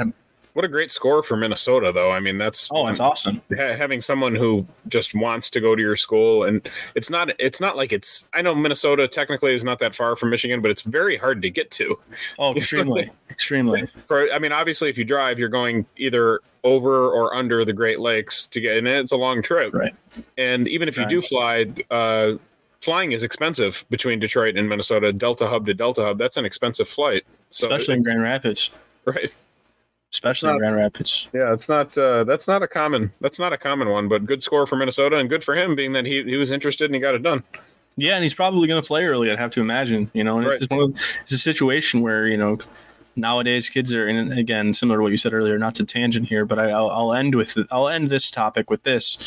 what 0.59 0.65
a 0.65 0.67
great 0.67 0.91
score 0.91 1.23
for 1.23 1.37
Minnesota, 1.37 1.93
though. 1.93 2.11
I 2.11 2.19
mean, 2.19 2.37
that's 2.37 2.67
oh, 2.69 2.87
it's 2.87 2.99
awesome 2.99 3.41
ha- 3.55 3.77
having 3.77 4.01
someone 4.01 4.35
who 4.35 4.67
just 4.89 5.15
wants 5.15 5.49
to 5.51 5.61
go 5.61 5.73
to 5.73 5.81
your 5.81 5.95
school, 5.95 6.43
and 6.43 6.67
it's 6.95 7.09
not 7.09 7.29
it's 7.39 7.61
not 7.61 7.77
like 7.77 7.93
it's. 7.93 8.29
I 8.33 8.41
know 8.41 8.53
Minnesota 8.53 9.07
technically 9.07 9.53
is 9.53 9.63
not 9.63 9.79
that 9.79 9.95
far 9.95 10.17
from 10.17 10.31
Michigan, 10.31 10.61
but 10.61 10.69
it's 10.69 10.81
very 10.81 11.15
hard 11.15 11.41
to 11.43 11.49
get 11.49 11.71
to. 11.71 11.97
Oh, 12.37 12.53
extremely, 12.53 13.09
extremely. 13.29 13.85
For 14.05 14.29
I 14.33 14.39
mean, 14.39 14.51
obviously, 14.51 14.89
if 14.89 14.97
you 14.97 15.05
drive, 15.05 15.39
you're 15.39 15.47
going 15.47 15.85
either 15.95 16.41
over 16.65 17.07
or 17.07 17.33
under 17.33 17.63
the 17.63 17.71
Great 17.71 18.01
Lakes 18.01 18.45
to 18.47 18.59
get, 18.59 18.77
and 18.79 18.85
it's 18.85 19.13
a 19.13 19.17
long 19.17 19.41
trip. 19.41 19.73
Right. 19.73 19.95
And 20.37 20.67
even 20.67 20.89
if 20.89 20.97
you 20.97 21.05
do 21.05 21.21
fly, 21.21 21.67
uh, 21.89 22.33
flying 22.81 23.13
is 23.13 23.23
expensive 23.23 23.85
between 23.89 24.19
Detroit 24.19 24.57
and 24.57 24.67
Minnesota. 24.67 25.13
Delta 25.13 25.47
Hub 25.47 25.67
to 25.67 25.73
Delta 25.73 26.03
Hub, 26.03 26.17
that's 26.17 26.35
an 26.35 26.43
expensive 26.43 26.89
flight. 26.89 27.23
So 27.49 27.65
Especially 27.67 27.93
in 27.93 28.01
Grand 28.01 28.21
Rapids. 28.21 28.71
Right 29.05 29.33
especially 30.11 30.47
not, 30.47 30.53
in 30.53 30.59
Grand 30.59 30.75
Rapids. 30.75 31.27
Yeah, 31.33 31.53
it's 31.53 31.69
not 31.69 31.97
uh, 31.97 32.23
that's 32.23 32.47
not 32.47 32.63
a 32.63 32.67
common 32.67 33.13
that's 33.21 33.39
not 33.39 33.53
a 33.53 33.57
common 33.57 33.89
one, 33.89 34.07
but 34.07 34.25
good 34.25 34.43
score 34.43 34.65
for 34.65 34.75
Minnesota 34.75 35.17
and 35.17 35.29
good 35.29 35.43
for 35.43 35.55
him 35.55 35.75
being 35.75 35.93
that 35.93 36.05
he 36.05 36.23
he 36.23 36.37
was 36.37 36.51
interested 36.51 36.85
and 36.85 36.95
he 36.95 37.01
got 37.01 37.15
it 37.15 37.23
done. 37.23 37.43
Yeah, 37.97 38.15
and 38.15 38.23
he's 38.23 38.33
probably 38.33 38.67
going 38.67 38.81
to 38.81 38.87
play 38.87 39.05
early. 39.05 39.29
I'd 39.29 39.39
have 39.39 39.51
to 39.51 39.61
imagine. 39.61 40.09
You 40.13 40.23
know, 40.23 40.37
and 40.37 40.47
right. 40.47 40.61
it's 40.61 40.69
one 40.69 40.79
of 40.79 41.01
it's 41.21 41.31
a 41.31 41.37
situation 41.37 42.01
where 42.01 42.27
you 42.27 42.37
know 42.37 42.57
nowadays 43.15 43.69
kids 43.69 43.93
are 43.93 44.07
and 44.07 44.31
again 44.33 44.73
similar 44.73 44.99
to 44.99 45.03
what 45.03 45.11
you 45.11 45.17
said 45.17 45.33
earlier. 45.33 45.57
Not 45.57 45.75
to 45.75 45.85
tangent 45.85 46.27
here, 46.27 46.45
but 46.45 46.59
I, 46.59 46.67
will 46.67 46.89
I'll 46.89 47.13
end 47.13 47.35
with 47.35 47.57
I'll 47.71 47.89
end 47.89 48.09
this 48.09 48.31
topic 48.31 48.69
with 48.69 48.83
this. 48.83 49.17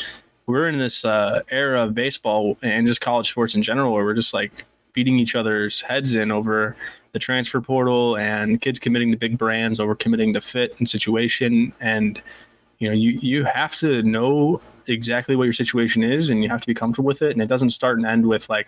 We're 0.45 0.67
in 0.67 0.77
this 0.77 1.05
uh, 1.05 1.41
era 1.49 1.83
of 1.83 1.95
baseball 1.95 2.57
and 2.61 2.85
just 2.85 2.99
college 2.99 3.29
sports 3.29 3.55
in 3.55 3.61
general 3.61 3.93
where 3.93 4.03
we're 4.03 4.13
just 4.13 4.33
like 4.33 4.65
beating 4.91 5.17
each 5.17 5.35
other's 5.35 5.81
heads 5.81 6.15
in 6.15 6.31
over 6.31 6.75
the 7.13 7.19
transfer 7.19 7.61
portal 7.61 8.17
and 8.17 8.59
kids 8.59 8.79
committing 8.79 9.11
to 9.11 9.17
big 9.17 9.37
brands 9.37 9.79
over 9.79 9.95
committing 9.95 10.33
to 10.33 10.41
fit 10.41 10.75
and 10.79 10.89
situation 10.89 11.71
and 11.79 12.21
you 12.79 12.89
know 12.89 12.93
you 12.93 13.11
you 13.21 13.43
have 13.45 13.75
to 13.75 14.03
know 14.03 14.59
exactly 14.87 15.35
what 15.35 15.45
your 15.45 15.53
situation 15.53 16.03
is 16.03 16.29
and 16.29 16.43
you 16.43 16.49
have 16.49 16.59
to 16.59 16.67
be 16.67 16.73
comfortable 16.73 17.07
with 17.07 17.21
it 17.21 17.31
and 17.31 17.41
it 17.41 17.47
doesn't 17.47 17.69
start 17.69 17.97
and 17.97 18.05
end 18.05 18.27
with 18.27 18.49
like 18.49 18.67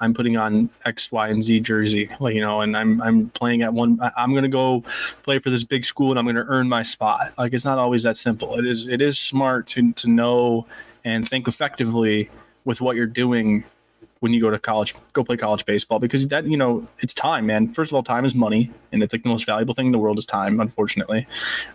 I'm 0.00 0.14
putting 0.14 0.36
on 0.36 0.70
X, 0.84 1.10
Y, 1.10 1.28
and 1.28 1.42
Z 1.42 1.60
jersey, 1.60 2.08
like 2.20 2.34
you 2.34 2.40
know, 2.40 2.60
and 2.60 2.76
I'm 2.76 3.02
I'm 3.02 3.30
playing 3.30 3.62
at 3.62 3.72
one. 3.72 3.98
I'm 4.16 4.34
gonna 4.34 4.48
go 4.48 4.82
play 5.22 5.38
for 5.38 5.50
this 5.50 5.64
big 5.64 5.84
school, 5.84 6.10
and 6.10 6.18
I'm 6.18 6.26
gonna 6.26 6.44
earn 6.46 6.68
my 6.68 6.82
spot. 6.82 7.32
Like 7.36 7.52
it's 7.52 7.64
not 7.64 7.78
always 7.78 8.04
that 8.04 8.16
simple. 8.16 8.58
It 8.58 8.64
is 8.64 8.86
it 8.86 9.00
is 9.00 9.18
smart 9.18 9.66
to 9.68 9.92
to 9.94 10.08
know 10.08 10.66
and 11.04 11.28
think 11.28 11.48
effectively 11.48 12.30
with 12.64 12.80
what 12.80 12.94
you're 12.94 13.06
doing 13.06 13.64
when 14.20 14.32
you 14.32 14.40
go 14.40 14.50
to 14.50 14.58
college, 14.58 14.94
go 15.12 15.22
play 15.22 15.36
college 15.36 15.64
baseball 15.64 15.98
because 15.98 16.26
that, 16.28 16.44
you 16.46 16.56
know, 16.56 16.86
it's 16.98 17.14
time, 17.14 17.46
man. 17.46 17.72
First 17.72 17.90
of 17.90 17.96
all, 17.96 18.02
time 18.02 18.24
is 18.24 18.34
money, 18.34 18.70
and 18.92 19.02
it's 19.02 19.12
like 19.12 19.22
the 19.22 19.28
most 19.28 19.46
valuable 19.46 19.74
thing 19.74 19.86
in 19.86 19.92
the 19.92 19.98
world 19.98 20.18
is 20.18 20.26
time, 20.26 20.60
unfortunately. 20.60 21.26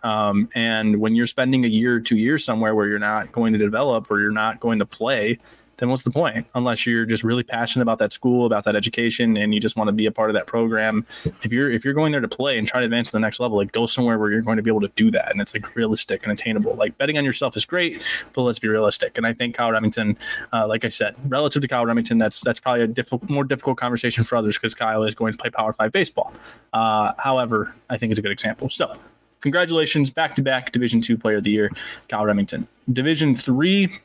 Um, 0.04 0.50
and 0.54 1.00
when 1.00 1.16
you're 1.16 1.28
spending 1.28 1.66
a 1.66 1.70
year 1.70 1.96
or 1.96 2.00
two 2.00 2.18
years 2.18 2.44
somewhere 2.44 2.76
where 2.76 2.88
you're 2.88 3.00
not 3.00 3.32
going 3.32 3.54
to 3.54 3.60
develop 3.60 4.10
or 4.12 4.20
you're 4.20 4.32
not 4.32 4.60
going 4.60 4.80
to 4.80 4.86
play, 4.86 5.40
then 5.84 5.90
what's 5.90 6.04
the 6.04 6.12
point? 6.12 6.48
Unless 6.56 6.88
you're 6.88 7.06
just 7.06 7.26
really 7.26 7.44
passionate 7.44 7.82
about 7.82 8.00
that 8.00 8.14
school, 8.14 8.46
about 8.46 8.64
that 8.64 8.74
education, 8.74 9.36
and 9.36 9.54
you 9.54 9.60
just 9.60 9.76
want 9.76 9.90
to 9.90 9.92
be 9.92 10.06
a 10.06 10.14
part 10.14 10.30
of 10.30 10.34
that 10.34 10.48
program. 10.48 11.06
If 11.42 11.52
you're 11.52 11.70
if 11.70 11.84
you're 11.84 11.94
going 11.94 12.14
there 12.14 12.22
to 12.22 12.28
play 12.30 12.58
and 12.58 12.66
try 12.66 12.80
to 12.80 12.86
advance 12.86 13.10
to 13.10 13.12
the 13.12 13.20
next 13.20 13.42
level, 13.42 13.58
like 13.58 13.74
go 13.74 13.86
somewhere 13.86 14.18
where 14.18 14.32
you're 14.32 14.44
going 14.44 14.56
to 14.56 14.64
be 14.64 14.70
able 14.70 14.80
to 14.80 14.88
do 14.96 15.12
that, 15.12 15.30
and 15.30 15.42
it's 15.42 15.54
like 15.54 15.76
realistic 15.76 16.24
and 16.24 16.32
attainable. 16.32 16.74
Like 16.76 16.98
betting 16.98 17.18
on 17.18 17.26
yourself 17.26 17.58
is 17.58 17.66
great, 17.66 18.02
but 18.32 18.44
let's 18.44 18.60
be 18.60 18.70
realistic. 18.70 19.18
And 19.18 19.28
I 19.28 19.34
think 19.34 19.56
Kyle 19.56 19.74
Remington, 19.74 20.18
uh, 20.54 20.68
like 20.68 20.86
I 20.86 20.88
said, 20.88 21.18
relative 21.28 21.62
to 21.64 21.68
Kyle 21.68 21.86
Remington, 21.86 22.18
that's 22.18 22.40
that's 22.40 22.62
probably 22.62 22.84
a 22.84 22.88
difficult, 22.88 23.30
more 23.30 23.44
difficult 23.44 23.78
conversation 23.78 24.24
for 24.24 24.38
others 24.38 24.58
because 24.58 24.74
Kyle 24.74 25.04
is 25.04 25.16
going 25.16 25.34
to 25.34 25.38
play 25.38 25.50
Power 25.50 25.74
Five 25.74 25.92
baseball. 25.92 26.32
Uh, 26.72 27.12
however, 27.18 27.76
I 27.90 27.98
think 27.98 28.12
it's 28.12 28.20
a 28.20 28.24
good 28.24 28.32
example. 28.32 28.70
So 28.70 28.96
congratulations, 29.42 30.12
back 30.12 30.34
to 30.36 30.42
back 30.42 30.72
Division 30.72 31.02
Two 31.02 31.18
Player 31.18 31.36
of 31.36 31.44
the 31.44 31.52
Year, 31.52 31.72
Kyle 32.08 32.26
Remington. 32.26 32.70
Division 32.94 33.36
Three 33.36 34.00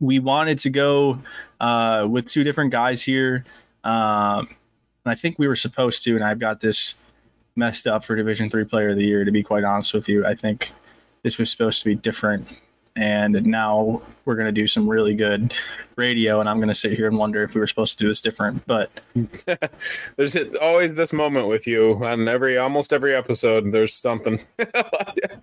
we 0.00 0.18
wanted 0.18 0.58
to 0.58 0.70
go 0.70 1.20
uh, 1.60 2.06
with 2.08 2.26
two 2.26 2.44
different 2.44 2.70
guys 2.70 3.02
here. 3.02 3.44
Um, 3.84 4.48
and 5.04 5.12
I 5.12 5.14
think 5.14 5.38
we 5.38 5.48
were 5.48 5.56
supposed 5.56 6.04
to, 6.04 6.14
and 6.14 6.24
I've 6.24 6.38
got 6.38 6.60
this 6.60 6.94
messed 7.56 7.86
up 7.86 8.04
for 8.04 8.14
Division 8.14 8.50
Three 8.50 8.64
Player 8.64 8.90
of 8.90 8.96
the 8.96 9.06
Year. 9.06 9.24
To 9.24 9.30
be 9.30 9.42
quite 9.42 9.64
honest 9.64 9.94
with 9.94 10.08
you, 10.08 10.24
I 10.26 10.34
think 10.34 10.72
this 11.22 11.38
was 11.38 11.50
supposed 11.50 11.80
to 11.80 11.84
be 11.86 11.94
different, 11.94 12.46
and 12.98 13.46
now 13.46 14.02
we're 14.24 14.34
going 14.34 14.46
to 14.46 14.52
do 14.52 14.66
some 14.66 14.88
really 14.88 15.14
good 15.14 15.54
radio. 15.96 16.40
And 16.40 16.48
I'm 16.48 16.58
going 16.58 16.68
to 16.68 16.74
sit 16.74 16.94
here 16.94 17.06
and 17.06 17.16
wonder 17.16 17.44
if 17.44 17.54
we 17.54 17.60
were 17.60 17.66
supposed 17.68 17.96
to 17.96 18.04
do 18.04 18.08
this 18.08 18.20
different. 18.20 18.66
But 18.66 18.90
there's 20.16 20.36
always 20.60 20.94
this 20.94 21.12
moment 21.12 21.46
with 21.46 21.66
you 21.66 22.04
on 22.04 22.26
every 22.26 22.58
almost 22.58 22.92
every 22.92 23.14
episode. 23.14 23.70
There's 23.70 23.94
something. 23.94 24.40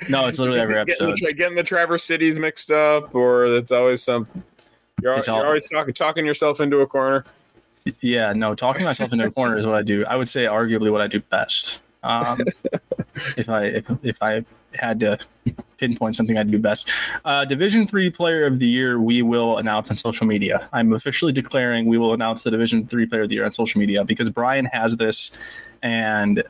no, 0.09 0.27
it's 0.27 0.37
literally 0.37 0.59
every 0.59 0.77
episode. 0.77 1.15
Getting 1.15 1.27
the, 1.27 1.33
getting 1.33 1.55
the 1.55 1.63
Traverse 1.63 2.03
cities 2.03 2.37
mixed 2.37 2.71
up, 2.71 3.15
or 3.15 3.45
it's 3.45 3.71
always 3.71 4.03
something. 4.03 4.43
You're, 5.01 5.15
you're 5.15 5.35
all, 5.35 5.45
always 5.45 5.69
talking 5.69 5.93
talking 5.93 6.25
yourself 6.25 6.59
into 6.59 6.79
a 6.79 6.87
corner. 6.87 7.25
Yeah, 8.01 8.33
no, 8.33 8.53
talking 8.53 8.83
myself 8.83 9.13
into 9.13 9.25
a 9.25 9.31
corner 9.31 9.57
is 9.57 9.65
what 9.65 9.75
I 9.75 9.81
do. 9.81 10.05
I 10.05 10.17
would 10.17 10.27
say 10.27 10.45
arguably 10.45 10.91
what 10.91 11.01
I 11.01 11.07
do 11.07 11.21
best. 11.21 11.79
Um, 12.05 12.41
if 13.37 13.49
I 13.49 13.65
if, 13.65 13.85
if 14.03 14.21
I 14.21 14.45
had 14.73 14.99
to 15.01 15.17
pinpoint 15.77 16.15
something 16.15 16.37
I'd 16.37 16.51
do 16.51 16.59
best. 16.59 16.91
Uh, 17.23 17.45
Division 17.45 17.87
three 17.87 18.09
player 18.09 18.45
of 18.45 18.59
the 18.59 18.67
year, 18.67 18.99
we 18.99 19.21
will 19.21 19.57
announce 19.57 19.89
on 19.89 19.97
social 19.97 20.27
media. 20.27 20.69
I'm 20.73 20.93
officially 20.93 21.31
declaring 21.31 21.85
we 21.85 21.97
will 21.97 22.13
announce 22.13 22.43
the 22.43 22.51
Division 22.51 22.87
three 22.87 23.05
player 23.05 23.23
of 23.23 23.29
the 23.29 23.35
year 23.35 23.45
on 23.45 23.51
social 23.51 23.79
media 23.79 24.03
because 24.03 24.29
Brian 24.29 24.65
has 24.65 24.97
this, 24.97 25.31
and 25.81 26.43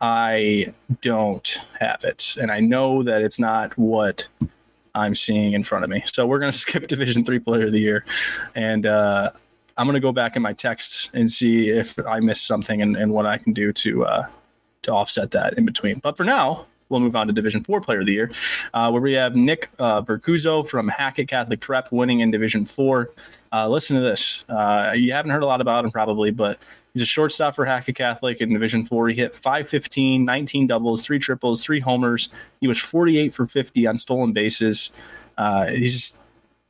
I 0.00 0.74
don't 1.02 1.58
have 1.78 2.04
it, 2.04 2.36
and 2.40 2.50
I 2.50 2.60
know 2.60 3.02
that 3.02 3.22
it's 3.22 3.38
not 3.38 3.76
what 3.78 4.26
I'm 4.94 5.14
seeing 5.14 5.52
in 5.52 5.62
front 5.62 5.84
of 5.84 5.90
me. 5.90 6.02
So 6.12 6.26
we're 6.26 6.40
gonna 6.40 6.52
skip 6.66 6.86
Division 6.86 7.24
three 7.24 7.38
player 7.38 7.66
of 7.66 7.72
the 7.72 7.80
year, 7.80 8.04
and. 8.54 8.86
Uh, 8.86 9.30
I'm 9.76 9.86
gonna 9.86 9.98
go 9.98 10.12
back 10.12 10.36
in 10.36 10.42
my 10.42 10.52
texts 10.52 11.08
and 11.14 11.32
see 11.32 11.70
if 11.70 11.94
I 12.06 12.20
missed 12.20 12.46
something 12.46 12.82
and, 12.82 12.98
and 12.98 13.12
what 13.14 13.24
I 13.24 13.38
can 13.38 13.54
do 13.54 13.72
to 13.72 14.04
uh, 14.04 14.26
to 14.82 14.92
offset 14.92 15.30
that 15.32 15.56
in 15.58 15.64
between. 15.64 15.98
But 15.98 16.16
for 16.16 16.24
now, 16.24 16.66
we'll 16.88 17.00
move 17.00 17.16
on 17.16 17.26
to 17.28 17.32
Division 17.32 17.64
Four 17.64 17.80
Player 17.80 18.00
of 18.00 18.06
the 18.06 18.12
Year, 18.12 18.30
uh, 18.74 18.90
where 18.90 19.00
we 19.00 19.14
have 19.14 19.34
Nick 19.36 19.70
uh, 19.78 20.02
from 20.02 20.88
Hackett 20.88 21.28
Catholic 21.28 21.60
Prep 21.60 21.90
winning 21.90 22.20
in 22.20 22.30
Division 22.30 22.66
Four. 22.66 23.10
Uh, 23.52 23.68
listen 23.68 23.96
to 23.96 24.02
this. 24.02 24.44
Uh, 24.48 24.92
you 24.94 25.12
haven't 25.12 25.30
heard 25.30 25.42
a 25.42 25.46
lot 25.46 25.60
about 25.60 25.84
him 25.84 25.90
probably, 25.90 26.30
but 26.30 26.58
he's 26.92 27.02
a 27.02 27.06
shortstop 27.06 27.54
for 27.54 27.64
Hackett 27.64 27.96
Catholic 27.96 28.40
in 28.40 28.52
Division 28.52 28.84
Four. 28.84 29.08
He 29.08 29.14
hit 29.14 29.34
515, 29.34 30.24
19 30.24 30.66
doubles, 30.66 31.04
three 31.04 31.18
triples, 31.18 31.64
three 31.64 31.80
homers. 31.80 32.28
He 32.60 32.66
was 32.66 32.78
48 32.78 33.32
for 33.32 33.46
50 33.46 33.86
on 33.86 33.96
stolen 33.96 34.32
bases. 34.32 34.90
Uh, 35.38 35.66
he's 35.66 36.18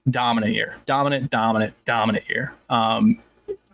dominant 0.08 0.52
here, 0.52 0.76
dominant, 0.86 1.30
dominant, 1.30 1.74
dominant 1.84 2.24
here. 2.26 2.54
Um, 2.68 3.18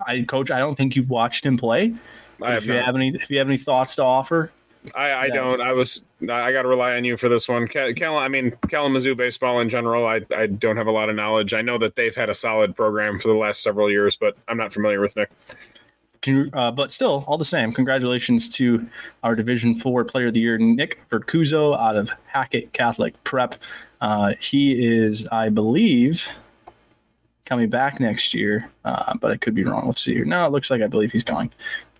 I 0.06 0.22
coach. 0.22 0.50
I 0.50 0.58
don't 0.58 0.74
think 0.74 0.96
you've 0.96 1.10
watched 1.10 1.44
him 1.44 1.56
play. 1.56 1.94
I 2.42 2.56
if 2.56 2.66
you 2.66 2.74
not. 2.74 2.84
have 2.84 2.94
any, 2.94 3.08
if 3.14 3.30
you 3.30 3.38
have 3.38 3.48
any 3.48 3.58
thoughts 3.58 3.94
to 3.96 4.02
offer, 4.02 4.50
I, 4.94 5.14
I 5.14 5.28
don't. 5.28 5.60
I 5.60 5.72
was. 5.72 6.02
I 6.22 6.52
got 6.52 6.62
to 6.62 6.68
rely 6.68 6.96
on 6.96 7.04
you 7.04 7.16
for 7.16 7.28
this 7.28 7.48
one. 7.48 7.66
Cal, 7.68 8.16
I 8.16 8.28
mean 8.28 8.52
Kalamazoo 8.68 9.14
baseball 9.14 9.60
in 9.60 9.68
general. 9.68 10.06
I 10.06 10.22
I 10.34 10.46
don't 10.46 10.76
have 10.76 10.86
a 10.86 10.92
lot 10.92 11.08
of 11.08 11.16
knowledge. 11.16 11.54
I 11.54 11.62
know 11.62 11.78
that 11.78 11.96
they've 11.96 12.14
had 12.14 12.28
a 12.28 12.34
solid 12.34 12.74
program 12.74 13.18
for 13.18 13.28
the 13.28 13.34
last 13.34 13.62
several 13.62 13.90
years, 13.90 14.16
but 14.16 14.36
I'm 14.48 14.56
not 14.56 14.72
familiar 14.72 15.00
with 15.00 15.16
Nick. 15.16 15.30
Uh, 16.52 16.72
but 16.72 16.90
still, 16.90 17.24
all 17.28 17.38
the 17.38 17.44
same, 17.44 17.72
congratulations 17.72 18.48
to 18.48 18.84
our 19.22 19.36
Division 19.36 19.76
Four 19.76 20.04
Player 20.04 20.28
of 20.28 20.34
the 20.34 20.40
Year, 20.40 20.58
Nick 20.58 21.08
Vercuzzo, 21.08 21.78
out 21.78 21.94
of 21.94 22.10
Hackett 22.26 22.72
Catholic 22.72 23.22
Prep. 23.22 23.54
Uh, 24.00 24.32
he 24.40 24.84
is, 24.84 25.28
I 25.28 25.50
believe, 25.50 26.28
coming 27.44 27.70
back 27.70 28.00
next 28.00 28.34
year, 28.34 28.68
uh, 28.84 29.14
but 29.18 29.30
I 29.30 29.36
could 29.36 29.54
be 29.54 29.62
wrong. 29.62 29.86
Let's 29.86 30.02
see 30.02 30.14
here. 30.14 30.24
No, 30.24 30.44
it 30.44 30.50
looks 30.50 30.68
like 30.68 30.82
I 30.82 30.88
believe 30.88 31.12
he's 31.12 31.22
going. 31.22 31.52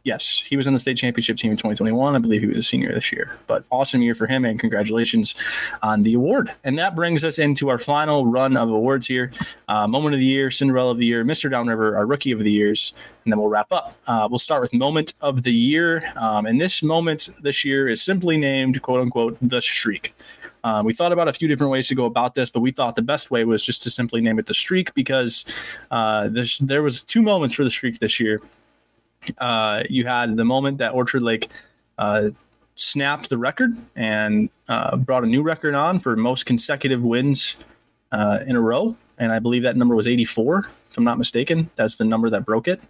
Yes, 0.06 0.40
he 0.48 0.56
was 0.56 0.68
on 0.68 0.72
the 0.72 0.78
state 0.78 0.96
championship 0.96 1.36
team 1.36 1.50
in 1.50 1.56
2021. 1.56 2.14
I 2.14 2.18
believe 2.18 2.40
he 2.40 2.46
was 2.46 2.58
a 2.58 2.62
senior 2.62 2.94
this 2.94 3.10
year. 3.10 3.36
But 3.48 3.64
awesome 3.70 4.02
year 4.02 4.14
for 4.14 4.28
him, 4.28 4.44
and 4.44 4.56
congratulations 4.56 5.34
on 5.82 6.04
the 6.04 6.14
award. 6.14 6.52
And 6.62 6.78
that 6.78 6.94
brings 6.94 7.24
us 7.24 7.40
into 7.40 7.70
our 7.70 7.78
final 7.78 8.24
run 8.24 8.56
of 8.56 8.68
awards 8.68 9.08
here. 9.08 9.32
Uh, 9.66 9.88
Moment 9.88 10.14
of 10.14 10.20
the 10.20 10.24
Year, 10.24 10.52
Cinderella 10.52 10.92
of 10.92 10.98
the 10.98 11.06
Year, 11.06 11.24
Mr. 11.24 11.50
Downriver, 11.50 11.96
our 11.96 12.06
Rookie 12.06 12.30
of 12.30 12.38
the 12.38 12.52
Years, 12.52 12.92
and 13.24 13.32
then 13.32 13.40
we'll 13.40 13.48
wrap 13.48 13.72
up. 13.72 13.96
Uh, 14.06 14.28
we'll 14.30 14.38
start 14.38 14.62
with 14.62 14.72
Moment 14.72 15.12
of 15.22 15.42
the 15.42 15.52
Year. 15.52 16.12
Um, 16.14 16.46
and 16.46 16.60
this 16.60 16.84
moment 16.84 17.30
this 17.42 17.64
year 17.64 17.88
is 17.88 18.00
simply 18.00 18.36
named, 18.36 18.80
quote 18.82 19.00
unquote, 19.00 19.36
The 19.42 19.60
Streak. 19.60 20.14
Um, 20.62 20.86
we 20.86 20.92
thought 20.92 21.10
about 21.10 21.26
a 21.26 21.32
few 21.32 21.48
different 21.48 21.72
ways 21.72 21.88
to 21.88 21.96
go 21.96 22.04
about 22.04 22.36
this, 22.36 22.48
but 22.48 22.60
we 22.60 22.70
thought 22.70 22.94
the 22.94 23.02
best 23.02 23.32
way 23.32 23.44
was 23.44 23.64
just 23.64 23.82
to 23.82 23.90
simply 23.90 24.20
name 24.20 24.38
it 24.38 24.46
the 24.46 24.54
streak 24.54 24.94
because 24.94 25.44
uh, 25.90 26.28
there 26.60 26.84
was 26.84 27.02
two 27.02 27.22
moments 27.22 27.56
for 27.56 27.64
the 27.64 27.70
streak 27.70 27.98
this 27.98 28.20
year. 28.20 28.40
Uh, 29.38 29.82
you 29.88 30.06
had 30.06 30.36
the 30.36 30.44
moment 30.44 30.78
that 30.78 30.94
Orchard 30.94 31.22
Lake 31.22 31.50
uh, 31.98 32.30
snapped 32.74 33.28
the 33.28 33.38
record 33.38 33.76
and 33.96 34.50
uh, 34.68 34.96
brought 34.96 35.24
a 35.24 35.26
new 35.26 35.42
record 35.42 35.74
on 35.74 35.98
for 35.98 36.16
most 36.16 36.46
consecutive 36.46 37.02
wins 37.02 37.56
uh, 38.12 38.40
in 38.46 38.56
a 38.56 38.60
row, 38.60 38.96
and 39.18 39.32
I 39.32 39.38
believe 39.38 39.62
that 39.62 39.76
number 39.76 39.94
was 39.94 40.06
84, 40.06 40.68
if 40.90 40.98
I'm 40.98 41.04
not 41.04 41.18
mistaken. 41.18 41.70
That's 41.76 41.96
the 41.96 42.04
number 42.04 42.30
that 42.30 42.44
broke 42.44 42.68
it. 42.68 42.80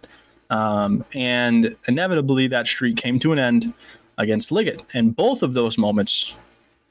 Um, 0.49 1.03
and 1.13 1.75
inevitably, 1.87 2.47
that 2.47 2.67
streak 2.67 2.97
came 2.97 3.19
to 3.19 3.31
an 3.33 3.39
end 3.39 3.73
against 4.17 4.51
Liggett, 4.51 4.81
and 4.93 5.15
both 5.15 5.43
of 5.43 5.53
those 5.53 5.77
moments 5.77 6.35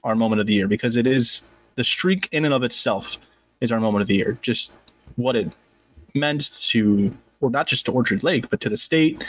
are 0.04 0.14
moment 0.14 0.40
of 0.40 0.46
the 0.46 0.54
year 0.54 0.68
because 0.68 0.96
it 0.96 1.06
is 1.06 1.42
the 1.74 1.84
streak 1.84 2.28
in 2.32 2.44
and 2.44 2.54
of 2.54 2.62
itself 2.62 3.18
is 3.60 3.72
our 3.72 3.80
moment 3.80 4.02
of 4.02 4.08
the 4.08 4.16
year. 4.16 4.38
Just 4.42 4.72
what 5.16 5.36
it 5.36 5.50
meant 6.14 6.52
to, 6.68 7.16
or 7.40 7.50
not 7.50 7.66
just 7.66 7.86
to 7.86 7.92
Orchard 7.92 8.22
Lake, 8.22 8.48
but 8.50 8.60
to 8.60 8.68
the 8.68 8.76
state 8.76 9.24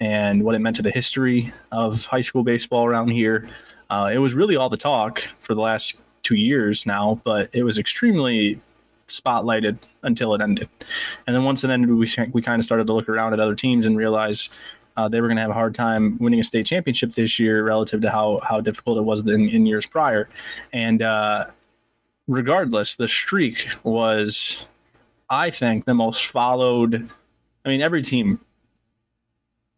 and 0.00 0.44
what 0.44 0.54
it 0.54 0.60
meant 0.60 0.76
to 0.76 0.82
the 0.82 0.90
history 0.90 1.52
of 1.72 2.06
high 2.06 2.20
school 2.20 2.44
baseball 2.44 2.84
around 2.86 3.08
here. 3.08 3.48
Uh, 3.90 4.10
it 4.12 4.18
was 4.18 4.34
really 4.34 4.56
all 4.56 4.68
the 4.68 4.76
talk 4.76 5.22
for 5.40 5.54
the 5.54 5.60
last 5.60 5.96
two 6.22 6.36
years 6.36 6.86
now, 6.86 7.20
but 7.24 7.48
it 7.52 7.62
was 7.62 7.78
extremely 7.78 8.60
spotlighted 9.08 9.78
until 10.02 10.34
it 10.34 10.40
ended. 10.40 10.68
And 11.26 11.34
then 11.34 11.44
once 11.44 11.64
it 11.64 11.70
ended, 11.70 11.90
we, 11.90 12.08
we 12.32 12.42
kind 12.42 12.60
of 12.60 12.64
started 12.64 12.86
to 12.86 12.92
look 12.92 13.08
around 13.08 13.32
at 13.32 13.40
other 13.40 13.54
teams 13.54 13.86
and 13.86 13.96
realize 13.96 14.50
uh, 14.96 15.08
they 15.08 15.20
were 15.20 15.28
going 15.28 15.36
to 15.36 15.42
have 15.42 15.50
a 15.50 15.54
hard 15.54 15.74
time 15.74 16.18
winning 16.18 16.40
a 16.40 16.44
state 16.44 16.66
championship 16.66 17.12
this 17.12 17.38
year 17.38 17.64
relative 17.64 18.00
to 18.02 18.10
how 18.10 18.40
how 18.42 18.60
difficult 18.60 18.98
it 18.98 19.02
was 19.02 19.24
in, 19.26 19.48
in 19.48 19.64
years 19.64 19.86
prior. 19.86 20.28
And 20.72 21.02
uh, 21.02 21.46
regardless, 22.26 22.96
the 22.96 23.06
streak 23.06 23.68
was, 23.84 24.66
I 25.30 25.50
think, 25.50 25.84
the 25.84 25.94
most 25.94 26.26
followed. 26.26 27.08
I 27.68 27.70
mean, 27.70 27.82
every 27.82 28.00
team, 28.00 28.40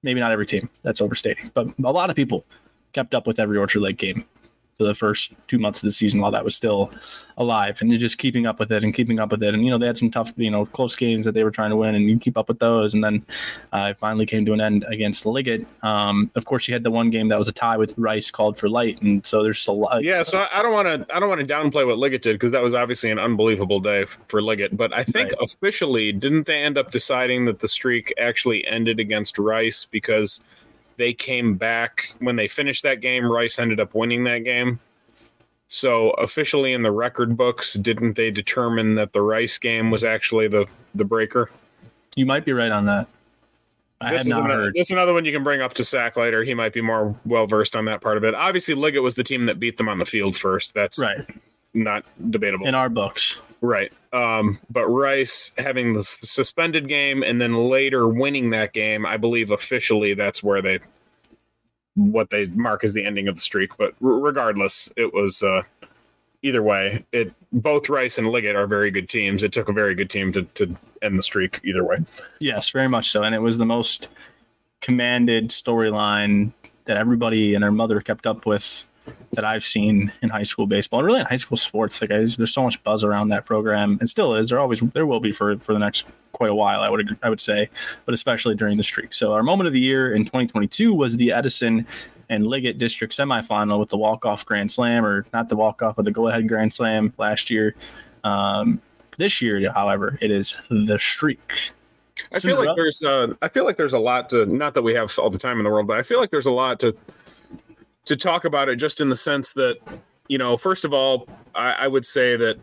maybe 0.05 0.21
not 0.21 0.31
every 0.31 0.47
team, 0.47 0.71
that's 0.83 1.01
overstating, 1.01 1.51
but 1.55 1.67
a 1.83 1.91
lot 1.91 2.09
of 2.09 2.15
people 2.15 2.45
kept 2.93 3.17
up 3.17 3.27
with 3.27 3.41
every 3.41 3.59
Orchard 3.59 3.81
Lake 3.81 3.99
game 3.99 4.25
for 4.81 4.85
the 4.85 4.95
first 4.95 5.35
two 5.47 5.59
months 5.59 5.83
of 5.83 5.87
the 5.87 5.93
season 5.93 6.23
while 6.23 6.31
that 6.31 6.43
was 6.43 6.57
still 6.57 6.91
alive 7.37 7.77
and 7.83 7.91
you're 7.91 7.99
just 7.99 8.17
keeping 8.17 8.47
up 8.47 8.59
with 8.59 8.73
it 8.73 8.83
and 8.83 8.95
keeping 8.95 9.21
up 9.21 9.31
with 9.31 9.43
it. 9.43 9.53
And, 9.53 9.63
you 9.63 9.71
know, 9.71 9.77
they 9.77 9.85
had 9.85 9.99
some 9.99 10.11
tough, 10.11 10.33
you 10.39 10.51
know, 10.51 10.65
close 10.65 10.97
games 10.97 11.27
that 11.27 11.33
they 11.33 11.45
were 11.45 11.51
trying 11.51 11.69
to 11.69 11.77
win 11.77 11.95
and 11.95 12.09
you 12.09 12.19
keep 12.19 12.39
up 12.39 12.49
with 12.49 12.61
those. 12.61 12.95
And 12.95 13.05
then 13.05 13.23
uh, 13.75 13.89
it 13.91 13.99
finally 13.99 14.25
came 14.25 14.47
to 14.47 14.55
an 14.55 14.61
end 14.63 14.87
against 14.89 15.27
Liggett. 15.27 15.67
Um, 15.83 16.31
of 16.35 16.47
course, 16.47 16.67
you 16.67 16.73
had 16.73 16.83
the 16.83 16.91
one 16.91 17.11
game 17.11 17.29
that 17.29 17.39
was 17.39 17.47
a 17.47 17.53
tie 17.53 17.77
with 17.77 17.93
Rice 17.99 18.31
called 18.31 18.57
for 18.57 18.71
light. 18.71 19.03
And 19.03 19.25
so 19.27 19.43
there's 19.43 19.67
a 19.67 19.73
lot. 19.73 20.03
Yeah. 20.03 20.23
So 20.23 20.47
I 20.51 20.63
don't 20.63 20.73
want 20.73 20.89
to, 20.89 21.15
I 21.15 21.21
don't 21.21 21.29
want 21.29 21.47
to 21.47 21.47
downplay 21.47 21.87
what 21.87 21.99
Liggett 21.99 22.23
did 22.23 22.37
because 22.37 22.53
that 22.53 22.63
was 22.63 22.73
obviously 22.73 23.11
an 23.11 23.19
unbelievable 23.19 23.81
day 23.81 24.07
for 24.29 24.41
Liggett. 24.41 24.79
But 24.79 24.95
I 24.95 25.05
think 25.05 25.33
right. 25.33 25.41
officially, 25.43 26.11
didn't 26.11 26.47
they 26.47 26.63
end 26.63 26.79
up 26.79 26.91
deciding 26.91 27.45
that 27.45 27.59
the 27.59 27.69
streak 27.69 28.15
actually 28.19 28.67
ended 28.67 28.99
against 28.99 29.37
Rice 29.37 29.85
because– 29.85 30.43
they 31.01 31.15
came 31.15 31.55
back 31.55 32.15
when 32.19 32.37
they 32.37 32.47
finished 32.47 32.83
that 32.83 33.01
game. 33.01 33.25
Rice 33.25 33.59
ended 33.59 33.81
up 33.81 33.95
winning 33.95 34.25
that 34.25 34.45
game. 34.45 34.79
So 35.69 36.11
officially 36.11 36.75
in 36.75 36.83
the 36.83 36.91
record 36.93 37.39
books, 37.39 37.73
didn't 37.73 38.17
they 38.17 38.31
determine 38.31 38.97
that 38.97 39.15
the 39.15 39.23
Rice 39.23 39.57
game 39.57 39.91
was 39.91 40.05
actually 40.05 40.47
the 40.49 40.67
the 40.95 41.07
breaker? 41.07 41.51
You 42.17 42.27
might 42.27 42.45
be 42.45 42.53
right 42.53 42.71
on 42.71 42.85
that. 42.85 43.07
I 44.03 44.13
this, 44.13 44.23
is 44.23 44.27
another, 44.29 44.73
this 44.75 44.89
is 44.89 44.91
another 44.91 45.15
one 45.15 45.25
you 45.25 45.33
can 45.33 45.43
bring 45.43 45.63
up 45.63 45.75
to 45.75 45.85
Sack 45.85 46.17
later. 46.17 46.45
He 46.45 46.55
might 46.55 46.73
be 46.73 46.81
more 46.81 47.15
well 47.25 47.47
versed 47.47 47.77
on 47.77 47.87
that 47.87 48.03
part 48.03 48.19
of 48.19 48.25
it. 48.25 48.35
Obviously, 48.35 48.75
Liggett 48.75 49.03
was 49.03 49.15
the 49.15 49.25
team 49.25 49.47
that 49.47 49.59
beat 49.59 49.79
them 49.79 49.89
on 49.89 49.99
the 49.99 50.07
field 50.07 50.37
first. 50.37 50.75
That's 50.75 50.99
right. 50.99 51.27
Not 51.73 52.05
debatable 52.31 52.67
in 52.67 52.75
our 52.75 52.89
books. 52.89 53.39
Right. 53.61 53.93
Um, 54.13 54.59
but 54.71 54.87
Rice 54.89 55.53
having 55.59 55.93
the 55.93 56.03
suspended 56.03 56.89
game 56.89 57.23
and 57.23 57.41
then 57.41 57.69
later 57.69 58.09
winning 58.09 58.51
that 58.51 58.73
game, 58.73 59.05
I 59.07 59.17
believe 59.17 59.51
officially 59.51 60.15
that's 60.15 60.43
where 60.43 60.63
they 60.63 60.81
what 61.95 62.31
they 62.31 62.47
mark 62.47 62.85
as 62.85 62.95
the 62.95 63.05
ending 63.05 63.29
of 63.29 63.35
the 63.35 63.41
streak. 63.41 63.77
But 63.77 63.95
r- 64.03 64.11
regardless, 64.11 64.89
it 64.97 65.13
was 65.13 65.43
uh, 65.43 65.63
either 66.43 66.63
way. 66.63 67.05
It 67.13 67.33
both 67.53 67.89
Rice 67.89 68.19
and 68.19 68.29
Liggett 68.29 68.57
are 68.57 68.67
very 68.67 68.91
good 68.91 69.09
teams. 69.09 69.43
It 69.43 69.53
took 69.53 69.69
a 69.69 69.73
very 69.73 69.95
good 69.95 70.11
team 70.11 70.33
to 70.33 70.43
to 70.43 70.75
end 71.03 71.19
the 71.19 71.23
streak 71.23 71.61
either 71.63 71.85
way. 71.85 71.99
Yes, 72.41 72.71
very 72.71 72.89
much 72.89 73.11
so, 73.11 73.23
and 73.23 73.35
it 73.35 73.41
was 73.41 73.59
the 73.59 73.67
most 73.67 74.09
commanded 74.81 75.51
storyline 75.51 76.53
that 76.87 76.97
everybody 76.97 77.55
and 77.55 77.63
their 77.63 77.71
mother 77.71 78.01
kept 78.01 78.27
up 78.27 78.47
with 78.47 78.87
that 79.33 79.45
I've 79.45 79.65
seen 79.65 80.13
in 80.23 80.29
high 80.29 80.43
school 80.43 80.67
baseball 80.67 81.01
and 81.01 81.07
really 81.07 81.21
in 81.21 81.27
high 81.27 81.37
school 81.37 81.57
sports. 81.57 82.01
Like 82.01 82.11
I, 82.11 82.19
there's 82.19 82.53
so 82.53 82.63
much 82.63 82.83
buzz 82.83 83.05
around 83.05 83.29
that 83.29 83.47
program 83.47 83.97
and 84.01 84.09
still 84.09 84.35
is. 84.35 84.49
There 84.49 84.59
always 84.59 84.81
there 84.81 85.07
will 85.07 85.21
be 85.21 85.33
for 85.33 85.57
for 85.59 85.73
the 85.73 85.79
next 85.79 86.05
quite 86.33 86.51
a 86.51 86.55
while. 86.55 86.81
I 86.81 86.89
would 86.89 87.17
I 87.23 87.29
would 87.29 87.41
say, 87.41 87.69
but 88.05 88.15
especially 88.15 88.55
during 88.55 88.77
the 88.77 88.85
streak. 88.85 89.13
So 89.13 89.33
our 89.33 89.43
moment 89.43 89.67
of 89.67 89.73
the 89.73 89.81
year 89.81 90.15
in 90.15 90.25
2022 90.25 90.93
was 90.93 91.17
the 91.17 91.33
Edison 91.33 91.87
and 92.29 92.47
Liggett 92.47 92.79
District 92.79 93.13
semifinal 93.13 93.79
with 93.79 93.89
the 93.89 93.99
walk 93.99 94.25
off 94.25 94.47
grand 94.47 94.71
slam, 94.71 95.05
or 95.05 95.27
not 95.33 95.49
the 95.49 95.57
walk 95.57 95.83
off, 95.83 95.97
but 95.97 96.05
the 96.05 96.13
go 96.13 96.29
ahead 96.29 96.49
grand 96.49 96.73
slam 96.73 97.13
last 97.19 97.51
year. 97.51 97.75
Um, 98.25 98.81
this 99.19 99.43
year, 99.43 99.71
however, 99.73 100.19
it 100.21 100.31
is 100.31 100.57
the 100.71 100.99
streak. 100.99 101.73
I 102.33 102.39
feel 102.39 102.63
like 102.63 102.77
there's 102.77 103.03
uh, 103.03 103.35
I 103.43 103.49
feel 103.49 103.65
like 103.65 103.77
there's 103.77 103.93
a 103.93 103.99
lot 103.99 104.29
to 104.31 104.47
not 104.47 104.75
that 104.75 104.83
we 104.83 104.95
have 104.95 105.17
all 105.19 105.31
the 105.31 105.39
time 105.39 105.59
in 105.59 105.65
the 105.65 105.71
world, 105.71 105.87
but 105.87 105.99
I 105.99 106.03
feel 106.03 106.21
like 106.21 106.31
there's 106.31 106.47
a 106.47 106.51
lot 106.51 106.81
to 106.81 106.97
to 108.07 108.17
talk 108.17 108.45
about 108.45 108.69
it 108.69 108.77
just 108.77 109.01
in 109.01 109.09
the 109.09 109.17
sense 109.17 109.53
that, 109.55 109.77
you 110.29 110.39
know, 110.39 110.57
first 110.57 110.85
of 110.85 110.93
all, 110.93 111.29
I, 111.55 111.73
I 111.73 111.89
would 111.89 112.05
say 112.05 112.37
that 112.37 112.59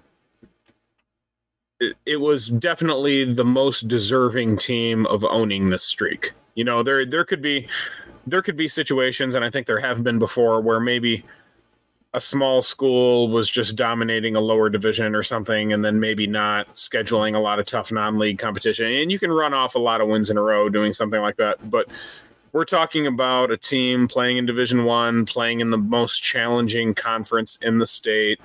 it, 1.80 1.96
it, 2.06 2.18
was 2.18 2.48
definitely 2.48 3.24
the 3.24 3.46
most 3.46 3.88
deserving 3.88 4.58
team 4.58 5.06
of 5.06 5.24
owning 5.24 5.70
this 5.70 5.84
streak. 5.84 6.34
You 6.56 6.64
know, 6.64 6.82
there 6.82 7.06
there 7.06 7.24
could 7.24 7.42
be 7.42 7.68
there 8.26 8.42
could 8.42 8.58
be 8.58 8.68
situations, 8.68 9.36
and 9.36 9.46
I 9.46 9.50
think 9.50 9.68
there 9.68 9.80
have 9.80 10.04
been 10.04 10.18
before, 10.18 10.60
where 10.60 10.80
maybe 10.80 11.24
a 12.14 12.22
small 12.22 12.62
school 12.62 13.30
was 13.30 13.50
just 13.50 13.76
dominating 13.76 14.36
a 14.36 14.40
lower 14.40 14.70
division 14.70 15.14
or 15.14 15.24
something, 15.24 15.72
and 15.72 15.86
then 15.86 16.00
maybe 16.00 16.26
not 16.26 16.74
scheduling 16.74 17.36
a 17.36 17.40
lot 17.40 17.60
of 17.60 17.66
tough 17.66 17.92
non-league 17.92 18.40
competition. 18.40 18.92
And 18.92 19.12
you 19.12 19.20
can 19.20 19.32
run 19.32 19.54
off 19.54 19.76
a 19.76 19.80
lot 19.80 20.02
of 20.02 20.08
wins 20.08 20.30
in 20.30 20.38
a 20.38 20.42
row 20.42 20.70
doing 20.70 20.94
something 20.94 21.22
like 21.22 21.36
that, 21.36 21.70
but 21.70 21.88
we're 22.58 22.66
talking 22.66 23.06
about 23.06 23.52
a 23.52 23.56
team 23.56 24.08
playing 24.08 24.38
in 24.38 24.46
division 24.48 24.84
one 24.84 25.28
playing 25.28 25.60
in 25.60 25.70
the 25.70 25.78
most 25.78 26.24
challenging 26.24 26.92
conference 26.92 27.56
in 27.62 27.78
the 27.78 27.86
state 27.86 28.40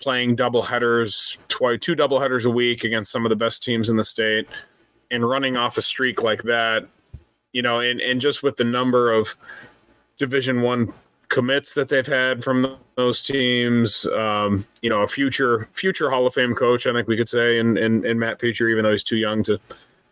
playing 0.00 0.36
double 0.36 0.60
headers 0.60 1.38
twice 1.48 1.78
two 1.80 1.94
double 1.94 2.20
headers 2.20 2.44
a 2.44 2.50
week 2.50 2.84
against 2.84 3.10
some 3.10 3.24
of 3.24 3.30
the 3.30 3.36
best 3.36 3.62
teams 3.62 3.88
in 3.88 3.96
the 3.96 4.04
state 4.04 4.46
and 5.10 5.26
running 5.26 5.56
off 5.56 5.78
a 5.78 5.82
streak 5.82 6.22
like 6.22 6.42
that 6.42 6.86
you 7.54 7.62
know 7.62 7.80
and, 7.80 8.02
and 8.02 8.20
just 8.20 8.42
with 8.42 8.58
the 8.58 8.64
number 8.64 9.10
of 9.10 9.34
division 10.18 10.60
one 10.60 10.92
commits 11.30 11.72
that 11.72 11.88
they've 11.88 12.06
had 12.06 12.44
from 12.44 12.76
those 12.96 13.22
teams 13.22 14.04
um, 14.08 14.66
you 14.82 14.90
know 14.90 15.00
a 15.00 15.08
future 15.08 15.70
future 15.72 16.10
hall 16.10 16.26
of 16.26 16.34
fame 16.34 16.54
coach 16.54 16.86
i 16.86 16.92
think 16.92 17.08
we 17.08 17.16
could 17.16 17.30
say 17.30 17.58
and 17.58 17.78
and, 17.78 18.20
matt 18.20 18.38
Petrie, 18.38 18.72
even 18.72 18.84
though 18.84 18.92
he's 18.92 19.02
too 19.02 19.16
young 19.16 19.42
to 19.42 19.58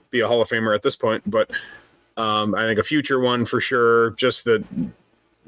be 0.09 0.21
a 0.21 0.27
hall 0.27 0.41
of 0.41 0.49
famer 0.49 0.75
at 0.75 0.83
this 0.83 0.97
point 0.97 1.23
but 1.27 1.51
um, 2.17 2.55
I 2.55 2.67
think 2.67 2.79
a 2.79 2.83
future 2.83 3.21
one 3.21 3.45
for 3.45 3.61
sure. 3.61 4.11
Just 4.11 4.45
the 4.45 4.65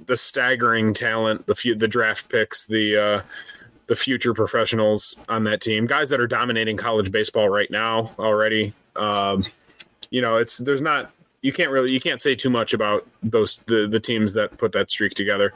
the 0.07 0.17
staggering 0.17 0.95
talent, 0.95 1.47
the 1.47 1.55
few, 1.55 1.75
the 1.75 1.89
draft 1.89 2.29
picks, 2.29 2.67
the 2.67 2.97
uh, 2.97 3.23
the 3.87 3.97
future 3.97 4.35
professionals 4.35 5.17
on 5.29 5.45
that 5.45 5.61
team, 5.61 5.87
guys 5.87 6.09
that 6.11 6.21
are 6.21 6.27
dominating 6.27 6.77
college 6.77 7.11
baseball 7.11 7.49
right 7.49 7.71
now 7.71 8.15
already. 8.19 8.73
Um, 8.97 9.45
you 10.11 10.21
know, 10.21 10.37
it's 10.37 10.59
there's 10.59 10.81
not 10.81 11.11
you 11.43 11.53
can't 11.53 11.71
really 11.71 11.93
you 11.93 12.01
can't 12.01 12.21
say 12.21 12.35
too 12.35 12.51
much 12.51 12.75
about 12.75 13.07
those 13.23 13.61
the 13.67 13.87
the 13.89 14.01
teams 14.01 14.35
that 14.35 14.57
put 14.59 14.73
that 14.73 14.91
streak 14.91 15.15
together. 15.15 15.53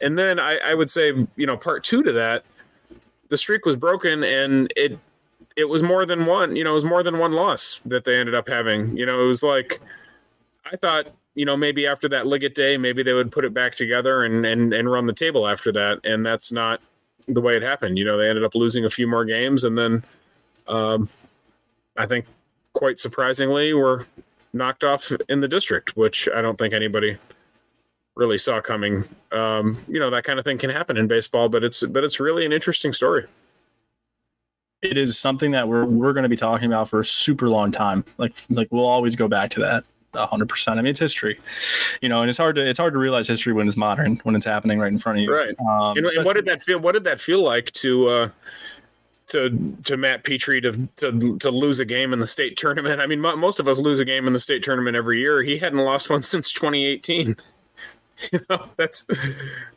And 0.00 0.18
then 0.18 0.38
I, 0.38 0.58
I 0.58 0.74
would 0.74 0.90
say 0.90 1.12
you 1.36 1.46
know 1.46 1.56
part 1.56 1.84
two 1.84 2.02
to 2.02 2.12
that, 2.12 2.44
the 3.28 3.36
streak 3.36 3.64
was 3.64 3.76
broken 3.76 4.22
and 4.22 4.72
it 4.76 4.98
it 5.56 5.68
was 5.68 5.82
more 5.82 6.06
than 6.06 6.26
one. 6.26 6.56
You 6.56 6.64
know, 6.64 6.70
it 6.70 6.74
was 6.74 6.84
more 6.84 7.02
than 7.02 7.18
one 7.18 7.32
loss 7.32 7.80
that 7.84 8.04
they 8.04 8.18
ended 8.18 8.34
up 8.34 8.48
having. 8.48 8.96
You 8.96 9.06
know, 9.06 9.22
it 9.22 9.26
was 9.26 9.42
like 9.42 9.80
I 10.70 10.76
thought, 10.76 11.08
you 11.34 11.44
know, 11.44 11.56
maybe 11.56 11.86
after 11.86 12.08
that 12.10 12.26
Liggett 12.26 12.54
day, 12.54 12.76
maybe 12.76 13.02
they 13.02 13.12
would 13.12 13.32
put 13.32 13.44
it 13.44 13.54
back 13.54 13.74
together 13.74 14.24
and 14.24 14.44
and 14.46 14.72
and 14.72 14.90
run 14.90 15.06
the 15.06 15.12
table 15.12 15.46
after 15.46 15.72
that, 15.72 16.00
and 16.04 16.24
that's 16.24 16.52
not 16.52 16.80
the 17.28 17.40
way 17.40 17.56
it 17.56 17.62
happened. 17.62 17.98
You 17.98 18.04
know, 18.04 18.18
they 18.18 18.28
ended 18.28 18.44
up 18.44 18.54
losing 18.54 18.84
a 18.84 18.90
few 18.90 19.06
more 19.06 19.24
games, 19.24 19.64
and 19.64 19.76
then 19.76 20.04
um, 20.68 21.08
I 21.96 22.06
think 22.06 22.26
quite 22.72 22.98
surprisingly, 22.98 23.72
were 23.72 24.06
knocked 24.52 24.84
off 24.84 25.12
in 25.28 25.40
the 25.40 25.48
district, 25.48 25.96
which 25.96 26.28
I 26.34 26.42
don't 26.42 26.58
think 26.58 26.74
anybody 26.74 27.18
really 28.14 28.38
saw 28.38 28.60
coming. 28.60 29.04
Um, 29.30 29.84
you 29.88 29.98
know 29.98 30.10
that 30.10 30.24
kind 30.24 30.38
of 30.38 30.44
thing 30.44 30.58
can 30.58 30.70
happen 30.70 30.96
in 30.96 31.06
baseball, 31.06 31.48
but 31.48 31.64
it's 31.64 31.82
but 31.84 32.04
it's 32.04 32.20
really 32.20 32.44
an 32.44 32.52
interesting 32.52 32.92
story. 32.92 33.26
It 34.82 34.98
is 34.98 35.18
something 35.18 35.52
that 35.52 35.68
we're 35.68 35.84
we're 35.84 36.12
going 36.12 36.24
to 36.24 36.28
be 36.28 36.36
talking 36.36 36.66
about 36.66 36.88
for 36.88 37.00
a 37.00 37.04
super 37.04 37.48
long 37.48 37.70
time. 37.70 38.04
Like 38.18 38.36
like 38.50 38.68
we'll 38.70 38.86
always 38.86 39.16
go 39.16 39.28
back 39.28 39.50
to 39.50 39.60
that. 39.60 39.84
Hundred 40.14 40.48
percent. 40.48 40.78
I 40.78 40.82
mean, 40.82 40.90
it's 40.90 41.00
history, 41.00 41.38
you 42.00 42.08
know, 42.08 42.20
and 42.20 42.30
it's 42.30 42.38
hard 42.38 42.56
to 42.56 42.66
it's 42.66 42.78
hard 42.78 42.92
to 42.94 42.98
realize 42.98 43.28
history 43.28 43.52
when 43.52 43.66
it's 43.66 43.76
modern, 43.76 44.20
when 44.24 44.34
it's 44.34 44.46
happening 44.46 44.78
right 44.78 44.92
in 44.92 44.98
front 44.98 45.18
of 45.18 45.24
you. 45.24 45.34
Right. 45.34 45.54
Um, 45.60 45.96
you 45.96 46.02
know, 46.02 46.10
and 46.16 46.24
what 46.24 46.34
did 46.34 46.46
that 46.46 46.62
feel? 46.62 46.78
What 46.78 46.92
did 46.92 47.04
that 47.04 47.20
feel 47.20 47.42
like 47.42 47.70
to 47.72 48.08
uh, 48.08 48.28
to 49.28 49.76
to 49.84 49.96
Matt 49.96 50.24
Petrie 50.24 50.60
to, 50.60 50.88
to 50.96 51.38
to 51.38 51.50
lose 51.50 51.80
a 51.80 51.84
game 51.84 52.12
in 52.12 52.18
the 52.18 52.26
state 52.26 52.56
tournament? 52.56 53.00
I 53.00 53.06
mean, 53.06 53.20
most 53.20 53.58
of 53.58 53.68
us 53.68 53.78
lose 53.78 54.00
a 54.00 54.04
game 54.04 54.26
in 54.26 54.32
the 54.32 54.40
state 54.40 54.62
tournament 54.62 54.96
every 54.96 55.20
year. 55.20 55.42
He 55.42 55.58
hadn't 55.58 55.78
lost 55.78 56.10
one 56.10 56.22
since 56.22 56.52
2018. 56.52 57.36
you 58.32 58.40
know 58.48 58.68
that's 58.76 59.04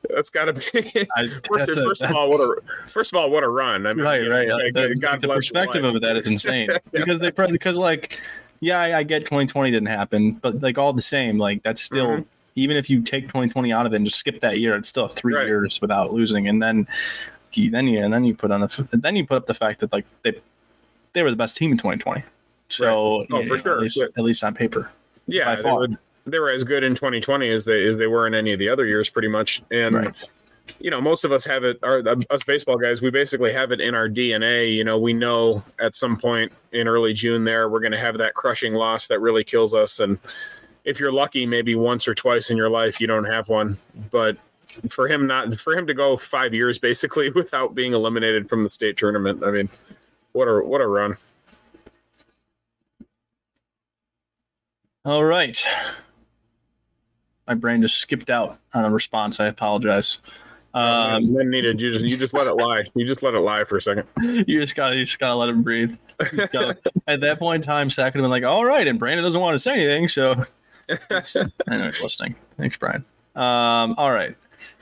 that's 0.09 0.29
got 0.29 0.45
to 0.45 0.53
be 0.53 1.07
I, 1.15 1.27
first, 1.47 1.71
first 1.71 2.01
a, 2.01 2.09
of 2.09 2.15
all 2.15 2.29
what 2.29 2.41
a 2.41 2.61
first 2.91 3.13
of 3.13 3.19
all 3.19 3.31
what 3.31 3.43
a 3.43 3.47
run 3.47 3.87
I 3.87 3.93
mean, 3.93 4.05
right 4.05 4.27
right 4.27 4.47
know, 4.47 4.57
the, 4.57 4.95
God 4.95 5.21
the 5.21 5.29
perspective 5.29 5.83
of 5.83 5.99
that 6.01 6.17
is 6.17 6.27
insane 6.27 6.69
because 6.91 7.19
they 7.19 7.31
because 7.31 7.77
like 7.77 8.19
yeah 8.59 8.79
I, 8.79 8.99
I, 8.99 9.03
get 9.03 9.21
2020 9.21 9.71
didn't 9.71 9.87
happen 9.87 10.33
but 10.33 10.61
like 10.61 10.77
all 10.77 10.93
the 10.93 11.01
same 11.01 11.37
like 11.37 11.63
that's 11.63 11.81
still 11.81 12.07
mm-hmm. 12.07 12.23
even 12.55 12.77
if 12.77 12.89
you 12.89 13.01
take 13.01 13.23
2020 13.23 13.71
out 13.71 13.85
of 13.85 13.93
it 13.93 13.97
and 13.97 14.05
just 14.05 14.17
skip 14.17 14.39
that 14.39 14.59
year 14.59 14.75
it's 14.75 14.89
still 14.89 15.07
three 15.07 15.35
right. 15.35 15.45
years 15.45 15.81
without 15.81 16.13
losing 16.13 16.47
and 16.47 16.61
then 16.61 16.87
then 17.71 17.87
you 17.87 18.03
and 18.03 18.13
then 18.13 18.23
you 18.25 18.35
put 18.35 18.51
on 18.51 18.61
the 18.61 18.89
then 18.93 19.15
you 19.15 19.25
put 19.25 19.37
up 19.37 19.45
the 19.45 19.53
fact 19.53 19.79
that 19.79 19.91
like 19.93 20.05
they 20.23 20.33
they 21.13 21.23
were 21.23 21.31
the 21.31 21.37
best 21.37 21.55
team 21.55 21.71
in 21.71 21.77
2020 21.77 22.23
so 22.67 23.19
right. 23.19 23.27
oh, 23.31 23.45
for 23.45 23.57
sure. 23.57 23.73
at, 23.73 23.79
least, 23.79 24.01
at 24.01 24.23
least 24.23 24.43
on 24.43 24.53
paper 24.53 24.91
yeah 25.27 25.55
they 25.55 25.71
were, 25.71 25.87
they 26.25 26.39
were 26.39 26.49
as 26.49 26.63
good 26.63 26.83
in 26.83 26.95
2020 26.95 27.49
as 27.49 27.65
they 27.65 27.85
as 27.85 27.97
they 27.97 28.07
were 28.07 28.27
in 28.27 28.33
any 28.33 28.53
of 28.53 28.59
the 28.59 28.69
other 28.69 28.85
years, 28.85 29.09
pretty 29.09 29.27
much. 29.27 29.61
And 29.71 29.95
right. 29.95 30.13
You 30.79 30.89
know, 30.89 31.01
most 31.01 31.23
of 31.23 31.31
us 31.31 31.45
have 31.45 31.63
it. 31.63 31.79
Our 31.83 32.03
us 32.29 32.43
baseball 32.43 32.77
guys, 32.77 33.01
we 33.01 33.09
basically 33.09 33.53
have 33.53 33.71
it 33.71 33.79
in 33.79 33.95
our 33.95 34.09
DNA. 34.09 34.73
You 34.73 34.83
know, 34.83 34.97
we 34.97 35.13
know 35.13 35.63
at 35.79 35.95
some 35.95 36.17
point 36.17 36.51
in 36.71 36.87
early 36.87 37.13
June 37.13 37.43
there 37.43 37.69
we're 37.69 37.79
going 37.79 37.91
to 37.91 37.99
have 37.99 38.17
that 38.17 38.33
crushing 38.33 38.73
loss 38.73 39.07
that 39.07 39.19
really 39.19 39.43
kills 39.43 39.73
us. 39.73 39.99
And 39.99 40.19
if 40.83 40.99
you're 40.99 41.11
lucky, 41.11 41.45
maybe 41.45 41.75
once 41.75 42.07
or 42.07 42.15
twice 42.15 42.49
in 42.49 42.57
your 42.57 42.69
life 42.69 42.99
you 42.99 43.07
don't 43.07 43.25
have 43.25 43.49
one, 43.49 43.77
but 44.11 44.37
for 44.89 45.07
him 45.07 45.25
not 45.25 45.57
for 45.59 45.77
him 45.77 45.87
to 45.87 45.93
go 45.93 46.17
five 46.17 46.53
years 46.53 46.79
basically 46.79 47.29
without 47.35 47.75
being 47.75 47.93
eliminated 47.93 48.49
from 48.49 48.63
the 48.63 48.69
state 48.69 48.97
tournament. 48.97 49.43
I 49.43 49.51
mean, 49.51 49.69
what 50.33 50.45
a 50.45 50.63
what 50.63 50.81
a 50.81 50.87
run. 50.87 51.15
All 55.05 55.23
right 55.23 55.63
my 57.47 57.53
brain 57.53 57.81
just 57.81 57.97
skipped 57.97 58.29
out 58.29 58.57
on 58.73 58.85
a 58.85 58.89
response. 58.89 59.39
I 59.39 59.45
apologize. 59.45 60.19
Um, 60.75 61.33
then 61.33 61.49
needed 61.49 61.79
you 61.79 61.91
just 61.91 62.05
you 62.05 62.17
just 62.17 62.33
let 62.33 62.47
it 62.47 62.53
lie. 62.53 62.83
You 62.95 63.05
just 63.05 63.23
let 63.23 63.33
it 63.33 63.39
lie 63.39 63.63
for 63.63 63.77
a 63.77 63.81
second. 63.81 64.07
You 64.47 64.59
just 64.59 64.75
gotta 64.75 64.95
you 64.95 65.05
just 65.05 65.19
gotta 65.19 65.35
let 65.35 65.49
him 65.49 65.63
breathe. 65.63 65.95
Gotta, 66.17 66.77
at 67.07 67.21
that 67.21 67.39
point 67.39 67.63
in 67.63 67.67
time, 67.67 67.89
Sack 67.89 68.13
would 68.13 68.19
have 68.19 68.23
been 68.23 68.31
like, 68.31 68.43
"All 68.43 68.65
right," 68.65 68.87
and 68.87 68.99
Brandon 68.99 69.23
doesn't 69.23 69.39
want 69.39 69.55
to 69.55 69.59
say 69.59 69.73
anything, 69.73 70.09
so 70.09 70.45
I 70.89 71.77
know 71.77 71.85
he's 71.85 72.01
listening. 72.01 72.35
Thanks, 72.57 72.77
Brian. 72.77 73.05
Um, 73.35 73.95
all 73.97 74.11
right 74.11 74.35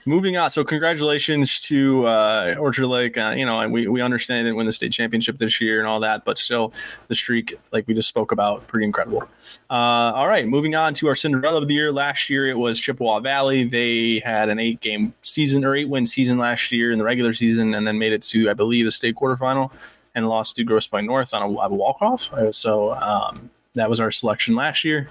moving 0.05 0.37
on. 0.37 0.49
So 0.49 0.63
congratulations 0.63 1.59
to 1.61 2.05
uh, 2.05 2.55
Orchard 2.59 2.87
Lake. 2.87 3.17
Uh, 3.17 3.33
you 3.35 3.45
know, 3.45 3.67
we, 3.67 3.87
we 3.87 4.01
understand 4.01 4.47
it 4.47 4.53
win 4.53 4.65
the 4.65 4.73
state 4.73 4.91
championship 4.91 5.37
this 5.37 5.61
year 5.61 5.79
and 5.79 5.87
all 5.87 5.99
that, 6.01 6.25
but 6.25 6.37
still 6.37 6.73
the 7.07 7.15
streak, 7.15 7.55
like 7.71 7.87
we 7.87 7.93
just 7.93 8.09
spoke 8.09 8.31
about, 8.31 8.67
pretty 8.67 8.85
incredible. 8.85 9.23
Uh, 9.69 10.13
all 10.13 10.27
right, 10.27 10.47
moving 10.47 10.75
on 10.75 10.93
to 10.95 11.07
our 11.07 11.15
Cinderella 11.15 11.61
of 11.61 11.67
the 11.67 11.73
year. 11.73 11.91
Last 11.91 12.29
year 12.29 12.47
it 12.47 12.57
was 12.57 12.79
Chippewa 12.79 13.19
Valley. 13.19 13.63
They 13.63 14.19
had 14.19 14.49
an 14.49 14.59
eight 14.59 14.81
game 14.81 15.13
season 15.21 15.63
or 15.65 15.75
eight 15.75 15.89
win 15.89 16.05
season 16.05 16.37
last 16.37 16.71
year 16.71 16.91
in 16.91 16.97
the 16.97 17.05
regular 17.05 17.33
season, 17.33 17.73
and 17.73 17.87
then 17.87 17.97
made 17.97 18.13
it 18.13 18.21
to 18.23 18.49
I 18.49 18.53
believe 18.53 18.85
the 18.85 18.91
state 18.91 19.15
quarterfinal 19.15 19.71
and 20.15 20.27
lost 20.29 20.55
to 20.57 20.63
Grosse 20.63 20.87
Pointe 20.87 21.07
North 21.07 21.33
on 21.33 21.41
a, 21.41 21.45
a 21.45 21.69
walk 21.69 22.01
off. 22.01 22.29
So. 22.51 22.93
Um, 22.93 23.49
that 23.75 23.89
was 23.89 23.99
our 23.99 24.11
selection 24.11 24.55
last 24.55 24.83
year. 24.83 25.09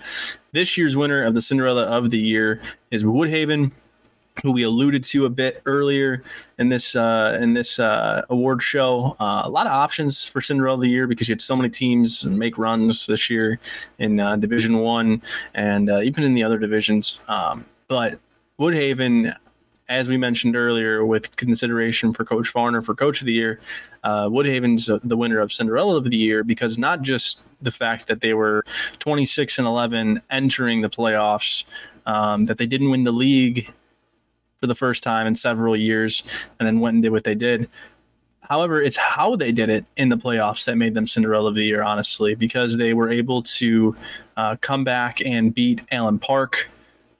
This 0.53 0.79
year's 0.79 0.97
winner 0.97 1.25
of 1.25 1.35
the 1.35 1.43
Cinderella 1.43 1.83
of 1.83 2.11
the 2.11 2.19
year 2.19 2.63
is 2.93 3.03
Woodhaven 3.03 3.73
who 4.41 4.53
we 4.53 4.63
alluded 4.63 5.05
to 5.05 5.27
a 5.27 5.31
bit 5.31 5.61
earlier 5.67 6.23
in 6.59 6.69
this 6.69 6.97
uh, 6.97 7.39
in 7.41 7.53
this 7.55 7.79
uh, 7.79 8.25
award 8.31 8.63
show. 8.63 9.17
Uh, 9.21 9.43
a 9.45 9.51
lot 9.51 9.67
of 9.67 9.73
options 9.73 10.25
for 10.25 10.41
Cinderella 10.41 10.77
of 10.77 10.81
the 10.81 10.89
year 10.89 11.07
because 11.07 11.29
you 11.29 11.33
had 11.33 11.43
so 11.43 11.55
many 11.55 11.69
teams 11.69 12.25
make 12.25 12.57
runs 12.57 13.07
this 13.07 13.29
year 13.29 13.61
in 13.99 14.19
uh, 14.19 14.37
Division 14.37 14.79
One 14.79 15.23
and 15.55 15.91
uh, 15.91 16.01
even 16.01 16.25
in 16.25 16.35
the 16.35 16.43
other 16.43 16.59
divisions. 16.59 17.21
Um, 17.29 17.67
but 17.89 18.19
Woodhaven, 18.59 19.37
as 19.89 20.09
we 20.09 20.17
mentioned 20.17 20.57
earlier, 20.57 21.05
with 21.05 21.37
consideration 21.37 22.13
for 22.13 22.25
Coach 22.25 22.53
Farner 22.53 22.85
for 22.85 22.95
Coach 22.95 23.21
of 23.21 23.27
the 23.27 23.35
Year, 23.35 23.61
uh, 24.03 24.29
Woodhaven's 24.29 24.89
the 25.05 25.17
winner 25.17 25.41
of 25.41 25.53
Cinderella 25.53 25.97
of 25.97 26.05
the 26.05 26.17
year 26.17 26.43
because 26.43 26.79
not 26.79 27.03
just 27.03 27.43
the 27.61 27.71
fact 27.71 28.07
that 28.09 28.23
they 28.23 28.35
were 28.35 28.65
26 28.99 29.59
and 29.59 29.67
11 29.67 30.23
entering 30.31 30.81
the 30.81 30.91
playoffs. 30.91 31.65
Um, 32.05 32.47
that 32.47 32.59
they 32.59 32.67
didn't 32.67 32.91
win 32.91 33.05
the 33.05 33.13
league 33.13 33.73
for 34.63 34.69
the 34.69 34.75
first 34.77 35.03
time 35.03 35.27
in 35.27 35.35
several 35.35 35.77
years 35.77 36.23
and 36.61 36.69
then 36.69 36.79
went 36.79 36.95
and 36.95 37.03
did 37.03 37.11
what 37.11 37.25
they 37.25 37.35
did. 37.35 37.69
However, 38.49 38.81
it's 38.81 38.97
how 38.97 39.35
they 39.35 39.51
did 39.51 39.69
it 39.69 39.85
in 39.97 40.09
the 40.09 40.17
playoffs 40.17 40.67
that 40.67 40.77
made 40.77 40.95
them 40.95 41.09
Cinderella 41.09 41.49
of 41.49 41.57
the 41.57 41.65
year, 41.65 41.83
honestly, 41.83 42.37
because 42.37 42.77
they 42.77 42.95
were 42.95 43.11
able 43.11 43.43
to 43.43 43.97
uh, 44.37 44.55
come 44.61 44.85
back 44.85 45.21
and 45.21 45.53
beat 45.53 45.83
Allen 45.91 46.21
Park 46.21 46.69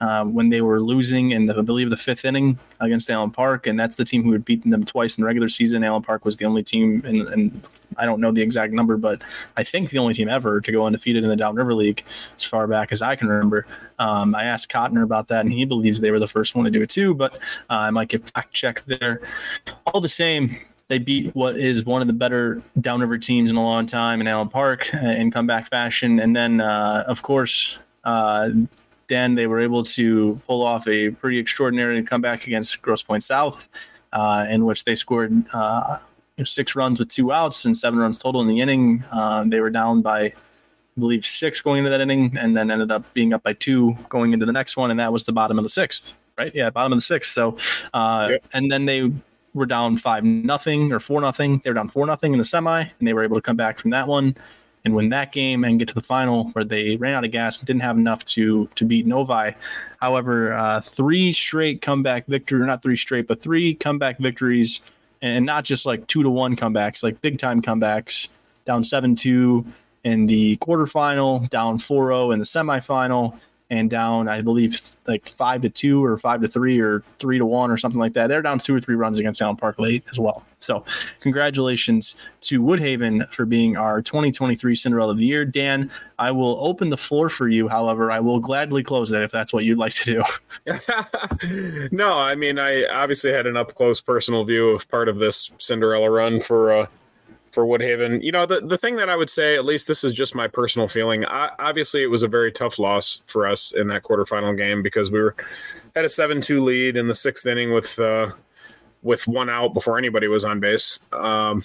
uh, 0.01 0.25
when 0.25 0.51
they 0.51 0.61
were 0.61 0.81
losing 0.81 1.33
in 1.33 1.47
the, 1.47 1.59
I 1.59 1.63
believe 1.63 1.91
the 1.91 1.97
fifth 1.97 2.25
inning 2.25 2.61
against 2.79 3.11
Allen 3.11 3.33
Park, 3.33 3.67
and 3.67 3.79
that's 3.79 3.97
the 3.97 4.05
team 4.05 4.23
who 4.23 4.31
had 4.31 4.45
beaten 4.45 4.71
them 4.71 4.85
twice 4.85 5.19
in 5.19 5.23
the 5.23 5.27
regular 5.27 5.49
season. 5.49 5.83
Allen 5.83 6.03
Park 6.03 6.25
was 6.25 6.37
the 6.37 6.45
only 6.45 6.63
team, 6.63 7.03
and 7.05 7.63
I 7.99 8.07
don't 8.07 8.21
know 8.21 8.33
the 8.33 8.43
exact 8.43 8.73
number, 8.73 8.97
but 8.97 9.23
I 9.57 9.63
think 9.65 9.91
the 9.91 9.99
only 9.99 10.15
team 10.15 10.29
ever 10.29 10.61
to 10.61 10.73
go 10.73 10.87
undefeated 10.87 11.23
in 11.25 11.31
the 11.31 11.37
Downriver 11.37 11.75
League 11.75 12.05
as 12.37 12.45
far 12.45 12.67
back 12.67 12.93
as 12.93 13.03
I 13.03 13.17
can 13.17 13.29
remember. 13.29 13.67
Um, 13.99 14.35
I 14.35 14.45
asked 14.45 14.71
Cotner 14.71 15.03
about 15.03 15.29
that, 15.29 15.45
and 15.45 15.53
he 15.53 15.65
believes 15.65 16.01
they 16.01 16.11
were 16.11 16.19
the 16.19 16.29
first 16.29 16.55
one 16.55 16.65
to 16.65 16.71
do 16.71 16.83
it 16.83 16.91
too, 16.91 17.15
but 17.15 17.35
uh, 17.71 17.87
I 17.87 17.91
might 17.91 18.09
get 18.09 18.29
fact 18.31 18.53
checked 18.53 18.87
there. 18.87 19.23
All 19.87 20.01
the 20.01 20.09
same, 20.09 20.57
they 20.89 20.99
beat 20.99 21.35
what 21.35 21.57
is 21.57 21.85
one 21.85 22.03
of 22.03 22.07
the 22.07 22.13
better 22.13 22.63
downriver 22.81 23.17
teams 23.17 23.51
in 23.51 23.57
a 23.57 23.65
long 23.65 23.87
time 23.87 24.21
in 24.21 24.27
Allen 24.27 24.49
Park 24.49 24.89
uh, 24.95 24.99
in 24.99 25.31
comeback 25.31 25.67
fashion. 25.69 26.21
And 26.21 26.37
then, 26.37 26.61
uh, 26.61 27.05
of 27.07 27.23
course, 27.23 27.79
uh, 28.05 28.51
then 29.09 29.35
they 29.35 29.47
were 29.47 29.61
able 29.61 29.85
to 29.85 30.41
pull 30.47 30.63
off 30.63 30.87
a 30.87 31.11
pretty 31.11 31.39
extraordinary 31.39 32.03
comeback 32.03 32.47
against 32.47 32.81
Grosse 32.83 33.03
Pointe 33.03 33.23
South, 33.23 33.69
uh, 34.13 34.47
in 34.51 34.65
which 34.65 34.85
they 34.85 34.95
scored 34.95 35.45
uh, 35.55 35.99
six 36.49 36.75
runs 36.77 36.99
with 36.99 37.09
two 37.09 37.33
outs 37.33 37.65
and 37.65 37.77
seven 37.77 37.99
runs 37.99 38.19
total 38.19 38.41
in 38.41 38.49
the 38.49 38.61
inning. 38.61 39.05
Uh, 39.11 39.45
they 39.47 39.61
were 39.61 39.71
down 39.71 40.03
by, 40.03 40.21
I 40.21 40.35
believe, 40.99 41.25
six 41.25 41.61
going 41.61 41.79
into 41.79 41.91
that 41.91 42.01
inning, 42.01 42.37
and 42.39 42.57
then 42.57 42.71
ended 42.71 42.91
up 42.91 43.13
being 43.15 43.33
up 43.33 43.43
by 43.43 43.53
two 43.55 43.97
going 44.09 44.33
into 44.33 44.47
the 44.47 44.53
next 44.53 44.77
one, 44.77 44.91
and 44.91 45.01
that 45.01 45.13
was 45.13 45.25
the 45.25 45.33
bottom 45.33 45.59
of 45.59 45.65
the 45.65 45.71
sixth, 45.71 46.17
right? 46.39 46.55
Yeah, 46.55 46.71
bottom 46.71 46.93
of 46.93 46.99
the 46.99 47.03
sixth. 47.03 47.33
So, 47.33 47.57
uh, 47.95 48.29
yep. 48.33 48.45
and 48.53 48.71
then 48.71 48.85
they 48.85 49.11
were 49.55 49.67
down 49.67 49.97
five 49.97 50.25
nothing 50.25 50.93
or 50.93 50.99
four 50.99 51.21
nothing. 51.21 51.61
They 51.63 51.71
were 51.71 51.75
down 51.75 51.89
four 51.89 52.07
nothing 52.07 52.33
in 52.33 52.39
the 52.39 52.45
semi, 52.45 52.81
and 52.81 53.09
they 53.09 53.13
were 53.13 53.25
able 53.25 53.37
to 53.37 53.43
come 53.43 53.57
back 53.57 53.79
from 53.79 53.91
that 53.91 54.09
one 54.09 54.37
and 54.85 54.95
win 54.95 55.11
that 55.11 55.33
game 55.33 55.65
and 55.65 55.79
get 55.79 55.89
to 55.89 55.95
the 55.95 56.03
final 56.03 56.45
where 56.51 56.65
they 56.65 56.97
ran 56.97 57.15
out 57.15 57.25
of 57.25 57.31
gas 57.31 57.59
and 57.59 57.67
didn't 57.67 57.83
have 57.83 57.97
enough 57.97 58.25
to 58.25 58.69
to 58.75 58.85
beat 58.85 59.07
Novi. 59.07 59.55
However, 60.01 60.53
uh, 60.53 60.81
three 60.81 61.33
straight 61.33 61.83
comeback 61.83 62.27
victory, 62.27 62.67
not 62.67 62.83
three 62.83 62.97
straight, 62.97 63.27
but 63.27 63.41
three 63.41 63.75
comeback 63.75 64.19
victories, 64.19 64.81
and 65.23 65.47
not 65.47 65.65
just 65.65 65.87
like 65.87 66.07
two 66.09 66.23
to 66.23 66.29
one 66.29 66.57
comebacks, 66.57 67.03
like 67.03 67.21
big 67.23 67.39
time 67.39 67.63
comebacks, 67.63 68.29
down 68.67 68.85
seven 68.85 69.15
two 69.15 69.65
in 70.05 70.27
the 70.27 70.57
quarterfinal, 70.59 71.49
down 71.49 71.79
4-0 71.79 72.33
in 72.33 72.39
the 72.41 72.45
semifinal, 72.45 73.39
and 73.73 73.89
down, 73.89 74.29
I 74.29 74.43
believe, 74.43 74.79
like 75.07 75.27
five 75.27 75.63
to 75.63 75.71
two 75.71 76.05
or 76.05 76.19
five 76.19 76.43
to 76.43 76.49
three 76.49 76.79
or 76.79 77.03
three 77.19 77.39
to 77.39 77.47
one 77.47 77.71
or 77.71 77.79
something 77.79 77.99
like 77.99 78.13
that. 78.13 78.27
They're 78.27 78.43
down 78.43 78.59
two 78.59 78.75
or 78.75 78.81
three 78.81 78.97
runs 78.97 79.19
against 79.19 79.41
Allen 79.41 79.57
Park 79.57 79.79
late 79.79 80.05
as 80.11 80.19
well. 80.19 80.45
So, 80.59 80.85
congratulations 81.21 82.15
to 82.43 82.61
Woodhaven 82.61 83.33
for 83.33 83.47
being 83.47 83.79
our 83.79 84.03
2023 84.03 84.77
Cinderella 84.77 85.13
of 85.13 85.17
the 85.17 85.25
Year. 85.25 85.47
Dan, 85.47 85.91
I 86.19 86.33
will 86.33 86.59
open 86.61 86.91
the 86.91 86.99
floor 86.99 87.31
for 87.31 87.49
you. 87.49 87.67
However, 87.67 88.11
I 88.11 88.21
will 88.21 88.41
gladly 88.41 88.83
close 88.83 89.11
it 89.11 89.23
if 89.23 89.31
that's 89.31 89.55
what 89.55 89.65
you'd 89.65 89.79
like 89.79 89.95
to 89.95 90.23
do. 90.67 90.69
no, 91.97 92.19
I 92.19 92.35
mean, 92.35 92.59
I 92.59 92.85
obviously 92.85 93.33
had 93.33 93.47
an 93.47 93.57
up 93.57 93.75
close 93.75 94.03
personal 94.03 94.45
view 94.45 94.69
of 94.69 94.87
part 94.91 95.09
of 95.09 95.17
this 95.17 95.51
Cinderella 95.57 96.11
run 96.11 96.43
for. 96.43 96.73
Uh, 96.73 96.87
for 97.53 97.65
Woodhaven. 97.67 98.23
You 98.23 98.33
know, 98.33 98.47
the, 98.47 98.61
the 98.61 98.79
thing 98.79 98.97
that 98.97 99.09
I 99.09 99.17
would 99.17 99.31
say, 99.31 99.55
at 99.55 99.65
least 99.65 99.87
this 99.87 100.03
is 100.03 100.13
just 100.13 100.35
my 100.35 100.49
personal 100.49 100.89
feeling. 100.89 101.25
I, 101.27 101.51
obviously, 101.59 102.03
it 102.03 102.11
was 102.11 102.23
a 102.23 102.29
very 102.29 102.51
tough 102.51 102.79
loss 102.79 103.23
for 103.27 103.47
us 103.47 103.73
in 103.73 103.87
that 103.89 104.03
quarterfinal 104.03 104.57
game 104.57 104.83
because 104.83 105.11
we 105.11 105.21
were 105.21 105.37
had 105.95 106.05
a 106.05 106.09
seven 106.09 106.41
two 106.41 106.65
lead 106.65 106.97
in 106.97 107.07
the 107.07 107.15
sixth 107.15 107.47
inning 107.47 107.73
with 107.73 107.99
uh, 107.99 108.33
with 109.03 109.29
one 109.29 109.51
out 109.51 109.75
before 109.75 109.99
anybody 109.99 110.27
was 110.27 110.45
on 110.45 110.59
base. 110.59 110.99
Um, 111.13 111.65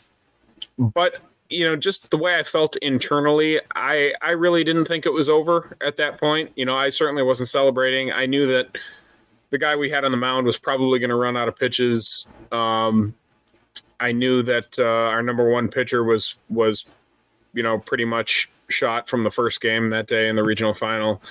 but 0.77 1.15
you 1.49 1.63
know, 1.63 1.77
just 1.77 2.11
the 2.11 2.17
way 2.17 2.37
I 2.37 2.43
felt 2.43 2.75
internally, 2.77 3.61
I 3.75 4.13
I 4.21 4.31
really 4.31 4.63
didn't 4.63 4.85
think 4.85 5.05
it 5.05 5.13
was 5.13 5.29
over 5.29 5.77
at 5.81 5.95
that 5.97 6.19
point. 6.19 6.51
You 6.55 6.65
know, 6.65 6.75
I 6.75 6.89
certainly 6.89 7.23
wasn't 7.23 7.49
celebrating. 7.49 8.11
I 8.11 8.25
knew 8.25 8.47
that 8.47 8.77
the 9.49 9.57
guy 9.57 9.75
we 9.75 9.89
had 9.89 10.03
on 10.03 10.11
the 10.11 10.17
mound 10.17 10.45
was 10.45 10.57
probably 10.57 10.99
going 10.99 11.09
to 11.09 11.15
run 11.15 11.37
out 11.37 11.47
of 11.47 11.55
pitches. 11.55 12.27
Um, 12.51 13.15
I 13.99 14.11
knew 14.11 14.43
that 14.43 14.77
uh, 14.77 14.83
our 14.83 15.23
number 15.23 15.49
one 15.49 15.69
pitcher 15.69 16.03
was 16.03 16.35
was, 16.49 16.85
you 17.53 17.63
know, 17.63 17.79
pretty 17.79 18.05
much 18.05 18.49
shot 18.69 19.09
from 19.09 19.23
the 19.23 19.31
first 19.31 19.61
game 19.61 19.89
that 19.89 20.07
day 20.07 20.27
in 20.27 20.35
the 20.35 20.43
regional 20.43 20.73
final, 20.73 21.21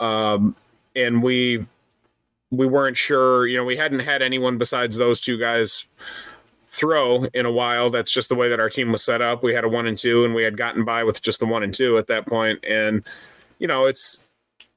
um, 0.00 0.54
and 0.94 1.22
we 1.22 1.66
we 2.50 2.66
weren't 2.66 2.96
sure. 2.96 3.46
You 3.46 3.56
know, 3.56 3.64
we 3.64 3.76
hadn't 3.76 4.00
had 4.00 4.22
anyone 4.22 4.58
besides 4.58 4.96
those 4.96 5.20
two 5.20 5.38
guys 5.38 5.86
throw 6.66 7.24
in 7.32 7.46
a 7.46 7.52
while. 7.52 7.90
That's 7.90 8.12
just 8.12 8.28
the 8.28 8.34
way 8.34 8.48
that 8.48 8.60
our 8.60 8.68
team 8.68 8.92
was 8.92 9.04
set 9.04 9.22
up. 9.22 9.42
We 9.42 9.54
had 9.54 9.64
a 9.64 9.68
one 9.68 9.86
and 9.86 9.96
two, 9.96 10.24
and 10.24 10.34
we 10.34 10.42
had 10.42 10.56
gotten 10.56 10.84
by 10.84 11.04
with 11.04 11.22
just 11.22 11.40
the 11.40 11.46
one 11.46 11.62
and 11.62 11.72
two 11.72 11.98
at 11.98 12.06
that 12.08 12.26
point. 12.26 12.64
And 12.64 13.02
you 13.58 13.66
know, 13.66 13.86
it's 13.86 14.28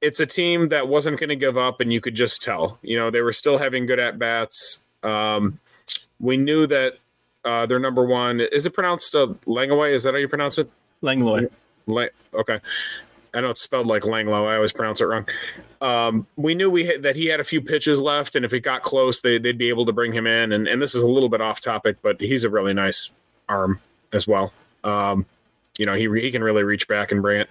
it's 0.01 0.20
a 0.20 0.26
team 0.26 0.70
that 0.70 0.88
wasn't 0.88 1.20
going 1.20 1.30
to 1.30 1.36
give 1.36 1.57
up, 1.57 1.82
and 1.82 1.91
you 1.91 2.01
could 2.01 2.15
just 2.15 2.41
tell. 2.41 2.80
You 2.82 2.97
know, 2.97 3.11
they 3.11 3.22
were 3.22 3.34
still 3.34 3.57
having 3.57 3.86
good 3.86 3.99
at 3.99 4.17
bats. 4.17 4.80
Um, 5.03 5.59
we 6.20 6.38
knew 6.38 6.67
that 6.67 6.95
uh, 7.46 7.66
their 7.66 7.80
number 7.80 8.06
one 8.06 8.40
is 8.40 8.66
it 8.66 8.72
pronounced 8.72 9.16
uh, 9.16 9.28
Langaway? 9.46 9.94
Is 9.94 10.04
that 10.04 10.14
how 10.14 10.20
you 10.20 10.28
pronounce 10.28 10.58
it? 10.58 10.70
Langlois. 11.02 11.48
La- 11.88 12.08
okay. 12.34 12.60
I 13.34 13.42
know 13.42 13.52
it's 13.52 13.62
spelled 13.62 13.88
like 13.88 14.04
Langlo. 14.04 14.48
I 14.48 14.56
always 14.56 14.74
pronounce 14.74 15.02
it 15.02 15.06
wrong. 15.06 15.28
Um, 15.82 16.26
we 16.36 16.56
knew 16.56 16.70
we 16.70 16.86
had, 16.86 17.04
that 17.04 17.16
he 17.16 17.28
had 17.28 17.40
a 17.40 17.44
few 17.44 17.62
pitches 17.62 18.02
left, 18.02 18.36
and 18.36 18.44
if 18.44 18.54
it 18.54 18.62
got 18.62 18.82
close, 18.82 19.22
they, 19.22 19.38
would 19.38 19.58
be 19.58 19.70
able 19.70 19.86
to 19.86 19.94
bring 19.94 20.12
him 20.12 20.26
in. 20.26 20.52
And, 20.52 20.68
and 20.68 20.82
this 20.82 20.96
is 20.96 21.04
a 21.04 21.08
little 21.08 21.30
bit 21.30 21.40
off 21.40 21.62
topic, 21.62 21.98
but 22.02 22.20
he's 22.20 22.44
a 22.44 22.50
really 22.50 22.74
nice 22.74 23.12
arm 23.48 23.80
as 24.14 24.28
well. 24.28 24.52
Um, 24.84 25.26
you 25.78 25.86
know, 25.86 25.94
he 25.96 26.10
he 26.22 26.32
can 26.32 26.44
really 26.44 26.64
reach 26.64 26.88
back 26.88 27.12
and 27.12 27.22
bring 27.22 27.42
it. 27.42 27.50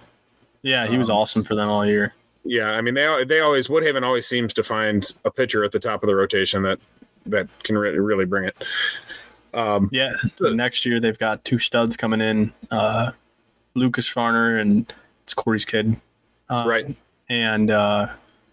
Yeah, 0.61 0.87
he 0.87 0.97
was 0.97 1.09
um, 1.09 1.17
awesome 1.17 1.43
for 1.43 1.55
them 1.55 1.69
all 1.69 1.85
year. 1.85 2.13
Yeah, 2.43 2.71
I 2.71 2.81
mean 2.81 2.93
they 2.93 3.23
they 3.25 3.39
always 3.39 3.67
Woodhaven 3.67 4.03
always 4.03 4.27
seems 4.27 4.53
to 4.55 4.63
find 4.63 5.05
a 5.25 5.31
pitcher 5.31 5.63
at 5.63 5.71
the 5.71 5.79
top 5.79 6.03
of 6.03 6.07
the 6.07 6.15
rotation 6.15 6.63
that 6.63 6.79
that 7.25 7.47
can 7.63 7.77
re- 7.77 7.97
really 7.97 8.25
bring 8.25 8.45
it. 8.45 8.55
Um, 9.53 9.89
yeah, 9.91 10.11
next 10.39 10.85
year 10.85 10.99
they've 10.99 11.17
got 11.17 11.43
two 11.43 11.59
studs 11.59 11.97
coming 11.97 12.21
in, 12.21 12.53
uh, 12.71 13.11
Lucas 13.75 14.11
Farner 14.11 14.59
and 14.59 14.91
it's 15.23 15.33
Corey's 15.33 15.65
kid, 15.65 15.95
um, 16.49 16.67
right? 16.67 16.95
And 17.29 17.71
uh, 17.71 18.09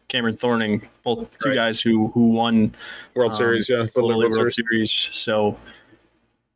Cameron 0.09 0.37
Thorning, 0.37 0.83
both 1.03 1.31
two 1.39 1.51
right. 1.51 1.55
guys 1.55 1.81
who 1.81 2.09
who 2.09 2.29
won 2.29 2.75
World 3.15 3.33
um, 3.33 3.37
Series, 3.37 3.69
yeah, 3.69 3.87
Little 3.95 4.19
League 4.19 4.33
World 4.33 4.51
Series. 4.51 4.93
So 4.93 5.59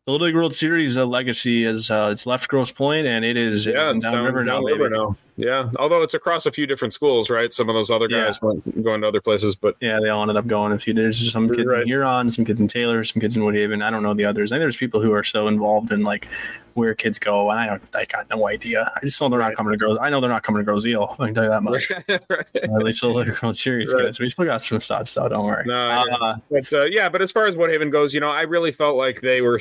the 0.06 0.12
Little 0.12 0.26
League 0.26 0.34
World 0.34 0.54
Series 0.54 0.96
a 0.96 1.04
legacy 1.04 1.64
is 1.64 1.90
uh, 1.90 2.10
it's 2.12 2.26
left 2.26 2.48
Gross 2.48 2.72
and 2.78 3.24
it 3.24 3.36
is 3.36 3.66
yeah, 3.66 3.90
it's 3.90 4.04
down, 4.04 4.24
river 4.24 4.44
now, 4.44 4.60
river 4.62 4.90
now. 4.90 5.16
Yeah, 5.40 5.70
although 5.78 6.02
it's 6.02 6.14
across 6.14 6.46
a 6.46 6.52
few 6.52 6.66
different 6.66 6.92
schools, 6.92 7.30
right? 7.30 7.52
Some 7.52 7.68
of 7.68 7.74
those 7.74 7.90
other 7.90 8.08
guys 8.08 8.38
yeah. 8.42 8.48
went 8.48 8.84
going 8.84 9.00
to 9.00 9.08
other 9.08 9.20
places, 9.20 9.56
but 9.56 9.76
yeah, 9.80 9.98
they 10.00 10.10
all 10.10 10.22
ended 10.22 10.36
up 10.36 10.46
going 10.46 10.72
a 10.72 10.78
few. 10.78 10.92
There's 10.92 11.32
some 11.32 11.48
kids 11.48 11.72
right. 11.72 11.82
in 11.82 11.88
Huron, 11.88 12.28
some 12.28 12.44
kids 12.44 12.60
in 12.60 12.68
Taylor, 12.68 13.02
some 13.04 13.20
kids 13.20 13.36
in 13.36 13.42
Woodhaven. 13.42 13.82
I 13.82 13.90
don't 13.90 14.02
know 14.02 14.14
the 14.14 14.26
others. 14.26 14.52
I 14.52 14.56
think 14.56 14.62
there's 14.62 14.76
people 14.76 15.00
who 15.00 15.12
are 15.12 15.24
so 15.24 15.48
involved 15.48 15.92
in 15.92 16.02
like 16.02 16.28
where 16.74 16.94
kids 16.94 17.18
go, 17.18 17.50
and 17.50 17.58
I 17.58 17.66
don't, 17.66 17.82
I 17.94 18.04
got 18.04 18.28
no 18.30 18.46
idea. 18.46 18.92
I 18.94 19.00
just 19.00 19.20
know 19.20 19.28
they're 19.28 19.38
right. 19.38 19.48
not 19.48 19.56
coming 19.56 19.72
to 19.72 19.76
Grosse. 19.78 19.98
I 20.00 20.10
know 20.10 20.20
they're 20.20 20.30
not 20.30 20.42
coming 20.42 20.60
to 20.60 20.64
Grosse 20.64 20.86
Ile. 20.86 21.16
I 21.18 21.26
can 21.26 21.34
tell 21.34 21.44
you 21.44 21.50
that 21.50 21.62
much. 21.62 21.90
right. 22.08 22.30
uh, 22.30 22.76
at 22.76 22.82
least 22.82 23.02
World 23.02 23.56
Series 23.56 23.92
right. 23.92 24.04
kids. 24.06 24.20
We 24.20 24.28
still 24.28 24.44
got 24.44 24.62
some 24.62 24.80
stuff. 24.80 25.12
though. 25.14 25.28
don't 25.28 25.46
worry. 25.46 25.64
No, 25.66 26.06
uh, 26.20 26.36
but 26.50 26.72
uh, 26.72 26.84
yeah, 26.84 27.08
but 27.08 27.22
as 27.22 27.32
far 27.32 27.46
as 27.46 27.54
Woodhaven 27.54 27.90
goes, 27.90 28.12
you 28.12 28.20
know, 28.20 28.30
I 28.30 28.42
really 28.42 28.72
felt 28.72 28.96
like 28.96 29.20
they 29.20 29.40
were 29.40 29.58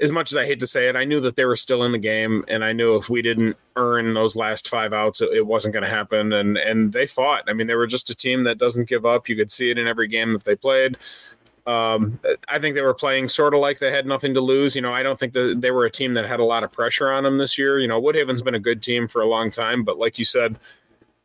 as 0.00 0.12
much 0.12 0.32
as 0.32 0.36
I 0.36 0.44
hate 0.44 0.60
to 0.60 0.66
say 0.66 0.88
it, 0.88 0.96
I 0.96 1.04
knew 1.04 1.20
that 1.20 1.36
they 1.36 1.44
were 1.44 1.56
still 1.56 1.82
in 1.82 1.92
the 1.92 1.98
game, 1.98 2.44
and 2.48 2.64
I 2.64 2.72
knew 2.72 2.96
if 2.96 3.08
we 3.08 3.22
didn't 3.22 3.56
earn 3.76 4.14
those 4.14 4.36
last 4.36 4.68
five 4.68 4.92
outs, 4.92 5.20
it, 5.20 5.30
it 5.32 5.46
wasn't 5.46 5.72
going 5.72 5.84
to 5.84 5.88
happen. 5.88 6.32
And 6.32 6.56
and 6.56 6.92
they 6.92 7.06
fought. 7.06 7.44
I 7.48 7.52
mean, 7.52 7.66
they 7.66 7.74
were 7.74 7.86
just 7.86 8.10
a 8.10 8.14
team 8.14 8.44
that 8.44 8.58
doesn't 8.58 8.88
give 8.88 9.06
up. 9.06 9.28
You 9.28 9.36
could 9.36 9.50
see 9.50 9.70
it 9.70 9.78
in 9.78 9.86
every 9.86 10.08
game 10.08 10.32
that 10.34 10.44
they 10.44 10.56
played. 10.56 10.96
Um, 11.66 12.20
I 12.46 12.60
think 12.60 12.76
they 12.76 12.82
were 12.82 12.94
playing 12.94 13.28
sort 13.28 13.52
of 13.52 13.60
like 13.60 13.80
they 13.80 13.90
had 13.90 14.06
nothing 14.06 14.34
to 14.34 14.40
lose. 14.40 14.76
You 14.76 14.82
know, 14.82 14.92
I 14.92 15.02
don't 15.02 15.18
think 15.18 15.32
that 15.32 15.60
they 15.60 15.72
were 15.72 15.84
a 15.84 15.90
team 15.90 16.14
that 16.14 16.26
had 16.26 16.38
a 16.38 16.44
lot 16.44 16.62
of 16.62 16.70
pressure 16.70 17.10
on 17.10 17.24
them 17.24 17.38
this 17.38 17.58
year. 17.58 17.80
You 17.80 17.88
know, 17.88 17.98
Woodhaven's 17.98 18.42
been 18.42 18.54
a 18.54 18.60
good 18.60 18.82
team 18.82 19.08
for 19.08 19.20
a 19.20 19.26
long 19.26 19.50
time, 19.50 19.82
but 19.82 19.98
like 19.98 20.18
you 20.18 20.24
said, 20.24 20.58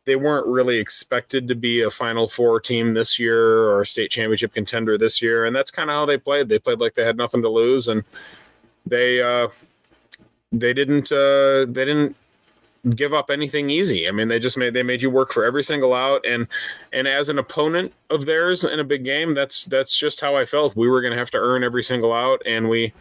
they 0.04 0.16
weren't 0.16 0.46
really 0.48 0.78
expected 0.78 1.46
to 1.46 1.54
be 1.54 1.82
a 1.82 1.90
Final 1.90 2.26
Four 2.26 2.58
team 2.58 2.94
this 2.94 3.20
year 3.20 3.68
or 3.68 3.82
a 3.82 3.86
state 3.86 4.10
championship 4.10 4.52
contender 4.52 4.98
this 4.98 5.22
year, 5.22 5.44
and 5.44 5.54
that's 5.54 5.70
kind 5.70 5.90
of 5.90 5.94
how 5.94 6.06
they 6.06 6.18
played. 6.18 6.48
They 6.48 6.58
played 6.58 6.80
like 6.80 6.94
they 6.94 7.04
had 7.04 7.16
nothing 7.16 7.42
to 7.42 7.48
lose, 7.48 7.86
and 7.86 8.02
they 8.86 9.22
uh, 9.22 9.48
they 10.50 10.72
didn't 10.72 11.10
uh, 11.10 11.66
they 11.68 11.84
didn't 11.84 12.16
give 12.90 13.14
up 13.14 13.30
anything 13.30 13.70
easy. 13.70 14.08
I 14.08 14.10
mean, 14.10 14.28
they 14.28 14.38
just 14.38 14.56
made 14.56 14.74
they 14.74 14.82
made 14.82 15.02
you 15.02 15.10
work 15.10 15.32
for 15.32 15.44
every 15.44 15.64
single 15.64 15.94
out, 15.94 16.24
and 16.26 16.46
and 16.92 17.06
as 17.06 17.28
an 17.28 17.38
opponent 17.38 17.92
of 18.10 18.26
theirs 18.26 18.64
in 18.64 18.80
a 18.80 18.84
big 18.84 19.04
game, 19.04 19.34
that's 19.34 19.64
that's 19.66 19.96
just 19.96 20.20
how 20.20 20.36
I 20.36 20.44
felt. 20.44 20.76
We 20.76 20.88
were 20.88 21.00
going 21.00 21.12
to 21.12 21.18
have 21.18 21.30
to 21.32 21.38
earn 21.38 21.64
every 21.64 21.82
single 21.82 22.12
out, 22.12 22.42
and 22.44 22.68
we 22.68 22.92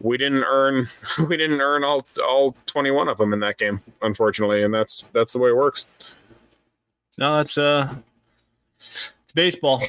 we 0.00 0.16
didn't 0.16 0.44
earn 0.44 0.86
we 1.28 1.36
didn't 1.36 1.60
earn 1.60 1.84
all 1.84 2.04
all 2.24 2.56
21 2.66 3.08
of 3.08 3.18
them 3.18 3.32
in 3.32 3.40
that 3.40 3.58
game, 3.58 3.80
unfortunately, 4.02 4.62
and 4.62 4.72
that's 4.72 5.04
that's 5.12 5.32
the 5.32 5.38
way 5.38 5.50
it 5.50 5.56
works. 5.56 5.86
No, 7.18 7.36
that's 7.36 7.58
uh, 7.58 7.94
it's 8.76 9.32
baseball. 9.34 9.82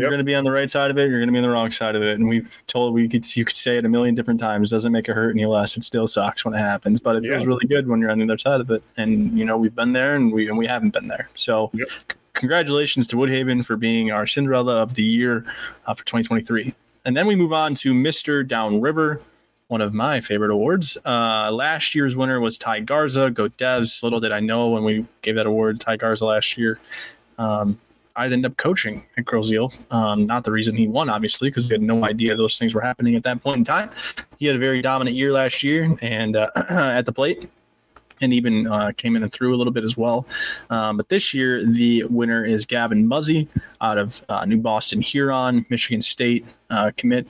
You're 0.00 0.08
yep. 0.08 0.12
going 0.12 0.18
to 0.20 0.24
be 0.24 0.34
on 0.34 0.44
the 0.44 0.50
right 0.50 0.70
side 0.70 0.90
of 0.90 0.96
it. 0.96 1.10
You're 1.10 1.18
going 1.18 1.28
to 1.28 1.32
be 1.32 1.38
on 1.38 1.42
the 1.42 1.50
wrong 1.50 1.70
side 1.70 1.94
of 1.94 2.02
it. 2.02 2.18
And 2.18 2.26
we've 2.26 2.62
told 2.66 2.94
we 2.94 3.06
could 3.06 3.36
you 3.36 3.44
could 3.44 3.56
say 3.56 3.76
it 3.76 3.84
a 3.84 3.88
million 3.88 4.14
different 4.14 4.40
times. 4.40 4.70
Doesn't 4.70 4.92
make 4.92 5.08
it 5.08 5.12
hurt 5.12 5.32
any 5.32 5.44
less. 5.44 5.76
It 5.76 5.84
still 5.84 6.06
sucks 6.06 6.42
when 6.42 6.54
it 6.54 6.58
happens, 6.58 7.00
but 7.00 7.16
it 7.16 7.24
feels 7.24 7.42
yeah. 7.42 7.46
really 7.46 7.66
good 7.66 7.86
when 7.86 8.00
you're 8.00 8.10
on 8.10 8.18
the 8.18 8.24
other 8.24 8.38
side 8.38 8.62
of 8.62 8.70
it. 8.70 8.82
And 8.96 9.38
you 9.38 9.44
know 9.44 9.58
we've 9.58 9.74
been 9.74 9.92
there, 9.92 10.16
and 10.16 10.32
we 10.32 10.48
and 10.48 10.56
we 10.56 10.66
haven't 10.66 10.90
been 10.90 11.08
there. 11.08 11.28
So, 11.34 11.70
yep. 11.74 11.90
c- 11.90 12.16
congratulations 12.32 13.06
to 13.08 13.16
Woodhaven 13.16 13.62
for 13.64 13.76
being 13.76 14.10
our 14.10 14.26
Cinderella 14.26 14.76
of 14.80 14.94
the 14.94 15.04
year 15.04 15.44
uh, 15.86 15.94
for 15.94 16.04
2023. 16.06 16.74
And 17.04 17.16
then 17.16 17.26
we 17.26 17.36
move 17.36 17.52
on 17.52 17.74
to 17.74 17.92
Mr. 17.92 18.46
Downriver, 18.46 19.20
one 19.68 19.80
of 19.80 19.92
my 19.92 20.20
favorite 20.20 20.50
awards. 20.50 20.96
Uh, 21.04 21.50
last 21.52 21.94
year's 21.94 22.16
winner 22.16 22.40
was 22.40 22.56
Ty 22.56 22.80
Garza. 22.80 23.30
Go 23.30 23.48
Devs. 23.48 24.02
Little 24.02 24.20
did 24.20 24.32
I 24.32 24.40
know 24.40 24.70
when 24.70 24.84
we 24.84 25.06
gave 25.22 25.36
that 25.36 25.46
award, 25.46 25.80
to 25.80 25.86
Ty 25.86 25.96
Garza 25.96 26.24
last 26.24 26.56
year. 26.56 26.78
Um, 27.38 27.78
I'd 28.16 28.32
end 28.32 28.44
up 28.44 28.56
coaching 28.56 29.04
at 29.16 29.24
Grosse 29.24 29.52
Um, 29.90 30.26
not 30.26 30.44
the 30.44 30.52
reason 30.52 30.76
he 30.76 30.88
won, 30.88 31.08
obviously, 31.08 31.48
because 31.48 31.68
we 31.68 31.74
had 31.74 31.82
no 31.82 32.04
idea 32.04 32.36
those 32.36 32.58
things 32.58 32.74
were 32.74 32.80
happening 32.80 33.14
at 33.16 33.22
that 33.24 33.40
point 33.42 33.58
in 33.58 33.64
time. 33.64 33.90
He 34.38 34.46
had 34.46 34.56
a 34.56 34.58
very 34.58 34.82
dominant 34.82 35.16
year 35.16 35.32
last 35.32 35.62
year 35.62 35.96
and 36.02 36.36
uh, 36.36 36.50
at 36.56 37.06
the 37.06 37.12
plate 37.12 37.48
and 38.20 38.32
even 38.32 38.66
uh, 38.66 38.92
came 38.96 39.16
in 39.16 39.22
and 39.22 39.32
threw 39.32 39.54
a 39.54 39.56
little 39.56 39.72
bit 39.72 39.84
as 39.84 39.96
well. 39.96 40.26
Um, 40.68 40.96
but 40.96 41.08
this 41.08 41.32
year, 41.32 41.64
the 41.64 42.04
winner 42.04 42.44
is 42.44 42.66
Gavin 42.66 43.06
Muzzy 43.06 43.48
out 43.80 43.98
of 43.98 44.22
uh, 44.28 44.44
New 44.44 44.58
Boston 44.58 45.00
Huron, 45.00 45.64
Michigan 45.70 46.02
State 46.02 46.44
uh, 46.68 46.90
commit. 46.96 47.26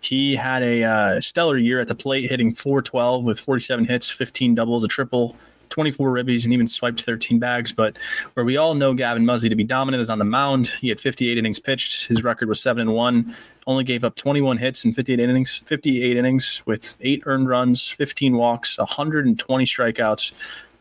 He 0.00 0.36
had 0.36 0.62
a 0.62 0.84
uh, 0.84 1.20
stellar 1.20 1.56
year 1.56 1.80
at 1.80 1.88
the 1.88 1.94
plate, 1.94 2.28
hitting 2.28 2.52
412 2.52 3.24
with 3.24 3.40
47 3.40 3.86
hits, 3.86 4.10
15 4.10 4.54
doubles, 4.54 4.84
a 4.84 4.88
triple, 4.88 5.36
24 5.70 6.10
ribbies 6.10 6.44
and 6.44 6.52
even 6.52 6.66
swiped 6.66 7.02
13 7.02 7.38
bags. 7.38 7.72
But 7.72 7.96
where 8.34 8.44
we 8.44 8.56
all 8.56 8.74
know 8.74 8.94
Gavin 8.94 9.24
Muzzy 9.24 9.48
to 9.48 9.56
be 9.56 9.64
dominant 9.64 10.00
is 10.00 10.10
on 10.10 10.18
the 10.18 10.24
mound. 10.24 10.68
He 10.80 10.88
had 10.88 11.00
58 11.00 11.38
innings 11.38 11.58
pitched. 11.58 12.06
His 12.08 12.24
record 12.24 12.48
was 12.48 12.60
seven 12.60 12.82
and 12.82 12.94
one. 12.94 13.34
Only 13.66 13.84
gave 13.84 14.04
up 14.04 14.14
21 14.14 14.58
hits 14.58 14.84
in 14.84 14.92
58 14.92 15.18
innings. 15.18 15.62
58 15.66 16.16
innings 16.16 16.62
with 16.66 16.96
eight 17.00 17.22
earned 17.26 17.48
runs, 17.48 17.88
15 17.88 18.36
walks, 18.36 18.78
120 18.78 19.64
strikeouts. 19.64 20.32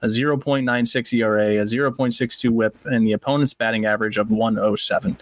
A 0.06 0.08
0.96 0.08 1.14
ERA, 1.14 1.62
a 1.62 1.64
0.62 1.64 2.52
WHIP, 2.52 2.78
and 2.86 3.08
the 3.08 3.14
opponent's 3.14 3.56
batting 3.56 3.88
average 3.88 4.20
of 4.20 4.30
107. 4.30 5.18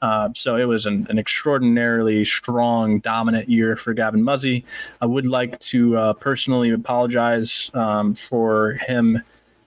Uh, 0.00 0.28
so 0.32 0.54
it 0.54 0.66
was 0.66 0.86
an, 0.86 1.08
an, 1.10 1.18
extraordinarily 1.18 2.24
strong, 2.24 3.00
dominant 3.00 3.48
year 3.48 3.74
for 3.74 3.92
Gavin 3.94 4.22
Muzzy. 4.22 4.64
I 5.00 5.06
would 5.06 5.26
like 5.26 5.58
to 5.58 5.96
uh, 5.96 6.12
personally 6.12 6.70
apologize 6.70 7.68
um, 7.74 8.14
for 8.14 8.76
him 8.86 9.20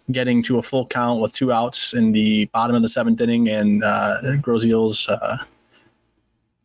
getting 0.09 0.41
to 0.43 0.57
a 0.57 0.63
full 0.63 0.87
count 0.87 1.19
with 1.19 1.33
two 1.33 1.51
outs 1.51 1.93
in 1.93 2.13
the 2.13 2.45
bottom 2.45 2.73
of 2.73 2.81
the 2.81 2.87
seventh 2.87 3.19
inning 3.19 3.49
and 3.49 3.83
uh, 3.83 4.37
Grosse 4.37 4.65
Ile's 4.65 5.09
uh, 5.09 5.37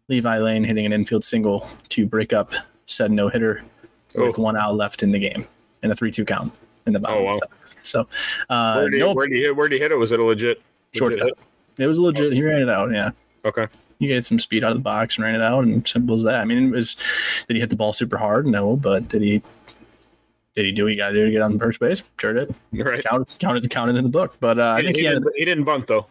Levi 0.08 0.38
Lane 0.38 0.62
hitting 0.62 0.86
an 0.86 0.92
infield 0.92 1.24
single 1.24 1.68
to 1.88 2.06
break 2.06 2.32
up 2.32 2.52
said 2.86 3.10
no 3.10 3.28
hitter 3.28 3.64
oh. 4.16 4.26
with 4.26 4.38
one 4.38 4.56
out 4.56 4.76
left 4.76 5.02
in 5.02 5.10
the 5.10 5.18
game 5.18 5.44
in 5.82 5.90
a 5.90 5.96
3 5.96 6.12
2 6.12 6.24
count 6.24 6.52
in 6.86 6.92
the 6.92 7.00
bottom. 7.00 7.18
Oh, 7.18 7.24
wow. 7.24 7.40
So, 7.86 8.08
uh, 8.48 8.74
where 8.74 8.90
did, 8.90 9.00
he, 9.00 9.14
where, 9.14 9.26
did 9.26 9.36
he, 9.36 9.50
where 9.50 9.68
did 9.68 9.76
he 9.76 9.82
hit 9.82 9.92
it? 9.92 9.96
Was 9.96 10.12
it 10.12 10.20
a 10.20 10.24
legit, 10.24 10.58
legit 10.58 10.62
shortstop? 10.94 11.38
It 11.78 11.86
was 11.86 11.98
legit. 11.98 12.32
He 12.32 12.42
ran 12.42 12.62
it 12.62 12.70
out. 12.70 12.92
Yeah. 12.92 13.10
Okay. 13.44 13.66
You 13.98 14.08
get 14.08 14.24
some 14.24 14.38
speed 14.38 14.64
out 14.64 14.72
of 14.72 14.78
the 14.78 14.82
box 14.82 15.16
and 15.16 15.24
ran 15.24 15.34
it 15.34 15.42
out, 15.42 15.64
and 15.64 15.86
simple 15.86 16.14
as 16.14 16.22
that. 16.24 16.40
I 16.40 16.44
mean, 16.44 16.68
it 16.68 16.70
was. 16.70 16.96
Did 17.46 17.56
he 17.56 17.60
hit 17.60 17.70
the 17.70 17.76
ball 17.76 17.92
super 17.92 18.18
hard? 18.18 18.46
No, 18.46 18.76
but 18.76 19.08
did 19.08 19.22
he? 19.22 19.42
Did 20.54 20.64
he 20.64 20.72
do 20.72 20.84
what 20.84 20.92
he 20.92 20.96
got 20.96 21.08
to 21.08 21.14
do 21.14 21.26
to 21.26 21.30
get 21.30 21.42
on 21.42 21.58
first 21.58 21.80
base? 21.80 22.02
Sure 22.18 22.32
did. 22.32 22.54
Right. 22.72 23.04
Counted, 23.04 23.38
counted, 23.38 23.70
counted 23.70 23.96
in 23.96 24.04
the 24.04 24.10
book. 24.10 24.36
But 24.40 24.58
uh, 24.58 24.76
he, 24.76 24.82
I 24.82 24.84
think 24.84 24.96
he, 24.96 25.02
he, 25.02 25.06
had, 25.06 25.22
didn't, 25.22 25.36
he 25.36 25.44
didn't 25.44 25.64
bunt 25.64 25.86
though. 25.86 26.06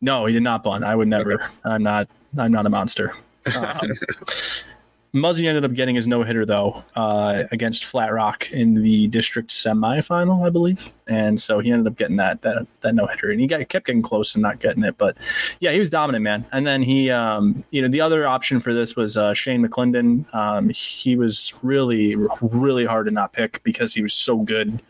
No, 0.00 0.26
he 0.26 0.32
did 0.32 0.42
not 0.42 0.62
bunt. 0.62 0.84
I 0.84 0.94
would 0.94 1.08
never. 1.08 1.34
Okay. 1.34 1.44
I'm 1.64 1.82
not. 1.82 2.08
I'm 2.38 2.52
not 2.52 2.66
a 2.66 2.70
monster. 2.70 3.14
Um, 3.54 3.78
Muzzy 5.12 5.46
ended 5.46 5.64
up 5.64 5.72
getting 5.72 5.94
his 5.94 6.06
no 6.06 6.22
hitter 6.22 6.44
though 6.44 6.84
uh, 6.94 7.44
against 7.50 7.84
Flat 7.84 8.12
Rock 8.12 8.50
in 8.52 8.82
the 8.82 9.06
district 9.08 9.50
semifinal, 9.50 10.46
I 10.46 10.50
believe, 10.50 10.92
and 11.06 11.40
so 11.40 11.60
he 11.60 11.70
ended 11.70 11.86
up 11.86 11.96
getting 11.96 12.16
that 12.16 12.42
that 12.42 12.66
that 12.80 12.94
no 12.94 13.06
hitter, 13.06 13.30
and 13.30 13.40
he 13.40 13.46
got 13.46 13.66
kept 13.68 13.86
getting 13.86 14.02
close 14.02 14.34
and 14.34 14.42
not 14.42 14.60
getting 14.60 14.84
it, 14.84 14.98
but 14.98 15.16
yeah, 15.60 15.72
he 15.72 15.78
was 15.78 15.90
dominant, 15.90 16.22
man. 16.22 16.44
And 16.52 16.66
then 16.66 16.82
he, 16.82 17.10
um, 17.10 17.64
you 17.70 17.80
know, 17.82 17.88
the 17.88 18.00
other 18.00 18.26
option 18.26 18.60
for 18.60 18.74
this 18.74 18.96
was 18.96 19.16
uh, 19.16 19.32
Shane 19.34 19.66
McClendon. 19.66 20.32
Um, 20.34 20.70
he 20.70 21.16
was 21.16 21.54
really 21.62 22.16
really 22.40 22.84
hard 22.84 23.06
to 23.06 23.12
not 23.12 23.32
pick 23.32 23.62
because 23.62 23.94
he 23.94 24.02
was 24.02 24.12
so 24.12 24.38
good 24.38 24.82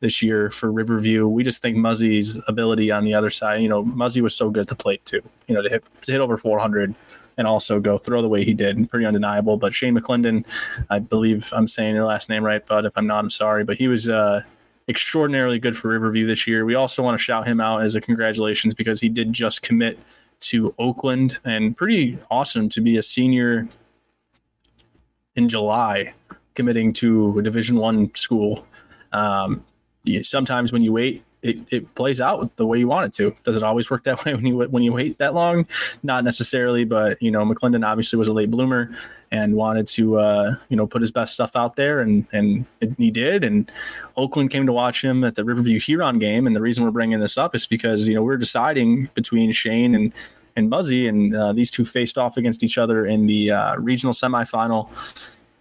this 0.00 0.22
year 0.22 0.50
for 0.50 0.70
Riverview. 0.70 1.26
We 1.26 1.42
just 1.42 1.62
think 1.62 1.76
Muzzy's 1.76 2.40
ability 2.46 2.90
on 2.90 3.04
the 3.04 3.14
other 3.14 3.30
side, 3.30 3.60
you 3.62 3.68
know, 3.68 3.82
Muzzy 3.84 4.20
was 4.20 4.34
so 4.34 4.50
good 4.50 4.62
at 4.62 4.68
the 4.68 4.76
plate 4.76 5.04
too, 5.04 5.22
you 5.46 5.54
know, 5.54 5.62
to 5.62 5.68
hit 5.68 5.88
to 6.02 6.12
hit 6.12 6.20
over 6.20 6.36
400 6.36 6.94
and 7.38 7.46
also 7.46 7.80
go 7.80 7.96
throw 7.96 8.20
the 8.20 8.28
way 8.28 8.44
he 8.44 8.52
did. 8.52 8.90
Pretty 8.90 9.06
undeniable. 9.06 9.56
But 9.56 9.74
Shane 9.74 9.96
McClendon, 9.96 10.44
I 10.90 10.98
believe 10.98 11.50
I'm 11.54 11.68
saying 11.68 11.94
your 11.94 12.04
last 12.04 12.28
name 12.28 12.44
right, 12.44 12.66
but 12.66 12.84
if 12.84 12.92
I'm 12.96 13.06
not, 13.06 13.20
I'm 13.20 13.30
sorry. 13.30 13.64
But 13.64 13.76
he 13.76 13.88
was 13.88 14.08
uh, 14.08 14.42
extraordinarily 14.88 15.58
good 15.58 15.76
for 15.76 15.88
Riverview 15.88 16.26
this 16.26 16.46
year. 16.46 16.64
We 16.64 16.74
also 16.74 17.02
want 17.02 17.16
to 17.16 17.22
shout 17.22 17.46
him 17.46 17.60
out 17.60 17.82
as 17.82 17.94
a 17.94 18.00
congratulations 18.00 18.74
because 18.74 19.00
he 19.00 19.08
did 19.08 19.32
just 19.32 19.62
commit 19.62 19.98
to 20.40 20.74
Oakland 20.78 21.38
and 21.44 21.76
pretty 21.76 22.18
awesome 22.30 22.68
to 22.70 22.80
be 22.80 22.96
a 22.96 23.02
senior 23.02 23.68
in 25.36 25.48
July 25.48 26.12
committing 26.54 26.92
to 26.92 27.38
a 27.38 27.42
division 27.42 27.76
one 27.76 28.12
school 28.16 28.66
um, 29.12 29.64
sometimes 30.22 30.72
when 30.72 30.82
you 30.82 30.92
wait 30.92 31.24
it, 31.42 31.58
it 31.70 31.94
plays 31.94 32.20
out 32.20 32.54
the 32.56 32.66
way 32.66 32.78
you 32.78 32.88
want 32.88 33.06
it 33.06 33.12
to. 33.14 33.34
Does 33.44 33.56
it 33.56 33.62
always 33.62 33.90
work 33.90 34.04
that 34.04 34.24
way 34.24 34.34
when 34.34 34.46
you 34.46 34.58
when 34.58 34.82
you 34.82 34.92
wait 34.92 35.18
that 35.18 35.34
long? 35.34 35.66
Not 36.02 36.24
necessarily, 36.24 36.84
but 36.84 37.20
you 37.22 37.30
know, 37.30 37.44
McClendon 37.44 37.86
obviously 37.86 38.18
was 38.18 38.28
a 38.28 38.32
late 38.32 38.50
bloomer 38.50 38.90
and 39.30 39.54
wanted 39.54 39.86
to 39.86 40.18
uh, 40.18 40.54
you 40.68 40.76
know 40.76 40.86
put 40.86 41.00
his 41.00 41.10
best 41.10 41.34
stuff 41.34 41.54
out 41.54 41.76
there, 41.76 42.00
and 42.00 42.26
and 42.32 42.66
he 42.96 43.10
did. 43.10 43.44
And 43.44 43.70
Oakland 44.16 44.50
came 44.50 44.66
to 44.66 44.72
watch 44.72 45.04
him 45.04 45.24
at 45.24 45.34
the 45.34 45.44
Riverview 45.44 45.78
Huron 45.80 46.18
game, 46.18 46.46
and 46.46 46.56
the 46.56 46.60
reason 46.60 46.84
we're 46.84 46.90
bringing 46.90 47.20
this 47.20 47.38
up 47.38 47.54
is 47.54 47.66
because 47.66 48.08
you 48.08 48.14
know 48.14 48.22
we're 48.22 48.36
deciding 48.36 49.08
between 49.14 49.52
Shane 49.52 49.94
and 49.94 50.12
and 50.56 50.68
Muzzy, 50.68 51.06
and 51.06 51.34
uh, 51.36 51.52
these 51.52 51.70
two 51.70 51.84
faced 51.84 52.18
off 52.18 52.36
against 52.36 52.64
each 52.64 52.78
other 52.78 53.06
in 53.06 53.26
the 53.26 53.52
uh, 53.52 53.76
regional 53.76 54.12
semifinal 54.12 54.88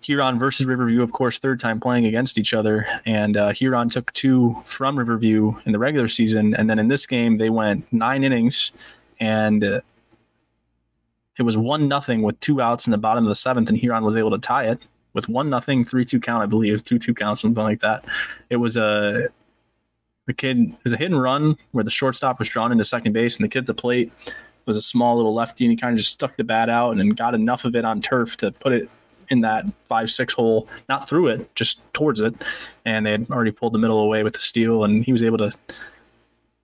Huron 0.08 0.40
versus 0.40 0.66
Riverview, 0.66 1.02
of 1.02 1.12
course, 1.12 1.38
third 1.38 1.60
time 1.60 1.82
playing 1.82 2.06
against 2.06 2.38
each 2.38 2.54
other. 2.54 2.88
And 3.06 3.36
uh, 3.36 3.52
Huron 3.52 3.90
took 3.90 4.14
two 4.14 4.56
from 4.64 4.98
Riverview 4.98 5.54
in 5.66 5.74
the 5.74 5.80
regular 5.80 6.08
season. 6.08 6.56
And 6.56 6.70
then 6.70 6.80
in 6.80 6.88
this 6.88 7.06
game, 7.06 7.38
they 7.38 7.50
went 7.50 7.92
nine 7.92 8.24
innings 8.24 8.72
and 9.20 9.66
uh, 9.66 9.82
it 11.38 11.44
was 11.44 11.58
one 11.58 11.90
nothing 11.90 12.22
with 12.22 12.40
two 12.40 12.62
outs 12.62 12.88
in 12.88 12.92
the 12.92 12.98
bottom 12.98 13.26
of 13.26 13.28
the 13.28 13.36
seventh. 13.36 13.68
And 13.68 13.78
Huron 13.78 14.06
was 14.06 14.16
able 14.16 14.32
to 14.32 14.38
tie 14.38 14.68
it 14.68 14.80
with 15.12 15.28
one 15.28 15.50
nothing, 15.50 15.84
three 15.84 16.06
two 16.06 16.22
count, 16.22 16.42
I 16.42 16.46
believe, 16.46 16.86
two 16.86 16.98
two 16.98 17.14
count, 17.14 17.40
something 17.40 17.62
like 17.62 17.80
that. 17.80 18.06
It 18.50 18.58
was 18.58 18.78
a 18.78 19.28
the 20.26 20.34
kid 20.34 20.58
it 20.58 20.84
was 20.86 20.94
a 20.94 20.98
hit 20.98 21.12
and 21.12 21.22
run 21.22 21.58
where 21.72 21.84
the 21.84 21.92
shortstop 21.92 22.40
was 22.40 22.48
drawn 22.48 22.72
into 22.72 22.86
second 22.86 23.12
base 23.12 23.36
and 23.36 23.44
the 23.44 23.50
kid 23.50 23.60
at 23.60 23.66
the 23.66 23.74
plate 23.74 24.14
was 24.66 24.78
a 24.78 24.82
small 24.82 25.18
little 25.18 25.34
lefty 25.34 25.66
and 25.66 25.72
he 25.72 25.76
kind 25.76 25.92
of 25.92 25.98
just 25.98 26.14
stuck 26.14 26.38
the 26.38 26.46
bat 26.46 26.70
out 26.70 26.98
and 26.98 27.18
got 27.18 27.34
enough 27.34 27.66
of 27.66 27.76
it 27.76 27.84
on 27.84 28.02
turf 28.02 28.38
to 28.38 28.52
put 28.52 28.72
it 28.72 28.90
in 29.30 29.42
that 29.42 29.66
five 29.84 30.10
six 30.10 30.34
hole, 30.34 30.68
not 30.90 31.08
through 31.08 31.28
it, 31.28 31.56
just 31.56 31.82
towards 31.94 32.22
it, 32.22 32.34
and 32.86 33.06
they 33.06 33.12
had 33.12 33.30
already 33.30 33.52
pulled 33.52 33.74
the 33.74 33.80
middle 33.80 34.00
away 34.00 34.24
with 34.24 34.34
the 34.34 34.40
steal, 34.40 34.84
and 34.84 35.04
he 35.04 35.12
was 35.12 35.24
able 35.24 35.38
to 35.38 35.52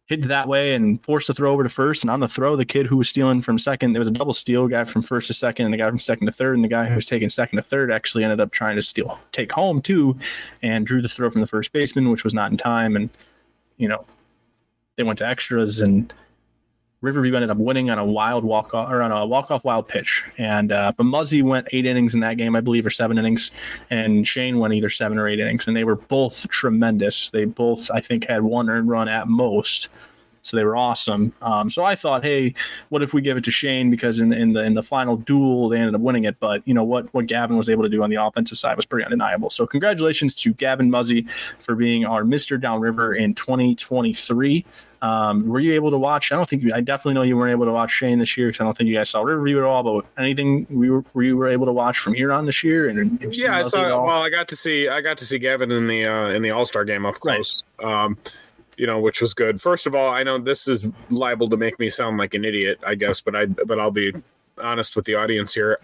hit 0.05 0.27
that 0.27 0.47
way 0.47 0.75
and 0.75 1.03
force 1.03 1.27
the 1.27 1.33
throw 1.33 1.51
over 1.53 1.63
to 1.63 1.69
first. 1.69 2.03
And 2.03 2.11
on 2.11 2.19
the 2.19 2.27
throw, 2.27 2.55
the 2.55 2.65
kid 2.65 2.87
who 2.87 2.97
was 2.97 3.09
stealing 3.09 3.41
from 3.41 3.57
second, 3.57 3.93
there 3.93 4.01
was 4.01 4.07
a 4.07 4.11
double 4.11 4.33
steal, 4.33 4.67
guy 4.67 4.83
from 4.83 5.01
first 5.01 5.27
to 5.27 5.33
second, 5.33 5.65
and 5.65 5.73
the 5.73 5.77
guy 5.77 5.89
from 5.89 5.99
second 5.99 6.27
to 6.27 6.33
third, 6.33 6.55
and 6.55 6.63
the 6.63 6.69
guy 6.69 6.85
who 6.85 6.95
was 6.95 7.05
taking 7.05 7.29
second 7.29 7.57
to 7.57 7.63
third 7.63 7.91
actually 7.91 8.23
ended 8.23 8.41
up 8.41 8.51
trying 8.51 8.75
to 8.75 8.81
steal, 8.81 9.19
take 9.31 9.51
home 9.51 9.81
too, 9.81 10.17
and 10.61 10.85
drew 10.85 11.01
the 11.01 11.09
throw 11.09 11.29
from 11.29 11.41
the 11.41 11.47
first 11.47 11.71
baseman, 11.71 12.09
which 12.09 12.23
was 12.23 12.33
not 12.33 12.51
in 12.51 12.57
time, 12.57 12.95
and 12.95 13.09
you 13.77 13.87
know 13.87 14.05
they 14.97 15.03
went 15.03 15.17
to 15.19 15.27
extras 15.27 15.79
and 15.79 16.13
Riverview 17.03 17.35
ended 17.35 17.49
up 17.49 17.57
winning 17.57 17.89
on 17.89 17.99
a 17.99 18.05
wild 18.05 18.45
walk 18.45 18.73
off 18.73 18.89
or 18.89 19.01
on 19.01 19.11
a 19.11 19.25
walk 19.25 19.51
off 19.51 19.65
wild 19.65 19.89
pitch. 19.89 20.23
And 20.37 20.71
uh, 20.71 20.93
but 20.95 21.03
Muzzy 21.03 21.41
went 21.41 21.67
eight 21.73 21.85
innings 21.85 22.13
in 22.13 22.21
that 22.21 22.37
game, 22.37 22.55
I 22.55 22.61
believe, 22.61 22.85
or 22.85 22.89
seven 22.89 23.17
innings, 23.17 23.51
and 23.89 24.25
Shane 24.25 24.57
went 24.57 24.73
either 24.73 24.89
seven 24.89 25.19
or 25.19 25.27
eight 25.27 25.39
innings, 25.39 25.67
and 25.67 25.75
they 25.75 25.83
were 25.83 25.97
both 25.97 26.47
tremendous. 26.47 27.29
They 27.29 27.43
both, 27.43 27.91
I 27.91 27.99
think, 27.99 28.25
had 28.27 28.43
one 28.43 28.69
earned 28.69 28.87
run 28.87 29.09
at 29.09 29.27
most. 29.27 29.89
So 30.43 30.57
they 30.57 30.63
were 30.63 30.75
awesome. 30.75 31.33
Um, 31.41 31.69
so 31.69 31.83
I 31.83 31.95
thought, 31.95 32.23
hey, 32.23 32.53
what 32.89 33.01
if 33.01 33.13
we 33.13 33.21
give 33.21 33.37
it 33.37 33.43
to 33.45 33.51
Shane 33.51 33.89
because 33.89 34.19
in, 34.19 34.33
in 34.33 34.53
the 34.53 34.63
in 34.63 34.73
the 34.73 34.83
final 34.83 35.15
duel 35.17 35.69
they 35.69 35.77
ended 35.77 35.95
up 35.95 36.01
winning 36.01 36.25
it. 36.25 36.39
But 36.39 36.67
you 36.67 36.73
know 36.73 36.83
what 36.83 37.11
what 37.13 37.27
Gavin 37.27 37.57
was 37.57 37.69
able 37.69 37.83
to 37.83 37.89
do 37.89 38.03
on 38.03 38.09
the 38.09 38.17
offensive 38.17 38.57
side 38.57 38.75
was 38.75 38.85
pretty 38.85 39.05
undeniable. 39.05 39.49
So 39.49 39.65
congratulations 39.65 40.35
to 40.41 40.53
Gavin 40.53 40.91
Muzzy 40.91 41.25
for 41.59 41.75
being 41.75 42.05
our 42.05 42.23
Mister 42.23 42.57
Downriver 42.57 43.13
in 43.13 43.33
2023. 43.33 44.65
Um, 45.01 45.47
were 45.47 45.59
you 45.59 45.73
able 45.73 45.91
to 45.91 45.97
watch? 45.97 46.31
I 46.31 46.35
don't 46.35 46.47
think 46.47 46.63
you, 46.63 46.73
I 46.73 46.79
definitely 46.79 47.15
know 47.15 47.23
you 47.23 47.35
weren't 47.35 47.51
able 47.51 47.65
to 47.65 47.73
watch 47.73 47.91
Shane 47.91 48.19
this 48.19 48.37
year 48.37 48.47
because 48.47 48.61
I 48.61 48.63
don't 48.63 48.75
think 48.75 48.87
you 48.87 48.95
guys 48.95 49.09
saw 49.09 49.21
Riverview 49.21 49.57
at 49.57 49.65
all. 49.65 49.83
But 49.83 50.05
anything 50.17 50.65
we 50.69 50.89
were, 50.89 51.03
were 51.13 51.23
you 51.23 51.35
were 51.35 51.49
able 51.49 51.65
to 51.65 51.73
watch 51.73 51.99
from 51.99 52.13
here 52.13 52.31
on 52.31 52.45
this 52.45 52.63
year? 52.63 52.89
And 52.89 53.21
yeah, 53.35 53.57
I 53.57 53.63
saw. 53.63 54.03
Well, 54.03 54.23
I 54.23 54.29
got 54.29 54.47
to 54.49 54.55
see 54.55 54.87
I 54.87 55.01
got 55.01 55.17
to 55.19 55.25
see 55.25 55.39
Gavin 55.39 55.71
in 55.71 55.87
the 55.87 56.05
uh, 56.05 56.29
in 56.29 56.41
the 56.41 56.51
All 56.51 56.65
Star 56.65 56.85
game 56.85 57.05
up 57.05 57.15
close. 57.15 57.63
Right. 57.81 58.03
Um, 58.03 58.17
you 58.77 58.87
know, 58.87 58.99
which 58.99 59.21
was 59.21 59.33
good. 59.33 59.61
First 59.61 59.87
of 59.87 59.95
all, 59.95 60.11
I 60.11 60.23
know 60.23 60.37
this 60.37 60.67
is 60.67 60.85
liable 61.09 61.49
to 61.49 61.57
make 61.57 61.79
me 61.79 61.89
sound 61.89 62.17
like 62.17 62.33
an 62.33 62.45
idiot, 62.45 62.79
I 62.85 62.95
guess, 62.95 63.21
but 63.21 63.35
I 63.35 63.45
but 63.45 63.79
I'll 63.79 63.91
be 63.91 64.13
honest 64.61 64.95
with 64.95 65.05
the 65.05 65.15
audience 65.15 65.53
here. 65.53 65.79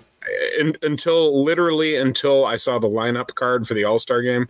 In, 0.59 0.75
until 0.81 1.43
literally 1.43 1.95
until 1.95 2.45
I 2.45 2.57
saw 2.57 2.77
the 2.77 2.89
lineup 2.89 3.33
card 3.35 3.67
for 3.67 3.73
the 3.73 3.83
All 3.85 3.99
Star 3.99 4.21
game, 4.21 4.47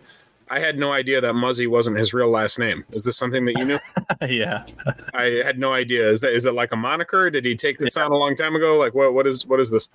I 0.48 0.58
had 0.58 0.78
no 0.78 0.92
idea 0.92 1.20
that 1.20 1.34
Muzzy 1.34 1.68
wasn't 1.68 1.96
his 1.96 2.12
real 2.12 2.28
last 2.28 2.58
name. 2.58 2.84
Is 2.90 3.04
this 3.04 3.16
something 3.16 3.44
that 3.44 3.56
you 3.56 3.64
knew? 3.64 3.78
yeah, 4.28 4.66
I 5.14 5.42
had 5.44 5.58
no 5.58 5.72
idea. 5.72 6.10
Is 6.10 6.22
that 6.22 6.32
is 6.32 6.44
it 6.44 6.54
like 6.54 6.72
a 6.72 6.76
moniker? 6.76 7.30
Did 7.30 7.44
he 7.44 7.54
take 7.54 7.78
this 7.78 7.96
yeah. 7.96 8.04
on 8.04 8.12
a 8.12 8.16
long 8.16 8.34
time 8.34 8.56
ago? 8.56 8.76
Like 8.76 8.94
what 8.94 9.14
what 9.14 9.26
is 9.26 9.46
what 9.46 9.60
is 9.60 9.70
this? 9.70 9.88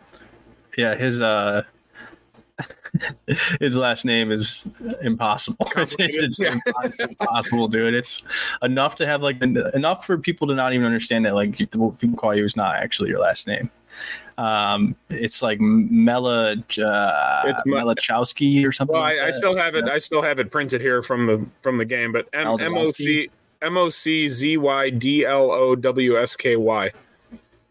Yeah, 0.77 0.95
his 0.95 1.19
uh 1.19 1.63
his 3.59 3.75
last 3.75 4.05
name 4.05 4.31
is 4.31 4.67
impossible. 5.01 5.67
it's, 5.75 5.95
it's 5.99 6.39
yeah. 6.39 6.57
impossible, 6.99 7.67
dude. 7.67 7.93
It's 7.93 8.23
enough 8.61 8.95
to 8.95 9.05
have 9.05 9.21
like 9.21 9.41
enough 9.41 10.05
for 10.05 10.17
people 10.17 10.47
to 10.47 10.55
not 10.55 10.73
even 10.73 10.85
understand 10.85 11.25
that 11.25 11.35
like 11.35 11.57
people 11.57 11.95
call 12.15 12.35
you 12.35 12.45
is 12.45 12.55
not 12.55 12.75
actually 12.75 13.09
your 13.09 13.19
last 13.19 13.47
name. 13.47 13.69
Um, 14.37 14.95
it's 15.09 15.41
like 15.41 15.59
Mela 15.61 16.51
uh, 16.53 17.43
it's 17.45 17.61
Melachowski 17.65 18.65
or 18.65 18.71
something. 18.71 18.93
Well, 18.93 19.03
like 19.03 19.17
I, 19.17 19.27
I, 19.27 19.31
still 19.31 19.55
have 19.55 19.75
it. 19.75 19.87
I 19.87 19.97
still 19.99 20.21
have 20.21 20.39
it 20.39 20.51
printed 20.51 20.81
here 20.81 21.01
from 21.01 21.25
the 21.25 21.45
from 21.61 21.77
the 21.77 21.85
game, 21.85 22.11
but 22.11 22.27
M 22.33 22.47
O 22.47 22.91
C 22.91 23.29
M 23.61 23.77
O 23.77 23.89
C 23.89 24.27
Z 24.27 24.57
Y 24.57 24.89
D 24.89 25.25
L 25.25 25.51
O 25.51 25.75
W 25.75 26.19
S 26.19 26.35
K 26.35 26.57
Y. 26.57 26.91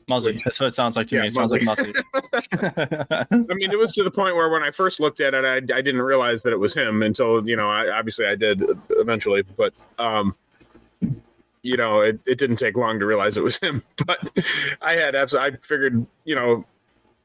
Muzzy. 0.08 0.38
That's 0.44 0.60
what 0.60 0.68
it 0.68 0.74
sounds 0.74 0.96
like 0.96 1.06
to 1.08 1.16
yeah, 1.16 1.22
me. 1.22 1.28
It 1.28 1.34
sounds 1.34 1.52
like 1.52 1.62
Muzzy. 1.62 1.92
I 3.50 3.54
mean, 3.54 3.70
it 3.70 3.78
was 3.78 3.92
to 3.92 4.04
the 4.04 4.10
point 4.10 4.36
where 4.36 4.48
when 4.48 4.62
I 4.62 4.70
first 4.70 5.00
looked 5.00 5.20
at 5.20 5.34
it, 5.34 5.44
I, 5.44 5.56
I 5.56 5.80
didn't 5.80 6.02
realize 6.02 6.42
that 6.42 6.52
it 6.52 6.58
was 6.58 6.74
him 6.74 7.02
until 7.02 7.46
you 7.48 7.56
know. 7.56 7.70
I, 7.70 7.90
obviously, 7.90 8.26
I 8.26 8.34
did 8.34 8.62
eventually, 8.90 9.42
but 9.42 9.72
um, 9.98 10.34
you 11.64 11.78
know, 11.78 12.00
it, 12.02 12.20
it 12.26 12.38
didn't 12.38 12.56
take 12.56 12.76
long 12.76 13.00
to 13.00 13.06
realize 13.06 13.36
it 13.36 13.42
was 13.42 13.58
him. 13.58 13.82
But 14.06 14.30
I 14.82 14.92
had 14.92 15.14
absolutely. 15.14 15.56
I 15.56 15.60
figured, 15.60 16.06
you 16.24 16.34
know, 16.34 16.64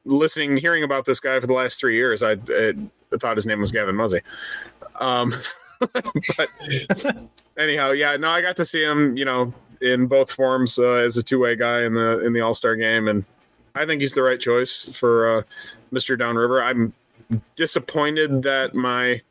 listening, 0.04 0.56
hearing 0.56 0.82
about 0.82 1.04
this 1.04 1.20
guy 1.20 1.38
for 1.38 1.46
the 1.46 1.52
last 1.52 1.78
three 1.78 1.94
years, 1.94 2.22
I, 2.22 2.32
I 2.32 2.72
thought 3.18 3.36
his 3.36 3.46
name 3.46 3.60
was 3.60 3.70
Gavin 3.70 3.94
Muzzy. 3.94 4.22
Um, 4.98 5.34
but 5.78 6.48
anyhow, 7.58 7.90
yeah, 7.90 8.16
no, 8.16 8.30
I 8.30 8.40
got 8.40 8.56
to 8.56 8.64
see 8.64 8.82
him. 8.82 9.16
You 9.16 9.26
know, 9.26 9.54
in 9.80 10.06
both 10.06 10.30
forms 10.30 10.78
uh, 10.78 10.92
as 10.92 11.16
a 11.16 11.22
two 11.22 11.40
way 11.40 11.56
guy 11.56 11.82
in 11.82 11.94
the 11.94 12.24
in 12.24 12.32
the 12.32 12.40
All 12.40 12.54
Star 12.54 12.76
game, 12.76 13.08
and 13.08 13.24
I 13.74 13.86
think 13.86 14.00
he's 14.00 14.14
the 14.14 14.22
right 14.22 14.40
choice 14.40 14.84
for 14.92 15.38
uh, 15.38 15.42
Mr. 15.92 16.18
Downriver. 16.18 16.62
I'm 16.62 16.92
disappointed 17.56 18.42
that 18.42 18.74
my 18.74 19.22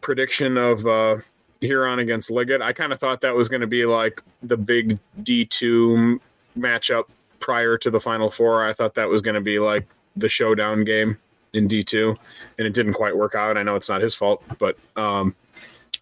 prediction 0.00 0.56
of 0.56 0.86
uh, 0.86 1.16
Huron 1.60 1.98
against 1.98 2.30
Liggett, 2.30 2.62
I 2.62 2.72
kind 2.72 2.92
of 2.92 2.98
thought 2.98 3.20
that 3.22 3.34
was 3.34 3.48
going 3.48 3.60
to 3.60 3.66
be 3.66 3.86
like 3.86 4.20
the 4.42 4.56
big 4.56 4.98
D 5.22 5.44
two 5.44 6.20
matchup 6.58 7.04
prior 7.40 7.78
to 7.78 7.90
the 7.90 8.00
Final 8.00 8.30
Four. 8.30 8.66
I 8.66 8.72
thought 8.72 8.94
that 8.94 9.08
was 9.08 9.20
going 9.20 9.34
to 9.34 9.40
be 9.40 9.58
like 9.58 9.86
the 10.16 10.28
showdown 10.28 10.84
game 10.84 11.18
in 11.52 11.68
D 11.68 11.82
two, 11.82 12.16
and 12.58 12.66
it 12.66 12.74
didn't 12.74 12.94
quite 12.94 13.16
work 13.16 13.34
out. 13.34 13.56
I 13.56 13.62
know 13.62 13.76
it's 13.76 13.88
not 13.88 14.00
his 14.00 14.14
fault, 14.14 14.42
but 14.58 14.76
um, 14.96 15.34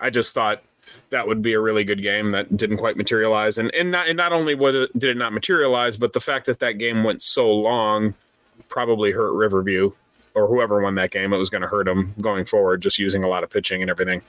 I 0.01 0.11
just 0.11 0.35
thought 0.35 0.63
that 1.11 1.27
would 1.27 1.43
be 1.43 1.53
a 1.53 1.61
really 1.61 1.85
good 1.85 2.03
game 2.03 2.31
that 2.31 2.57
didn't 2.57 2.79
quite 2.79 2.97
materialize. 2.97 3.59
And 3.59 3.75
and 3.75 3.91
not 3.91 4.09
and 4.09 4.17
not 4.17 4.33
only 4.33 4.55
it, 4.55 4.99
did 4.99 5.11
it 5.11 5.17
not 5.17 5.33
materialize, 5.33 5.97
but 5.97 6.13
the 6.13 6.21
fact 6.21 6.47
that 6.47 6.59
that 6.61 6.73
game 6.73 7.05
went 7.05 7.23
so 7.23 7.51
long 7.51 8.15
probably 8.69 9.13
hurt 9.13 9.33
Riverview 9.33 9.93
or 10.35 10.47
whoever 10.47 10.81
won 10.83 10.95
that 10.97 11.11
game. 11.11 11.33
It 11.33 11.39
was 11.39 11.51
going 11.51 11.63
to 11.63 11.69
hurt 11.69 11.87
them 11.87 12.15
going 12.21 12.45
forward, 12.45 12.83
just 12.83 12.99
using 12.99 13.25
a 13.25 13.29
lot 13.29 13.43
of 13.43 13.51
pitching 13.51 13.83
and 13.83 13.91
everything. 13.91 14.23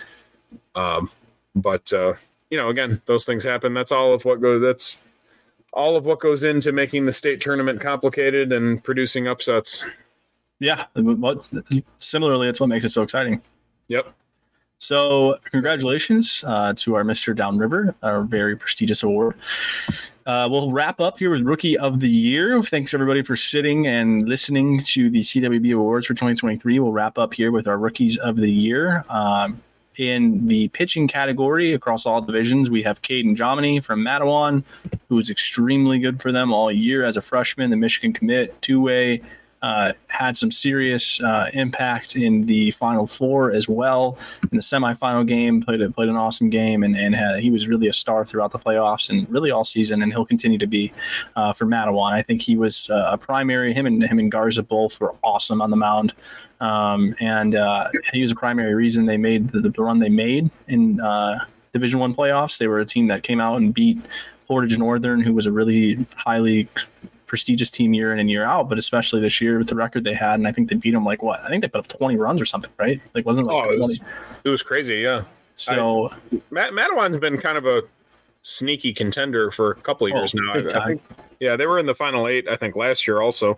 Um, 0.75 1.11
but 1.55 1.91
uh, 1.91 2.13
you 2.49 2.57
know, 2.57 2.69
again, 2.69 3.01
those 3.05 3.25
things 3.25 3.43
happen. 3.43 3.73
That's 3.73 3.91
all 3.91 4.13
of 4.13 4.25
what 4.25 4.41
goes. 4.41 4.61
That's 4.61 5.01
all 5.73 5.95
of 5.95 6.05
what 6.05 6.19
goes 6.19 6.43
into 6.43 6.71
making 6.71 7.05
the 7.05 7.11
state 7.11 7.41
tournament 7.41 7.81
complicated 7.81 8.51
and 8.51 8.83
producing 8.83 9.27
upsets. 9.27 9.83
Yeah, 10.59 10.85
similarly, 11.99 12.47
it's 12.47 12.59
what 12.59 12.69
makes 12.69 12.85
it 12.85 12.89
so 12.89 13.03
exciting. 13.03 13.41
Yep. 13.89 14.11
So, 14.79 15.37
congratulations 15.43 16.43
uh, 16.45 16.73
to 16.77 16.95
our 16.95 17.03
Mr. 17.03 17.35
Downriver, 17.35 17.95
our 18.03 18.21
very 18.21 18.55
prestigious 18.55 19.01
award. 19.01 19.35
Uh, 20.27 20.47
we'll 20.51 20.71
wrap 20.71 20.99
up 20.99 21.17
here 21.19 21.31
with 21.31 21.41
Rookie 21.41 21.77
of 21.77 21.99
the 21.99 22.09
Year. 22.09 22.61
Thanks 22.61 22.93
everybody 22.93 23.23
for 23.23 23.35
sitting 23.35 23.87
and 23.87 24.27
listening 24.29 24.81
to 24.81 25.09
the 25.09 25.21
CWB 25.21 25.73
Awards 25.73 26.05
for 26.05 26.13
2023. 26.13 26.79
We'll 26.79 26.91
wrap 26.91 27.17
up 27.17 27.33
here 27.33 27.51
with 27.51 27.65
our 27.65 27.77
Rookies 27.77 28.17
of 28.17 28.35
the 28.35 28.51
Year. 28.51 29.03
Um, 29.09 29.61
in 29.95 30.45
the 30.47 30.67
pitching 30.69 31.07
category 31.07 31.73
across 31.73 32.05
all 32.05 32.21
divisions, 32.21 32.69
we 32.69 32.83
have 32.83 33.01
Caden 33.01 33.35
Jomini 33.35 33.83
from 33.83 34.01
Mattawan, 34.05 34.63
who 35.09 35.15
was 35.15 35.31
extremely 35.31 35.97
good 35.97 36.21
for 36.21 36.31
them 36.31 36.53
all 36.53 36.71
year 36.71 37.03
as 37.03 37.17
a 37.17 37.21
freshman, 37.21 37.71
the 37.71 37.77
Michigan 37.77 38.13
commit, 38.13 38.61
two 38.61 38.79
way 38.79 39.21
uh, 39.61 39.93
had 40.07 40.37
some 40.37 40.51
serious 40.51 41.21
uh, 41.21 41.49
impact 41.53 42.15
in 42.15 42.41
the 42.43 42.71
Final 42.71 43.07
Four 43.07 43.51
as 43.51 43.67
well. 43.67 44.17
In 44.51 44.57
the 44.57 44.63
semifinal 44.63 45.27
game, 45.27 45.61
played 45.61 45.81
played 45.95 46.09
an 46.09 46.15
awesome 46.15 46.49
game, 46.49 46.83
and, 46.83 46.95
and 46.95 47.15
had, 47.15 47.39
he 47.39 47.49
was 47.49 47.67
really 47.67 47.87
a 47.87 47.93
star 47.93 48.23
throughout 48.23 48.51
the 48.51 48.59
playoffs 48.59 49.09
and 49.09 49.29
really 49.29 49.51
all 49.51 49.63
season. 49.63 50.01
And 50.01 50.13
he'll 50.13 50.25
continue 50.25 50.57
to 50.57 50.67
be 50.67 50.93
uh, 51.35 51.53
for 51.53 51.65
Mattawan. 51.65 52.13
I 52.13 52.21
think 52.21 52.41
he 52.41 52.55
was 52.55 52.89
uh, 52.89 53.09
a 53.11 53.17
primary. 53.17 53.73
Him 53.73 53.85
and 53.85 54.03
him 54.03 54.19
and 54.19 54.31
Garza 54.31 54.63
both 54.63 54.99
were 55.01 55.15
awesome 55.23 55.61
on 55.61 55.71
the 55.71 55.77
mound, 55.77 56.13
um, 56.61 57.15
and 57.19 57.55
uh, 57.55 57.89
he 58.13 58.21
was 58.21 58.31
a 58.31 58.35
primary 58.35 58.75
reason 58.75 59.05
they 59.05 59.17
made 59.17 59.49
the, 59.49 59.61
the 59.61 59.71
run 59.71 59.97
they 59.97 60.09
made 60.09 60.49
in 60.67 60.97
Division 61.73 61.99
One 61.99 62.13
playoffs. 62.13 62.57
They 62.57 62.67
were 62.67 62.79
a 62.79 62.85
team 62.85 63.07
that 63.07 63.23
came 63.23 63.39
out 63.39 63.57
and 63.57 63.73
beat 63.73 63.99
Portage 64.47 64.77
Northern, 64.77 65.21
who 65.21 65.33
was 65.33 65.45
a 65.45 65.51
really 65.51 66.05
highly 66.15 66.69
prestigious 67.27 67.69
team 67.69 67.93
year 67.93 68.11
in 68.13 68.19
and 68.19 68.29
year 68.29 68.43
out, 68.43 68.69
but 68.69 68.77
especially 68.77 69.19
this 69.19 69.39
year 69.39 69.59
with 69.59 69.67
the 69.67 69.75
record 69.75 70.03
they 70.03 70.13
had. 70.13 70.35
And 70.35 70.47
I 70.47 70.51
think 70.51 70.69
they 70.69 70.75
beat 70.75 70.91
them 70.91 71.05
like 71.05 71.21
what? 71.21 71.43
I 71.43 71.49
think 71.49 71.61
they 71.61 71.67
put 71.67 71.79
up 71.79 71.87
20 71.87 72.15
runs 72.15 72.41
or 72.41 72.45
something, 72.45 72.71
right? 72.77 72.99
Like, 73.13 73.25
wasn't 73.25 73.47
like 73.47 73.65
oh, 73.65 73.71
it, 73.71 73.79
was, 73.79 73.99
it 74.45 74.49
was 74.49 74.63
crazy. 74.63 74.95
Yeah. 74.95 75.23
So, 75.57 76.09
I, 76.09 76.41
Matt, 76.49 76.73
Mattawan's 76.73 77.17
been 77.17 77.37
kind 77.37 77.57
of 77.57 77.65
a 77.65 77.83
sneaky 78.41 78.93
contender 78.93 79.51
for 79.51 79.71
a 79.71 79.75
couple 79.75 80.07
of 80.07 80.13
years 80.13 80.33
oh, 80.35 80.41
now. 80.41 80.53
I, 80.53 80.83
I, 80.83 80.85
think, 80.87 81.01
yeah, 81.39 81.55
they 81.55 81.67
were 81.67 81.79
in 81.79 81.85
the 81.85 81.95
final 81.95 82.27
eight, 82.27 82.47
I 82.47 82.55
think, 82.55 82.75
last 82.75 83.05
year 83.05 83.21
also. 83.21 83.57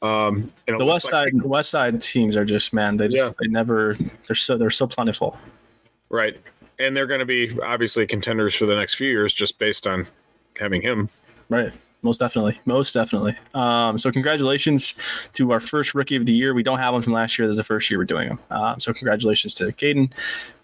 Um, 0.00 0.52
the 0.66 0.84
West 0.84 1.08
Side, 1.08 1.32
like, 1.34 1.44
West 1.44 1.70
Side 1.70 2.00
teams 2.00 2.36
are 2.36 2.44
just 2.44 2.72
man. 2.72 2.96
They 2.96 3.06
just, 3.06 3.16
yeah. 3.16 3.32
they 3.40 3.46
never 3.46 3.96
they're 4.26 4.34
so 4.34 4.58
they're 4.58 4.68
so 4.68 4.84
plentiful. 4.84 5.38
Right, 6.10 6.40
and 6.80 6.96
they're 6.96 7.06
going 7.06 7.20
to 7.20 7.24
be 7.24 7.56
obviously 7.60 8.04
contenders 8.04 8.52
for 8.52 8.66
the 8.66 8.74
next 8.74 8.94
few 8.94 9.08
years 9.08 9.32
just 9.32 9.60
based 9.60 9.86
on 9.86 10.06
having 10.58 10.82
him. 10.82 11.08
Right 11.48 11.72
most 12.02 12.18
definitely, 12.18 12.60
most 12.64 12.92
definitely. 12.92 13.36
Um, 13.54 13.96
so 13.96 14.10
congratulations 14.10 14.94
to 15.34 15.52
our 15.52 15.60
first 15.60 15.94
rookie 15.94 16.16
of 16.16 16.26
the 16.26 16.32
year. 16.32 16.52
We 16.52 16.62
don't 16.62 16.78
have 16.78 16.92
one 16.92 17.02
from 17.02 17.12
last 17.12 17.38
year. 17.38 17.46
This 17.46 17.54
is 17.54 17.58
the 17.58 17.64
first 17.64 17.88
year 17.90 17.98
we're 17.98 18.04
doing 18.04 18.28
them. 18.28 18.38
Um, 18.50 18.80
so 18.80 18.92
congratulations 18.92 19.54
to 19.54 19.66
Caden. 19.66 20.12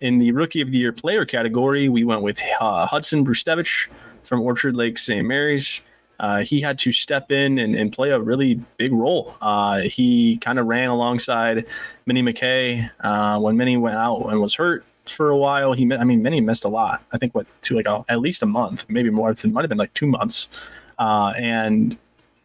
In 0.01 0.19
the 0.19 0.33
rookie 0.33 0.61
of 0.61 0.73
the 0.73 0.79
year 0.79 0.93
player 0.93 1.25
category, 1.25 1.89
we 1.89 2.05
went 2.05 2.23
with 2.23 2.41
uh, 2.61 2.87
Hudson 2.87 3.25
Brustevich 3.25 3.89
from 4.25 4.41
Orchard 4.43 4.75
Lake 4.75 4.99
St. 4.99 5.27
Mary's. 5.27 5.81
Uh, 6.21 6.43
he 6.43 6.61
had 6.61 6.79
to 6.81 6.91
step 6.91 7.31
in 7.31 7.59
and, 7.59 7.77
and 7.77 7.93
play 7.93 8.11
a 8.11 8.19
really 8.19 8.55
big 8.77 8.93
role. 8.93 9.37
Uh, 9.41 9.79
he 9.83 10.37
kind 10.39 10.59
of 10.59 10.67
ran 10.67 10.89
alongside 10.89 11.65
Minnie 12.07 12.23
McKay 12.23 12.91
uh, 13.01 13.39
when 13.39 13.57
Minnie 13.57 13.77
went 13.77 13.97
out 13.97 14.27
and 14.27 14.41
was 14.41 14.55
hurt 14.55 14.85
for 15.07 15.31
a 15.31 15.37
while. 15.37 15.73
He, 15.73 15.91
I 15.93 16.03
mean, 16.03 16.23
Minnie 16.23 16.41
missed 16.41 16.65
a 16.65 16.69
lot. 16.69 17.05
I 17.13 17.19
think 17.19 17.35
what 17.35 17.47
to 17.63 17.77
like 17.77 17.87
a, 17.87 18.05
at 18.09 18.21
least 18.21 18.43
a 18.43 18.47
month, 18.47 18.87
maybe 18.89 19.11
more. 19.11 19.31
It 19.31 19.45
might 19.45 19.63
have 19.63 19.69
been 19.69 19.79
like 19.79 19.95
two 19.95 20.07
months. 20.07 20.49
Uh, 20.99 21.33
and 21.37 21.97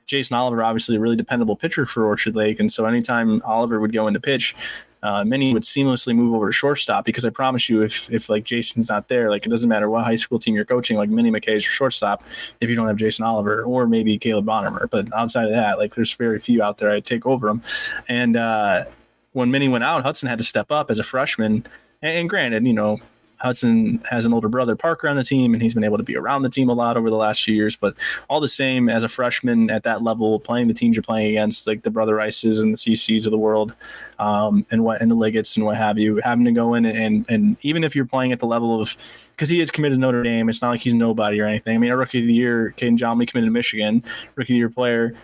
Jason 0.05 0.35
Oliver, 0.35 0.63
obviously 0.63 0.95
a 0.95 0.99
really 0.99 1.15
dependable 1.15 1.55
pitcher 1.55 1.85
for 1.85 2.05
Orchard 2.05 2.35
Lake. 2.35 2.59
And 2.59 2.71
so 2.71 2.85
anytime 2.85 3.41
Oliver 3.43 3.79
would 3.79 3.93
go 3.93 4.07
into 4.07 4.19
pitch, 4.19 4.55
uh, 5.01 5.23
Minnie 5.23 5.53
would 5.53 5.63
seamlessly 5.63 6.15
move 6.15 6.33
over 6.33 6.47
to 6.47 6.53
shortstop 6.53 7.03
because 7.03 7.25
I 7.25 7.29
promise 7.29 7.67
you, 7.67 7.81
if 7.81 8.09
if 8.09 8.29
like 8.29 8.45
Jason's 8.45 8.87
not 8.89 9.09
there, 9.09 9.29
like 9.29 9.45
it 9.45 9.49
doesn't 9.49 9.69
matter 9.69 9.89
what 9.89 10.05
high 10.05 10.15
school 10.15 10.39
team 10.39 10.55
you're 10.55 10.63
coaching, 10.63 10.95
like 10.95 11.09
Minnie 11.09 11.29
McKay 11.29 11.55
is 11.55 11.65
your 11.65 11.73
shortstop 11.73 12.23
if 12.61 12.69
you 12.69 12.75
don't 12.75 12.87
have 12.87 12.95
Jason 12.95 13.25
Oliver 13.25 13.63
or 13.63 13.85
maybe 13.85 14.17
Caleb 14.17 14.45
Bonner. 14.45 14.87
But 14.89 15.13
outside 15.13 15.45
of 15.45 15.51
that, 15.51 15.77
like 15.77 15.95
there's 15.95 16.13
very 16.13 16.39
few 16.39 16.63
out 16.63 16.77
there 16.77 16.89
I'd 16.89 17.03
take 17.03 17.25
over 17.25 17.47
them. 17.47 17.61
And 18.07 18.37
uh, 18.37 18.85
when 19.33 19.51
Minnie 19.51 19.67
went 19.67 19.83
out, 19.83 20.03
Hudson 20.03 20.29
had 20.29 20.37
to 20.37 20.43
step 20.45 20.71
up 20.71 20.89
as 20.89 20.99
a 20.99 21.03
freshman. 21.03 21.65
And, 22.01 22.17
and 22.17 22.29
granted, 22.29 22.65
you 22.65 22.73
know, 22.73 22.99
Hudson 23.43 24.01
has 24.09 24.25
an 24.25 24.33
older 24.33 24.47
brother, 24.47 24.75
Parker, 24.75 25.07
on 25.07 25.17
the 25.17 25.23
team, 25.23 25.53
and 25.53 25.61
he's 25.61 25.73
been 25.73 25.83
able 25.83 25.97
to 25.97 26.03
be 26.03 26.15
around 26.15 26.43
the 26.43 26.49
team 26.49 26.69
a 26.69 26.73
lot 26.73 26.97
over 26.97 27.09
the 27.09 27.17
last 27.17 27.43
few 27.43 27.53
years. 27.53 27.75
But 27.75 27.95
all 28.29 28.39
the 28.39 28.47
same, 28.47 28.89
as 28.89 29.03
a 29.03 29.09
freshman 29.09 29.69
at 29.69 29.83
that 29.83 30.01
level, 30.01 30.39
playing 30.39 30.67
the 30.67 30.73
teams 30.73 30.95
you're 30.95 31.03
playing 31.03 31.31
against, 31.31 31.67
like 31.67 31.83
the 31.83 31.91
Brother 31.91 32.15
Rices 32.15 32.59
and 32.59 32.73
the 32.73 32.77
CCs 32.77 33.25
of 33.25 33.31
the 33.31 33.37
world, 33.37 33.75
um, 34.19 34.65
and 34.71 34.83
what 34.83 35.01
and 35.01 35.11
the 35.11 35.15
Liggetts 35.15 35.55
and 35.57 35.65
what 35.65 35.75
have 35.77 35.99
you, 35.99 36.21
having 36.23 36.45
to 36.45 36.51
go 36.51 36.73
in 36.73 36.85
and 36.85 37.03
and, 37.03 37.25
and 37.29 37.57
even 37.61 37.83
if 37.83 37.95
you're 37.95 38.05
playing 38.05 38.31
at 38.31 38.39
the 38.39 38.45
level 38.45 38.81
of 38.81 38.95
because 39.31 39.49
he 39.49 39.59
is 39.59 39.71
committed 39.71 39.97
to 39.97 39.99
Notre 39.99 40.23
Dame, 40.23 40.47
it's 40.49 40.61
not 40.61 40.69
like 40.69 40.79
he's 40.79 40.93
nobody 40.93 41.41
or 41.41 41.45
anything. 41.45 41.75
I 41.75 41.77
mean, 41.77 41.91
a 41.91 41.97
rookie 41.97 42.19
of 42.19 42.27
the 42.27 42.33
year, 42.33 42.73
Caden 42.77 42.97
Jomley 42.97 43.27
committed 43.27 43.47
to 43.47 43.51
Michigan, 43.51 44.03
rookie 44.35 44.53
of 44.53 44.55
the 44.55 44.59
year 44.59 44.69
player 44.69 45.15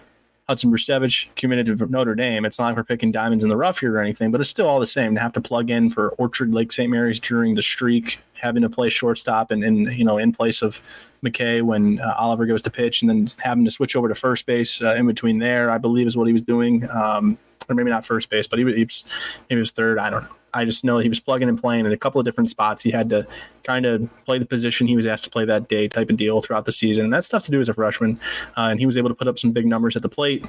Hudson 0.50 0.72
Brustevich 0.72 1.28
committed 1.36 1.78
to 1.78 1.86
Notre 1.92 2.16
Dame. 2.16 2.44
It's 2.44 2.58
not 2.58 2.70
like 2.70 2.76
we're 2.76 2.84
picking 2.84 3.12
diamonds 3.12 3.44
in 3.44 3.52
the 3.52 3.56
rough 3.56 3.82
here 3.82 3.94
or 3.94 4.00
anything, 4.00 4.32
but 4.32 4.42
it's 4.42 4.50
still 4.50 4.68
all 4.68 4.80
the 4.80 4.88
same 4.88 5.14
to 5.14 5.22
have 5.22 5.32
to 5.34 5.42
plug 5.42 5.70
in 5.70 5.92
for 5.92 6.10
Orchard 6.14 6.52
Lake 6.52 6.72
St. 6.72 6.90
Mary's 6.90 7.20
during 7.20 7.54
the 7.54 7.62
streak, 7.62 8.18
having 8.34 8.64
to 8.64 8.70
play 8.70 8.90
shortstop 8.90 9.52
and, 9.52 9.64
and 9.64 9.94
you 9.94 10.04
know 10.04 10.18
in 10.18 10.32
place 10.32 10.64
of 10.64 10.82
McKay 11.24 11.62
when 11.62 12.00
uh, 12.00 12.16
Oliver 12.18 12.48
goes 12.48 12.64
to 12.64 12.72
pitch, 12.72 13.04
and 13.04 13.10
then 13.12 13.28
having 13.38 13.64
to 13.64 13.70
switch 13.70 13.96
over 13.96 14.08
to 14.08 14.16
first 14.16 14.48
base 14.48 14.82
uh, 14.82 14.96
in 14.96 15.06
between 15.06 15.38
there. 15.38 15.70
I 15.70 15.78
believe 15.78 16.08
is 16.08 16.18
what 16.18 16.26
he 16.26 16.34
was 16.34 16.42
doing, 16.42 16.90
um, 16.90 17.38
or 17.70 17.76
maybe 17.76 17.92
not 17.92 18.04
first 18.04 18.32
base, 18.32 18.48
but 18.48 18.58
he 18.58 18.66
was, 18.66 18.74
he 18.74 18.86
was 18.86 19.04
he 19.50 19.56
was 19.56 19.70
third. 19.70 20.00
I 20.00 20.10
don't 20.10 20.24
know. 20.24 20.39
I 20.54 20.66
just 20.66 20.84
know 20.84 20.98
he 20.98 21.10
was 21.10 21.20
plugging 21.20 21.50
and 21.50 21.60
playing 21.60 21.86
in 21.86 21.92
a 21.92 21.98
couple 21.98 22.20
of 22.20 22.26
different 22.26 22.50
spots. 22.50 22.84
He 22.84 22.92
had 22.92 23.10
to 23.10 23.28
kind 23.64 23.86
of 23.86 24.10
play 24.26 24.40
the 24.40 24.46
position 24.46 24.88
he 24.88 24.96
was 24.96 25.06
asked 25.06 25.24
to 25.26 25.30
play 25.30 25.46
that 25.46 25.68
day, 25.68 25.88
type 25.88 26.10
of 26.10 26.18
deal 26.18 26.42
throughout 26.42 26.66
the 26.66 26.72
season, 26.72 27.06
and 27.06 27.14
that's 27.14 27.30
tough 27.30 27.44
to 27.44 27.52
do 27.52 27.60
as 27.60 27.70
a 27.70 27.74
freshman. 27.74 28.20
Uh, 28.58 28.70
and 28.72 28.80
he 28.80 28.86
was 28.86 28.98
able 28.98 29.10
to 29.10 29.16
put 29.16 29.28
up 29.28 29.38
some 29.38 29.52
big 29.52 29.66
numbers 29.66 29.96
at 29.96 30.02
the 30.02 30.10
plate. 30.10 30.46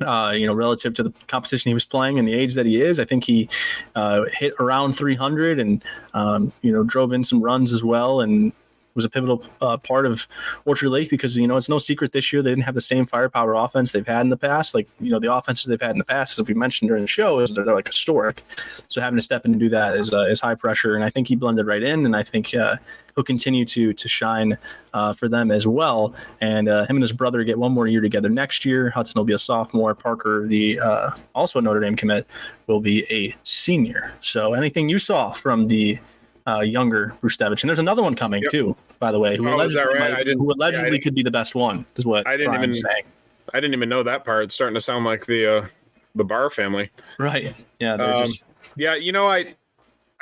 Uh, 0.00 0.30
you 0.34 0.46
know, 0.46 0.54
relative 0.54 0.94
to 0.94 1.02
the 1.02 1.12
competition 1.28 1.68
he 1.68 1.74
was 1.74 1.84
playing 1.84 2.18
and 2.18 2.26
the 2.26 2.32
age 2.32 2.54
that 2.54 2.64
he 2.64 2.80
is, 2.80 2.98
I 2.98 3.04
think 3.04 3.24
he 3.24 3.50
uh, 3.94 4.24
hit 4.32 4.54
around 4.58 4.94
300 4.94 5.60
and 5.60 5.84
um, 6.14 6.52
you 6.62 6.72
know 6.72 6.82
drove 6.82 7.12
in 7.12 7.22
some 7.22 7.42
runs 7.42 7.70
as 7.72 7.84
well. 7.84 8.22
And 8.22 8.52
was 8.94 9.04
a 9.04 9.10
pivotal 9.10 9.44
uh, 9.60 9.76
part 9.76 10.06
of 10.06 10.26
Orchard 10.64 10.90
Lake 10.90 11.10
because 11.10 11.36
you 11.36 11.46
know 11.46 11.56
it's 11.56 11.68
no 11.68 11.78
secret 11.78 12.12
this 12.12 12.32
year 12.32 12.42
they 12.42 12.50
didn't 12.50 12.64
have 12.64 12.74
the 12.74 12.80
same 12.80 13.06
firepower 13.06 13.54
offense 13.54 13.92
they've 13.92 14.06
had 14.06 14.22
in 14.22 14.30
the 14.30 14.36
past. 14.36 14.74
Like 14.74 14.88
you 15.00 15.10
know 15.10 15.18
the 15.18 15.32
offenses 15.32 15.66
they've 15.66 15.80
had 15.80 15.92
in 15.92 15.98
the 15.98 16.04
past, 16.04 16.38
as 16.38 16.46
we 16.46 16.54
mentioned 16.54 16.88
during 16.88 17.02
the 17.02 17.08
show, 17.08 17.40
is 17.40 17.52
they're, 17.52 17.64
they're 17.64 17.74
like 17.74 17.86
historic. 17.86 18.42
So 18.88 19.00
having 19.00 19.16
to 19.16 19.22
step 19.22 19.44
in 19.44 19.52
and 19.52 19.60
do 19.60 19.68
that 19.70 19.96
is 19.96 20.12
uh, 20.12 20.26
is 20.26 20.40
high 20.40 20.54
pressure, 20.54 20.94
and 20.94 21.04
I 21.04 21.10
think 21.10 21.28
he 21.28 21.36
blended 21.36 21.66
right 21.66 21.82
in, 21.82 22.04
and 22.06 22.16
I 22.16 22.22
think 22.22 22.54
uh, 22.54 22.76
he'll 23.14 23.24
continue 23.24 23.64
to 23.66 23.92
to 23.92 24.08
shine 24.08 24.58
uh, 24.94 25.12
for 25.12 25.28
them 25.28 25.50
as 25.50 25.66
well. 25.66 26.14
And 26.40 26.68
uh, 26.68 26.82
him 26.86 26.96
and 26.96 27.02
his 27.02 27.12
brother 27.12 27.44
get 27.44 27.58
one 27.58 27.72
more 27.72 27.86
year 27.86 28.00
together 28.00 28.28
next 28.28 28.64
year. 28.64 28.90
Hudson 28.90 29.18
will 29.18 29.24
be 29.24 29.32
a 29.32 29.38
sophomore. 29.38 29.94
Parker, 29.94 30.46
the 30.46 30.80
uh, 30.80 31.10
also 31.34 31.60
Notre 31.60 31.80
Dame 31.80 31.96
commit, 31.96 32.26
will 32.66 32.80
be 32.80 33.04
a 33.12 33.34
senior. 33.44 34.12
So 34.20 34.54
anything 34.54 34.88
you 34.88 34.98
saw 34.98 35.30
from 35.30 35.68
the 35.68 35.98
uh, 36.46 36.60
younger 36.60 37.14
Brustevich. 37.22 37.62
And 37.62 37.68
there's 37.68 37.78
another 37.78 38.02
one 38.02 38.14
coming 38.14 38.42
yep. 38.42 38.50
too, 38.50 38.76
by 38.98 39.12
the 39.12 39.18
way, 39.18 39.36
who 39.36 39.48
oh, 39.48 39.56
allegedly, 39.56 39.98
right? 39.98 40.12
might, 40.12 40.26
who 40.26 40.52
allegedly 40.52 40.92
yeah, 40.92 40.98
could 40.98 41.14
be 41.14 41.22
the 41.22 41.30
best 41.30 41.54
one. 41.54 41.84
Is 41.96 42.06
what 42.06 42.26
I 42.26 42.36
didn't 42.36 42.54
even 42.54 42.74
saying. 42.74 43.04
I 43.52 43.60
didn't 43.60 43.74
even 43.74 43.88
know 43.88 44.02
that 44.02 44.24
part. 44.24 44.44
It's 44.44 44.54
starting 44.54 44.74
to 44.74 44.80
sound 44.80 45.04
like 45.04 45.26
the 45.26 45.58
uh, 45.58 45.66
the 46.14 46.24
Bar 46.24 46.50
family, 46.50 46.90
right? 47.18 47.54
Yeah, 47.78 47.94
um, 47.94 48.24
just... 48.24 48.42
yeah. 48.76 48.94
You 48.94 49.12
know, 49.12 49.26
I 49.26 49.54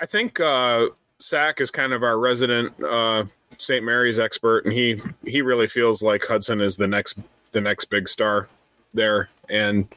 I 0.01 0.07
think 0.07 0.40
uh, 0.40 0.86
Sack 1.19 1.61
is 1.61 1.70
kind 1.70 1.93
of 1.93 2.03
our 2.03 2.19
resident 2.19 2.73
uh, 2.82 3.24
St. 3.57 3.85
Mary's 3.85 4.19
expert, 4.19 4.65
and 4.65 4.73
he 4.73 5.01
he 5.24 5.43
really 5.43 5.69
feels 5.69 6.03
like 6.03 6.24
Hudson 6.24 6.61
is 6.61 6.77
the 6.77 6.89
next 6.89 7.19
the 7.53 7.61
next 7.61 7.86
big 7.86 8.09
star 8.09 8.49
there, 8.95 9.28
and 9.49 9.89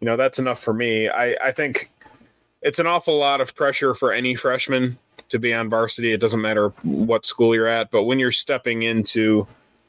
you 0.00 0.06
know 0.06 0.16
that's 0.16 0.38
enough 0.38 0.60
for 0.60 0.74
me. 0.74 1.08
I 1.08 1.36
I 1.42 1.52
think 1.52 1.90
it's 2.62 2.78
an 2.78 2.86
awful 2.86 3.16
lot 3.18 3.40
of 3.40 3.54
pressure 3.54 3.94
for 3.94 4.12
any 4.12 4.34
freshman 4.34 4.98
to 5.32 5.38
be 5.38 5.52
on 5.52 5.68
varsity. 5.68 6.12
It 6.12 6.20
doesn't 6.20 6.40
matter 6.40 6.68
what 6.82 7.26
school 7.26 7.54
you're 7.54 7.66
at, 7.66 7.90
but 7.90 8.04
when 8.04 8.18
you're 8.18 8.32
stepping 8.32 8.82
into 8.82 9.46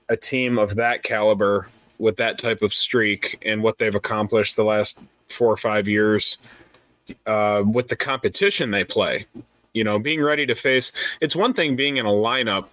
a 0.10 0.18
team 0.18 0.58
of 0.58 0.76
that 0.76 1.04
caliber 1.04 1.70
with 2.00 2.18
that 2.18 2.38
type 2.38 2.62
of 2.62 2.74
streak 2.74 3.40
and 3.46 3.62
what 3.62 3.78
they've 3.78 3.96
accomplished 3.96 4.56
the 4.56 4.64
last 4.64 5.02
four 5.28 5.52
or 5.52 5.58
five 5.58 5.88
years 5.88 6.38
uh, 7.28 7.64
with 7.66 7.88
the 7.88 7.96
competition 7.96 8.72
they 8.72 8.84
play, 8.84 9.26
you 9.74 9.84
know, 9.84 10.00
being 10.00 10.22
ready 10.22 10.46
to 10.46 10.56
face 10.56 10.92
it's 11.22 11.36
one 11.36 11.54
thing 11.54 11.76
being 11.76 11.98
in 11.98 12.06
a 12.06 12.10
lineup 12.10 12.68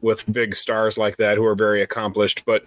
with 0.00 0.30
big 0.32 0.56
stars 0.56 0.96
like 0.96 1.16
that 1.16 1.36
who 1.36 1.44
are 1.44 1.54
very 1.54 1.82
accomplished, 1.82 2.44
but 2.46 2.66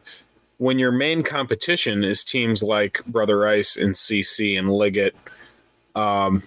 when 0.57 0.79
your 0.79 0.91
main 0.91 1.23
competition 1.23 2.03
is 2.03 2.23
teams 2.23 2.63
like 2.63 3.03
Brother 3.05 3.37
Rice 3.37 3.75
and 3.75 3.93
CC 3.93 4.57
and 4.57 4.71
Liggett, 4.71 5.15
um, 5.95 6.43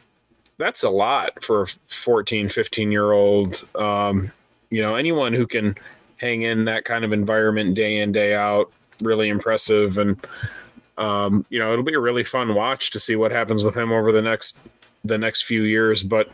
that's 0.58 0.82
a 0.82 0.90
lot 0.90 1.42
for 1.42 1.62
a 1.62 1.66
14, 1.86 2.48
15 2.48 2.92
year 2.92 3.12
old. 3.12 3.66
Um, 3.74 4.32
you 4.70 4.82
know, 4.82 4.96
anyone 4.96 5.32
who 5.32 5.46
can 5.46 5.76
hang 6.18 6.42
in 6.42 6.64
that 6.66 6.84
kind 6.84 7.04
of 7.04 7.12
environment 7.12 7.74
day 7.74 7.98
in, 8.00 8.12
day 8.12 8.34
out, 8.34 8.70
really 9.00 9.28
impressive. 9.28 9.98
And 9.98 10.24
um, 10.98 11.46
you 11.48 11.58
know, 11.58 11.72
it'll 11.72 11.84
be 11.84 11.94
a 11.94 12.00
really 12.00 12.24
fun 12.24 12.54
watch 12.54 12.90
to 12.90 13.00
see 13.00 13.16
what 13.16 13.30
happens 13.30 13.62
with 13.64 13.76
him 13.76 13.92
over 13.92 14.12
the 14.12 14.22
next 14.22 14.58
the 15.04 15.16
next 15.16 15.42
few 15.42 15.62
years. 15.62 16.02
But 16.02 16.30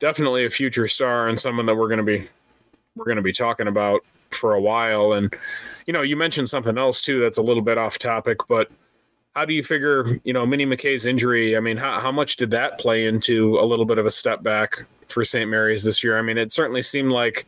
definitely 0.00 0.46
a 0.46 0.50
future 0.50 0.88
star 0.88 1.28
and 1.28 1.38
someone 1.38 1.66
that 1.66 1.76
we're 1.76 1.88
going 1.88 1.98
to 1.98 2.04
be 2.04 2.28
we're 2.96 3.04
going 3.04 3.16
to 3.16 3.22
be 3.22 3.32
talking 3.32 3.68
about 3.68 4.00
for 4.30 4.54
a 4.54 4.60
while. 4.60 5.12
And 5.12 5.34
you 5.86 5.92
know, 5.92 6.02
you 6.02 6.16
mentioned 6.16 6.48
something 6.48 6.78
else 6.78 7.02
too 7.02 7.20
that's 7.20 7.38
a 7.38 7.42
little 7.42 7.62
bit 7.62 7.78
off 7.78 7.98
topic, 7.98 8.38
but 8.48 8.70
how 9.38 9.44
do 9.44 9.54
you 9.54 9.62
figure, 9.62 10.18
you 10.24 10.32
know, 10.32 10.44
Minnie 10.44 10.66
McKay's 10.66 11.06
injury? 11.06 11.56
I 11.56 11.60
mean, 11.60 11.76
how, 11.76 12.00
how 12.00 12.10
much 12.10 12.34
did 12.34 12.50
that 12.50 12.76
play 12.80 13.06
into 13.06 13.56
a 13.60 13.64
little 13.64 13.84
bit 13.84 13.98
of 13.98 14.04
a 14.04 14.10
step 14.10 14.42
back 14.42 14.84
for 15.06 15.24
St. 15.24 15.48
Mary's 15.48 15.84
this 15.84 16.02
year? 16.02 16.18
I 16.18 16.22
mean, 16.22 16.36
it 16.36 16.52
certainly 16.52 16.82
seemed 16.82 17.12
like 17.12 17.46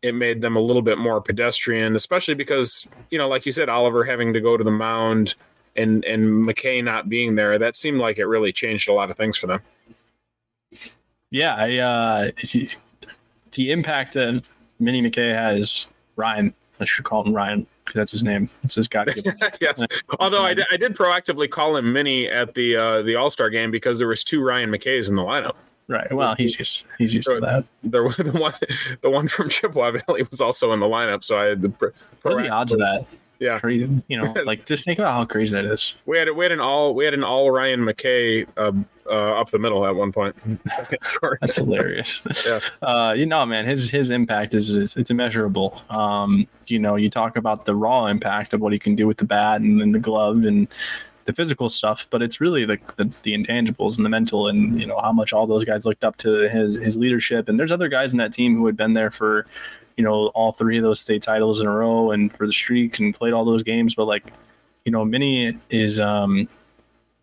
it 0.00 0.14
made 0.14 0.42
them 0.42 0.54
a 0.54 0.60
little 0.60 0.80
bit 0.80 0.96
more 0.96 1.20
pedestrian, 1.20 1.96
especially 1.96 2.34
because, 2.34 2.86
you 3.10 3.18
know, 3.18 3.26
like 3.26 3.44
you 3.46 3.50
said, 3.50 3.68
Oliver 3.68 4.04
having 4.04 4.32
to 4.32 4.40
go 4.40 4.56
to 4.56 4.62
the 4.62 4.70
mound 4.70 5.34
and 5.74 6.04
and 6.04 6.28
McKay 6.46 6.84
not 6.84 7.08
being 7.08 7.34
there, 7.34 7.58
that 7.58 7.74
seemed 7.74 7.98
like 7.98 8.18
it 8.18 8.26
really 8.26 8.52
changed 8.52 8.88
a 8.88 8.92
lot 8.92 9.10
of 9.10 9.16
things 9.16 9.36
for 9.36 9.48
them. 9.48 9.60
Yeah, 11.32 11.56
I, 11.56 11.78
uh, 11.78 12.30
the 13.52 13.72
impact 13.72 14.14
that 14.14 14.44
Minnie 14.78 15.02
McKay 15.02 15.34
has, 15.34 15.88
Ryan. 16.14 16.54
I 16.78 16.84
should 16.84 17.04
call 17.04 17.24
him 17.24 17.34
Ryan 17.34 17.66
that's 17.94 18.12
his 18.12 18.22
name. 18.22 18.50
It's 18.62 18.74
his 18.74 18.88
God. 18.88 19.10
yes. 19.60 19.84
Although 20.20 20.42
I 20.42 20.54
did, 20.54 20.66
I 20.72 20.76
did 20.76 20.94
proactively 20.94 21.48
call 21.50 21.76
him 21.76 21.92
Minnie 21.92 22.28
at 22.28 22.54
the 22.54 22.76
uh, 22.76 23.02
the 23.02 23.16
All 23.16 23.30
Star 23.30 23.50
game 23.50 23.70
because 23.70 23.98
there 23.98 24.08
was 24.08 24.24
two 24.24 24.42
Ryan 24.42 24.70
McKays 24.70 25.08
in 25.08 25.16
the 25.16 25.22
lineup. 25.22 25.56
Right. 25.88 26.12
Well, 26.12 26.34
he's 26.34 26.54
just 26.54 26.84
he's 26.98 27.14
used 27.14 27.28
to 27.28 27.40
that. 27.40 27.64
There 27.82 28.02
was 28.02 28.16
the 28.18 28.30
one 28.30 28.54
the 29.00 29.10
one 29.10 29.26
from 29.26 29.48
Chippewa 29.48 29.92
Valley 29.92 30.22
was 30.30 30.40
also 30.40 30.72
in 30.72 30.80
the 30.80 30.86
lineup, 30.86 31.24
so 31.24 31.38
I 31.38 31.44
had 31.46 31.62
the. 31.62 31.68
What 32.22 32.34
are 32.34 32.42
the 32.42 32.50
odds 32.50 32.72
of 32.72 32.78
that? 32.80 33.06
Yeah, 33.38 33.54
it's 33.54 33.60
crazy. 33.60 34.02
You 34.08 34.18
know, 34.18 34.34
like 34.44 34.66
just 34.66 34.84
think 34.84 34.98
about 34.98 35.12
how 35.12 35.24
crazy 35.24 35.54
that 35.54 35.64
is. 35.64 35.94
We 36.06 36.18
had 36.18 36.30
we 36.30 36.44
had 36.44 36.52
an 36.52 36.60
all 36.60 36.94
we 36.94 37.04
had 37.04 37.14
an 37.14 37.24
all 37.24 37.50
Ryan 37.50 37.80
McKay 37.80 38.46
uh, 38.56 38.72
uh, 39.08 39.40
up 39.40 39.50
the 39.50 39.58
middle 39.58 39.86
at 39.86 39.94
one 39.94 40.12
point. 40.12 40.36
That's 41.40 41.56
hilarious. 41.56 42.22
Yeah. 42.46 42.60
Uh, 42.80 43.12
you 43.16 43.26
know, 43.26 43.44
man, 43.44 43.66
his 43.66 43.90
his 43.90 44.10
impact 44.10 44.54
is, 44.54 44.70
is 44.70 44.96
it's 44.96 45.10
immeasurable. 45.10 45.82
Um, 45.90 46.46
you 46.66 46.78
know, 46.78 46.96
you 46.96 47.10
talk 47.10 47.36
about 47.36 47.64
the 47.64 47.74
raw 47.74 48.06
impact 48.06 48.54
of 48.54 48.60
what 48.60 48.72
he 48.72 48.78
can 48.78 48.94
do 48.94 49.06
with 49.06 49.18
the 49.18 49.24
bat 49.24 49.60
and, 49.60 49.82
and 49.82 49.94
the 49.94 49.98
glove 49.98 50.44
and 50.44 50.68
the 51.24 51.32
physical 51.32 51.68
stuff, 51.68 52.06
but 52.08 52.22
it's 52.22 52.40
really 52.40 52.64
the, 52.64 52.78
the, 52.96 53.04
the 53.22 53.34
intangibles 53.34 53.98
and 53.98 54.06
the 54.06 54.08
mental, 54.08 54.48
and 54.48 54.80
you 54.80 54.86
know 54.86 54.98
how 54.98 55.12
much 55.12 55.32
all 55.32 55.46
those 55.46 55.64
guys 55.64 55.84
looked 55.84 56.04
up 56.04 56.16
to 56.18 56.48
his 56.48 56.76
his 56.76 56.96
leadership. 56.96 57.48
And 57.48 57.58
there's 57.58 57.72
other 57.72 57.88
guys 57.88 58.12
in 58.12 58.18
that 58.18 58.32
team 58.32 58.56
who 58.56 58.64
had 58.66 58.76
been 58.76 58.94
there 58.94 59.10
for, 59.10 59.46
you 59.98 60.04
know, 60.04 60.28
all 60.28 60.52
three 60.52 60.76
of 60.76 60.84
those 60.84 61.00
state 61.00 61.22
titles 61.22 61.60
in 61.60 61.66
a 61.66 61.72
row 61.72 62.12
and 62.12 62.32
for 62.32 62.46
the 62.46 62.52
streak 62.52 63.00
and 63.00 63.12
played 63.12 63.32
all 63.32 63.44
those 63.44 63.64
games. 63.64 63.96
But 63.96 64.04
like, 64.04 64.32
you 64.84 64.92
know, 64.92 65.04
Minnie 65.04 65.58
is, 65.70 65.98
um, 65.98 66.48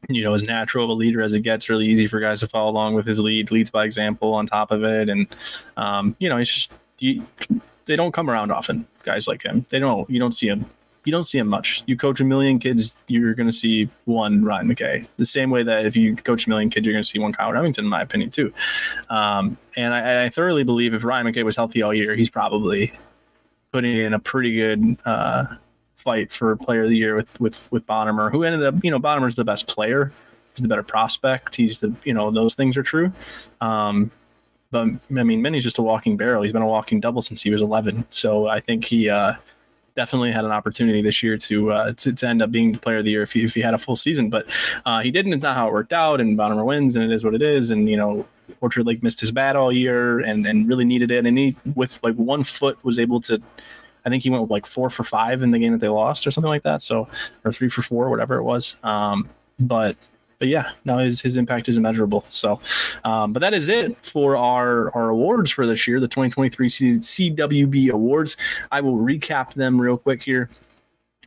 you 0.09 0.21
know, 0.23 0.33
as 0.33 0.43
natural 0.43 0.83
of 0.83 0.89
a 0.89 0.93
leader 0.93 1.21
as 1.21 1.31
it 1.31 1.39
gets. 1.39 1.69
Really 1.69 1.87
easy 1.87 2.05
for 2.05 2.19
guys 2.19 2.41
to 2.41 2.47
follow 2.47 2.69
along 2.69 2.93
with 2.93 3.05
his 3.07 3.17
lead. 3.17 3.49
Leads 3.49 3.71
by 3.71 3.85
example 3.85 4.33
on 4.33 4.45
top 4.45 4.71
of 4.71 4.83
it, 4.83 5.09
and 5.09 5.25
um, 5.77 6.15
you 6.19 6.29
know, 6.29 6.37
it's 6.37 6.53
just. 6.53 6.71
You, 6.99 7.25
they 7.85 7.95
don't 7.95 8.13
come 8.13 8.29
around 8.29 8.51
often, 8.51 8.87
guys 9.03 9.27
like 9.27 9.43
him. 9.43 9.65
They 9.69 9.79
don't. 9.79 10.07
You 10.09 10.19
don't 10.19 10.33
see 10.33 10.47
him 10.47 10.65
you 11.05 11.11
don't 11.11 11.23
see 11.23 11.37
him 11.37 11.47
much. 11.47 11.83
You 11.85 11.95
coach 11.95 12.19
a 12.19 12.23
million 12.23 12.59
kids, 12.59 12.97
you're 13.07 13.35
going 13.35 13.47
to 13.47 13.53
see 13.53 13.89
one 14.05 14.43
Ryan 14.43 14.67
McKay. 14.67 15.07
The 15.17 15.25
same 15.25 15.51
way 15.51 15.63
that 15.63 15.85
if 15.85 15.95
you 15.95 16.15
coach 16.15 16.47
a 16.47 16.49
million 16.49 16.69
kids, 16.69 16.85
you're 16.85 16.93
going 16.93 17.03
to 17.03 17.09
see 17.09 17.19
one 17.19 17.31
Kyle 17.31 17.51
Remington, 17.51 17.85
in 17.85 17.89
my 17.89 18.01
opinion, 18.01 18.31
too. 18.31 18.51
Um, 19.09 19.57
and 19.75 19.93
I, 19.93 20.25
I, 20.25 20.29
thoroughly 20.29 20.63
believe 20.63 20.93
if 20.93 21.03
Ryan 21.03 21.27
McKay 21.27 21.43
was 21.43 21.55
healthy 21.55 21.83
all 21.83 21.93
year, 21.93 22.15
he's 22.15 22.29
probably 22.29 22.91
putting 23.71 23.95
in 23.95 24.13
a 24.13 24.19
pretty 24.19 24.55
good 24.55 24.97
uh, 25.05 25.45
fight 25.95 26.31
for 26.31 26.55
Player 26.55 26.83
of 26.83 26.89
the 26.89 26.97
Year 26.97 27.15
with 27.15 27.39
with 27.39 27.61
with 27.71 27.85
Bonemer, 27.85 28.31
who 28.31 28.43
ended 28.43 28.63
up, 28.63 28.83
you 28.83 28.89
know, 28.89 28.99
Bonemer's 28.99 29.35
the 29.35 29.45
best 29.45 29.67
player. 29.67 30.11
He's 30.53 30.61
the 30.61 30.67
better 30.67 30.83
prospect. 30.83 31.55
He's 31.55 31.81
the, 31.81 31.93
you 32.03 32.13
know, 32.13 32.31
those 32.31 32.55
things 32.55 32.77
are 32.77 32.83
true. 32.83 33.11
Um, 33.59 34.11
but 34.71 34.87
I 34.87 35.23
mean, 35.23 35.41
Minnie's 35.41 35.63
just 35.63 35.77
a 35.77 35.81
walking 35.81 36.17
barrel. 36.17 36.41
He's 36.41 36.53
been 36.53 36.61
a 36.61 36.67
walking 36.67 36.99
double 36.99 37.21
since 37.21 37.41
he 37.41 37.49
was 37.49 37.61
11. 37.61 38.05
So 38.09 38.47
I 38.47 38.59
think 38.59 38.85
he, 38.85 39.09
uh, 39.09 39.33
definitely 39.95 40.31
had 40.31 40.45
an 40.45 40.51
opportunity 40.51 41.01
this 41.01 41.23
year 41.23 41.37
to 41.37 41.71
uh, 41.71 41.93
to, 41.93 42.13
to, 42.13 42.27
end 42.27 42.41
up 42.41 42.51
being 42.51 42.73
the 42.73 42.77
player 42.77 42.97
of 42.97 43.05
the 43.05 43.11
year 43.11 43.23
if 43.23 43.33
he, 43.33 43.43
if 43.43 43.53
he 43.53 43.61
had 43.61 43.73
a 43.73 43.77
full 43.77 43.95
season. 43.95 44.29
But 44.29 44.45
uh, 44.85 45.01
he 45.01 45.11
didn't. 45.11 45.33
It's 45.33 45.43
not 45.43 45.55
how 45.55 45.67
it 45.67 45.73
worked 45.73 45.93
out. 45.93 46.21
And 46.21 46.37
Bonemer 46.37 46.65
wins, 46.65 46.95
and 46.95 47.03
it 47.03 47.13
is 47.13 47.23
what 47.23 47.33
it 47.33 47.41
is. 47.41 47.71
And 47.71 47.89
you 47.89 47.97
know, 47.97 48.25
Orchard 48.61 48.85
Lake 48.85 49.01
missed 49.01 49.19
his 49.19 49.31
bat 49.31 49.55
all 49.55 49.71
year 49.71 50.19
and 50.19 50.45
and 50.45 50.67
really 50.67 50.85
needed 50.85 51.11
it. 51.11 51.25
And 51.25 51.37
he 51.37 51.55
with 51.75 51.99
like 52.03 52.15
one 52.15 52.43
foot 52.43 52.83
was 52.83 52.99
able 52.99 53.21
to. 53.21 53.41
I 54.05 54.09
think 54.09 54.21
he 54.21 54.29
went 54.29 54.51
like 54.51 54.67
four 54.67 54.91
for 54.91 55.03
five 55.03 55.41
in 55.41 55.49
the 55.49 55.57
game 55.57 55.71
that 55.71 55.79
they 55.79 55.89
lost 55.89 56.27
or 56.27 56.31
something 56.31 56.49
like 56.49 56.61
that. 56.61 56.83
So 56.83 57.07
or 57.43 57.51
three 57.51 57.69
for 57.69 57.81
four, 57.81 58.09
whatever 58.09 58.35
it 58.35 58.43
was. 58.43 58.77
Um, 58.83 59.29
but 59.59 59.97
but 60.39 60.47
yeah, 60.47 60.71
no, 60.83 60.97
his 60.97 61.21
his 61.21 61.37
impact 61.37 61.69
is 61.69 61.77
immeasurable. 61.77 62.25
So, 62.29 62.59
um, 63.03 63.33
but 63.33 63.39
that 63.41 63.53
is 63.53 63.69
it 63.69 64.03
for 64.03 64.35
our 64.35 64.93
our 64.95 65.09
awards 65.09 65.51
for 65.51 65.65
this 65.65 65.87
year, 65.87 65.99
the 65.99 66.07
2023 66.07 66.69
CWB 66.69 67.89
awards. 67.89 68.37
I 68.71 68.81
will 68.81 68.97
recap 68.97 69.53
them 69.53 69.79
real 69.79 69.97
quick 69.97 70.23
here. 70.23 70.49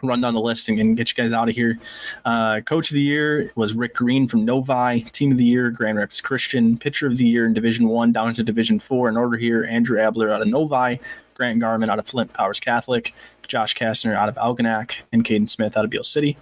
Run 0.00 0.20
down 0.20 0.34
the 0.34 0.40
list 0.40 0.68
and, 0.68 0.78
and 0.78 0.96
get 0.96 1.10
you 1.10 1.16
guys 1.16 1.32
out 1.32 1.48
of 1.48 1.56
here. 1.56 1.76
Uh, 2.24 2.60
Coach 2.60 2.90
of 2.90 2.94
the 2.94 3.02
year 3.02 3.50
was 3.56 3.74
Rick 3.74 3.96
Green 3.96 4.28
from 4.28 4.44
Novi. 4.44 5.00
Team 5.10 5.32
of 5.32 5.38
the 5.38 5.44
year, 5.44 5.70
Grand 5.70 5.98
Rapids 5.98 6.20
Christian. 6.20 6.78
Pitcher 6.78 7.08
of 7.08 7.16
the 7.16 7.26
year 7.26 7.46
in 7.46 7.52
Division 7.52 7.88
One 7.88 8.12
down 8.12 8.32
to 8.34 8.44
Division 8.44 8.78
Four. 8.78 9.08
In 9.08 9.16
order 9.16 9.36
here, 9.36 9.64
Andrew 9.64 9.98
Abler 9.98 10.30
out 10.30 10.40
of 10.40 10.48
Novi, 10.48 11.00
Grant 11.34 11.58
Garman 11.58 11.90
out 11.90 11.98
of 11.98 12.06
Flint 12.06 12.32
Powers 12.32 12.60
Catholic, 12.60 13.12
Josh 13.48 13.74
Kastner 13.74 14.14
out 14.14 14.28
of 14.28 14.36
Algonac, 14.36 15.02
and 15.12 15.24
Caden 15.24 15.48
Smith 15.48 15.76
out 15.76 15.84
of 15.84 15.90
Beal 15.90 16.04
City. 16.04 16.36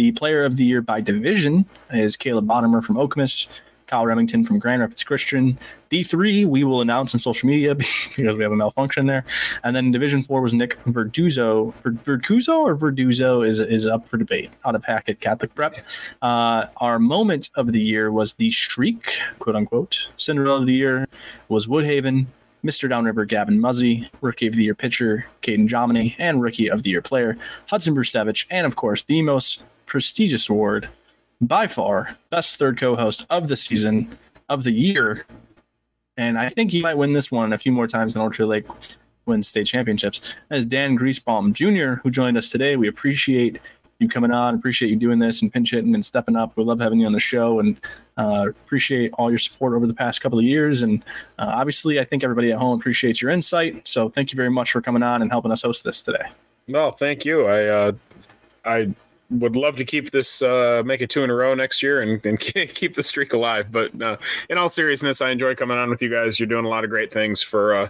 The 0.00 0.12
player 0.12 0.46
of 0.46 0.56
the 0.56 0.64
year 0.64 0.80
by 0.80 1.02
division 1.02 1.66
is 1.90 2.16
Caleb 2.16 2.46
Bonemer 2.46 2.82
from 2.82 2.96
Okemos, 2.96 3.48
Kyle 3.86 4.06
Remington 4.06 4.46
from 4.46 4.58
Grand 4.58 4.80
Rapids 4.80 5.04
Christian. 5.04 5.58
D3, 5.90 6.46
we 6.46 6.64
will 6.64 6.80
announce 6.80 7.12
on 7.12 7.20
social 7.20 7.46
media 7.46 7.74
because 7.74 8.38
we 8.38 8.42
have 8.42 8.50
a 8.50 8.56
malfunction 8.56 9.04
there. 9.04 9.26
And 9.62 9.76
then 9.76 9.90
Division 9.90 10.22
4 10.22 10.40
was 10.40 10.54
Nick 10.54 10.82
Verduzzo. 10.84 11.74
Verduzzo 11.82 12.60
or 12.60 12.74
Verduzzo 12.74 13.46
is, 13.46 13.60
is 13.60 13.84
up 13.84 14.08
for 14.08 14.16
debate 14.16 14.50
out 14.64 14.74
of 14.74 14.86
Hackett 14.86 15.20
Catholic 15.20 15.54
Prep. 15.54 15.74
Uh, 16.22 16.64
our 16.78 16.98
moment 16.98 17.50
of 17.54 17.72
the 17.72 17.82
year 17.82 18.10
was 18.10 18.32
the 18.32 18.50
streak, 18.52 19.18
quote 19.38 19.54
unquote. 19.54 20.08
Cinderella 20.16 20.60
of 20.60 20.66
the 20.66 20.72
year 20.72 21.06
was 21.50 21.66
Woodhaven. 21.66 22.24
Mr. 22.64 22.88
Downriver 22.88 23.26
Gavin 23.26 23.60
Muzzy, 23.60 24.10
Rookie 24.20 24.46
of 24.46 24.54
the 24.54 24.64
Year 24.64 24.74
pitcher 24.74 25.26
Caden 25.42 25.68
Jomini, 25.68 26.14
and 26.18 26.42
Rookie 26.42 26.70
of 26.70 26.82
the 26.82 26.90
Year 26.90 27.00
player 27.00 27.38
Hudson 27.68 27.94
Brustevich, 27.94 28.46
and 28.50 28.66
of 28.66 28.76
course 28.76 29.02
the 29.02 29.22
most 29.22 29.62
prestigious 29.90 30.48
award 30.48 30.88
by 31.40 31.66
far, 31.66 32.16
best 32.30 32.56
third 32.56 32.78
co-host 32.78 33.26
of 33.28 33.48
the 33.48 33.56
season 33.56 34.16
of 34.48 34.62
the 34.62 34.70
year. 34.70 35.26
And 36.16 36.38
I 36.38 36.48
think 36.48 36.70
he 36.70 36.80
might 36.80 36.96
win 36.96 37.12
this 37.12 37.32
one 37.32 37.52
a 37.52 37.58
few 37.58 37.72
more 37.72 37.88
times 37.88 38.14
than 38.14 38.22
Orchard 38.22 38.46
Lake 38.46 38.66
wins 39.26 39.48
state 39.48 39.66
championships. 39.66 40.20
As 40.50 40.64
Dan 40.64 40.96
Griesbaum 40.96 41.52
Jr., 41.52 42.00
who 42.02 42.10
joined 42.10 42.36
us 42.36 42.50
today. 42.50 42.76
We 42.76 42.86
appreciate 42.86 43.60
you 43.98 44.08
coming 44.08 44.30
on, 44.30 44.54
appreciate 44.54 44.90
you 44.90 44.96
doing 44.96 45.18
this 45.18 45.42
and 45.42 45.52
pinch 45.52 45.72
hitting 45.72 45.94
and 45.94 46.06
stepping 46.06 46.36
up. 46.36 46.56
We 46.56 46.62
love 46.62 46.78
having 46.78 47.00
you 47.00 47.06
on 47.06 47.12
the 47.12 47.20
show 47.20 47.58
and 47.58 47.80
uh, 48.16 48.46
appreciate 48.48 49.12
all 49.14 49.28
your 49.28 49.38
support 49.38 49.74
over 49.74 49.88
the 49.88 49.94
past 49.94 50.20
couple 50.20 50.38
of 50.38 50.44
years. 50.44 50.82
And 50.82 51.04
uh, 51.38 51.50
obviously, 51.52 51.98
I 51.98 52.04
think 52.04 52.22
everybody 52.22 52.52
at 52.52 52.58
home 52.58 52.78
appreciates 52.78 53.20
your 53.20 53.32
insight. 53.32 53.88
So 53.88 54.08
thank 54.08 54.30
you 54.32 54.36
very 54.36 54.50
much 54.50 54.70
for 54.70 54.80
coming 54.80 55.02
on 55.02 55.20
and 55.20 55.30
helping 55.32 55.50
us 55.50 55.62
host 55.62 55.82
this 55.82 56.00
today. 56.00 56.28
No, 56.68 56.92
thank 56.92 57.24
you. 57.24 57.46
I, 57.46 57.66
uh, 57.66 57.92
I 58.64 58.94
would 59.30 59.56
love 59.56 59.76
to 59.76 59.84
keep 59.84 60.10
this 60.10 60.42
uh, 60.42 60.82
make 60.84 61.00
it 61.00 61.10
two 61.10 61.22
in 61.22 61.30
a 61.30 61.34
row 61.34 61.54
next 61.54 61.82
year 61.82 62.02
and, 62.02 62.24
and 62.26 62.38
keep 62.40 62.94
the 62.94 63.02
streak 63.02 63.32
alive. 63.32 63.70
But 63.70 64.00
uh, 64.00 64.16
in 64.48 64.58
all 64.58 64.68
seriousness, 64.68 65.20
I 65.20 65.30
enjoy 65.30 65.54
coming 65.54 65.78
on 65.78 65.90
with 65.90 66.02
you 66.02 66.10
guys. 66.10 66.38
You're 66.38 66.48
doing 66.48 66.64
a 66.64 66.68
lot 66.68 66.84
of 66.84 66.90
great 66.90 67.12
things 67.12 67.42
for 67.42 67.74
uh, 67.74 67.88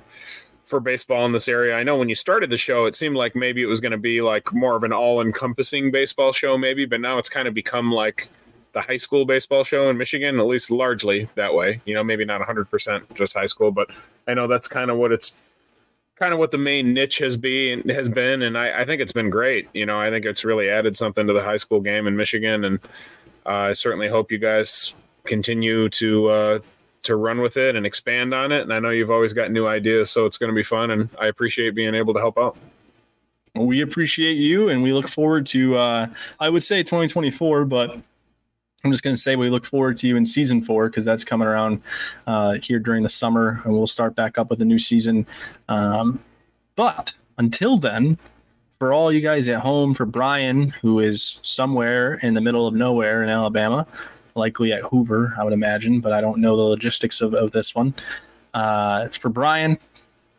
for 0.65 0.81
baseball 0.81 1.27
in 1.27 1.33
this 1.33 1.49
area. 1.49 1.77
I 1.77 1.83
know 1.83 1.97
when 1.97 2.09
you 2.09 2.15
started 2.15 2.49
the 2.49 2.57
show, 2.57 2.87
it 2.87 2.95
seemed 2.95 3.17
like 3.17 3.35
maybe 3.35 3.61
it 3.61 3.67
was 3.67 3.81
going 3.81 3.93
to 3.93 3.99
be 3.99 4.23
like 4.23 4.53
more 4.53 4.77
of 4.77 4.85
an 4.85 4.93
all 4.93 5.21
encompassing 5.21 5.91
baseball 5.91 6.33
show, 6.33 6.57
maybe, 6.57 6.87
but 6.87 7.01
now 7.01 7.19
it's 7.19 7.29
kind 7.29 7.49
of 7.49 7.55
become 7.55 7.91
like 7.91 8.31
the 8.73 8.81
high 8.81 8.97
school 8.97 9.25
baseball 9.25 9.65
show 9.65 9.91
in 9.91 9.99
Michigan, 9.99 10.39
at 10.39 10.47
least 10.47 10.71
largely 10.71 11.29
that 11.35 11.55
way. 11.55 11.81
You 11.87 11.95
know, 11.95 12.05
maybe 12.05 12.25
not 12.25 12.41
100% 12.41 13.15
just 13.15 13.35
high 13.35 13.47
school, 13.47 13.73
but 13.73 13.91
I 14.29 14.35
know 14.35 14.47
that's 14.47 14.69
kind 14.69 14.93
of 14.93 14.97
what 14.97 15.11
it's 15.11 15.37
kind 16.21 16.35
of 16.35 16.39
what 16.39 16.51
the 16.51 16.59
main 16.59 16.93
niche 16.93 17.19
has 17.19 17.37
been 17.37 17.89
has 17.89 18.09
been, 18.09 18.43
and 18.43 18.57
I, 18.57 18.83
I, 18.83 18.85
think 18.85 19.01
it's 19.01 19.13
been 19.13 19.31
great. 19.31 19.69
You 19.73 19.87
know, 19.87 19.99
I 19.99 20.11
think 20.11 20.27
it's 20.27 20.45
really 20.45 20.69
added 20.69 20.97
something 20.97 21.27
to 21.27 21.33
the 21.33 21.43
high 21.43 21.57
school 21.57 21.81
game 21.81 22.07
in 22.07 22.15
Michigan, 22.15 22.65
and 22.65 22.79
uh, 23.47 23.71
I 23.71 23.73
certainly 23.73 24.09
hope 24.09 24.31
you 24.31 24.39
guys 24.39 24.95
continue 25.25 25.89
to 25.89 26.29
uh, 26.29 26.59
to 27.05 27.17
run 27.17 27.41
with 27.41 27.57
it 27.57 27.75
and 27.75 27.87
expand 27.87 28.35
on 28.35 28.53
it. 28.53 28.61
And 28.61 28.73
I 28.73 28.79
know 28.79 28.91
you've 28.91 29.11
always 29.11 29.33
got 29.33 29.51
new 29.51 29.67
ideas, 29.67 30.11
so 30.11 30.27
it's 30.27 30.37
going 30.37 30.51
to 30.51 30.55
be 30.55 30.63
fun, 30.63 30.91
and 30.91 31.09
I 31.19 31.27
appreciate 31.27 31.75
being 31.75 31.95
able 31.95 32.13
to 32.13 32.21
help 32.21 32.37
out. 32.37 32.57
We 33.55 33.81
appreciate 33.81 34.35
you, 34.35 34.69
and 34.69 34.83
we 34.83 34.93
look 34.93 35.09
forward 35.09 35.47
to 35.47 35.77
uh, 35.77 36.07
I 36.39 36.51
would 36.51 36.63
say 36.63 36.83
2024, 36.83 37.65
but 37.65 37.99
I'm 38.83 38.91
just 38.91 39.03
going 39.03 39.15
to 39.15 39.21
say 39.21 39.37
we 39.37 39.51
look 39.51 39.65
forward 39.65 39.97
to 39.99 40.09
you 40.09 40.17
in 40.17 40.25
season 40.25 40.63
four 40.63 40.89
because 40.89 41.05
that's 41.05 41.25
coming 41.25 41.47
around 41.47 41.83
uh, 42.27 42.55
here 42.63 42.79
during 42.79 43.03
the 43.03 43.09
summer, 43.09 43.61
and 43.65 43.75
we'll 43.75 43.87
start 43.87 44.15
back 44.15 44.39
up 44.39 44.49
with 44.49 44.63
a 44.63 44.65
new 44.65 44.79
season. 44.79 45.27
Um, 45.69 46.21
but 46.77 47.17
until 47.37 47.77
then, 47.77 48.19
for 48.79 48.95
all 48.95 49.13
you 49.13 49.21
guys 49.21 49.47
at 49.49 49.61
home, 49.61 49.93
for 49.93 50.07
Brian, 50.07 50.71
who 50.71 51.01
is 51.01 51.41
somewhere 51.43 52.15
in 52.15 52.33
the 52.33 52.41
middle 52.41 52.67
of 52.67 52.73
nowhere 52.73 53.23
in 53.23 53.29
Alabama, 53.29 53.87
likely 54.35 54.73
at 54.73 54.81
Hoover, 54.83 55.35
I 55.39 55.45
would 55.45 55.53
imagine, 55.53 56.01
but 56.01 56.15
I 56.15 56.23
don't 56.23 56.39
know 56.39 56.57
the 56.57 56.63
logistics 56.63 57.21
of, 57.21 57.35
of 57.35 57.51
this 57.51 57.75
one. 57.75 57.95
Uh, 58.55 59.09
for 59.09 59.29
Brian 59.29 59.79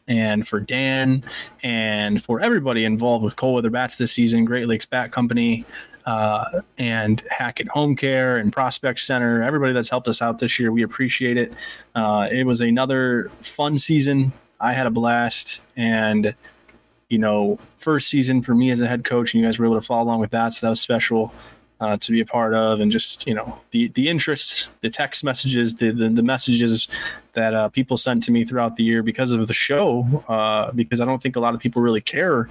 and 0.07 0.47
for 0.47 0.59
Dan 0.59 1.23
and 1.63 2.21
for 2.21 2.41
everybody 2.41 2.83
involved 2.83 3.23
with 3.23 3.35
Cold 3.35 3.55
Weather 3.55 3.69
Bats 3.69 3.95
this 3.95 4.11
season, 4.11 4.43
Great 4.45 4.67
Lakes 4.67 4.85
Bat 4.85 5.11
Company, 5.11 5.65
uh, 6.05 6.61
and 6.77 7.21
Hackett 7.29 7.67
Home 7.69 7.95
Care 7.95 8.37
and 8.37 8.51
Prospect 8.51 8.99
Center, 8.99 9.43
everybody 9.43 9.73
that's 9.73 9.89
helped 9.89 10.07
us 10.07 10.21
out 10.21 10.39
this 10.39 10.59
year, 10.59 10.71
we 10.71 10.83
appreciate 10.83 11.37
it. 11.37 11.53
Uh, 11.95 12.27
it 12.31 12.45
was 12.45 12.61
another 12.61 13.29
fun 13.41 13.77
season. 13.77 14.31
I 14.59 14.73
had 14.73 14.87
a 14.87 14.91
blast, 14.91 15.61
and 15.75 16.35
you 17.09 17.17
know, 17.17 17.59
first 17.77 18.09
season 18.09 18.41
for 18.41 18.55
me 18.55 18.71
as 18.71 18.79
a 18.79 18.87
head 18.87 19.03
coach, 19.03 19.33
and 19.33 19.41
you 19.41 19.47
guys 19.47 19.59
were 19.59 19.65
able 19.65 19.75
to 19.75 19.85
follow 19.85 20.03
along 20.03 20.19
with 20.19 20.31
that, 20.31 20.53
so 20.53 20.65
that 20.65 20.69
was 20.69 20.81
special. 20.81 21.33
Uh, 21.79 21.97
to 21.97 22.11
be 22.11 22.21
a 22.21 22.25
part 22.25 22.53
of, 22.53 22.79
and 22.79 22.91
just 22.91 23.25
you 23.25 23.33
know 23.33 23.57
the 23.71 23.87
the 23.95 24.07
interest, 24.07 24.67
the 24.81 24.89
text 24.89 25.23
messages, 25.23 25.73
the 25.77 25.89
the, 25.89 26.09
the 26.09 26.21
messages 26.21 26.87
that 27.33 27.55
uh, 27.55 27.69
people 27.69 27.97
sent 27.97 28.21
to 28.23 28.31
me 28.31 28.45
throughout 28.45 28.75
the 28.75 28.83
year 28.83 29.01
because 29.01 29.31
of 29.31 29.47
the 29.47 29.53
show. 29.53 30.23
Uh, 30.27 30.71
because 30.73 31.01
I 31.01 31.05
don't 31.05 31.23
think 31.23 31.37
a 31.37 31.39
lot 31.39 31.55
of 31.55 31.59
people 31.59 31.81
really 31.81 31.99
care 31.99 32.47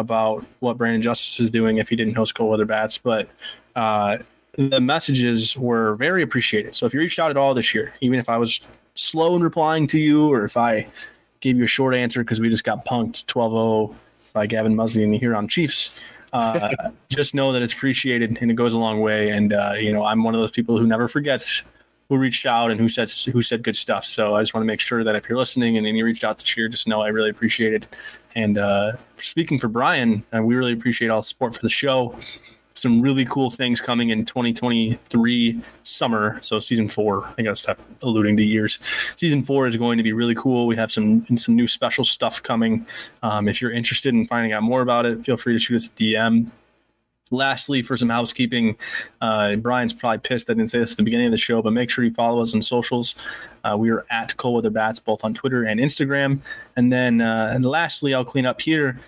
about 0.00 0.44
what 0.60 0.76
Brandon 0.76 1.02
Justice 1.02 1.38
is 1.40 1.50
doing 1.50 1.78
if 1.78 1.88
he 1.88 1.96
didn't 1.96 2.14
host 2.14 2.34
cold 2.34 2.50
weather 2.50 2.64
bats, 2.64 2.98
but 2.98 3.28
uh, 3.76 4.18
the 4.56 4.80
messages 4.80 5.56
were 5.56 5.94
very 5.96 6.22
appreciated. 6.22 6.74
So 6.74 6.86
if 6.86 6.94
you 6.94 7.00
reached 7.00 7.18
out 7.18 7.30
at 7.30 7.36
all 7.36 7.54
this 7.54 7.74
year, 7.74 7.92
even 8.00 8.18
if 8.18 8.28
I 8.28 8.36
was 8.36 8.60
slow 8.94 9.36
in 9.36 9.42
replying 9.42 9.86
to 9.88 9.98
you, 9.98 10.30
or 10.30 10.44
if 10.44 10.56
I 10.56 10.86
gave 11.40 11.56
you 11.56 11.64
a 11.64 11.68
short 11.68 11.94
answer 11.94 12.22
because 12.22 12.40
we 12.40 12.48
just 12.48 12.64
got 12.64 12.84
punked 12.84 13.24
12-0 13.26 13.94
by 14.32 14.46
Gavin 14.46 14.76
Muzzy 14.76 15.02
and 15.02 15.12
the 15.12 15.18
Huron 15.18 15.48
Chiefs. 15.48 15.92
Uh, 16.32 16.70
just 17.08 17.34
know 17.34 17.52
that 17.52 17.62
it's 17.62 17.72
appreciated 17.72 18.38
and 18.40 18.50
it 18.50 18.54
goes 18.54 18.72
a 18.72 18.78
long 18.78 19.00
way. 19.00 19.30
And 19.30 19.52
uh, 19.52 19.74
you 19.76 19.92
know, 19.92 20.04
I'm 20.04 20.22
one 20.22 20.34
of 20.34 20.40
those 20.40 20.50
people 20.50 20.78
who 20.78 20.86
never 20.86 21.08
forgets 21.08 21.62
who 22.10 22.18
reached 22.18 22.44
out 22.44 22.72
and 22.72 22.80
who 22.80 22.88
said 22.88 23.08
who 23.32 23.40
said 23.40 23.62
good 23.62 23.76
stuff. 23.76 24.04
So 24.04 24.34
I 24.34 24.42
just 24.42 24.52
want 24.52 24.62
to 24.62 24.66
make 24.66 24.80
sure 24.80 25.04
that 25.04 25.14
if 25.14 25.28
you're 25.28 25.38
listening 25.38 25.78
and, 25.78 25.86
you 25.86 26.04
reached 26.04 26.24
out 26.24 26.38
to 26.38 26.44
cheer, 26.44 26.68
just 26.68 26.88
know 26.88 27.00
I 27.00 27.08
really 27.08 27.30
appreciate 27.30 27.72
it. 27.72 27.86
And 28.34 28.58
uh, 28.58 28.92
speaking 29.16 29.58
for 29.58 29.68
Brian, 29.68 30.24
uh, 30.34 30.42
we 30.42 30.56
really 30.56 30.72
appreciate 30.72 31.08
all 31.08 31.20
the 31.20 31.26
support 31.26 31.54
for 31.54 31.62
the 31.62 31.70
show. 31.70 32.18
Some 32.74 33.00
really 33.00 33.24
cool 33.24 33.50
things 33.50 33.80
coming 33.80 34.10
in 34.10 34.24
2023 34.24 35.60
summer. 35.84 36.38
So 36.42 36.58
season 36.58 36.88
four, 36.88 37.32
I 37.38 37.42
gotta 37.42 37.56
stop 37.56 37.78
alluding 38.02 38.36
to 38.38 38.42
years. 38.42 38.80
Season 39.14 39.42
four 39.42 39.68
is 39.68 39.76
going 39.76 39.96
to 39.98 40.04
be 40.04 40.12
really 40.12 40.34
cool. 40.34 40.66
We 40.66 40.76
have 40.76 40.90
some 40.90 41.24
some 41.36 41.54
new 41.54 41.68
special 41.68 42.04
stuff 42.04 42.42
coming. 42.42 42.86
Um, 43.22 43.46
if 43.46 43.62
you're 43.62 43.72
interested 43.72 44.14
in 44.14 44.26
finding 44.26 44.52
out 44.52 44.64
more 44.64 44.82
about 44.82 45.06
it, 45.06 45.24
feel 45.24 45.36
free 45.36 45.52
to 45.52 45.60
shoot 45.60 45.76
us 45.76 45.86
a 45.86 45.90
DM 45.90 46.50
lastly, 47.30 47.82
for 47.82 47.96
some 47.96 48.08
housekeeping, 48.08 48.76
uh, 49.20 49.56
Brian's 49.56 49.92
probably 49.92 50.18
pissed 50.18 50.50
I 50.50 50.54
didn't 50.54 50.70
say 50.70 50.78
this 50.78 50.92
at 50.92 50.96
the 50.96 51.02
beginning 51.02 51.26
of 51.26 51.32
the 51.32 51.38
show, 51.38 51.62
but 51.62 51.72
make 51.72 51.90
sure 51.90 52.04
you 52.04 52.12
follow 52.12 52.42
us 52.42 52.54
on 52.54 52.62
socials. 52.62 53.14
Uh, 53.64 53.76
we 53.78 53.90
are 53.90 54.04
at 54.10 54.36
Cold 54.36 54.56
Weather 54.56 54.70
Bats 54.70 54.98
both 54.98 55.24
on 55.24 55.34
Twitter 55.34 55.64
and 55.64 55.80
Instagram. 55.80 56.40
And 56.76 56.92
then, 56.92 57.20
uh, 57.20 57.50
and 57.54 57.64
lastly, 57.64 58.14
I'll 58.14 58.24
clean 58.24 58.46
up 58.46 58.60
here. 58.60 58.98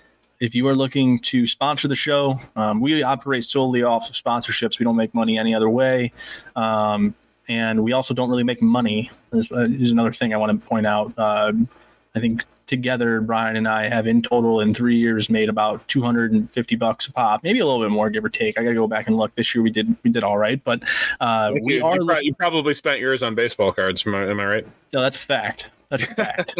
If 0.40 0.54
you 0.54 0.66
are 0.66 0.74
looking 0.74 1.20
to 1.20 1.46
sponsor 1.46 1.86
the 1.86 1.94
show, 1.94 2.40
um, 2.56 2.80
we 2.80 3.02
operate 3.02 3.44
solely 3.44 3.84
off 3.84 4.10
of 4.10 4.16
sponsorships. 4.16 4.78
We 4.78 4.84
don't 4.84 4.96
make 4.96 5.14
money 5.14 5.38
any 5.38 5.54
other 5.54 5.70
way. 5.70 6.12
Um, 6.56 7.14
and 7.48 7.84
we 7.84 7.92
also 7.92 8.14
don't 8.14 8.30
really 8.30 8.44
make 8.44 8.62
money. 8.62 9.10
This 9.30 9.50
uh, 9.52 9.60
is 9.60 9.90
another 9.90 10.12
thing 10.12 10.34
I 10.34 10.36
want 10.36 10.60
to 10.60 10.66
point 10.68 10.86
out. 10.86 11.12
Uh, 11.16 11.52
I 12.14 12.20
think 12.20 12.44
together, 12.72 13.20
Brian 13.20 13.54
and 13.54 13.68
I 13.68 13.88
have 13.88 14.06
in 14.06 14.22
total 14.22 14.60
in 14.60 14.72
three 14.72 14.96
years 14.96 15.28
made 15.28 15.50
about 15.50 15.86
250 15.88 16.76
bucks 16.76 17.06
a 17.06 17.12
pop, 17.12 17.44
maybe 17.44 17.58
a 17.58 17.66
little 17.66 17.82
bit 17.82 17.90
more, 17.90 18.08
give 18.08 18.24
or 18.24 18.30
take. 18.30 18.58
I 18.58 18.62
got 18.62 18.70
to 18.70 18.74
go 18.74 18.88
back 18.88 19.06
and 19.08 19.16
look. 19.16 19.34
This 19.34 19.54
year 19.54 19.62
we 19.62 19.70
did 19.70 19.94
we 20.02 20.10
did 20.10 20.24
all 20.24 20.38
right, 20.38 20.62
but 20.64 20.82
uh, 21.20 21.52
we 21.52 21.74
you, 21.74 21.84
are. 21.84 21.96
You, 21.96 22.18
you, 22.22 22.34
probably 22.34 22.72
spent 22.72 22.98
yours 22.98 23.22
on 23.22 23.34
baseball 23.34 23.72
cards. 23.72 24.06
Am 24.06 24.14
I, 24.14 24.24
am 24.24 24.40
I 24.40 24.46
right? 24.46 24.66
No, 24.92 25.02
that's 25.02 25.16
a 25.16 25.20
fact. 25.20 25.70
That's 25.92 26.04
a 26.04 26.14
fact. 26.14 26.54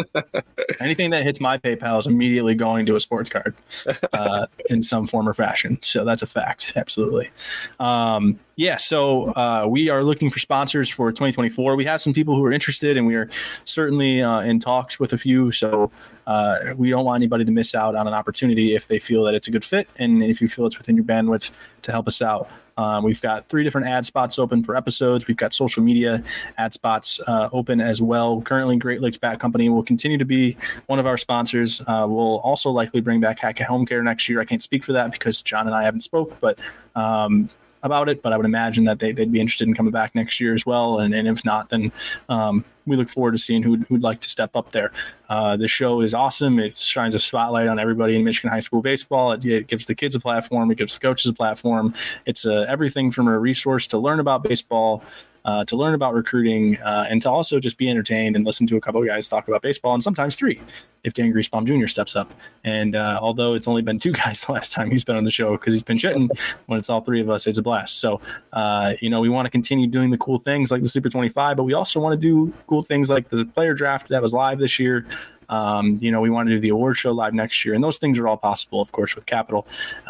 Anything 0.79 1.09
that 1.09 1.23
hits 1.23 1.39
my 1.39 1.57
PayPal 1.57 1.97
is 1.97 2.05
immediately 2.05 2.53
going 2.53 2.85
to 2.85 2.95
a 2.95 2.99
sports 2.99 3.31
card 3.31 3.55
uh, 4.13 4.45
in 4.69 4.83
some 4.83 5.07
form 5.07 5.27
or 5.27 5.33
fashion. 5.33 5.79
So 5.81 6.05
that's 6.05 6.21
a 6.21 6.27
fact. 6.27 6.73
Absolutely. 6.75 7.31
Um, 7.79 8.39
yeah. 8.57 8.77
So 8.77 9.33
uh, 9.35 9.65
we 9.67 9.89
are 9.89 10.03
looking 10.03 10.29
for 10.29 10.37
sponsors 10.37 10.87
for 10.87 11.11
2024. 11.11 11.75
We 11.75 11.85
have 11.85 11.99
some 11.99 12.13
people 12.13 12.35
who 12.35 12.45
are 12.45 12.51
interested, 12.51 12.95
and 12.95 13.07
we 13.07 13.15
are 13.15 13.27
certainly 13.65 14.21
uh, 14.21 14.41
in 14.41 14.59
talks 14.59 14.99
with 14.99 15.13
a 15.13 15.17
few. 15.17 15.51
So 15.51 15.89
uh, 16.27 16.75
we 16.77 16.91
don't 16.91 17.03
want 17.03 17.19
anybody 17.19 17.43
to 17.43 17.51
miss 17.51 17.73
out 17.73 17.95
on 17.95 18.07
an 18.07 18.13
opportunity 18.13 18.75
if 18.75 18.85
they 18.85 18.99
feel 18.99 19.23
that 19.23 19.33
it's 19.33 19.47
a 19.47 19.51
good 19.51 19.65
fit, 19.65 19.89
and 19.97 20.23
if 20.23 20.41
you 20.41 20.47
feel 20.47 20.67
it's 20.67 20.77
within 20.77 20.95
your 20.95 21.05
bandwidth 21.05 21.49
to 21.81 21.91
help 21.91 22.07
us 22.07 22.21
out. 22.21 22.47
Um, 22.77 23.03
we've 23.03 23.21
got 23.21 23.47
three 23.49 23.63
different 23.63 23.87
ad 23.87 24.05
spots 24.05 24.39
open 24.39 24.63
for 24.63 24.75
episodes. 24.75 25.27
We've 25.27 25.37
got 25.37 25.53
social 25.53 25.83
media 25.83 26.23
ad 26.57 26.73
spots 26.73 27.19
uh, 27.27 27.49
open 27.51 27.81
as 27.81 28.01
well. 28.01 28.41
Currently, 28.41 28.77
Great 28.77 29.01
Lakes 29.01 29.17
Bat 29.17 29.39
Company 29.39 29.69
will 29.69 29.83
continue 29.83 30.17
to 30.17 30.25
be 30.25 30.57
one 30.87 30.99
of 30.99 31.05
our 31.05 31.17
sponsors. 31.17 31.81
Uh, 31.81 32.05
we'll 32.07 32.39
also 32.39 32.69
likely 32.69 33.01
bring 33.01 33.19
back 33.19 33.39
Hackett 33.39 33.67
Home 33.67 33.85
Care 33.85 34.03
next 34.03 34.27
year. 34.29 34.41
I 34.41 34.45
can't 34.45 34.61
speak 34.61 34.83
for 34.83 34.93
that 34.93 35.11
because 35.11 35.41
John 35.41 35.67
and 35.67 35.75
I 35.75 35.83
haven't 35.83 36.01
spoke, 36.01 36.39
but 36.39 36.57
um, 36.95 37.49
about 37.83 38.09
it, 38.09 38.21
but 38.21 38.33
I 38.33 38.37
would 38.37 38.45
imagine 38.45 38.85
that 38.85 38.99
they, 38.99 39.13
would 39.13 39.31
be 39.31 39.39
interested 39.39 39.67
in 39.67 39.75
coming 39.75 39.91
back 39.91 40.15
next 40.15 40.39
year 40.39 40.53
as 40.53 40.65
well. 40.65 40.99
And, 40.99 41.13
and 41.13 41.27
if 41.27 41.43
not, 41.45 41.69
then 41.69 41.91
um, 42.29 42.65
we 42.85 42.95
look 42.95 43.09
forward 43.09 43.33
to 43.33 43.37
seeing 43.37 43.61
who 43.61 43.85
would 43.89 44.01
like 44.01 44.21
to 44.21 44.29
step 44.29 44.55
up 44.55 44.71
there. 44.71 44.91
Uh, 45.29 45.55
the 45.57 45.67
show 45.67 46.01
is 46.01 46.13
awesome. 46.13 46.59
It 46.59 46.77
shines 46.77 47.13
a 47.15 47.19
spotlight 47.19 47.67
on 47.67 47.79
everybody 47.79 48.15
in 48.15 48.23
Michigan 48.23 48.49
high 48.49 48.59
school 48.59 48.81
baseball. 48.81 49.33
It, 49.33 49.45
it 49.45 49.67
gives 49.67 49.85
the 49.85 49.95
kids 49.95 50.15
a 50.15 50.19
platform. 50.19 50.71
It 50.71 50.77
gives 50.77 50.95
the 50.95 50.99
coaches 51.01 51.27
a 51.27 51.33
platform. 51.33 51.93
It's 52.25 52.45
uh, 52.45 52.65
everything 52.67 53.11
from 53.11 53.27
a 53.27 53.37
resource 53.37 53.87
to 53.87 53.97
learn 53.97 54.19
about 54.19 54.43
baseball 54.43 55.03
uh, 55.45 55.65
to 55.65 55.75
learn 55.75 55.93
about 55.93 56.13
recruiting 56.13 56.77
uh, 56.81 57.05
and 57.09 57.21
to 57.21 57.29
also 57.29 57.59
just 57.59 57.77
be 57.77 57.89
entertained 57.89 58.35
and 58.35 58.45
listen 58.45 58.65
to 58.67 58.77
a 58.77 58.81
couple 58.81 59.01
of 59.01 59.07
guys 59.07 59.27
talk 59.27 59.47
about 59.47 59.61
baseball 59.61 59.93
and 59.93 60.03
sometimes 60.03 60.35
three 60.35 60.59
if 61.03 61.13
Dan 61.13 61.33
Griesbaum 61.33 61.65
Jr. 61.65 61.87
steps 61.87 62.15
up. 62.15 62.33
And 62.63 62.95
uh, 62.95 63.19
although 63.21 63.53
it's 63.53 63.67
only 63.67 63.81
been 63.81 63.99
two 63.99 64.11
guys 64.23 64.45
the 64.45 64.53
last 64.53 64.71
time 64.71 64.89
he's 64.89 65.03
been 65.03 65.15
on 65.15 65.23
the 65.23 65.31
show 65.31 65.51
because 65.51 65.73
he's 65.73 65.81
been 65.81 65.97
shitting, 65.97 66.29
when 66.67 66.79
it's 66.79 66.89
all 66.89 67.01
three 67.01 67.21
of 67.21 67.29
us, 67.29 67.45
it's 67.45 67.57
a 67.57 67.61
blast. 67.61 67.99
So, 67.99 68.21
uh, 68.53 68.93
you 69.01 69.09
know, 69.09 69.19
we 69.19 69.29
want 69.29 69.45
to 69.45 69.49
continue 69.49 69.87
doing 69.87 70.11
the 70.11 70.17
cool 70.17 70.39
things 70.39 70.71
like 70.71 70.81
the 70.81 70.89
Super 70.89 71.09
25, 71.09 71.57
but 71.57 71.63
we 71.63 71.73
also 71.73 71.99
want 71.99 72.19
to 72.19 72.27
do 72.27 72.53
cool 72.67 72.83
things 72.83 73.09
like 73.09 73.29
the 73.29 73.45
player 73.45 73.73
draft 73.73 74.09
that 74.09 74.21
was 74.21 74.33
live 74.33 74.59
this 74.59 74.79
year. 74.79 75.05
Um, 75.49 75.97
you 76.01 76.09
know, 76.09 76.21
we 76.21 76.29
want 76.29 76.47
to 76.47 76.55
do 76.55 76.59
the 76.59 76.69
award 76.69 76.97
show 76.97 77.11
live 77.11 77.33
next 77.33 77.63
year. 77.65 77.75
And 77.75 77.83
those 77.83 77.97
things 77.97 78.17
are 78.17 78.27
all 78.27 78.37
possible, 78.37 78.81
of 78.81 78.91
course, 78.91 79.15
with 79.15 79.25
capital 79.25 79.67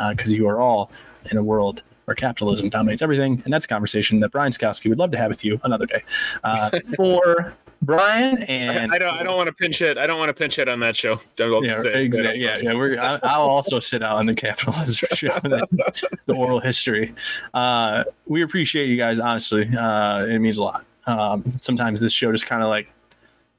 because 0.09 0.31
uh, 0.31 0.35
you 0.35 0.47
are 0.47 0.59
all 0.59 0.91
in 1.31 1.37
a 1.37 1.43
world 1.43 1.81
where 2.05 2.15
capitalism 2.15 2.69
dominates 2.69 3.01
everything. 3.01 3.41
And 3.45 3.53
that's 3.53 3.65
a 3.65 3.67
conversation 3.67 4.19
that 4.21 4.31
Brian 4.31 4.51
Sakowski 4.51 4.89
would 4.89 4.99
love 4.99 5.11
to 5.11 5.17
have 5.17 5.29
with 5.29 5.43
you 5.43 5.59
another 5.63 5.85
day. 5.85 6.03
Uh, 6.43 6.79
for 6.95 7.53
Brian 7.81 8.41
and 8.43 8.93
I 8.93 8.97
don't 8.97 9.13
I 9.13 9.23
don't 9.23 9.35
want 9.35 9.47
to 9.47 9.53
pinch 9.53 9.81
it. 9.81 9.97
I 9.97 10.07
don't 10.07 10.17
want 10.17 10.29
to 10.29 10.33
pinch 10.33 10.57
it 10.57 10.69
on 10.69 10.79
that 10.79 10.95
show. 10.95 11.19
Yeah, 11.37 11.81
exactly. 11.83 12.41
yeah, 12.41 12.57
yeah. 12.57 12.73
We're, 12.73 12.99
I, 12.99 13.37
will 13.37 13.49
also 13.49 13.79
sit 13.79 14.01
out 14.01 14.17
on 14.17 14.25
the 14.25 14.33
capitalism 14.33 15.09
show, 15.13 15.37
the 15.41 16.33
oral 16.33 16.59
history. 16.59 17.13
Uh, 17.53 18.05
we 18.25 18.41
appreciate 18.41 18.87
you 18.87 18.97
guys. 18.97 19.19
Honestly, 19.19 19.69
uh, 19.75 20.25
it 20.25 20.39
means 20.39 20.57
a 20.57 20.63
lot. 20.63 20.85
Um, 21.05 21.43
sometimes 21.61 21.99
this 21.99 22.13
show 22.13 22.31
just 22.31 22.45
kind 22.45 22.63
of 22.63 22.69
like 22.69 22.87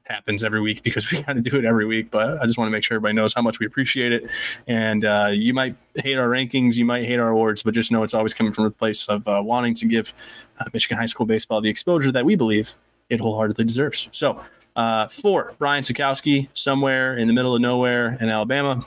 happens 0.05 0.43
every 0.43 0.61
week 0.61 0.83
because 0.83 1.11
we 1.11 1.21
kind 1.23 1.37
of 1.37 1.43
do 1.43 1.57
it 1.57 1.65
every 1.65 1.85
week. 1.85 2.11
But 2.11 2.41
I 2.41 2.45
just 2.45 2.57
want 2.57 2.67
to 2.67 2.71
make 2.71 2.83
sure 2.83 2.95
everybody 2.95 3.13
knows 3.13 3.33
how 3.33 3.41
much 3.41 3.59
we 3.59 3.65
appreciate 3.65 4.11
it. 4.13 4.27
And 4.67 5.05
uh, 5.05 5.29
you 5.31 5.53
might 5.53 5.75
hate 5.95 6.17
our 6.17 6.27
rankings, 6.27 6.75
you 6.75 6.85
might 6.85 7.05
hate 7.05 7.19
our 7.19 7.29
awards, 7.29 7.63
but 7.63 7.73
just 7.73 7.91
know 7.91 8.03
it's 8.03 8.13
always 8.13 8.33
coming 8.33 8.53
from 8.53 8.65
a 8.65 8.71
place 8.71 9.07
of 9.07 9.27
uh, 9.27 9.41
wanting 9.43 9.73
to 9.75 9.85
give 9.85 10.13
uh, 10.59 10.65
Michigan 10.73 10.97
high 10.97 11.05
school 11.05 11.25
baseball 11.25 11.61
the 11.61 11.69
exposure 11.69 12.11
that 12.11 12.25
we 12.25 12.35
believe 12.35 12.73
it 13.09 13.19
wholeheartedly 13.19 13.65
deserves. 13.65 14.07
So, 14.11 14.41
uh, 14.75 15.07
for 15.07 15.53
Brian 15.57 15.83
Sakowski, 15.83 16.49
somewhere 16.53 17.17
in 17.17 17.27
the 17.27 17.33
middle 17.33 17.55
of 17.55 17.61
nowhere 17.61 18.17
in 18.19 18.29
Alabama. 18.29 18.85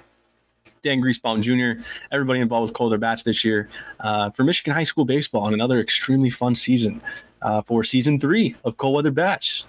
Dan 0.83 1.01
Griesbaum 1.01 1.43
Jr., 1.43 1.83
everybody 2.13 2.39
involved 2.39 2.71
with 2.71 2.73
Colder 2.73 2.99
Bats 2.99 3.25
this 3.25 3.45
year 3.45 3.69
uh, 3.99 4.31
for 4.31 4.45
Michigan 4.45 4.73
High 4.73 4.85
School 4.85 5.05
Baseball 5.05 5.47
and 5.47 5.55
another 5.55 5.81
extremely 5.81 6.31
fun 6.31 6.55
season 6.55 7.01
uh, 7.43 7.63
for 7.63 7.83
season 7.83 8.21
three 8.21 8.55
of 8.65 8.77
Cold 8.77 8.95
Weather 8.95 9.11
Bats. 9.11 9.65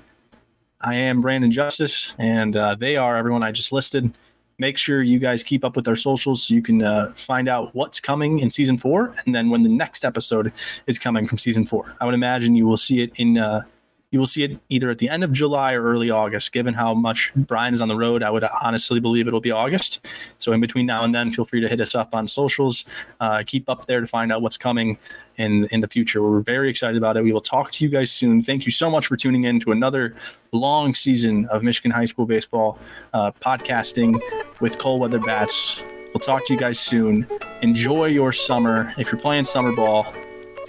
I 0.82 0.96
am 0.96 1.20
Brandon 1.20 1.52
Justice, 1.52 2.16
and 2.18 2.56
uh, 2.56 2.76
they 2.76 2.96
are 2.96 3.18
everyone 3.18 3.44
I 3.44 3.52
just 3.52 3.74
listed. 3.74 4.18
Make 4.60 4.78
sure 4.78 5.02
you 5.02 5.20
guys 5.20 5.44
keep 5.44 5.66
up 5.66 5.76
with 5.76 5.88
our 5.88 5.96
socials 5.96 6.44
so 6.44 6.54
you 6.54 6.62
can 6.62 6.82
uh, 6.82 7.12
find 7.16 7.50
out 7.50 7.76
what's 7.76 8.00
coming 8.00 8.40
in 8.40 8.50
season 8.50 8.78
four 8.78 9.14
and 9.26 9.36
then 9.36 9.50
when 9.50 9.64
the 9.64 9.70
next 9.70 10.06
episode 10.06 10.54
is 10.88 10.98
coming 10.98 11.28
from 11.28 11.38
season 11.38 11.66
four. 11.66 11.96
I 12.00 12.06
would 12.06 12.14
imagine 12.14 12.56
you 12.56 12.66
will 12.66 12.78
see 12.78 13.02
it 13.02 13.12
in 13.18 13.38
uh, 13.38 13.64
you 14.12 14.20
will 14.20 14.26
see 14.26 14.44
it 14.44 14.60
either 14.70 14.90
at 14.90 14.98
the 14.98 15.08
end 15.08 15.24
of 15.24 15.32
July 15.32 15.74
or 15.74 15.84
early 15.84 16.10
August. 16.10 16.52
Given 16.52 16.74
how 16.74 16.94
much 16.94 17.32
Brian 17.36 17.74
is 17.74 17.82
on 17.82 17.88
the 17.88 17.96
road, 17.96 18.24
I 18.24 18.32
would 18.32 18.44
honestly 18.62 19.00
believe 19.00 19.28
it'll 19.28 19.40
be 19.40 19.52
August. 19.52 20.08
So 20.40 20.52
in 20.52 20.62
between 20.62 20.88
now 20.88 21.04
and 21.04 21.14
then, 21.14 21.30
feel 21.30 21.46
free 21.46 21.62
to 21.62 21.68
hit 21.68 21.80
us 21.80 21.94
up 21.94 22.16
on 22.16 22.28
socials. 22.28 22.86
Uh, 23.20 23.44
keep 23.46 23.70
up 23.70 23.86
there 23.86 24.02
to 24.02 24.08
find 24.08 24.32
out 24.32 24.42
what's 24.42 24.58
coming 24.58 24.98
in 25.38 25.66
in 25.66 25.82
the 25.82 25.88
future. 25.88 26.24
We're 26.24 26.42
very 26.42 26.70
excited 26.70 26.98
about 26.98 27.18
it. 27.18 27.24
We 27.24 27.32
will 27.32 27.40
talk 27.42 27.70
to 27.72 27.84
you 27.84 27.90
guys 27.90 28.12
soon. 28.12 28.42
Thank 28.42 28.66
you 28.66 28.72
so 28.72 28.90
much 28.90 29.06
for 29.06 29.16
tuning 29.16 29.44
in 29.44 29.60
to 29.62 29.72
another 29.72 30.16
long 30.52 30.96
season 30.96 31.46
of 31.48 31.62
Michigan 31.62 31.92
high 31.92 32.06
school 32.06 32.26
baseball 32.26 32.80
uh, 33.14 33.32
podcasting 33.32 34.20
with 34.60 34.80
cold 34.80 35.02
weather 35.02 35.20
bats. 35.20 35.82
We'll 36.14 36.20
talk 36.20 36.46
to 36.46 36.54
you 36.54 36.60
guys 36.60 36.80
soon. 36.80 37.28
Enjoy 37.62 38.06
your 38.06 38.34
summer. 38.34 38.92
If 38.98 39.12
you're 39.12 39.22
playing 39.22 39.46
summer 39.46 39.72
ball, 39.72 40.12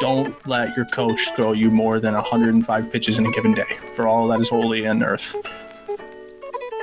don't 0.00 0.34
let 0.48 0.74
your 0.76 0.86
coach 0.86 1.20
throw 1.36 1.52
you 1.52 1.70
more 1.70 2.00
than 2.00 2.14
105 2.14 2.90
pitches 2.90 3.18
in 3.18 3.26
a 3.26 3.30
given 3.32 3.54
day 3.54 3.78
for 3.92 4.08
all 4.08 4.26
that 4.28 4.40
is 4.40 4.48
holy 4.48 4.86
and 4.86 5.02
earth. 5.02 5.36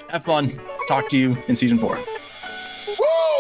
Have 0.10 0.24
fun. 0.24 0.62
Talk 0.88 1.10
to 1.10 1.18
you 1.18 1.38
in 1.48 1.56
season 1.56 1.80
four. 1.80 1.98
Woo! 1.98 3.37